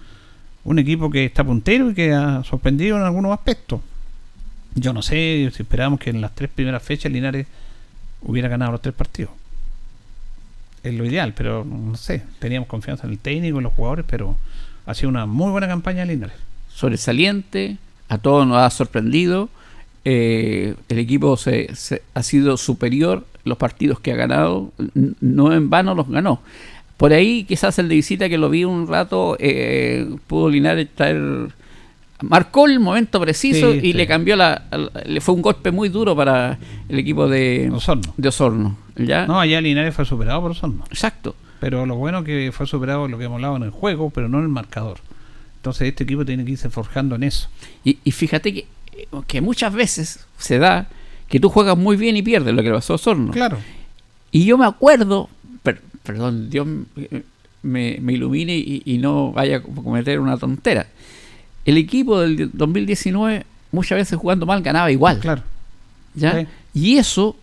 Un 0.64 0.78
equipo 0.78 1.10
que 1.10 1.24
está 1.24 1.42
puntero 1.44 1.90
y 1.90 1.94
que 1.94 2.12
ha 2.12 2.42
sorprendido 2.44 2.96
en 2.96 3.02
algunos 3.02 3.32
aspectos. 3.32 3.80
Yo 4.74 4.92
no 4.92 5.02
sé 5.02 5.50
si 5.54 5.62
esperábamos 5.62 6.00
que 6.00 6.10
en 6.10 6.20
las 6.20 6.34
tres 6.34 6.50
primeras 6.54 6.82
fechas 6.82 7.12
Linares 7.12 7.46
hubiera 8.22 8.48
ganado 8.48 8.72
los 8.72 8.80
tres 8.80 8.94
partidos. 8.94 9.30
Es 10.82 10.94
lo 10.94 11.04
ideal, 11.04 11.32
pero 11.36 11.64
no 11.64 11.96
sé. 11.96 12.22
Teníamos 12.38 12.68
confianza 12.68 13.06
en 13.06 13.12
el 13.12 13.18
técnico, 13.18 13.58
en 13.58 13.64
los 13.64 13.72
jugadores, 13.72 14.04
pero 14.08 14.36
ha 14.86 14.94
sido 14.94 15.08
una 15.08 15.26
muy 15.26 15.50
buena 15.50 15.68
campaña 15.68 16.04
Linares. 16.04 16.36
Sobresaliente, 16.68 17.76
a 18.08 18.18
todos 18.18 18.46
nos 18.46 18.58
ha 18.58 18.70
sorprendido. 18.70 19.48
eh, 20.04 20.74
el 20.88 20.98
equipo 20.98 21.36
se, 21.36 21.70
ha 22.14 22.22
sido 22.22 22.56
superior 22.56 23.24
los 23.44 23.58
partidos 23.58 24.00
que 24.00 24.12
ha 24.12 24.16
ganado, 24.16 24.72
no 25.20 25.52
en 25.52 25.70
vano 25.70 25.94
los 25.94 26.08
ganó. 26.08 26.40
Por 26.96 27.12
ahí 27.12 27.44
quizás 27.44 27.78
el 27.78 27.88
de 27.88 27.96
visita 27.96 28.28
que 28.28 28.38
lo 28.38 28.50
vi 28.50 28.64
un 28.64 28.86
rato, 28.86 29.36
eh, 29.38 30.08
pudo 30.26 30.50
Linares 30.50 30.88
traer... 30.94 31.50
Marcó 32.22 32.66
el 32.66 32.80
momento 32.80 33.20
preciso 33.20 33.72
Sí, 33.72 33.78
y 33.78 33.80
sí. 33.80 33.92
le 33.92 34.06
cambió 34.06 34.36
la, 34.36 34.62
le 35.04 35.20
fue 35.20 35.34
un 35.34 35.42
golpe 35.42 35.70
muy 35.70 35.88
duro 35.88 36.14
para 36.16 36.58
el 36.88 36.98
equipo 36.98 37.28
de 37.28 37.70
Osorno. 37.72 38.14
de 38.16 38.28
Osorno, 38.28 38.76
¿ya? 38.96 39.26
No, 39.26 39.40
allá 39.40 39.60
Linares 39.60 39.94
fue 39.94 40.04
superado 40.04 40.40
por 40.40 40.52
Osorno. 40.52 40.84
Exacto. 40.90 41.34
Pero 41.60 41.86
lo 41.86 41.96
bueno 41.96 42.24
que 42.24 42.50
fue 42.52 42.66
superado 42.66 43.06
lo 43.08 43.18
que 43.18 43.24
hemos 43.24 43.36
hablado 43.36 43.56
en 43.56 43.62
el 43.64 43.70
juego, 43.70 44.10
pero 44.10 44.28
no 44.28 44.38
en 44.38 44.44
el 44.44 44.48
marcador. 44.50 44.98
Entonces 45.56 45.88
este 45.88 46.04
equipo 46.04 46.24
tiene 46.24 46.44
que 46.44 46.52
irse 46.52 46.70
forjando 46.70 47.14
en 47.14 47.22
eso. 47.22 47.48
Y, 47.84 47.98
y 48.02 48.10
fíjate 48.10 48.52
que, 48.52 48.66
que 49.28 49.40
muchas 49.40 49.72
veces 49.72 50.26
se 50.38 50.58
da 50.58 50.88
que 51.28 51.38
tú 51.40 51.48
juegas 51.48 51.78
muy 51.78 51.96
bien 51.96 52.16
y 52.16 52.22
pierdes 52.22 52.52
lo 52.54 52.62
que 52.62 52.68
le 52.68 52.74
pasó 52.74 52.94
a 52.94 52.96
Osorno. 52.96 53.30
Claro. 53.32 53.58
Y 54.32 54.44
yo 54.44 54.58
me 54.58 54.66
acuerdo, 54.66 55.28
per- 55.62 55.80
perdón, 56.02 56.50
Dios 56.50 56.66
me, 57.62 57.98
me- 58.00 58.12
ilumine 58.12 58.56
y, 58.56 58.82
y 58.84 58.98
no 58.98 59.30
vaya 59.32 59.58
a 59.58 59.62
cometer 59.62 60.18
una 60.18 60.36
tontera. 60.36 60.86
El 61.64 61.76
equipo 61.78 62.20
del 62.20 62.50
2019, 62.52 63.44
muchas 63.70 63.96
veces 63.96 64.18
jugando 64.18 64.46
mal, 64.46 64.62
ganaba 64.62 64.90
igual. 64.90 65.18
Claro. 65.20 65.42
¿ya? 66.14 66.40
Sí. 66.40 66.46
Y 66.74 66.96
eso 66.98 67.36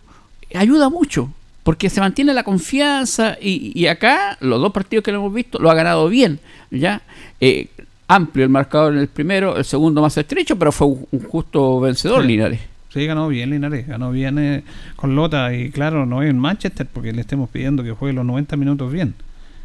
ayuda 0.54 0.88
mucho, 0.88 1.32
porque 1.62 1.88
se 1.90 2.00
mantiene 2.00 2.34
la 2.34 2.42
confianza 2.42 3.36
y, 3.40 3.72
y 3.74 3.86
acá 3.86 4.36
los 4.40 4.60
dos 4.60 4.72
partidos 4.72 5.04
que 5.04 5.12
lo 5.12 5.18
hemos 5.18 5.32
visto 5.34 5.58
lo 5.58 5.70
ha 5.70 5.74
ganado 5.74 6.08
bien. 6.08 6.40
¿ya? 6.70 7.02
Eh, 7.40 7.68
amplio 8.08 8.44
el 8.44 8.50
marcador 8.50 8.92
en 8.94 8.98
el 9.00 9.08
primero, 9.08 9.56
el 9.56 9.64
segundo 9.64 10.02
más 10.02 10.16
estrecho, 10.16 10.56
pero 10.58 10.72
fue 10.72 10.88
un, 10.88 11.06
un 11.12 11.20
justo 11.22 11.80
vencedor 11.80 12.22
Sí. 12.22 12.28
Linares. 12.28 12.60
Sí, 12.92 13.06
ganó 13.06 13.28
bien 13.28 13.50
Linares, 13.50 13.86
ganó 13.86 14.10
bien 14.10 14.36
eh, 14.40 14.64
con 14.96 15.14
Lota 15.14 15.54
y 15.54 15.70
claro, 15.70 16.06
no 16.06 16.22
es 16.24 16.30
en 16.30 16.38
Manchester 16.38 16.88
porque 16.92 17.12
le 17.12 17.20
estemos 17.20 17.48
pidiendo 17.48 17.84
que 17.84 17.92
juegue 17.92 18.12
los 18.14 18.24
90 18.26 18.56
minutos 18.56 18.90
bien. 18.92 19.14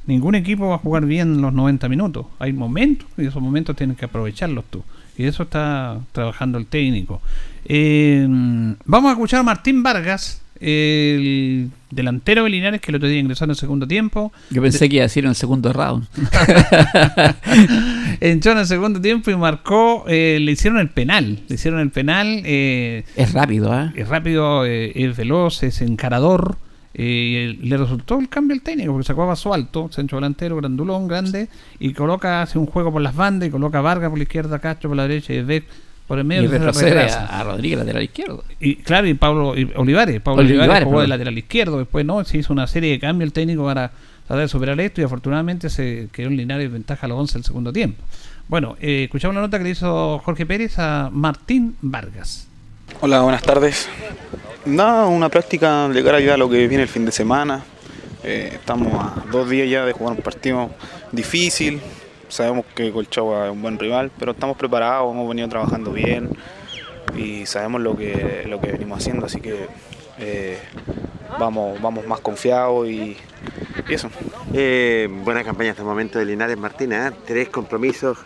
Ningún 0.07 0.35
equipo 0.35 0.69
va 0.69 0.75
a 0.75 0.79
jugar 0.79 1.05
bien 1.05 1.41
los 1.41 1.53
90 1.53 1.89
minutos. 1.89 2.25
Hay 2.39 2.53
momentos 2.53 3.07
y 3.17 3.25
esos 3.25 3.41
momentos 3.41 3.75
tienes 3.75 3.97
que 3.97 4.05
aprovecharlos 4.05 4.65
tú. 4.69 4.83
Y 5.17 5.25
eso 5.25 5.43
está 5.43 5.99
trabajando 6.11 6.57
el 6.57 6.67
técnico. 6.67 7.21
Eh, 7.65 8.27
vamos 8.85 9.09
a 9.09 9.13
escuchar 9.13 9.39
a 9.39 9.43
Martín 9.43 9.81
Vargas, 9.81 10.41
el 10.59 11.69
delantero 11.89 12.43
de 12.43 12.49
Linares 12.49 12.81
que 12.81 12.91
el 12.91 12.95
otro 12.95 13.07
día 13.07 13.19
ingresó 13.19 13.45
en 13.45 13.51
el 13.51 13.55
segundo 13.55 13.87
tiempo. 13.87 14.31
Yo 14.51 14.61
pensé 14.61 14.89
que 14.89 14.97
iba 14.97 15.03
a 15.03 15.07
decir 15.07 15.23
en 15.23 15.29
el 15.29 15.35
segundo 15.35 15.71
round. 15.73 16.05
Entró 18.19 18.51
en 18.51 18.57
el 18.59 18.65
segundo 18.65 19.01
tiempo 19.01 19.31
y 19.31 19.35
marcó, 19.35 20.05
eh, 20.07 20.37
le 20.41 20.51
hicieron 20.51 20.79
el 20.79 20.89
penal. 20.89 21.39
Le 21.47 21.55
hicieron 21.55 21.79
el 21.79 21.89
penal. 21.89 22.41
Eh, 22.45 23.03
Es 23.15 23.33
rápido, 23.33 23.71
¿ah? 23.71 23.91
es 23.95 24.07
rápido, 24.07 24.65
eh, 24.65 24.91
es 24.95 25.17
veloz, 25.17 25.63
es 25.63 25.81
encarador. 25.81 26.57
Eh, 26.97 27.57
le 27.61 27.75
resultó 27.75 28.17
el 28.19 28.29
cambio 28.29 28.55
al 28.55 28.61
técnico 28.61 28.93
porque 28.93 29.05
sacó 29.05 29.23
a 29.23 29.25
Vaso 29.25 29.53
Alto, 29.53 29.89
centro 29.91 30.17
delantero, 30.17 30.55
grandulón, 30.55 31.09
grande, 31.09 31.49
y 31.77 31.91
coloca, 31.91 32.41
hace 32.41 32.57
un 32.57 32.65
juego 32.65 32.89
por 32.89 33.01
las 33.01 33.13
bandas 33.13 33.49
y 33.49 33.51
coloca 33.51 33.79
a 33.79 33.81
Vargas 33.81 34.09
por 34.09 34.17
la 34.17 34.23
izquierda, 34.23 34.59
Castro 34.59 34.89
por 34.89 34.95
la 34.95 35.05
derecha 35.05 35.33
y 35.33 35.41
Beck 35.41 35.65
por 36.07 36.19
el 36.19 36.23
medio. 36.23 36.43
Y 36.43 36.47
retrocede 36.47 37.01
a, 37.09 37.41
a 37.41 37.43
Rodríguez, 37.43 37.79
lateral 37.79 38.01
izquierdo. 38.01 38.45
Y 38.61 38.77
claro, 38.77 39.07
y 39.07 39.13
Pablo 39.13 39.57
y 39.57 39.69
Olivares, 39.75 40.21
Pablo 40.21 40.39
Olivares, 40.39 40.61
Olivares, 40.61 40.85
jugó 40.85 41.01
de 41.01 41.07
lateral 41.07 41.37
izquierdo, 41.37 41.79
después 41.79 42.05
no, 42.05 42.23
se 42.23 42.37
hizo 42.37 42.53
una 42.53 42.65
serie 42.65 42.91
de 42.91 42.99
cambios 42.99 43.27
el 43.27 43.33
técnico 43.33 43.65
para 43.65 43.91
tratar 44.25 44.43
de 44.43 44.47
superar 44.47 44.79
esto 44.79 45.01
y 45.01 45.03
afortunadamente 45.03 45.69
se 45.69 46.07
quedó 46.13 46.29
en 46.29 46.37
Linares 46.37 46.71
ventaja 46.71 47.07
a 47.07 47.09
los 47.09 47.19
11 47.19 47.33
del 47.33 47.43
segundo 47.43 47.73
tiempo. 47.73 48.01
Bueno, 48.47 48.77
eh, 48.79 49.03
escuchamos 49.03 49.35
la 49.35 49.41
nota 49.41 49.57
que 49.57 49.65
le 49.65 49.71
hizo 49.71 50.19
Jorge 50.19 50.45
Pérez 50.45 50.79
a 50.79 51.09
Martín 51.11 51.75
Vargas. 51.81 52.47
Hola, 53.01 53.21
buenas 53.21 53.41
tardes. 53.41 53.89
Nada, 54.65 55.07
una 55.07 55.27
práctica 55.27 55.89
de 55.89 56.01
cara 56.01 56.21
ya 56.21 56.35
a 56.35 56.37
lo 56.37 56.49
que 56.49 56.65
viene 56.67 56.83
el 56.83 56.89
fin 56.89 57.05
de 57.05 57.11
semana. 57.11 57.63
Eh, 58.23 58.51
estamos 58.53 58.93
a 58.93 59.25
dos 59.31 59.49
días 59.49 59.69
ya 59.69 59.85
de 59.85 59.91
jugar 59.91 60.15
un 60.15 60.23
partido 60.23 60.69
difícil. 61.11 61.81
Sabemos 62.29 62.65
que 62.73 62.91
Colchagua 62.93 63.47
es 63.47 63.51
un 63.51 63.61
buen 63.61 63.77
rival, 63.77 64.11
pero 64.17 64.31
estamos 64.31 64.55
preparados, 64.55 65.11
hemos 65.11 65.27
venido 65.27 65.49
trabajando 65.49 65.91
bien 65.91 66.29
y 67.17 67.45
sabemos 67.45 67.81
lo 67.81 67.97
que, 67.97 68.45
lo 68.47 68.61
que 68.61 68.71
venimos 68.71 68.99
haciendo, 68.99 69.25
así 69.25 69.41
que 69.41 69.67
eh, 70.17 70.57
vamos, 71.37 71.79
vamos 71.81 72.07
más 72.07 72.21
confiados 72.21 72.87
y, 72.87 73.17
y 73.89 73.93
eso. 73.93 74.09
Eh, 74.53 75.09
buena 75.23 75.43
campaña 75.43 75.71
hasta 75.71 75.81
el 75.81 75.87
momento 75.87 76.17
de 76.17 76.25
Linares 76.25 76.57
Martínez. 76.57 77.11
¿eh? 77.11 77.15
Tres 77.25 77.49
compromisos 77.49 78.17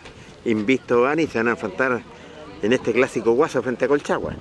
invistos 0.44 1.02
van 1.02 1.18
y 1.18 1.26
se 1.26 1.38
van 1.38 1.48
a 1.48 1.50
enfrentar 1.50 2.00
en 2.62 2.72
este 2.72 2.92
clásico 2.92 3.32
guaso 3.32 3.62
frente 3.62 3.84
a 3.84 3.88
Colchagua. 3.88 4.34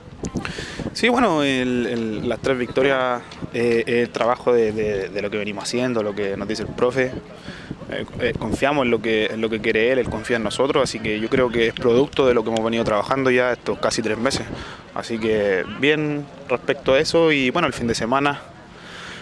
Sí, 0.93 1.07
bueno, 1.07 1.41
las 1.43 2.39
tres 2.39 2.57
victorias 2.57 3.21
eh, 3.53 3.83
es 3.85 4.07
el 4.07 4.09
trabajo 4.09 4.51
de, 4.53 5.09
lo 5.21 5.29
que 5.29 5.37
venimos 5.37 5.63
haciendo, 5.63 6.03
lo 6.03 6.13
que 6.13 6.35
nos 6.35 6.47
dice 6.47 6.63
el 6.63 6.69
profe. 6.69 7.11
Eh, 7.91 8.05
eh, 8.19 8.33
confiamos 8.37 8.85
en 8.85 8.91
lo, 8.91 9.01
que, 9.01 9.27
en 9.27 9.41
lo 9.41 9.49
que 9.49 9.59
quiere 9.59 9.91
él, 9.91 9.99
él 9.99 10.09
confía 10.09 10.37
en 10.37 10.43
nosotros, 10.43 10.83
así 10.83 10.99
que 10.99 11.19
yo 11.19 11.29
creo 11.29 11.49
que 11.49 11.67
es 11.67 11.73
producto 11.73 12.27
de 12.27 12.33
lo 12.33 12.43
que 12.43 12.49
hemos 12.49 12.63
venido 12.63 12.83
trabajando 12.83 13.31
ya 13.31 13.51
estos 13.53 13.79
casi 13.79 14.01
tres 14.01 14.17
meses. 14.17 14.45
Así 14.93 15.17
que 15.17 15.63
bien 15.79 16.25
respecto 16.47 16.93
a 16.93 16.99
eso 16.99 17.31
y 17.31 17.49
bueno, 17.49 17.67
el 17.67 17.73
fin 17.73 17.87
de 17.87 17.95
semana 17.95 18.41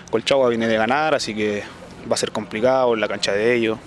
Colchagua 0.10 0.50
viene 0.50 0.68
de 0.68 0.78
ganar, 0.78 1.16
así 1.16 1.36
que 1.36 1.64
va 2.10 2.16
a 2.16 2.18
ser 2.18 2.32
complicado 2.32 2.94
en 2.94 3.02
la 3.02 3.08
cancha 3.08 3.34
de 3.34 3.54
ellos, 3.54 3.78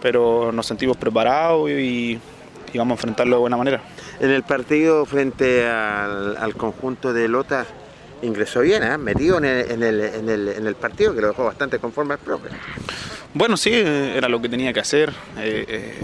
pero 0.00 0.52
nos 0.52 0.66
sentimos 0.66 0.96
preparados 0.96 1.70
y 1.70 2.18
vamos 2.74 2.92
a 2.92 2.94
enfrentarlo 2.94 3.36
de 3.36 3.40
buena 3.40 3.56
manera. 3.56 3.82
En 4.20 4.30
el 4.30 4.42
partido 4.42 5.06
frente 5.06 5.66
al, 5.66 6.54
conjunto 6.54 7.14
de 7.14 7.26
Lota 7.26 7.66
ingresó 8.20 8.60
bien, 8.60 8.82
¿eh? 8.82 8.98
metido 8.98 9.38
en 9.38 9.46
el, 9.46 10.76
partido, 10.78 11.14
que 11.14 11.22
lo 11.22 11.28
dejó 11.28 11.44
bastante 11.44 11.78
conforme 11.78 12.14
al 12.14 12.20
profe. 12.20 12.50
Bueno, 13.32 13.56
sí, 13.56 13.70
era 13.72 14.28
lo 14.28 14.42
que 14.42 14.50
tenía 14.50 14.74
que 14.74 14.80
hacer. 14.80 15.10
Eh, 15.38 15.64
eh, 15.68 15.94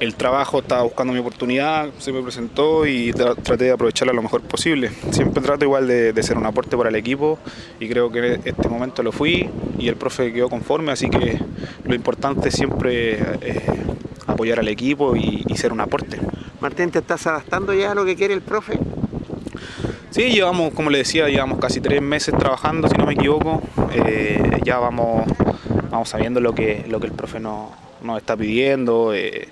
el 0.00 0.14
trabajo 0.14 0.58
estaba 0.58 0.82
buscando 0.82 1.12
mi 1.12 1.18
oportunidad, 1.20 1.88
se 1.98 2.12
me 2.12 2.22
presentó 2.22 2.86
y 2.86 3.12
tra- 3.12 3.36
traté 3.40 3.64
de 3.64 3.70
aprovecharla 3.72 4.12
lo 4.12 4.22
mejor 4.22 4.42
posible. 4.42 4.90
Siempre 5.10 5.42
trato 5.42 5.64
igual 5.64 5.86
de, 5.86 6.12
de 6.12 6.22
ser 6.22 6.36
un 6.36 6.46
aporte 6.46 6.76
para 6.76 6.88
el 6.88 6.96
equipo 6.96 7.38
y 7.80 7.88
creo 7.88 8.10
que 8.10 8.34
en 8.34 8.42
este 8.44 8.68
momento 8.68 9.02
lo 9.02 9.12
fui 9.12 9.48
y 9.78 9.88
el 9.88 9.96
profe 9.96 10.32
quedó 10.32 10.48
conforme, 10.48 10.92
así 10.92 11.08
que 11.08 11.38
lo 11.84 11.94
importante 11.94 12.48
es 12.48 12.54
siempre 12.54 13.18
eh, 13.40 13.60
apoyar 14.26 14.58
al 14.58 14.68
equipo 14.68 15.14
y, 15.16 15.44
y 15.48 15.56
ser 15.56 15.72
un 15.72 15.80
aporte. 15.80 16.18
Martín, 16.60 16.90
¿te 16.90 16.98
estás 16.98 17.26
adaptando 17.26 17.72
ya 17.72 17.92
a 17.92 17.94
lo 17.94 18.04
que 18.04 18.16
quiere 18.16 18.34
el 18.34 18.42
profe? 18.42 18.78
Sí, 20.10 20.30
llevamos, 20.30 20.72
como 20.74 20.90
le 20.90 20.98
decía, 20.98 21.28
llevamos 21.28 21.58
casi 21.58 21.80
tres 21.80 22.00
meses 22.00 22.36
trabajando, 22.38 22.88
si 22.88 22.96
no 22.96 23.04
me 23.04 23.14
equivoco. 23.14 23.60
Eh, 23.92 24.60
ya 24.64 24.78
vamos, 24.78 25.24
vamos 25.90 26.08
sabiendo 26.08 26.40
lo 26.40 26.54
que, 26.54 26.84
lo 26.88 27.00
que 27.00 27.06
el 27.08 27.12
profe 27.12 27.40
nos, 27.40 27.70
nos 28.02 28.18
está 28.18 28.36
pidiendo. 28.36 29.12
eh, 29.12 29.48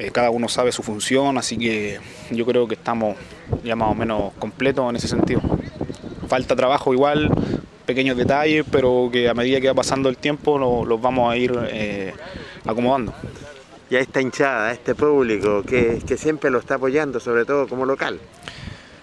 eh, 0.00 0.10
cada 0.12 0.30
uno 0.30 0.48
sabe 0.48 0.72
su 0.72 0.82
función, 0.82 1.38
así 1.38 1.56
que 1.56 1.98
yo 2.30 2.44
creo 2.46 2.66
que 2.66 2.74
estamos 2.74 3.16
ya 3.62 3.76
más 3.76 3.90
o 3.90 3.94
menos 3.94 4.32
completos 4.38 4.88
en 4.90 4.96
ese 4.96 5.06
sentido. 5.08 5.40
Falta 6.28 6.56
trabajo 6.56 6.92
igual, 6.92 7.30
pequeños 7.86 8.16
detalles, 8.16 8.64
pero 8.70 9.08
que 9.12 9.28
a 9.28 9.34
medida 9.34 9.60
que 9.60 9.68
va 9.68 9.74
pasando 9.74 10.08
el 10.08 10.16
tiempo 10.16 10.58
lo- 10.58 10.84
los 10.84 11.00
vamos 11.00 11.32
a 11.32 11.36
ir 11.36 11.52
eh, 11.70 12.12
acomodando. 12.66 13.12
Y 13.90 13.96
a 13.96 14.00
esta 14.00 14.20
hinchada, 14.20 14.68
a 14.68 14.72
este 14.72 14.94
público 14.94 15.62
que, 15.64 16.00
que 16.06 16.16
siempre 16.16 16.50
lo 16.50 16.58
está 16.60 16.76
apoyando, 16.76 17.18
sobre 17.20 17.44
todo 17.44 17.66
como 17.68 17.84
local. 17.84 18.20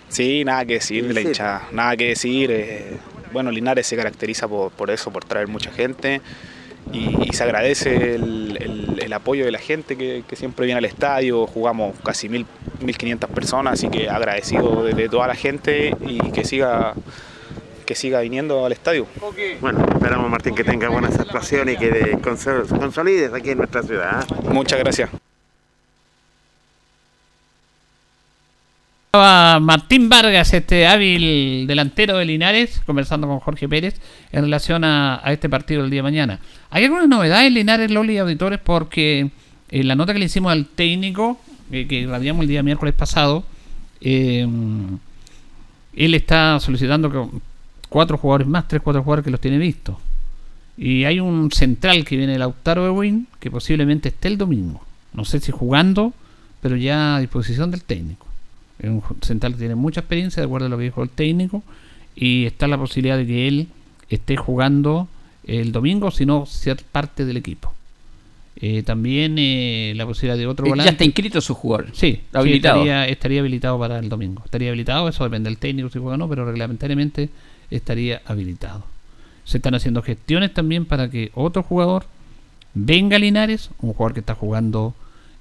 Sí, 0.10 0.46
nada 0.46 0.64
que 0.66 0.76
decir 0.76 1.06
de 1.06 1.14
la 1.14 1.22
hinchada, 1.22 1.68
nada 1.74 1.98
que 1.98 2.08
decir. 2.10 2.50
eh, 2.52 2.98
bueno, 3.34 3.52
Linares 3.52 3.86
se 3.86 3.98
caracteriza 3.98 4.48
por, 4.48 4.72
por 4.72 4.90
eso, 4.90 5.12
por 5.12 5.26
traer 5.26 5.50
mucha 5.50 5.70
gente 5.72 6.22
y, 6.94 7.30
y 7.30 7.34
se 7.34 7.44
agradece 7.44 8.16
el, 8.16 8.58
el- 8.62 8.88
el 9.08 9.14
apoyo 9.14 9.46
de 9.46 9.52
la 9.52 9.60
gente 9.60 9.96
que, 9.96 10.24
que 10.28 10.36
siempre 10.36 10.66
viene 10.66 10.80
al 10.80 10.86
estadio. 10.86 11.48
Jugamos 11.48 11.96
casi 12.04 12.28
mil 12.28 12.46
1.500 12.82 13.28
personas, 13.28 13.74
así 13.74 13.88
que 13.90 14.10
agradecido 14.10 14.84
de, 14.84 14.94
de 14.94 15.08
toda 15.08 15.28
la 15.28 15.36
gente 15.36 15.96
y 16.06 16.20
que 16.32 16.44
siga, 16.44 16.94
que 17.86 17.96
siga 17.96 18.20
viniendo 18.22 18.66
al 18.66 18.72
estadio. 18.74 19.08
Bueno, 19.62 19.86
esperamos 19.94 20.30
Martín 20.30 20.56
que 20.56 20.64
tenga 20.66 20.90
buenas 20.90 21.18
actuaciones 21.20 21.76
y 21.76 21.78
que 21.78 21.90
de- 21.92 22.18
consol- 22.18 22.68
consolides 22.68 23.34
aquí 23.34 23.52
en 23.52 23.60
nuestra 23.60 23.82
ciudad. 23.84 24.26
¿ah? 24.30 24.52
Muchas 24.52 24.80
gracias. 24.80 25.10
Martín 29.14 30.10
Vargas, 30.10 30.54
este 30.54 30.86
hábil 30.86 31.66
delantero 31.66 32.18
de 32.18 32.26
Linares, 32.26 32.82
conversando 32.86 33.28
con 33.28 33.40
Jorge 33.40 33.68
Pérez 33.68 34.00
en 34.32 34.44
relación 34.44 34.84
a, 34.84 35.22
este 35.28 35.50
partido 35.50 35.82
del 35.82 35.92
día 35.92 36.00
de 36.00 36.04
mañana. 36.04 36.40
Hay 36.70 36.84
algunas 36.84 37.08
novedades, 37.08 37.52
Linares, 37.52 37.90
Loli 37.90 38.18
auditores, 38.18 38.60
porque 38.60 39.32
en 39.70 39.88
la 39.88 39.96
nota 39.96 40.14
que 40.14 40.20
le 40.20 40.26
hicimos 40.26 40.52
al 40.52 40.66
técnico, 40.68 41.40
eh, 41.72 41.88
que 41.88 42.06
radiamos 42.06 42.44
el 42.44 42.50
día 42.50 42.64
miércoles 42.64 42.94
pasado, 42.94 43.44
eh, 44.02 44.48
él 45.96 46.14
está 46.14 46.60
solicitando 46.60 47.32
cuatro 47.90 48.18
jugadores 48.18 48.48
más, 48.48 48.68
tres, 48.68 48.82
cuatro 48.84 49.02
jugadores 49.04 49.26
que 49.26 49.32
los 49.32 49.42
tiene 49.42 49.58
vistos. 49.58 49.96
Y 50.78 51.06
hay 51.06 51.20
un 51.20 51.52
central 51.52 52.06
que 52.06 52.18
viene 52.18 52.34
el 52.34 52.40
Lautaro 52.40 52.86
Ewing, 52.86 53.28
que 53.40 53.50
posiblemente 53.50 54.10
esté 54.10 54.28
el 54.28 54.38
domingo. 54.38 54.86
No 55.14 55.26
sé 55.26 55.40
si 55.40 55.52
jugando, 55.52 56.14
pero 56.62 56.76
ya 56.76 57.16
a 57.16 57.20
disposición 57.20 57.72
del 57.72 57.84
técnico. 57.84 58.27
Es 58.80 58.90
un 58.90 59.02
central 59.22 59.54
que 59.54 59.60
tiene 59.60 59.76
mucha 59.76 60.02
experiencia, 60.02 60.42
de 60.42 60.46
acuerdo 60.46 60.68
a 60.68 60.70
lo 60.70 60.78
que 60.78 60.86
dijo 60.86 61.04
el 61.04 61.10
técnico, 61.10 61.64
y 62.16 62.46
está 62.46 62.68
la 62.68 62.78
posibilidad 62.78 63.18
de 63.18 63.26
que 63.26 63.48
él 63.48 63.68
esté 64.10 64.38
jugando 64.38 65.08
el 65.46 65.72
domingo, 65.72 66.12
si 66.12 66.26
no 66.26 66.46
ser 66.46 66.78
parte 66.92 67.26
del 67.26 67.38
equipo. 67.38 67.74
Eh, 68.60 68.82
también 68.84 69.36
eh, 69.38 69.94
la 69.96 70.06
posibilidad 70.06 70.36
de 70.38 70.48
otro 70.48 70.66
Eh, 70.66 70.70
volante. 70.70 70.88
ya 70.88 70.92
está 70.92 71.06
inscrito 71.06 71.40
su 71.42 71.54
jugador. 71.54 71.90
Sí, 71.94 72.22
habilitado. 72.34 72.78
estaría, 72.82 73.08
estaría 73.08 73.40
habilitado 73.42 73.78
para 73.78 74.00
el 74.00 74.10
domingo. 74.10 74.42
Estaría 74.46 74.70
habilitado, 74.70 75.08
eso 75.08 75.24
depende 75.24 75.50
del 75.50 75.58
técnico 75.60 75.90
si 75.90 76.00
juega 76.00 76.16
o 76.16 76.18
no, 76.18 76.28
pero 76.28 76.44
reglamentariamente 76.46 77.30
estaría 77.70 78.22
habilitado. 78.26 78.84
Se 79.44 79.58
están 79.58 79.76
haciendo 79.76 80.02
gestiones 80.02 80.54
también 80.54 80.86
para 80.86 81.10
que 81.10 81.32
otro 81.36 81.62
jugador 81.64 82.06
venga 82.74 83.16
a 83.18 83.20
Linares, 83.20 83.70
un 83.80 83.94
jugador 83.94 84.14
que 84.14 84.20
está 84.22 84.34
jugando 84.36 84.94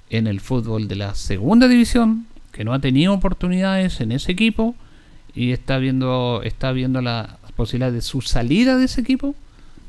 en 0.09 0.27
el 0.27 0.39
fútbol 0.39 0.87
de 0.87 0.95
la 0.95 1.15
segunda 1.15 1.67
división, 1.67 2.27
que 2.57 2.65
no 2.65 2.73
ha 2.73 2.79
tenido 2.79 3.13
oportunidades 3.13 4.01
en 4.01 4.11
ese 4.11 4.31
equipo 4.31 4.75
y 5.35 5.51
está 5.51 5.77
viendo, 5.77 6.41
está 6.43 6.71
viendo 6.71 7.03
la 7.03 7.37
posibilidad 7.55 7.91
de 7.91 8.01
su 8.01 8.21
salida 8.21 8.77
de 8.77 8.85
ese 8.85 8.99
equipo 8.99 9.35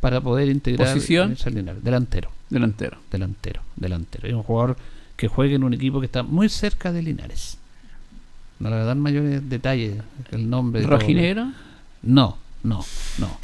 para 0.03 0.21
poder 0.21 0.51
integrar 0.51 0.93
Posición. 0.93 1.35
Linares. 1.47 1.83
delantero 1.83 2.31
Delantero. 2.51 2.99
delantero, 3.11 3.63
delantero. 3.75 4.29
Es 4.29 4.35
un 4.35 4.43
jugador 4.43 4.77
que 5.17 5.29
juega 5.29 5.55
en 5.55 5.65
un 5.65 5.73
equipo 5.73 5.99
que 6.01 6.07
está 6.07 6.23
muy 6.23 6.51
cerca 6.51 6.93
de 6.93 7.01
Linares. 7.01 7.57
No 8.59 8.69
le 8.69 8.77
voy 8.77 8.83
a 8.83 8.87
dar 8.87 8.97
mayores 8.97 9.49
detalles, 9.49 10.03
el 10.31 10.51
nombre. 10.51 10.83
Rojinegro. 10.83 11.51
No, 12.03 12.37
no, 12.65 12.85
no. 13.17 13.39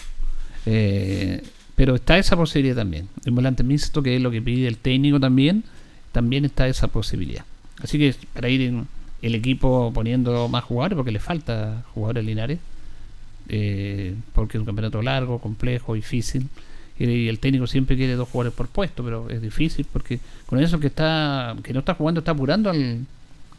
Eh, 0.66 1.42
pero 1.74 1.94
está 1.94 2.18
esa 2.18 2.36
posibilidad 2.36 2.76
también. 2.76 3.08
El 3.24 3.32
volante 3.32 3.62
mixto, 3.62 4.02
que 4.02 4.16
es 4.16 4.20
lo 4.20 4.30
que 4.30 4.42
pide 4.42 4.68
el 4.68 4.76
técnico 4.76 5.18
también, 5.18 5.64
también 6.12 6.44
está 6.44 6.68
esa 6.68 6.88
posibilidad. 6.88 7.46
Así 7.82 7.98
que 7.98 8.14
para 8.34 8.50
ir 8.50 8.60
en 8.60 8.86
el 9.24 9.34
equipo 9.34 9.90
poniendo 9.94 10.48
más 10.48 10.64
jugadores, 10.64 10.96
porque 10.96 11.10
le 11.10 11.18
falta 11.18 11.82
jugadores 11.94 12.24
Linares, 12.24 12.58
eh, 13.48 14.14
porque 14.34 14.58
es 14.58 14.60
un 14.60 14.66
campeonato 14.66 15.00
largo, 15.00 15.38
complejo, 15.38 15.94
difícil. 15.94 16.48
Y, 16.98 17.04
y 17.04 17.28
el 17.28 17.38
técnico 17.38 17.66
siempre 17.66 17.96
quiere 17.96 18.16
dos 18.16 18.28
jugadores 18.28 18.54
por 18.54 18.68
puesto, 18.68 19.02
pero 19.02 19.30
es 19.30 19.40
difícil 19.40 19.86
porque 19.90 20.20
con 20.46 20.60
eso 20.60 20.78
que 20.78 20.88
está 20.88 21.56
que 21.62 21.72
no 21.72 21.80
está 21.80 21.94
jugando 21.94 22.20
está 22.20 22.32
apurando 22.32 22.68
al, 22.68 23.06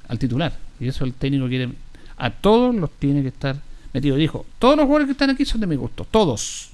al 0.08 0.20
titular. 0.20 0.56
Y 0.80 0.88
eso 0.88 1.04
el 1.04 1.14
técnico 1.14 1.48
quiere. 1.48 1.70
A 2.18 2.30
todos 2.30 2.74
los 2.76 2.92
tiene 2.92 3.24
que 3.24 3.30
estar 3.30 3.58
metido. 3.92 4.18
Dijo: 4.18 4.46
Todos 4.60 4.78
los 4.78 4.86
jugadores 4.86 5.08
que 5.08 5.14
están 5.14 5.32
aquí 5.32 5.46
son 5.46 5.62
de 5.62 5.68
mi 5.68 5.76
gusto, 5.76 6.06
todos. 6.10 6.70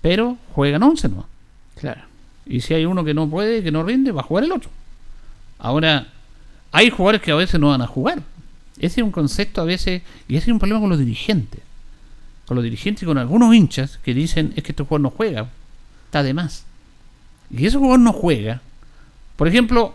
Pero 0.00 0.38
juegan 0.52 0.82
11 0.82 1.10
no. 1.10 1.26
Claro. 1.78 2.00
Y 2.46 2.62
si 2.62 2.72
hay 2.72 2.86
uno 2.86 3.04
que 3.04 3.12
no 3.12 3.28
puede, 3.28 3.62
que 3.62 3.70
no 3.70 3.82
rinde, 3.82 4.12
va 4.12 4.22
a 4.22 4.24
jugar 4.24 4.44
el 4.44 4.52
otro. 4.52 4.70
Ahora, 5.58 6.06
hay 6.76 6.90
jugadores 6.90 7.22
que 7.22 7.30
a 7.30 7.36
veces 7.36 7.58
no 7.58 7.68
van 7.70 7.80
a 7.80 7.86
jugar. 7.86 8.22
Ese 8.76 9.00
es 9.00 9.02
un 9.02 9.10
concepto 9.10 9.62
a 9.62 9.64
veces, 9.64 10.02
y 10.28 10.36
ese 10.36 10.50
es 10.50 10.52
un 10.52 10.58
problema 10.58 10.78
con 10.78 10.90
los 10.90 10.98
dirigentes. 10.98 11.62
Con 12.44 12.54
los 12.54 12.64
dirigentes 12.64 13.02
y 13.02 13.06
con 13.06 13.16
algunos 13.16 13.54
hinchas 13.54 13.98
que 14.04 14.12
dicen, 14.12 14.52
es 14.56 14.62
que 14.62 14.72
este 14.72 14.82
jugador 14.82 15.00
no 15.00 15.08
juega, 15.08 15.48
está 16.04 16.22
de 16.22 16.34
más. 16.34 16.66
Y 17.50 17.64
ese 17.64 17.78
jugador 17.78 18.00
no 18.00 18.12
juega. 18.12 18.60
Por 19.36 19.48
ejemplo, 19.48 19.94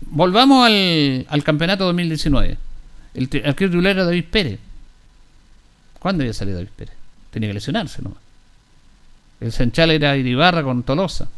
volvamos 0.00 0.66
al, 0.66 1.26
al 1.28 1.44
campeonato 1.44 1.84
2019. 1.84 2.56
El 3.12 3.24
arquero 3.44 3.72
titular 3.72 3.92
era 3.92 4.04
David 4.06 4.24
Pérez. 4.30 4.60
¿Cuándo 5.98 6.22
había 6.22 6.32
salido 6.32 6.56
David 6.56 6.70
Pérez? 6.74 6.94
Tenía 7.32 7.50
que 7.50 7.54
lesionarse 7.54 8.00
nomás. 8.00 8.18
El 9.42 9.52
central 9.52 9.90
era 9.90 10.16
Iribarra 10.16 10.62
con 10.62 10.84
Tolosa. 10.84 11.28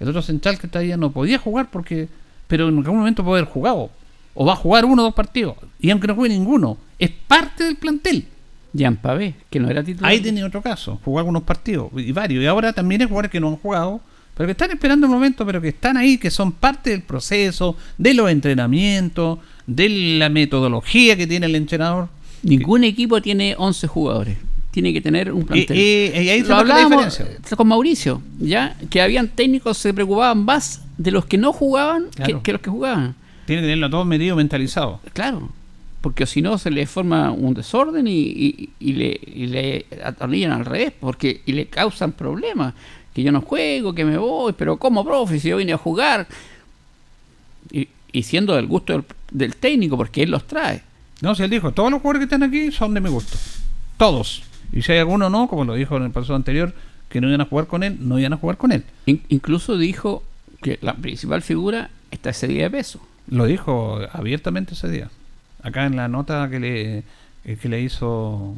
El 0.00 0.08
otro 0.08 0.22
central 0.22 0.58
que 0.58 0.66
todavía 0.66 0.96
no 0.96 1.12
podía 1.12 1.38
jugar 1.38 1.70
porque. 1.70 2.08
Pero 2.48 2.68
en 2.68 2.78
algún 2.78 2.98
momento 2.98 3.22
puede 3.22 3.42
haber 3.42 3.52
jugado. 3.52 3.90
O 4.34 4.44
va 4.44 4.52
a 4.54 4.56
jugar 4.56 4.84
uno 4.84 5.02
o 5.02 5.04
dos 5.06 5.14
partidos. 5.14 5.56
Y 5.80 5.90
aunque 5.90 6.06
no 6.08 6.14
juegue 6.14 6.34
ninguno, 6.34 6.76
es 6.98 7.10
parte 7.10 7.64
del 7.64 7.76
plantel. 7.76 8.26
Jean 8.72 8.96
Pavé, 8.96 9.34
que 9.50 9.60
no 9.60 9.70
era 9.70 9.84
titular. 9.84 10.10
Ahí 10.10 10.20
tenía 10.20 10.44
otro 10.46 10.60
caso. 10.60 10.98
Jugó 11.04 11.20
algunos 11.20 11.42
partidos. 11.44 11.90
Y 11.96 12.10
varios. 12.12 12.42
Y 12.42 12.46
ahora 12.46 12.72
también 12.72 13.00
hay 13.02 13.06
jugadores 13.06 13.30
que 13.30 13.38
no 13.40 13.48
han 13.48 13.56
jugado. 13.56 14.00
Pero 14.36 14.48
que 14.48 14.50
están 14.52 14.72
esperando 14.72 15.06
el 15.06 15.12
momento, 15.12 15.46
pero 15.46 15.60
que 15.60 15.68
están 15.68 15.96
ahí, 15.96 16.18
que 16.18 16.28
son 16.28 16.50
parte 16.50 16.90
del 16.90 17.02
proceso, 17.02 17.76
de 17.98 18.14
los 18.14 18.28
entrenamientos, 18.28 19.38
de 19.66 19.88
la 20.18 20.28
metodología 20.28 21.16
que 21.16 21.26
tiene 21.28 21.46
el 21.46 21.54
entrenador. 21.54 22.08
Ningún 22.42 22.82
equipo 22.82 23.22
tiene 23.22 23.54
11 23.56 23.86
jugadores. 23.86 24.36
Tiene 24.72 24.92
que 24.92 25.00
tener 25.00 25.32
un 25.32 25.44
plantel. 25.44 25.76
y- 25.78 26.10
y 26.20 26.28
ahí 26.30 26.40
se 26.42 26.48
Lo 26.48 26.56
marca 26.56 26.68
la 26.74 26.82
hablábamos 26.84 27.16
diferencia. 27.18 27.56
con 27.56 27.68
Mauricio, 27.68 28.22
ya 28.40 28.76
que 28.90 29.00
habían 29.00 29.28
técnicos 29.28 29.76
que 29.78 29.82
se 29.82 29.94
preocupaban 29.94 30.44
más 30.44 30.82
de 30.98 31.12
los 31.12 31.26
que 31.26 31.38
no 31.38 31.52
jugaban 31.52 32.06
que, 32.42 32.52
los 32.52 32.60
que 32.60 32.70
jugaban. 32.70 33.14
Tiene 33.46 33.62
que 33.62 33.66
tenerlo 33.66 33.90
todo 33.90 34.04
medido, 34.04 34.36
mentalizado. 34.36 35.00
Claro, 35.12 35.50
porque 36.00 36.26
si 36.26 36.42
no 36.42 36.58
se 36.58 36.70
le 36.70 36.86
forma 36.86 37.30
un 37.30 37.54
desorden 37.54 38.06
y, 38.06 38.12
y- 38.20 38.70
y 38.80 38.92
le, 38.94 39.20
y 39.26 39.46
le 39.46 39.86
atornillan 40.04 40.52
al 40.52 40.64
revés, 40.64 40.92
porque 40.98 41.42
y 41.46 41.52
le 41.52 41.66
causan 41.66 42.12
problemas. 42.12 42.74
Que 43.14 43.22
yo 43.22 43.30
no 43.30 43.40
juego, 43.42 43.94
que 43.94 44.04
me 44.04 44.18
voy, 44.18 44.52
pero 44.54 44.76
¿cómo, 44.76 45.04
profe? 45.04 45.38
Si 45.38 45.48
yo 45.48 45.56
vine 45.58 45.72
a 45.72 45.78
jugar. 45.78 46.26
Y, 47.70 47.88
y 48.12 48.22
siendo 48.24 48.54
del 48.56 48.66
gusto 48.66 48.92
del, 48.92 49.04
del 49.30 49.56
técnico, 49.56 49.96
porque 49.96 50.22
él 50.22 50.30
los 50.30 50.46
trae. 50.46 50.82
No, 51.20 51.34
si 51.34 51.42
él 51.44 51.50
dijo, 51.50 51.72
todos 51.72 51.90
los 51.90 52.02
jugadores 52.02 52.20
que 52.20 52.34
están 52.34 52.42
aquí 52.42 52.72
son 52.72 52.92
de 52.94 53.00
mi 53.00 53.08
gusto. 53.08 53.36
Todos. 53.96 54.42
Y 54.72 54.82
si 54.82 54.92
hay 54.92 54.98
alguno 54.98 55.30
no, 55.30 55.48
como 55.48 55.64
lo 55.64 55.74
dijo 55.74 55.96
en 55.96 56.02
el 56.04 56.10
paso 56.10 56.34
anterior, 56.34 56.74
que 57.08 57.20
no 57.20 57.28
iban 57.28 57.40
a 57.40 57.44
jugar 57.46 57.66
con 57.68 57.82
él, 57.84 57.96
no 58.00 58.18
iban 58.18 58.32
a 58.32 58.36
jugar 58.36 58.56
con 58.56 58.72
él. 58.72 58.82
In- 59.06 59.22
incluso 59.28 59.78
dijo 59.78 60.24
que 60.60 60.78
la 60.82 60.94
principal 60.94 61.42
figura 61.42 61.90
está 62.10 62.30
ese 62.30 62.48
día 62.48 62.64
de 62.64 62.70
peso. 62.70 63.00
Lo 63.28 63.46
dijo 63.46 64.00
abiertamente 64.12 64.74
ese 64.74 64.90
día. 64.90 65.10
Acá 65.62 65.86
en 65.86 65.96
la 65.96 66.08
nota 66.08 66.48
que 66.50 66.60
le, 66.60 66.98
eh, 67.44 67.56
que 67.60 67.68
le 67.68 67.80
hizo 67.80 68.54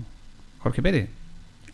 Jorge 0.59 0.83
Pérez. 0.83 1.09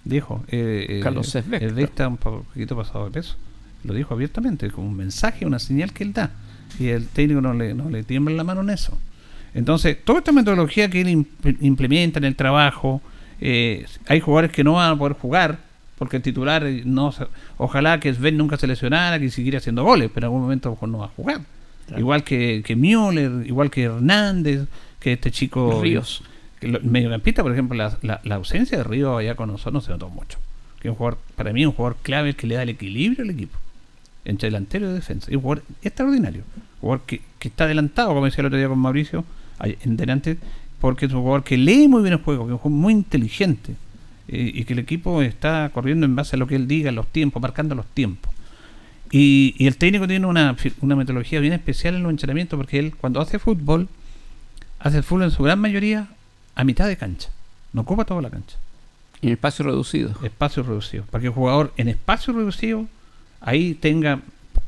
Dijo. 0.05 0.44
Eh, 0.48 0.86
eh, 0.89 1.01
Carlos 1.02 1.35
El 1.35 1.74
de 1.74 1.85
está 1.85 2.09
un 2.09 2.16
poquito 2.16 2.77
pasado 2.77 3.06
de 3.06 3.12
peso. 3.12 3.36
Lo 3.85 3.94
dijo 3.94 4.14
abiertamente, 4.14 4.70
como 4.70 4.89
un 4.89 4.97
mensaje, 4.97 5.47
una 5.47 5.59
señal 5.59 5.93
que 5.93 6.05
él 6.05 6.12
da. 6.12 6.31
Y 6.78 6.89
el 6.89 7.06
técnico 7.09 7.40
no 7.40 7.55
le, 7.55 7.74
no 7.74 7.89
le 7.90 8.02
tiembla 8.02 8.35
la 8.35 8.44
mano 8.44 8.60
en 8.60 8.70
eso. 8.70 8.98
Entonces, 9.55 10.02
toda 10.05 10.20
esta 10.20 10.32
metodología 10.32 10.89
que 10.89 11.01
él 11.02 11.09
imp- 11.09 11.56
implementa 11.60 12.19
en 12.19 12.24
el 12.24 12.36
trabajo, 12.36 13.02
eh, 13.40 13.86
hay 14.06 14.20
jugadores 14.20 14.52
que 14.52 14.64
no 14.64 14.74
van 14.74 14.93
a 14.93 14.97
poder 14.97 15.14
jugar, 15.14 15.59
porque 15.98 16.16
el 16.16 16.23
titular 16.23 16.64
eh, 16.64 16.82
no 16.85 17.12
ojalá 17.59 18.01
que 18.01 18.12
Sven 18.14 18.36
nunca 18.36 18.56
se 18.56 18.66
lesionara, 18.66 19.19
que 19.19 19.31
siguiera 19.31 19.59
haciendo 19.59 19.85
goles, 19.85 20.10
pero 20.14 20.27
en 20.27 20.28
algún 20.28 20.43
momento 20.43 20.78
no 20.86 20.98
va 20.98 21.06
a 21.06 21.09
jugar. 21.09 21.40
Igual 21.98 22.24
que, 22.24 22.62
que 22.64 22.77
Müller, 22.77 23.47
igual 23.47 23.70
que 23.70 23.85
Hernández, 23.85 24.66
que 25.01 25.12
este 25.14 25.31
chico 25.31 25.81
Ríos. 25.82 26.23
mediocampista, 26.82 27.43
por 27.43 27.52
ejemplo, 27.52 27.77
la, 27.77 27.97
la- 28.02 28.20
la 28.24 28.35
ausencia 28.36 28.78
de 28.78 28.85
Ríos 28.85 29.19
allá 29.19 29.35
con 29.35 29.48
nosotros 29.48 29.73
no 29.74 29.81
se 29.81 29.90
notó 29.90 30.09
mucho. 30.09 30.39
Que 30.81 30.90
un 30.90 30.97
jugador, 30.97 31.19
para 31.36 31.52
mí, 31.52 31.62
es 31.62 31.66
un 31.66 31.73
jugador 31.74 31.97
clave 32.02 32.35
que 32.35 32.47
le 32.47 32.55
da 32.56 32.62
el 32.62 32.69
equilibrio 32.70 33.23
al 33.24 33.31
equipo, 33.31 33.56
entre 34.24 34.48
delantero 34.48 34.90
y 34.90 34.94
defensa. 34.94 35.31
Es 35.31 35.36
un 35.36 35.43
jugador 35.43 35.64
extraordinario. 35.82 36.43
Un 36.56 36.81
jugador 36.81 37.06
que, 37.06 37.20
que 37.39 37.48
está 37.48 37.64
adelantado, 37.64 38.09
como 38.14 38.24
decía 38.24 38.40
el 38.43 38.47
otro 38.47 38.59
día 38.59 38.69
con 38.69 38.78
Mauricio, 38.78 39.24
en 39.62 39.97
delante, 39.97 40.39
porque 40.81 41.06
es 41.06 41.12
un 41.12 41.20
jugador 41.20 41.44
que 41.44 41.56
lee 41.56 41.86
muy 41.89 42.02
bien 42.02 42.14
el 42.14 42.20
juego, 42.20 42.44
que 42.47 42.51
es 42.51 42.52
un 42.55 42.59
jugador 42.59 42.81
muy 42.81 42.93
inteligente. 42.94 43.74
eh, 44.28 44.51
y 44.55 44.64
que 44.64 44.73
el 44.73 44.78
equipo 44.81 45.20
está 45.23 45.70
corriendo 45.74 46.06
en 46.06 46.14
base 46.16 46.36
a 46.36 46.39
lo 46.39 46.47
que 46.47 46.56
él 46.56 46.66
diga, 46.69 46.90
los 46.93 47.06
tiempos, 47.09 47.40
marcando 47.43 47.74
los 47.74 47.86
tiempos. 47.86 48.32
Y, 49.12 49.55
y 49.59 49.66
el 49.66 49.76
técnico 49.76 50.09
tiene 50.09 50.26
una, 50.26 50.56
una 50.80 50.97
metodología 50.97 51.39
bien 51.39 51.52
especial 51.52 51.94
en 51.94 52.02
los 52.02 52.10
entrenamientos, 52.10 52.56
porque 52.56 52.78
él, 52.78 52.97
cuando 52.97 53.20
hace 53.20 53.39
fútbol, 53.39 53.89
hace 54.80 55.02
fútbol 55.02 55.24
en 55.24 55.30
su 55.30 55.43
gran 55.43 55.60
mayoría 55.60 56.09
a 56.55 56.64
mitad 56.64 56.89
de 56.89 56.97
cancha. 56.97 57.28
No 57.74 57.82
ocupa 57.82 58.06
toda 58.06 58.22
la 58.22 58.30
cancha. 58.30 58.56
En 59.20 59.28
espacio 59.28 59.64
reducido. 59.66 60.14
Espacio 60.24 60.62
reducido. 60.62 61.05
Para 61.05 61.20
que 61.20 61.28
el 61.28 61.34
jugador 61.34 61.72
en 61.76 61.89
espacio 61.89 62.32
reducido 62.32 62.89
ahí 63.40 63.74
tenga, 63.74 64.20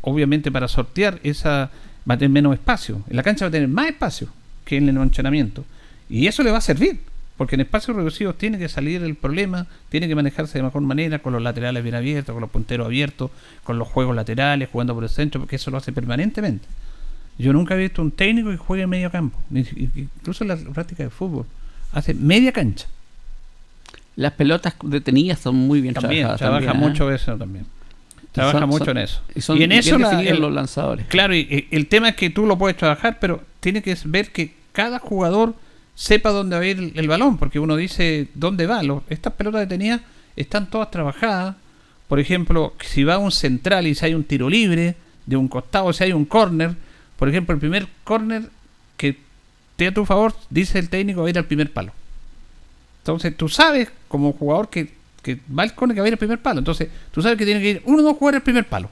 obviamente 0.03 0.53
para 0.53 0.69
sortear 0.69 1.21
esa, 1.23 1.71
va 2.09 2.15
a 2.15 2.19
tener 2.19 2.31
menos 2.31 2.53
espacio. 2.53 3.03
En 3.09 3.17
la 3.17 3.23
cancha 3.23 3.47
va 3.47 3.49
a 3.49 3.53
tener 3.53 3.69
más 3.69 3.89
espacio. 3.89 4.29
que 4.65 4.77
en 4.77 4.89
el 4.89 4.97
entrenamiento. 4.97 5.65
Y 6.09 6.27
eso 6.27 6.43
le 6.43 6.51
va 6.51 6.59
a 6.59 6.61
servir, 6.61 7.01
porque 7.37 7.57
en 7.57 7.63
espacios 7.63 7.97
reducidos 7.97 8.39
tiene 8.39 8.59
que 8.59 8.69
salir 8.69 9.03
el 9.03 9.15
problema, 9.17 9.67
tiene 9.89 10.07
que 10.09 10.15
manejarse 10.15 10.59
de 10.59 10.63
mejor 10.65 10.83
manera, 10.83 11.19
con 11.21 11.33
los 11.33 11.43
laterales 11.43 11.83
bien 11.83 11.95
abiertos, 11.97 12.33
con 12.33 12.41
los 12.41 12.51
punteros 12.51 12.87
abiertos, 12.87 13.31
con 13.65 13.79
los 13.79 13.89
juegos 13.89 14.15
laterales, 14.15 14.69
jugando 14.71 14.95
por 14.95 15.03
el 15.05 15.11
centro, 15.11 15.41
porque 15.41 15.57
eso 15.57 15.71
lo 15.71 15.79
hace 15.79 15.93
permanentemente. 15.93 16.67
Yo 17.37 17.53
nunca 17.53 17.75
he 17.75 17.79
visto 17.79 18.01
un 18.03 18.13
técnico 18.13 18.51
que 18.51 18.57
juegue 18.57 18.85
en 18.85 18.91
medio 18.91 19.11
campo, 19.11 19.39
incluso 19.53 20.45
en 20.45 20.49
la 20.49 20.57
práctica 20.57 21.03
de 21.03 21.11
fútbol. 21.11 21.47
Hace 21.93 22.15
media 22.15 22.53
cancha. 22.53 22.87
Las 24.17 24.33
pelotas 24.33 24.75
detenidas 24.85 25.41
son 25.41 25.57
muy 25.57 25.81
bien 25.81 25.95
También, 25.95 26.23
trabajadas. 26.23 26.39
trabaja 26.39 26.67
también, 26.67 26.85
¿eh? 26.85 26.89
mucho 26.91 27.11
eso 27.13 27.37
también. 27.37 27.67
Trabaja 28.31 28.61
son- 28.61 28.69
mucho 28.69 28.85
son- 28.85 28.97
en 28.99 29.03
eso. 29.05 29.21
Y, 29.35 29.41
son 29.41 29.61
en 29.63 29.73
eso 29.73 29.99
la- 29.99 30.23
el- 30.23 30.41
los 30.41 30.53
lanzadores. 30.53 31.07
Claro, 31.09 31.35
y, 31.35 31.41
y 31.71 31.75
el 31.75 31.89
tema 31.89 32.11
es 32.11 32.17
que 32.17 32.31
tú 32.31 32.47
lo 32.47 32.57
puedes 32.57 32.77
trabajar, 32.77 33.19
pero 33.21 33.43
tiene 33.61 33.83
que 33.83 33.97
ver 34.05 34.31
que 34.31 34.55
cada 34.73 34.99
jugador 35.01 35.55
sepa 35.95 36.31
dónde 36.31 36.57
va 36.57 36.63
a 36.63 36.67
ir 36.67 36.93
el, 36.95 37.09
balón, 37.09 37.39
porque 37.39 37.59
uno 37.61 37.77
dice 37.77 38.29
dónde 38.35 38.67
va. 38.67 38.83
Los- 38.83 39.03
estas 39.09 39.33
pelotas 39.35 39.61
detenidas 39.61 40.01
están 40.37 40.69
todas 40.71 40.91
trabajadas. 40.91 41.57
Por 42.09 42.21
ejemplo, 42.21 42.75
si 42.81 43.05
va 43.05 43.19
un 43.19 43.31
central 43.33 43.87
y 43.87 43.95
si 43.95 44.05
hay 44.07 44.15
un 44.15 44.25
tiro 44.25 44.49
libre 44.51 44.97
de 45.27 45.37
un 45.37 45.49
costado, 45.49 45.93
si 45.93 46.05
hay 46.05 46.13
un 46.13 46.25
córner, 46.25 46.75
por 47.19 47.29
ejemplo, 47.29 47.55
el 47.55 47.61
primer 47.61 47.87
córner 48.05 48.51
que 48.97 49.19
te 49.77 49.87
a 49.89 49.95
tu 49.95 50.05
favor, 50.05 50.35
dice 50.51 50.79
el 50.79 50.89
técnico, 50.89 51.21
va 51.23 51.27
a 51.29 51.31
ir 51.31 51.39
al 51.39 51.47
primer 51.47 51.73
palo. 51.73 51.93
Entonces 53.03 53.37
tú 53.37 53.49
sabes, 53.49 53.91
como 54.09 54.33
jugador, 54.33 54.69
que, 54.71 54.93
que 55.23 55.39
va 55.57 55.65
el 55.65 55.75
córner 55.75 55.95
que 55.95 56.01
va 56.01 56.07
a 56.07 56.09
ir 56.09 56.15
al 56.15 56.19
primer 56.19 56.41
palo. 56.41 56.59
Entonces 56.61 56.89
tú 57.13 57.23
sabes 57.23 57.39
que 57.39 57.45
tiene 57.45 57.61
que 57.61 57.71
ir 57.71 57.83
uno 57.85 57.99
o 58.01 58.03
dos 58.03 58.17
jugadores 58.17 58.41
al 58.41 58.45
primer 58.45 58.67
palo. 58.67 58.91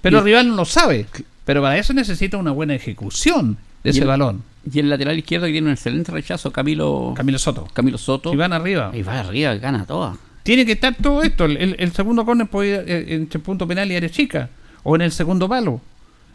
Pero 0.00 0.16
Y- 0.16 0.18
el 0.18 0.24
rival 0.24 0.48
no 0.48 0.56
lo 0.56 0.64
sabe. 0.64 1.06
Pero 1.44 1.62
para 1.62 1.76
eso 1.78 1.92
necesita 1.92 2.36
una 2.36 2.50
buena 2.52 2.74
ejecución 2.74 3.56
de 3.82 3.88
Y 3.88 3.90
ese 3.90 4.00
el- 4.00 4.06
balón. 4.06 4.42
Y 4.70 4.78
el 4.78 4.90
lateral 4.90 5.18
izquierdo 5.18 5.46
que 5.46 5.52
tiene 5.52 5.68
un 5.68 5.72
excelente 5.72 6.12
rechazo, 6.12 6.52
Camilo, 6.52 7.14
Camilo 7.16 7.38
Soto. 7.38 7.66
Camilo 7.72 7.96
Soto. 7.96 8.30
Si 8.30 8.36
van 8.36 8.52
arriba. 8.52 8.90
Y 8.92 9.02
va 9.02 9.20
arriba, 9.20 9.54
gana 9.54 9.86
toda. 9.86 10.16
Tiene 10.42 10.66
que 10.66 10.72
estar 10.72 10.94
todo 10.96 11.22
esto. 11.22 11.46
El, 11.46 11.92
segundo 11.92 12.24
córner 12.26 12.46
puede 12.46 12.68
ir 12.68 12.84
eh, 12.86 13.14
entre 13.14 13.40
punto 13.40 13.66
penal 13.66 13.90
y 13.90 13.96
área 13.96 14.10
chica. 14.10 14.50
O 14.82 14.96
en 14.96 15.02
el 15.02 15.12
segundo 15.12 15.48
palo. 15.48 15.80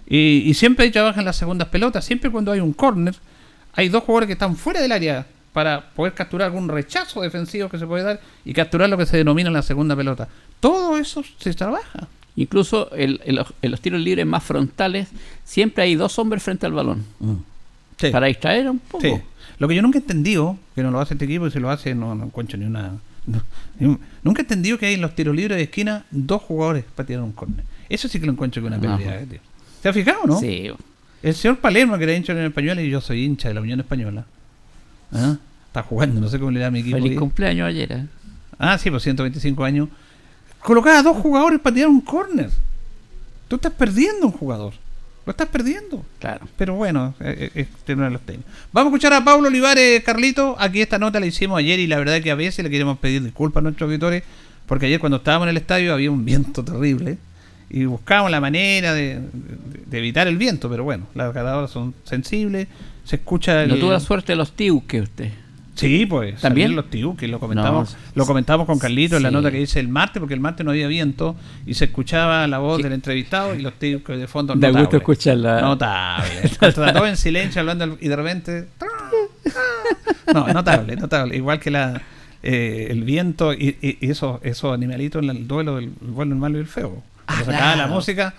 Y, 0.08 0.44
y 0.46 0.54
siempre 0.56 0.90
trabajan 0.90 1.24
las 1.26 1.36
segundas 1.36 1.68
pelotas. 1.68 2.04
Siempre 2.04 2.32
cuando 2.32 2.52
hay 2.52 2.60
un 2.60 2.74
córner, 2.74 3.16
hay 3.74 3.90
dos 3.90 4.04
jugadores 4.04 4.28
que 4.28 4.34
están 4.34 4.56
fuera 4.56 4.82
del 4.82 4.92
área 4.92 5.26
para 5.54 5.90
poder 5.92 6.14
capturar 6.14 6.48
algún 6.48 6.68
rechazo 6.68 7.22
defensivo 7.22 7.70
que 7.70 7.78
se 7.78 7.88
puede 7.88 8.04
dar 8.04 8.20
y 8.44 8.54
capturar 8.54 8.90
lo 8.90 8.98
que 8.98 9.06
se 9.06 9.18
denomina 9.18 9.50
la 9.50 9.62
segunda 9.62 9.96
pelota. 9.96 10.28
Todo 10.60 10.98
eso 10.98 11.24
se 11.40 11.54
trabaja. 11.54 12.08
Incluso 12.38 12.92
el- 12.92 13.22
en 13.26 13.36
los- 13.36 13.54
en 13.62 13.72
los 13.72 13.80
tiros 13.82 14.02
libres 14.02 14.26
más 14.26 14.44
frontales, 14.44 15.08
siempre 15.44 15.84
hay 15.86 15.96
dos 15.96 16.18
hombres 16.20 16.44
frente 16.44 16.66
al 16.66 16.74
balón. 16.74 17.04
Sí. 17.98 18.10
Para 18.10 18.28
distraer 18.28 18.70
un 18.70 18.80
poco. 18.80 19.02
Sí. 19.04 19.14
Lo 19.58 19.68
que 19.70 19.76
yo 19.76 19.82
nunca 19.82 19.98
he 19.98 20.02
entendido, 20.02 20.58
que 20.76 20.84
no 20.84 20.92
lo 20.92 21.00
hace 21.00 21.14
este 21.14 21.26
equipo 21.26 21.48
y 21.48 21.52
si 21.52 21.60
lo 21.60 21.70
hace 21.70 21.96
no, 21.96 22.14
no 22.14 22.26
encuentro 22.26 22.58
ni 22.58 22.66
una... 22.66 22.92
no- 23.26 23.42
ni 23.80 23.88
un- 23.88 24.00
nunca 24.22 24.42
he 24.42 24.44
entendido 24.44 24.78
que 24.78 24.88
hay 24.88 24.96
en 24.96 25.02
los 25.02 25.16
tiros 25.16 25.34
libres 25.36 25.56
de 25.58 25.64
esquina 25.64 26.06
dos 26.12 26.42
jugadores 26.42 26.84
para 26.94 27.08
tirar 27.08 27.24
un 27.24 27.32
córner. 27.32 27.64
Eso 27.88 28.08
sí 28.10 28.20
que 28.20 28.26
lo 28.26 28.34
encuentro 28.34 28.62
que 28.62 28.68
una 28.68 28.80
pérdida. 28.80 29.16
eh. 29.22 29.40
¿Se 29.82 29.88
ha 29.90 29.94
fijado, 29.94 30.26
no? 30.26 30.40
Sí. 30.40 30.70
El 31.24 31.34
señor 31.34 31.58
Palermo, 31.60 31.98
que 31.98 32.04
era 32.04 32.14
hincha 32.14 32.34
de 32.34 32.40
la 32.40 32.40
Unión 32.42 32.52
Española, 32.52 32.82
y 32.82 32.90
yo 32.90 33.00
soy 33.00 33.24
hincha 33.24 33.48
de 33.48 33.54
la 33.54 33.62
Unión 33.62 33.80
Española. 33.80 34.26
¿Ah? 35.14 35.38
Está 35.68 35.84
jugando, 35.84 36.20
no 36.20 36.28
sé 36.30 36.38
cómo 36.40 36.52
le 36.52 36.60
da 36.60 36.68
a 36.68 36.72
mi 36.72 36.80
equipo. 36.80 36.98
Feliz 36.98 37.12
ahí. 37.12 37.18
cumpleaños 37.18 37.68
ayer. 37.68 37.92
¿eh? 37.92 38.06
Ah, 38.60 38.78
sí, 38.78 38.92
por 38.92 39.00
125 39.02 39.64
años. 39.64 39.90
Colocaba 40.66 41.00
a 41.00 41.04
dos 41.04 41.18
jugadores 41.18 41.60
para 41.60 41.76
tirar 41.76 41.90
un 41.90 42.02
córner. 42.02 42.50
Tú 43.48 43.58
estás 43.58 43.72
perdiendo 43.72 44.26
un 44.26 44.32
jugador. 44.32 44.74
Lo 45.24 45.32
estás 45.32 45.48
perdiendo. 45.48 46.04
Claro. 46.20 46.48
Pero 46.58 46.74
bueno, 46.74 47.14
eh, 47.20 47.52
eh, 47.54 47.62
es 47.62 47.68
los. 47.86 48.44
Vamos 48.74 48.92
a 48.92 48.96
escuchar 48.96 49.14
a 49.14 49.24
Pablo 49.24 49.48
Olivares, 49.48 50.04
Carlito. 50.04 50.56
Aquí 50.60 50.82
esta 50.82 50.98
nota 50.98 51.20
la 51.20 51.28
hicimos 51.28 51.60
ayer 51.60 51.80
y 51.80 51.86
la 51.86 52.00
verdad 52.00 52.20
que 52.20 52.32
a 52.32 52.36
veces 52.36 52.66
le 52.66 52.72
queremos 52.72 52.98
pedir 52.98 53.24
disculpas 53.24 53.62
a 53.62 53.64
nuestros 53.66 53.88
auditores 53.88 54.24
porque 54.66 54.88
ayer 54.88 55.00
cuando 55.00 55.18
estábamos 55.18 55.46
en 55.46 55.50
el 55.50 55.58
estadio 55.58 55.94
había 55.94 56.10
un 56.10 56.26
viento 56.26 56.66
terrible 56.66 57.20
y 57.70 57.86
buscábamos 57.86 58.32
la 58.32 58.42
manera 58.42 58.94
de, 58.94 59.22
evitar 59.92 60.28
el 60.28 60.38
viento, 60.38 60.68
pero 60.68 60.84
bueno, 60.84 61.06
las 61.14 61.32
gradadoras 61.32 61.70
son 61.70 61.94
sensibles, 62.04 62.68
se 63.04 63.18
escucha 63.18 63.64
el... 63.64 63.70
No 63.70 63.78
tuvo 63.78 63.92
la 63.92 64.00
suerte 64.00 64.32
de 64.32 64.38
los 64.38 64.54
tíos 64.54 64.82
que 64.88 65.02
usted. 65.02 65.32
Sí, 65.76 66.06
pues. 66.06 66.40
¿También? 66.42 66.76
los 66.76 66.90
tibuques, 66.90 67.30
lo 67.30 67.40
comentamos, 67.40 67.92
No, 67.94 67.98
lo 68.16 68.26
comentamos 68.26 68.66
con 68.66 68.80
Carlito 68.80 69.18
en 69.18 69.24
la 69.24 69.32
nota 69.32 69.52
que 69.52 69.58
dice 69.58 69.80
el 69.82 69.90
martes, 69.90 70.20
porque 70.22 70.34
el 70.34 70.40
martes 70.40 70.66
no 70.66 70.72
había 70.72 70.88
viento 70.88 71.36
y 71.66 71.74
se 71.74 71.86
escuchaba 71.86 72.48
la 72.48 72.60
voz 72.60 72.78
Sí. 72.78 72.84
del 72.84 72.94
entrevistado 72.94 73.54
y 73.56 73.62
los 73.62 73.74
tibuques 73.74 74.18
de 74.18 74.28
fondo 74.28 74.56
Da 74.56 74.70
gusto 74.70 74.96
escucharla. 74.98 75.60
Notable. 75.62 76.50
Trató 76.60 77.06
en 77.06 77.18
silencio 77.18 77.60
hablando 77.60 77.98
y 78.00 78.08
de 78.08 78.16
repente. 78.16 78.68
No, 80.34 80.48
notable, 80.48 80.96
notable. 80.96 81.36
Igual 81.36 81.60
que 81.60 81.72
la 81.72 82.02
eh, 82.42 82.88
el 82.92 83.04
viento 83.04 83.54
y, 83.54 83.78
y- 83.82 83.98
y 84.02 84.12
esos, 84.12 84.40
esos 84.44 84.74
animalitos 84.74 85.24
en 85.24 85.30
el 85.32 85.48
duelo 85.48 85.76
del 85.78 85.86
el 85.86 85.92
bueno, 86.12 86.34
el 86.36 86.40
malo 86.40 86.58
y 86.58 86.62
el 86.62 86.68
feo. 86.68 87.04
Cuando 87.26 87.44
Ah, 87.44 87.54
sacaba 87.54 87.76
la 87.76 87.88
música. 87.88 88.34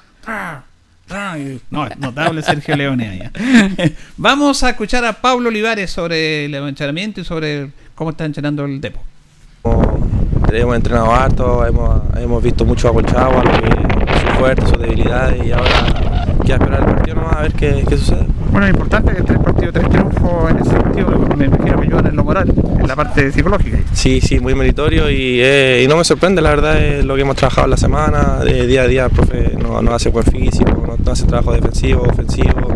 No, 1.71 1.89
notable 1.99 2.43
Sergio 2.43 2.77
Leone 2.77 3.09
allá. 3.09 3.33
Vamos 4.17 4.63
a 4.63 4.71
escuchar 4.71 5.05
a 5.05 5.13
Pablo 5.13 5.49
Olivares 5.49 5.91
sobre 5.91 6.47
el 6.47 6.55
entrenamiento 6.55 7.21
y 7.21 7.25
sobre 7.25 7.71
cómo 7.95 8.11
está 8.11 8.25
entrenando 8.25 8.65
el 8.65 8.81
Depo. 8.81 9.01
Hemos 10.53 10.77
entrenado 10.77 11.13
harto, 11.13 11.67
hemos, 11.67 12.03
hemos 12.17 12.43
visto 12.43 12.65
mucho 12.65 12.89
a 12.89 12.93
Colchagua, 12.93 13.43
sus 13.43 14.39
fuertes, 14.39 14.69
sus 14.69 14.79
debilidades 14.79 15.45
y 15.45 15.53
ahora 15.53 16.06
queda 16.47 16.57
esperar 16.57 16.81
el 16.81 16.87
partido 16.87 17.17
nomás 17.17 17.37
a 17.37 17.43
ver 17.43 17.53
qué, 17.53 17.85
qué 17.89 17.99
sucede. 17.99 18.27
Bueno, 18.53 18.67
es 18.67 18.73
importante 18.73 19.15
que 19.15 19.23
tres 19.23 19.39
partidos, 19.41 19.75
tres 19.75 19.89
triunfos 19.91 20.51
en 20.51 20.59
ese 20.59 20.71
sentido, 20.71 21.11
me 21.37 21.45
imagino 21.47 21.81
que 21.81 21.87
ayudan 21.87 22.07
en 22.07 22.17
lo 22.17 22.25
moral, 22.25 22.55
en 22.81 22.87
la 22.87 22.97
parte 22.97 23.33
psicológica. 23.33 23.79
Sí, 23.93 24.21
sí, 24.21 24.39
muy 24.39 24.55
meritorio 24.55 25.11
y, 25.11 25.41
eh, 25.43 25.83
y 25.85 25.89
no 25.89 25.97
me 25.97 26.05
sorprende, 26.05 26.41
la 26.41 26.51
verdad, 26.51 26.83
es 26.83 27.05
lo 27.05 27.17
que 27.17 27.23
hemos 27.23 27.37
trabajado 27.37 27.67
en 27.67 27.71
la 27.73 27.77
semana, 27.77 28.39
de 28.45 28.67
día 28.67 28.83
a 28.83 28.87
día 28.87 29.05
el 29.07 29.11
profe 29.11 29.57
nos, 29.61 29.83
nos 29.83 29.95
hace 29.95 30.11
buen 30.11 30.25
físico, 30.25 30.87
nos, 30.87 31.01
nos 31.01 31.09
hace 31.09 31.27
trabajo 31.27 31.53
defensivo, 31.53 32.03
ofensivo 32.03 32.75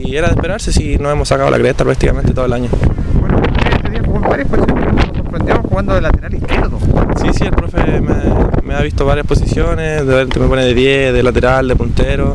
y 0.00 0.16
era 0.16 0.28
de 0.28 0.34
esperarse 0.34 0.72
si 0.72 0.96
nos 0.98 1.12
hemos 1.12 1.28
sacado 1.28 1.50
la 1.50 1.58
cresta 1.58 1.84
prácticamente 1.84 2.32
todo 2.32 2.44
el 2.44 2.52
año. 2.52 2.68
Bueno, 3.20 3.42
este 3.74 3.90
día 3.90 4.02
jugó 4.04 4.20
varias 4.20 4.48
posiciones, 4.48 4.94
nos 4.94 5.16
sorprendió 5.16 5.62
jugando 5.62 5.94
de 5.94 6.00
lateral 6.02 6.34
izquierdo. 6.34 6.78
Sí, 7.20 7.28
sí, 7.32 7.44
el 7.44 7.50
profe 7.50 8.00
me, 8.00 8.14
me 8.62 8.74
ha 8.74 8.82
visto 8.82 9.04
varias 9.04 9.26
posiciones, 9.26 10.06
de 10.06 10.14
repente 10.14 10.38
me 10.38 10.46
pone 10.46 10.64
de 10.64 10.74
10, 10.74 11.12
de 11.12 11.22
lateral, 11.24 11.66
de 11.66 11.74
puntero 11.74 12.34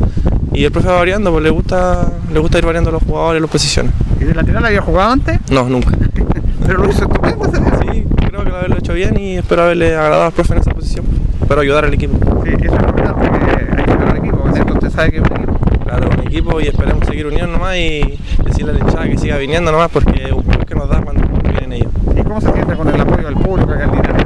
y 0.53 0.65
el 0.65 0.71
profe 0.71 0.89
va 0.89 0.97
variando, 0.97 1.31
pues 1.31 1.43
le 1.43 1.49
gusta, 1.49 2.11
le 2.31 2.39
gusta 2.39 2.57
ir 2.57 2.65
variando 2.65 2.91
los 2.91 3.01
jugadores, 3.03 3.41
las 3.41 3.49
posiciones. 3.49 3.93
¿Y 4.19 4.25
de 4.25 4.33
lateral 4.33 4.65
había 4.65 4.81
jugado 4.81 5.11
antes? 5.11 5.39
No, 5.49 5.67
nunca. 5.69 5.91
Pero 6.65 6.79
lo 6.83 6.89
hizo 6.89 7.03
estupendo 7.03 7.45
ese. 7.45 7.57
Sí, 7.57 8.05
creo 8.27 8.43
que 8.43 8.49
lo 8.49 8.57
haberlo 8.57 8.77
hecho 8.77 8.93
bien 8.93 9.17
y 9.17 9.37
espero 9.37 9.63
haberle 9.63 9.95
agradado 9.95 10.23
al 10.23 10.31
profe 10.33 10.53
en 10.53 10.59
esa 10.59 10.71
posición. 10.71 11.05
Espero 11.41 11.61
ayudar 11.61 11.85
al 11.85 11.93
equipo. 11.93 12.17
Sí, 12.43 12.51
eso 12.51 12.75
es 12.75 12.81
importante, 12.81 13.29
que 13.29 13.59
hay 13.59 13.85
que 13.85 13.91
tener 13.91 14.09
un 14.09 14.17
equipo. 14.17 14.49
Esto 14.55 14.73
usted 14.73 14.89
sabe 14.89 15.11
que 15.11 15.17
es 15.17 15.23
un 15.23 15.37
equipo. 15.37 15.59
Claro, 15.83 16.09
un 16.09 16.27
equipo 16.27 16.61
y 16.61 16.67
esperemos 16.67 17.07
seguir 17.07 17.27
unidos 17.27 17.49
nomás 17.49 17.75
y 17.77 18.19
decirle 18.45 18.71
a 18.71 18.73
la 18.75 18.79
hinchada 18.79 19.09
que 19.09 19.17
siga 19.17 19.37
viniendo 19.37 19.71
nomás 19.71 19.89
porque 19.89 20.25
es 20.25 20.31
un 20.31 20.43
plus 20.43 20.65
que 20.65 20.75
nos 20.75 20.89
da 20.89 21.01
cuando 21.01 21.23
vienen 21.49 21.73
ellos. 21.73 21.91
¿Y 22.15 22.21
cómo 22.23 22.39
se 22.39 22.51
siente 22.53 22.75
con 22.75 22.87
el 22.87 23.01
apoyo 23.01 23.25
del 23.25 23.35
público 23.35 23.71
acá 23.71 23.83
en 23.85 23.91
Linares? 23.91 24.25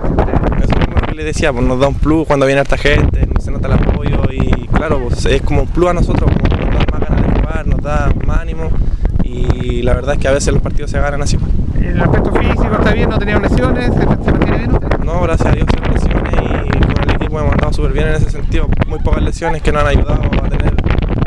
Eso 0.63 0.79
mismo 0.79 0.95
que 1.07 1.15
les 1.15 1.25
decía, 1.25 1.53
pues 1.53 1.65
nos 1.65 1.79
da 1.79 1.87
un 1.87 1.95
plus 1.95 2.27
cuando 2.27 2.45
viene 2.45 2.61
harta 2.61 2.77
gente, 2.77 3.27
se 3.39 3.51
nota 3.51 3.67
el 3.67 3.73
apoyo 3.73 4.21
y 4.31 4.64
claro, 4.87 5.03
pues 5.07 5.25
es 5.25 5.41
como 5.41 5.63
un 5.63 5.67
plus 5.67 5.89
a 5.89 5.93
nosotros, 5.93 6.29
como 6.31 6.57
nos 6.57 6.69
da 6.69 6.85
más 6.91 7.09
ganas 7.09 7.21
de 7.21 7.41
jugar, 7.41 7.67
nos 7.67 7.81
da 7.81 8.09
más 8.25 8.39
ánimo 8.39 8.69
y 9.23 9.81
la 9.81 9.93
verdad 9.95 10.13
es 10.13 10.19
que 10.19 10.27
a 10.27 10.31
veces 10.31 10.53
los 10.53 10.61
partidos 10.61 10.91
se 10.91 10.99
ganan 10.99 11.21
así. 11.23 11.37
¿En 11.75 11.85
el 11.85 12.01
aspecto 12.01 12.31
físico 12.33 12.69
está 12.71 12.93
bien? 12.93 13.09
¿No 13.09 13.17
tenía 13.17 13.39
lesiones? 13.39 13.93
¿Se, 13.93 14.05
mantiene 14.05 14.57
bien 14.57 14.73
usted? 14.75 14.97
No, 14.99 15.21
gracias 15.21 15.49
a 15.49 15.55
Dios 15.55 15.67
sin 15.73 15.93
lesiones 15.93 16.33
y 16.65 16.93
con 16.93 17.03
el 17.03 17.15
equipo 17.15 17.39
hemos 17.39 17.51
andado 17.53 17.73
súper 17.73 17.93
bien 17.93 18.07
en 18.09 18.13
ese 18.15 18.29
sentido. 18.29 18.67
Muy 18.87 18.99
pocas 18.99 19.23
lesiones 19.23 19.61
que 19.63 19.71
nos 19.71 19.81
han 19.81 19.87
ayudado 19.87 20.21
a 20.23 20.49
tener 20.49 20.75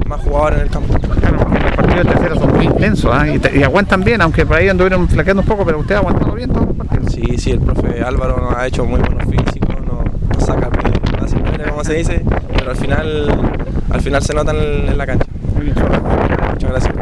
más 0.06 0.20
jugadores 0.20 0.58
en 0.60 0.64
el 0.64 0.70
campo. 0.70 0.94
Claro, 1.18 1.36
los 1.38 1.72
partidos 1.72 2.06
de 2.06 2.12
tercera 2.12 2.34
son 2.36 2.56
muy 2.56 2.64
intensos 2.64 3.10
¿ah? 3.12 3.26
y, 3.28 3.58
y 3.58 3.62
aguantan 3.64 4.04
bien, 4.04 4.22
aunque 4.22 4.46
por 4.46 4.56
ahí 4.56 4.68
anduvieron 4.68 5.08
flaqueando 5.08 5.42
un 5.42 5.48
poco, 5.48 5.64
pero 5.64 5.80
usted 5.80 5.96
ha 5.96 5.98
aguantado 5.98 6.32
bien 6.32 6.52
todos 6.52 6.68
los 6.68 6.76
partidos. 6.76 7.12
Sí, 7.12 7.38
sí, 7.38 7.50
el 7.50 7.60
profe 7.60 8.02
Álvaro 8.02 8.36
nos 8.40 8.56
ha 8.56 8.66
hecho 8.68 8.84
muy 8.84 9.00
buenos 9.00 9.24
físicos, 9.24 9.76
nos, 9.84 10.04
nos 10.28 10.46
saca 10.46 10.70
madre, 10.70 11.68
como 11.68 11.84
se 11.84 11.94
dice, 11.94 12.24
pero 12.68 12.72
al 12.72 12.76
final, 12.76 13.54
al 13.90 14.00
final 14.02 14.22
se 14.22 14.34
notan 14.34 14.56
en, 14.56 14.88
en 14.88 14.98
la 14.98 15.06
cancha. 15.06 15.26
Muy 15.54 15.64
bien. 15.64 15.74
Muchas 15.74 16.70
gracias. 16.70 16.94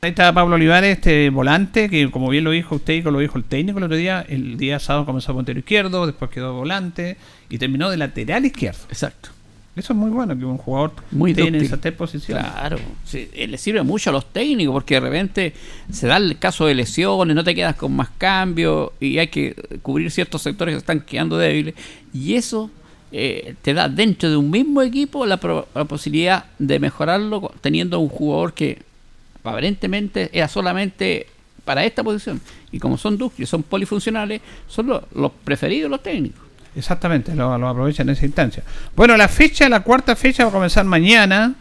Ahí 0.00 0.10
está 0.10 0.32
Pablo 0.32 0.56
Olivares, 0.56 0.96
este 0.96 1.30
volante, 1.30 1.88
que 1.88 2.10
como 2.10 2.28
bien 2.30 2.44
lo 2.44 2.50
dijo 2.50 2.76
usted 2.76 2.94
y 2.94 3.02
como 3.02 3.16
lo 3.16 3.20
dijo 3.20 3.36
el 3.38 3.44
técnico 3.44 3.78
el 3.78 3.84
otro 3.84 3.96
día, 3.96 4.24
el 4.28 4.56
día 4.56 4.78
sábado 4.78 5.06
comenzó 5.06 5.34
puntero 5.34 5.58
izquierdo, 5.58 6.06
después 6.06 6.30
quedó 6.30 6.54
volante 6.54 7.16
y 7.48 7.58
terminó 7.58 7.90
de 7.90 7.96
lateral 7.96 8.44
izquierdo. 8.44 8.80
Exacto. 8.88 9.30
Eso 9.76 9.92
es 9.92 9.98
muy 9.98 10.10
bueno, 10.10 10.36
que 10.36 10.44
un 10.44 10.58
jugador 10.58 10.92
Muy 11.12 11.30
esté 11.30 11.46
en 11.46 11.54
esas 11.54 11.80
tres 11.80 11.94
posiciones. 11.94 12.44
Claro, 12.44 12.78
sí, 13.04 13.28
eh, 13.32 13.46
le 13.46 13.58
sirve 13.58 13.82
mucho 13.84 14.10
a 14.10 14.12
los 14.12 14.26
técnicos 14.32 14.72
porque 14.72 14.94
de 14.94 15.00
repente 15.00 15.52
se 15.92 16.08
da 16.08 16.16
el 16.16 16.36
caso 16.38 16.66
de 16.66 16.74
lesiones, 16.74 17.36
no 17.36 17.44
te 17.44 17.54
quedas 17.54 17.76
con 17.76 17.94
más 17.94 18.08
cambios 18.18 18.90
y 18.98 19.18
hay 19.18 19.28
que 19.28 19.54
cubrir 19.82 20.10
ciertos 20.10 20.42
sectores 20.42 20.74
que 20.74 20.78
están 20.78 21.00
quedando 21.00 21.38
débiles 21.38 21.74
y 22.12 22.34
eso 22.34 22.70
eh, 23.12 23.54
te 23.62 23.74
da 23.74 23.88
dentro 23.88 24.28
de 24.30 24.36
un 24.36 24.50
mismo 24.50 24.82
equipo 24.82 25.24
la, 25.26 25.36
pro- 25.38 25.68
la 25.74 25.84
posibilidad 25.84 26.44
de 26.58 26.78
mejorarlo 26.78 27.52
teniendo 27.60 27.98
un 28.00 28.08
jugador 28.08 28.52
que 28.52 28.82
aparentemente 29.42 30.30
era 30.32 30.48
solamente 30.48 31.26
para 31.64 31.84
esta 31.84 32.02
posición. 32.02 32.40
Y 32.72 32.78
como 32.78 32.98
son 32.98 33.16
ductos, 33.16 33.48
son 33.48 33.62
polifuncionales, 33.62 34.40
son 34.68 34.86
los, 34.88 35.32
preferidos 35.44 35.90
los 35.90 36.02
técnicos. 36.02 36.40
Exactamente, 36.76 37.34
lo, 37.34 37.56
lo 37.58 37.68
aprovechan 37.68 38.08
en 38.08 38.12
esa 38.14 38.26
instancia. 38.26 38.62
Bueno, 38.94 39.16
la 39.16 39.28
fecha, 39.28 39.68
la 39.68 39.80
cuarta 39.80 40.14
fecha 40.14 40.44
va 40.44 40.50
a 40.50 40.52
comenzar 40.52 40.84
mañana. 40.84 41.54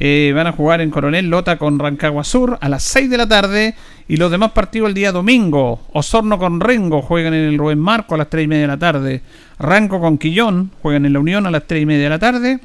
Eh, 0.00 0.30
van 0.32 0.46
a 0.46 0.52
jugar 0.52 0.80
en 0.80 0.90
Coronel 0.90 1.28
Lota 1.28 1.58
con 1.58 1.76
Rancagua 1.76 2.22
Sur 2.22 2.56
a 2.60 2.68
las 2.68 2.84
6 2.84 3.10
de 3.10 3.16
la 3.18 3.26
tarde. 3.26 3.74
Y 4.06 4.16
los 4.16 4.30
demás 4.30 4.52
partidos 4.52 4.88
el 4.88 4.94
día 4.94 5.10
domingo. 5.10 5.80
Osorno 5.92 6.38
con 6.38 6.60
Rengo 6.60 7.02
juegan 7.02 7.34
en 7.34 7.44
el 7.48 7.58
Rubén 7.58 7.80
Marco 7.80 8.14
a 8.14 8.18
las 8.18 8.30
3 8.30 8.44
y 8.44 8.46
media 8.48 8.62
de 8.62 8.68
la 8.68 8.76
tarde. 8.78 9.22
Ranco 9.58 10.00
con 10.00 10.16
Quillón 10.16 10.70
juegan 10.80 11.04
en 11.04 11.12
la 11.12 11.18
Unión 11.18 11.46
a 11.46 11.50
las 11.50 11.66
3 11.66 11.82
y 11.82 11.86
media 11.86 12.04
de 12.04 12.10
la 12.10 12.18
tarde. 12.20 12.60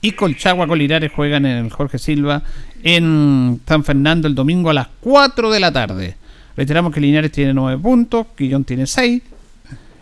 Y 0.00 0.12
Colchagua 0.12 0.66
con 0.66 0.78
Linares 0.78 1.12
juegan 1.12 1.44
en 1.44 1.66
el 1.66 1.70
Jorge 1.70 1.98
Silva 1.98 2.42
en 2.82 3.60
San 3.66 3.84
Fernando 3.84 4.26
el 4.26 4.34
domingo 4.34 4.70
a 4.70 4.74
las 4.74 4.88
4 5.00 5.50
de 5.50 5.60
la 5.60 5.70
tarde. 5.70 6.16
Reiteramos 6.56 6.94
que 6.94 7.00
Linares 7.00 7.30
tiene 7.30 7.52
9 7.52 7.80
puntos, 7.82 8.26
Quillón 8.36 8.64
tiene 8.64 8.86
6. 8.86 9.22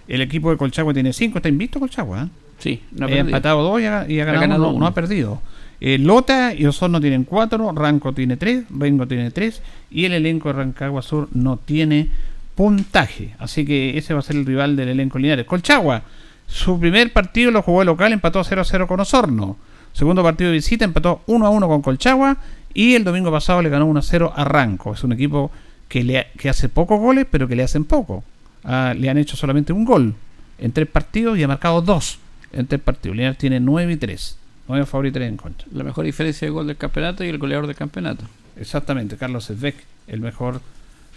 El 0.07 0.21
equipo 0.21 0.51
de 0.51 0.57
Colchagua 0.57 0.95
tiene 0.95 1.13
5. 1.13 1.39
Está 1.39 1.49
invicto 1.49 1.81
Colchagua. 1.81 2.23
¿eh? 2.23 2.29
Sí, 2.59 2.83
no 2.93 3.05
ha 3.05 3.07
ha 3.07 3.09
perdido. 3.09 3.27
empatado 3.27 3.63
2 3.63 3.81
y 3.81 3.85
ha, 3.87 4.07
y 4.09 4.21
ha 4.21 4.25
ganado, 4.25 4.41
ganado 4.41 4.63
uno, 4.63 4.71
uno. 4.71 4.81
no 4.81 4.87
ha 4.87 4.95
perdido. 4.95 5.43
Eh, 5.81 5.99
Lota 5.99 6.55
y 6.55 6.65
Osorno 6.67 7.01
tienen 7.01 7.25
4, 7.25 7.73
Ranco 7.73 8.13
tiene 8.13 8.37
3, 8.37 8.65
Rengo 8.71 9.07
tiene 9.07 9.31
3 9.31 9.63
y 9.91 10.05
el 10.05 10.13
elenco 10.13 10.49
de 10.49 10.55
Rancagua 10.55 11.03
Sur 11.03 11.29
no 11.33 11.59
tiene 11.59 12.09
puntaje. 12.55 13.35
Así 13.39 13.65
que 13.65 13.99
ese 13.99 14.15
va 14.15 14.21
a 14.21 14.23
ser 14.23 14.37
el 14.37 14.47
rival 14.47 14.77
del 14.77 14.89
elenco 14.89 15.19
Linares. 15.19 15.47
Colchagua, 15.47 16.03
su 16.47 16.81
primer 16.81 17.13
partido 17.13 17.51
lo 17.51 17.63
jugó 17.63 17.81
de 17.81 17.87
local, 17.87 18.13
empató 18.13 18.43
0 18.43 18.63
a 18.63 18.65
0 18.65 18.87
con 18.87 19.01
Osorno. 19.01 19.57
Segundo 19.93 20.23
partido 20.23 20.51
de 20.51 20.57
visita, 20.57 20.85
empató 20.85 21.23
1 21.27 21.47
a 21.47 21.51
1 21.51 21.69
con 21.69 21.83
Colchagua 21.83 22.39
y 22.75 22.95
el 22.95 23.05
domingo 23.05 23.31
pasado 23.31 23.63
le 23.63 23.69
ganó 23.69 23.87
1 23.87 24.01
a 24.01 24.03
0 24.03 24.33
a 24.35 24.45
Ranco. 24.45 24.95
Es 24.95 25.05
un 25.05 25.13
equipo 25.13 25.51
que, 25.89 26.05
le, 26.05 26.29
que 26.39 26.49
hace 26.49 26.69
pocos 26.69 26.99
goles, 27.01 27.27
pero 27.31 27.49
que 27.49 27.57
le 27.57 27.63
hacen 27.63 27.85
poco. 27.85 28.25
Ah, 28.65 28.95
le 28.97 29.09
han 29.09 29.19
hecho 29.19 29.37
solamente 29.37 29.73
un 29.73 29.85
gol 29.85 30.15
en 30.59 30.73
tres 30.73 30.89
partidos 30.89 31.39
y 31.39 31.43
ha 31.43 31.49
marcado 31.49 31.83
dos 31.83 32.19
en 32.53 32.67
tres 32.67 32.81
partidos. 32.81 33.17
Linares 33.17 33.39
tiene 33.39 33.61
9 33.61 33.93
y 33.93 33.97
3. 33.97 34.39
9 34.69 34.83
a 34.83 34.87
favor 34.87 35.07
y 35.07 35.13
3 35.13 35.29
en 35.29 35.37
contra. 35.37 35.67
La 35.73 35.85
mejor 35.85 36.05
diferencia 36.05 36.47
de 36.47 36.53
gol 36.53 36.67
del 36.67 36.77
campeonato 36.77 37.25
y 37.25 37.29
el 37.29 37.39
goleador 37.39 37.67
del 37.67 37.77
campeonato. 37.77 38.25
Exactamente, 38.57 39.17
Carlos 39.17 39.45
Sesbeck, 39.45 39.77
el 40.07 40.21
mejor 40.21 40.61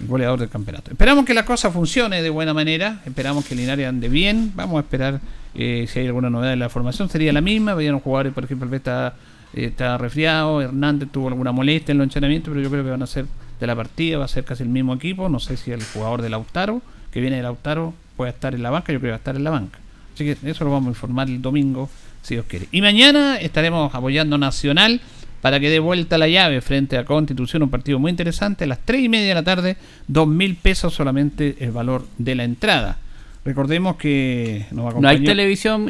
goleador 0.02 0.40
del 0.40 0.50
campeonato. 0.50 0.92
Esperamos 0.92 1.26
que 1.26 1.34
la 1.34 1.46
cosa 1.46 1.72
funcione 1.72 2.22
de 2.22 2.30
buena 2.30 2.54
manera, 2.54 3.02
esperamos 3.06 3.46
que 3.46 3.56
Linares 3.56 3.88
ande 3.88 4.10
bien, 4.10 4.52
vamos 4.56 4.78
a 4.78 4.80
esperar 4.82 5.20
eh, 5.56 5.86
si 5.90 6.00
hay 6.00 6.08
alguna 6.08 6.30
novedad 6.30 6.54
en 6.54 6.60
la 6.60 6.70
formación, 6.70 7.10
sería 7.10 7.34
la 7.34 7.42
misma, 7.42 7.74
veían 7.74 8.00
jugadores, 8.00 8.34
por 8.34 8.44
ejemplo, 8.44 8.68
el 8.68 8.74
está, 8.74 9.16
eh, 9.54 9.66
está 9.66 9.98
resfriado, 9.98 10.62
Hernández 10.62 11.10
tuvo 11.12 11.28
alguna 11.28 11.52
molestia 11.52 11.92
en 11.92 11.98
los 11.98 12.06
entrenamientos, 12.06 12.52
pero 12.52 12.62
yo 12.62 12.70
creo 12.70 12.84
que 12.84 12.92
van 12.92 13.04
a 13.04 13.08
ser 13.08 13.26
de 13.60 13.68
la 13.68 13.76
partida, 13.76 14.18
va 14.18 14.26
a 14.26 14.30
ser 14.30 14.46
casi 14.46 14.64
el 14.64 14.70
mismo 14.70 14.94
equipo, 14.94 15.28
no 15.28 15.40
sé 15.40 15.58
si 15.58 15.72
el 15.72 15.84
jugador 15.84 16.22
de 16.22 16.30
Lautaro, 16.30 16.82
que 17.12 17.20
viene 17.20 17.38
de 17.38 17.44
Lautaro, 17.44 17.94
puede 18.16 18.32
estar 18.32 18.54
en 18.56 18.64
la 18.64 18.70
banca, 18.70 18.94
yo 18.94 19.00
creo 19.00 19.10
que 19.10 19.12
va 19.12 19.16
a 19.16 19.18
estar 19.18 19.36
en 19.36 19.44
la 19.44 19.50
banca. 19.50 19.80
Así 20.14 20.24
que 20.24 20.50
eso 20.50 20.64
lo 20.64 20.72
vamos 20.72 20.88
a 20.88 20.90
informar 20.92 21.28
el 21.28 21.42
domingo, 21.42 21.90
si 22.22 22.36
Dios 22.36 22.46
quiere. 22.48 22.68
Y 22.72 22.82
mañana 22.82 23.38
estaremos 23.38 23.94
apoyando 23.94 24.38
Nacional 24.38 25.02
para 25.42 25.60
que 25.60 25.70
dé 25.70 25.80
vuelta 25.80 26.18
la 26.18 26.28
llave 26.28 26.60
frente 26.62 26.98
a 26.98 27.06
Constitución, 27.06 27.64
un 27.64 27.70
partido 27.70 27.98
muy 28.00 28.10
interesante. 28.12 28.66
A 28.66 28.68
las 28.68 28.80
3 28.86 29.04
y 29.04 29.10
media 29.10 29.30
de 29.30 29.34
la 29.36 29.44
tarde, 29.44 29.78
dos 30.08 30.28
mil 30.28 30.56
pesos 30.56 30.94
solamente 30.94 31.56
el 31.60 31.72
valor 31.72 32.06
de 32.18 32.36
la 32.36 32.44
entrada. 32.44 32.98
Recordemos 33.46 33.96
que 33.96 34.66
nos 34.72 34.94
No 34.96 35.08
hay 35.08 35.24
televisión 35.24 35.88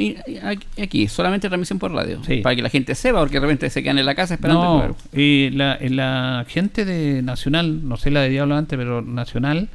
aquí- 0.78 1.08
solamente 1.08 1.48
transmisión 1.48 1.80
por 1.80 1.92
radio. 1.92 2.22
Sí. 2.24 2.38
Para 2.42 2.56
que 2.56 2.62
la 2.62 2.70
gente 2.70 2.94
sepa, 2.94 3.20
porque 3.20 3.36
de 3.38 3.40
repente 3.42 3.70
se 3.72 3.82
quedan 3.82 3.98
en 3.98 4.06
la 4.06 4.14
casa 4.14 4.36
esperando 4.36 4.84
el 4.84 4.90
No, 4.90 4.96
y 5.20 5.50
la, 5.50 5.78
la 5.82 6.46
gente 6.48 6.86
de 6.86 7.24
Nacional, 7.24 7.88
no 7.90 7.98
sé 7.98 8.12
la 8.12 8.22
de 8.22 8.30
Diablo 8.30 8.56
antes, 8.56 8.78
pero 8.78 9.02
Nacional 9.02 9.68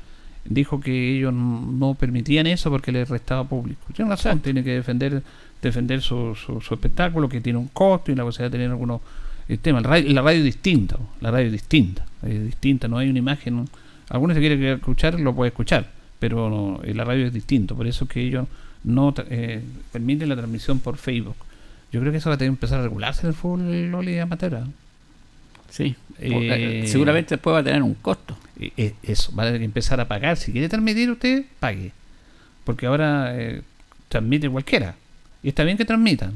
dijo 0.44 0.78
que 0.78 1.16
ellos 1.16 1.32
no 1.34 1.94
permitían 1.94 2.46
eso 2.46 2.70
porque 2.70 2.92
les 2.92 3.08
restaba 3.08 3.42
público. 3.44 3.80
Tiene 3.94 4.08
razón, 4.10 4.38
tiene 4.38 4.62
que 4.62 4.70
defender 4.70 5.22
defender 5.68 6.00
su, 6.00 6.34
su, 6.34 6.60
su 6.60 6.74
espectáculo, 6.74 7.28
que 7.28 7.40
tiene 7.40 7.58
un 7.58 7.68
costo 7.68 8.12
y 8.12 8.14
la 8.14 8.24
posibilidad 8.24 8.50
de 8.50 8.58
tener 8.58 8.70
algunos 8.70 9.00
eh, 9.48 9.56
temas. 9.58 9.82
La 9.82 9.90
radio, 9.90 10.12
la 10.12 10.22
radio 10.22 10.38
es 10.38 10.44
distinta, 10.44 10.96
la 11.20 11.30
radio 11.30 11.46
es 11.46 11.52
distinta, 11.52 12.06
es 12.22 12.44
distinta, 12.44 12.88
no 12.88 12.98
hay 12.98 13.10
una 13.10 13.18
imagen. 13.18 13.68
Algunos 14.08 14.34
se 14.34 14.40
quiere 14.40 14.72
escuchar, 14.72 15.18
lo 15.20 15.34
puede 15.34 15.48
escuchar, 15.48 15.90
pero 16.18 16.48
no, 16.50 16.80
eh, 16.84 16.94
la 16.94 17.04
radio 17.04 17.26
es 17.26 17.32
distinto, 17.32 17.74
por 17.74 17.86
eso 17.86 18.06
que 18.06 18.20
ellos 18.20 18.46
no 18.84 19.14
eh, 19.30 19.62
permiten 19.90 20.28
la 20.28 20.36
transmisión 20.36 20.78
por 20.78 20.98
Facebook. 20.98 21.36
Yo 21.90 22.00
creo 22.00 22.12
que 22.12 22.18
eso 22.18 22.28
va 22.28 22.34
a 22.34 22.38
tener 22.38 22.50
que 22.50 22.56
empezar 22.56 22.80
a 22.80 22.82
regularse 22.82 23.22
en 23.22 23.28
el 23.28 23.34
fútbol 23.34 23.90
Loli 23.90 24.18
amateur. 24.18 24.54
¿eh? 24.54 24.64
Sí, 25.70 25.96
Eh, 26.18 26.84
seguramente 26.86 27.34
después 27.34 27.54
va 27.54 27.60
a 27.60 27.64
tener 27.64 27.82
un 27.82 27.94
costo. 27.94 28.36
Eh, 28.60 28.94
eso, 29.02 29.34
va 29.34 29.42
a 29.42 29.46
tener 29.46 29.60
que 29.60 29.64
empezar 29.64 30.00
a 30.00 30.06
pagar. 30.06 30.36
Si 30.36 30.52
quiere 30.52 30.68
transmitir 30.68 31.10
usted, 31.10 31.44
pague. 31.58 31.92
Porque 32.64 32.86
ahora 32.86 33.34
transmite 34.08 34.48
cualquiera. 34.48 34.94
Y 35.44 35.48
está 35.50 35.62
bien 35.62 35.76
que 35.76 35.84
transmitan. 35.84 36.32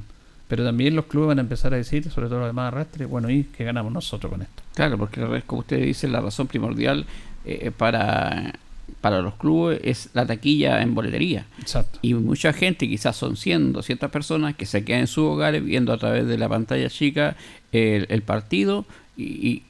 Pero 0.46 0.64
también 0.64 0.94
los 0.96 1.06
clubes 1.06 1.28
van 1.28 1.38
a 1.38 1.42
empezar 1.42 1.74
a 1.74 1.76
decir, 1.76 2.08
sobre 2.10 2.28
todo 2.28 2.38
los 2.38 2.48
demás 2.48 2.68
arrastres, 2.72 3.06
bueno, 3.08 3.28
¿y 3.28 3.44
qué 3.44 3.64
ganamos 3.64 3.92
nosotros 3.92 4.30
con 4.32 4.40
esto? 4.42 4.62
Claro, 4.74 4.96
porque 4.96 5.20
como 5.46 5.60
usted 5.60 5.82
dice, 5.82 6.08
la 6.08 6.20
razón 6.22 6.46
primordial 6.46 7.04
eh, 7.44 7.70
para, 7.76 8.54
para 9.02 9.20
los 9.20 9.34
clubes 9.34 9.78
es 9.84 10.08
la 10.14 10.24
taquilla 10.24 10.80
en 10.80 10.94
boletería. 10.94 11.44
Exacto. 11.60 11.98
Y 12.00 12.14
mucha 12.14 12.54
gente, 12.54 12.88
quizás 12.88 13.14
son 13.16 13.36
100, 13.36 13.74
200 13.74 14.10
personas 14.10 14.54
que 14.56 14.64
se 14.64 14.84
quedan 14.84 15.00
en 15.00 15.06
sus 15.06 15.24
hogares 15.24 15.62
viendo 15.62 15.92
a 15.92 15.98
través 15.98 16.26
de 16.26 16.38
la 16.38 16.48
pantalla 16.48 16.88
chica 16.88 17.36
el, 17.72 18.06
el 18.08 18.22
partido. 18.22 18.86
Y, 19.18 19.24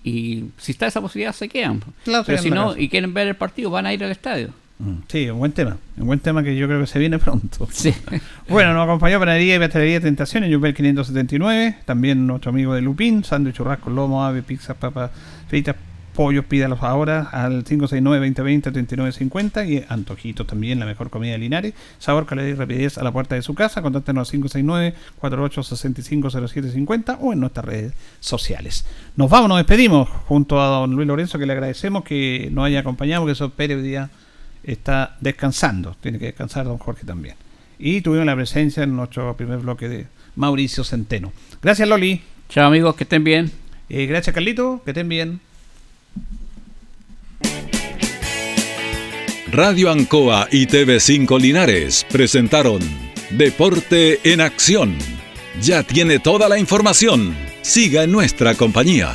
y- 0.05 0.09
y 0.09 0.45
si 0.59 0.73
está 0.73 0.87
esa 0.87 1.01
posibilidad, 1.01 1.33
se 1.33 1.49
quedan. 1.49 1.83
Claro, 2.05 2.23
Pero 2.25 2.39
si 2.41 2.51
no, 2.51 2.69
casa. 2.69 2.81
y 2.81 2.89
quieren 2.89 3.15
ver 3.15 3.27
el 3.29 3.35
partido, 3.37 3.71
van 3.71 3.87
a 3.87 3.93
ir 3.93 4.05
al 4.05 4.13
estadio. 4.13 4.51
Sí, 5.09 5.29
un 5.29 5.39
buen 5.39 5.51
tema. 5.53 5.77
Un 5.97 6.07
buen 6.07 6.21
tema 6.21 6.45
que 6.45 6.57
yo 6.57 6.69
creo 6.69 6.81
que 6.81 6.87
se 6.87 6.99
viene 6.99 7.19
pronto. 7.19 7.69
Sí. 7.73 7.95
Bueno, 8.49 8.73
nos 8.73 8.85
acompañó 8.85 9.19
Panadería 9.19 9.57
y 9.57 9.59
Pastelería 9.59 10.01
Tentaciones, 10.01 10.51
Yupel 10.51 10.75
579. 10.75 11.79
También 11.85 12.27
nuestro 12.27 12.49
amigo 12.51 12.75
de 12.75 12.81
Lupín, 12.81 13.25
sándwich, 13.25 13.57
churrasco, 13.57 13.91
lomo, 13.91 14.25
ave, 14.25 14.43
pizza, 14.43 14.75
papas 14.75 15.11
fritas, 15.49 15.77
pollos, 16.15 16.47
pídalos 16.47 16.83
ahora 16.83 17.29
al 17.31 17.65
569-2020-3950 17.65 19.69
y 19.69 19.85
antojitos 19.89 20.47
también, 20.47 20.81
la 20.81 20.87
mejor 20.87 21.11
comida 21.11 21.33
de 21.33 21.39
Linares. 21.39 21.75
Sabor, 21.99 22.27
calidad 22.27 22.47
y 22.47 22.55
rapidez 22.55 22.99
a 22.99 23.05
la 23.05 23.13
puerta 23.13 23.35
de 23.35 23.43
su 23.43 23.55
casa. 23.55 23.83
Contáctenos 23.83 24.33
al 24.33 24.41
569-4865-0750 25.21 27.19
o 27.21 27.33
en 27.33 27.41
nuestras 27.41 27.67
redes 27.67 27.93
sociales. 28.21 28.87
Nos 29.17 29.29
vamos, 29.29 29.49
nos 29.49 29.59
despedimos 29.59 30.09
junto 30.27 30.63
a 30.63 30.69
don 30.69 30.93
Luis 30.93 31.07
Lorenzo, 31.07 31.39
que 31.39 31.47
le 31.47 31.53
agradecemos 31.53 32.05
que 32.05 32.49
nos 32.53 32.65
haya 32.65 32.81
acompañado, 32.81 33.29
eso 33.29 33.51
Pérez 33.51 33.79
hoy 33.79 33.83
día 33.83 34.11
está 34.73 35.17
descansando. 35.21 35.97
Tiene 36.01 36.19
que 36.19 36.27
descansar 36.27 36.67
don 36.67 36.79
Jorge 36.79 37.05
también. 37.05 37.35
Y 37.79 38.01
tuvimos 38.01 38.27
la 38.27 38.35
presencia 38.35 38.83
en 38.83 38.95
nuestro 38.97 39.37
primer 39.37 39.59
bloque 39.59 39.89
de 39.89 40.07
Mauricio 40.37 40.85
Centeno. 40.85 41.33
Gracias, 41.63 41.89
Loli. 41.89 42.23
Chao, 42.49 42.67
amigos, 42.67 42.95
que 42.97 43.05
estén 43.05 43.25
bien. 43.25 43.51
Eh, 43.89 44.07
gracias, 44.07 44.35
Carlito. 44.35 44.83
Que 44.85 44.91
estén 44.91 45.09
bien. 45.09 45.41
Radio 49.51 49.91
Ancoa 49.91 50.47
y 50.53 50.67
TV5 50.67 51.41
Linares 51.41 52.05
presentaron 52.11 52.81
Deporte 53.31 54.21
en 54.31 54.43
Acción. 54.43 54.97
Ya 55.61 55.83
tiene 55.83 56.19
toda 56.19 56.49
la 56.49 56.59
información. 56.59 57.35
Siga 57.63 58.03
en 58.05 58.13
nuestra 58.13 58.55
compañía. 58.55 59.15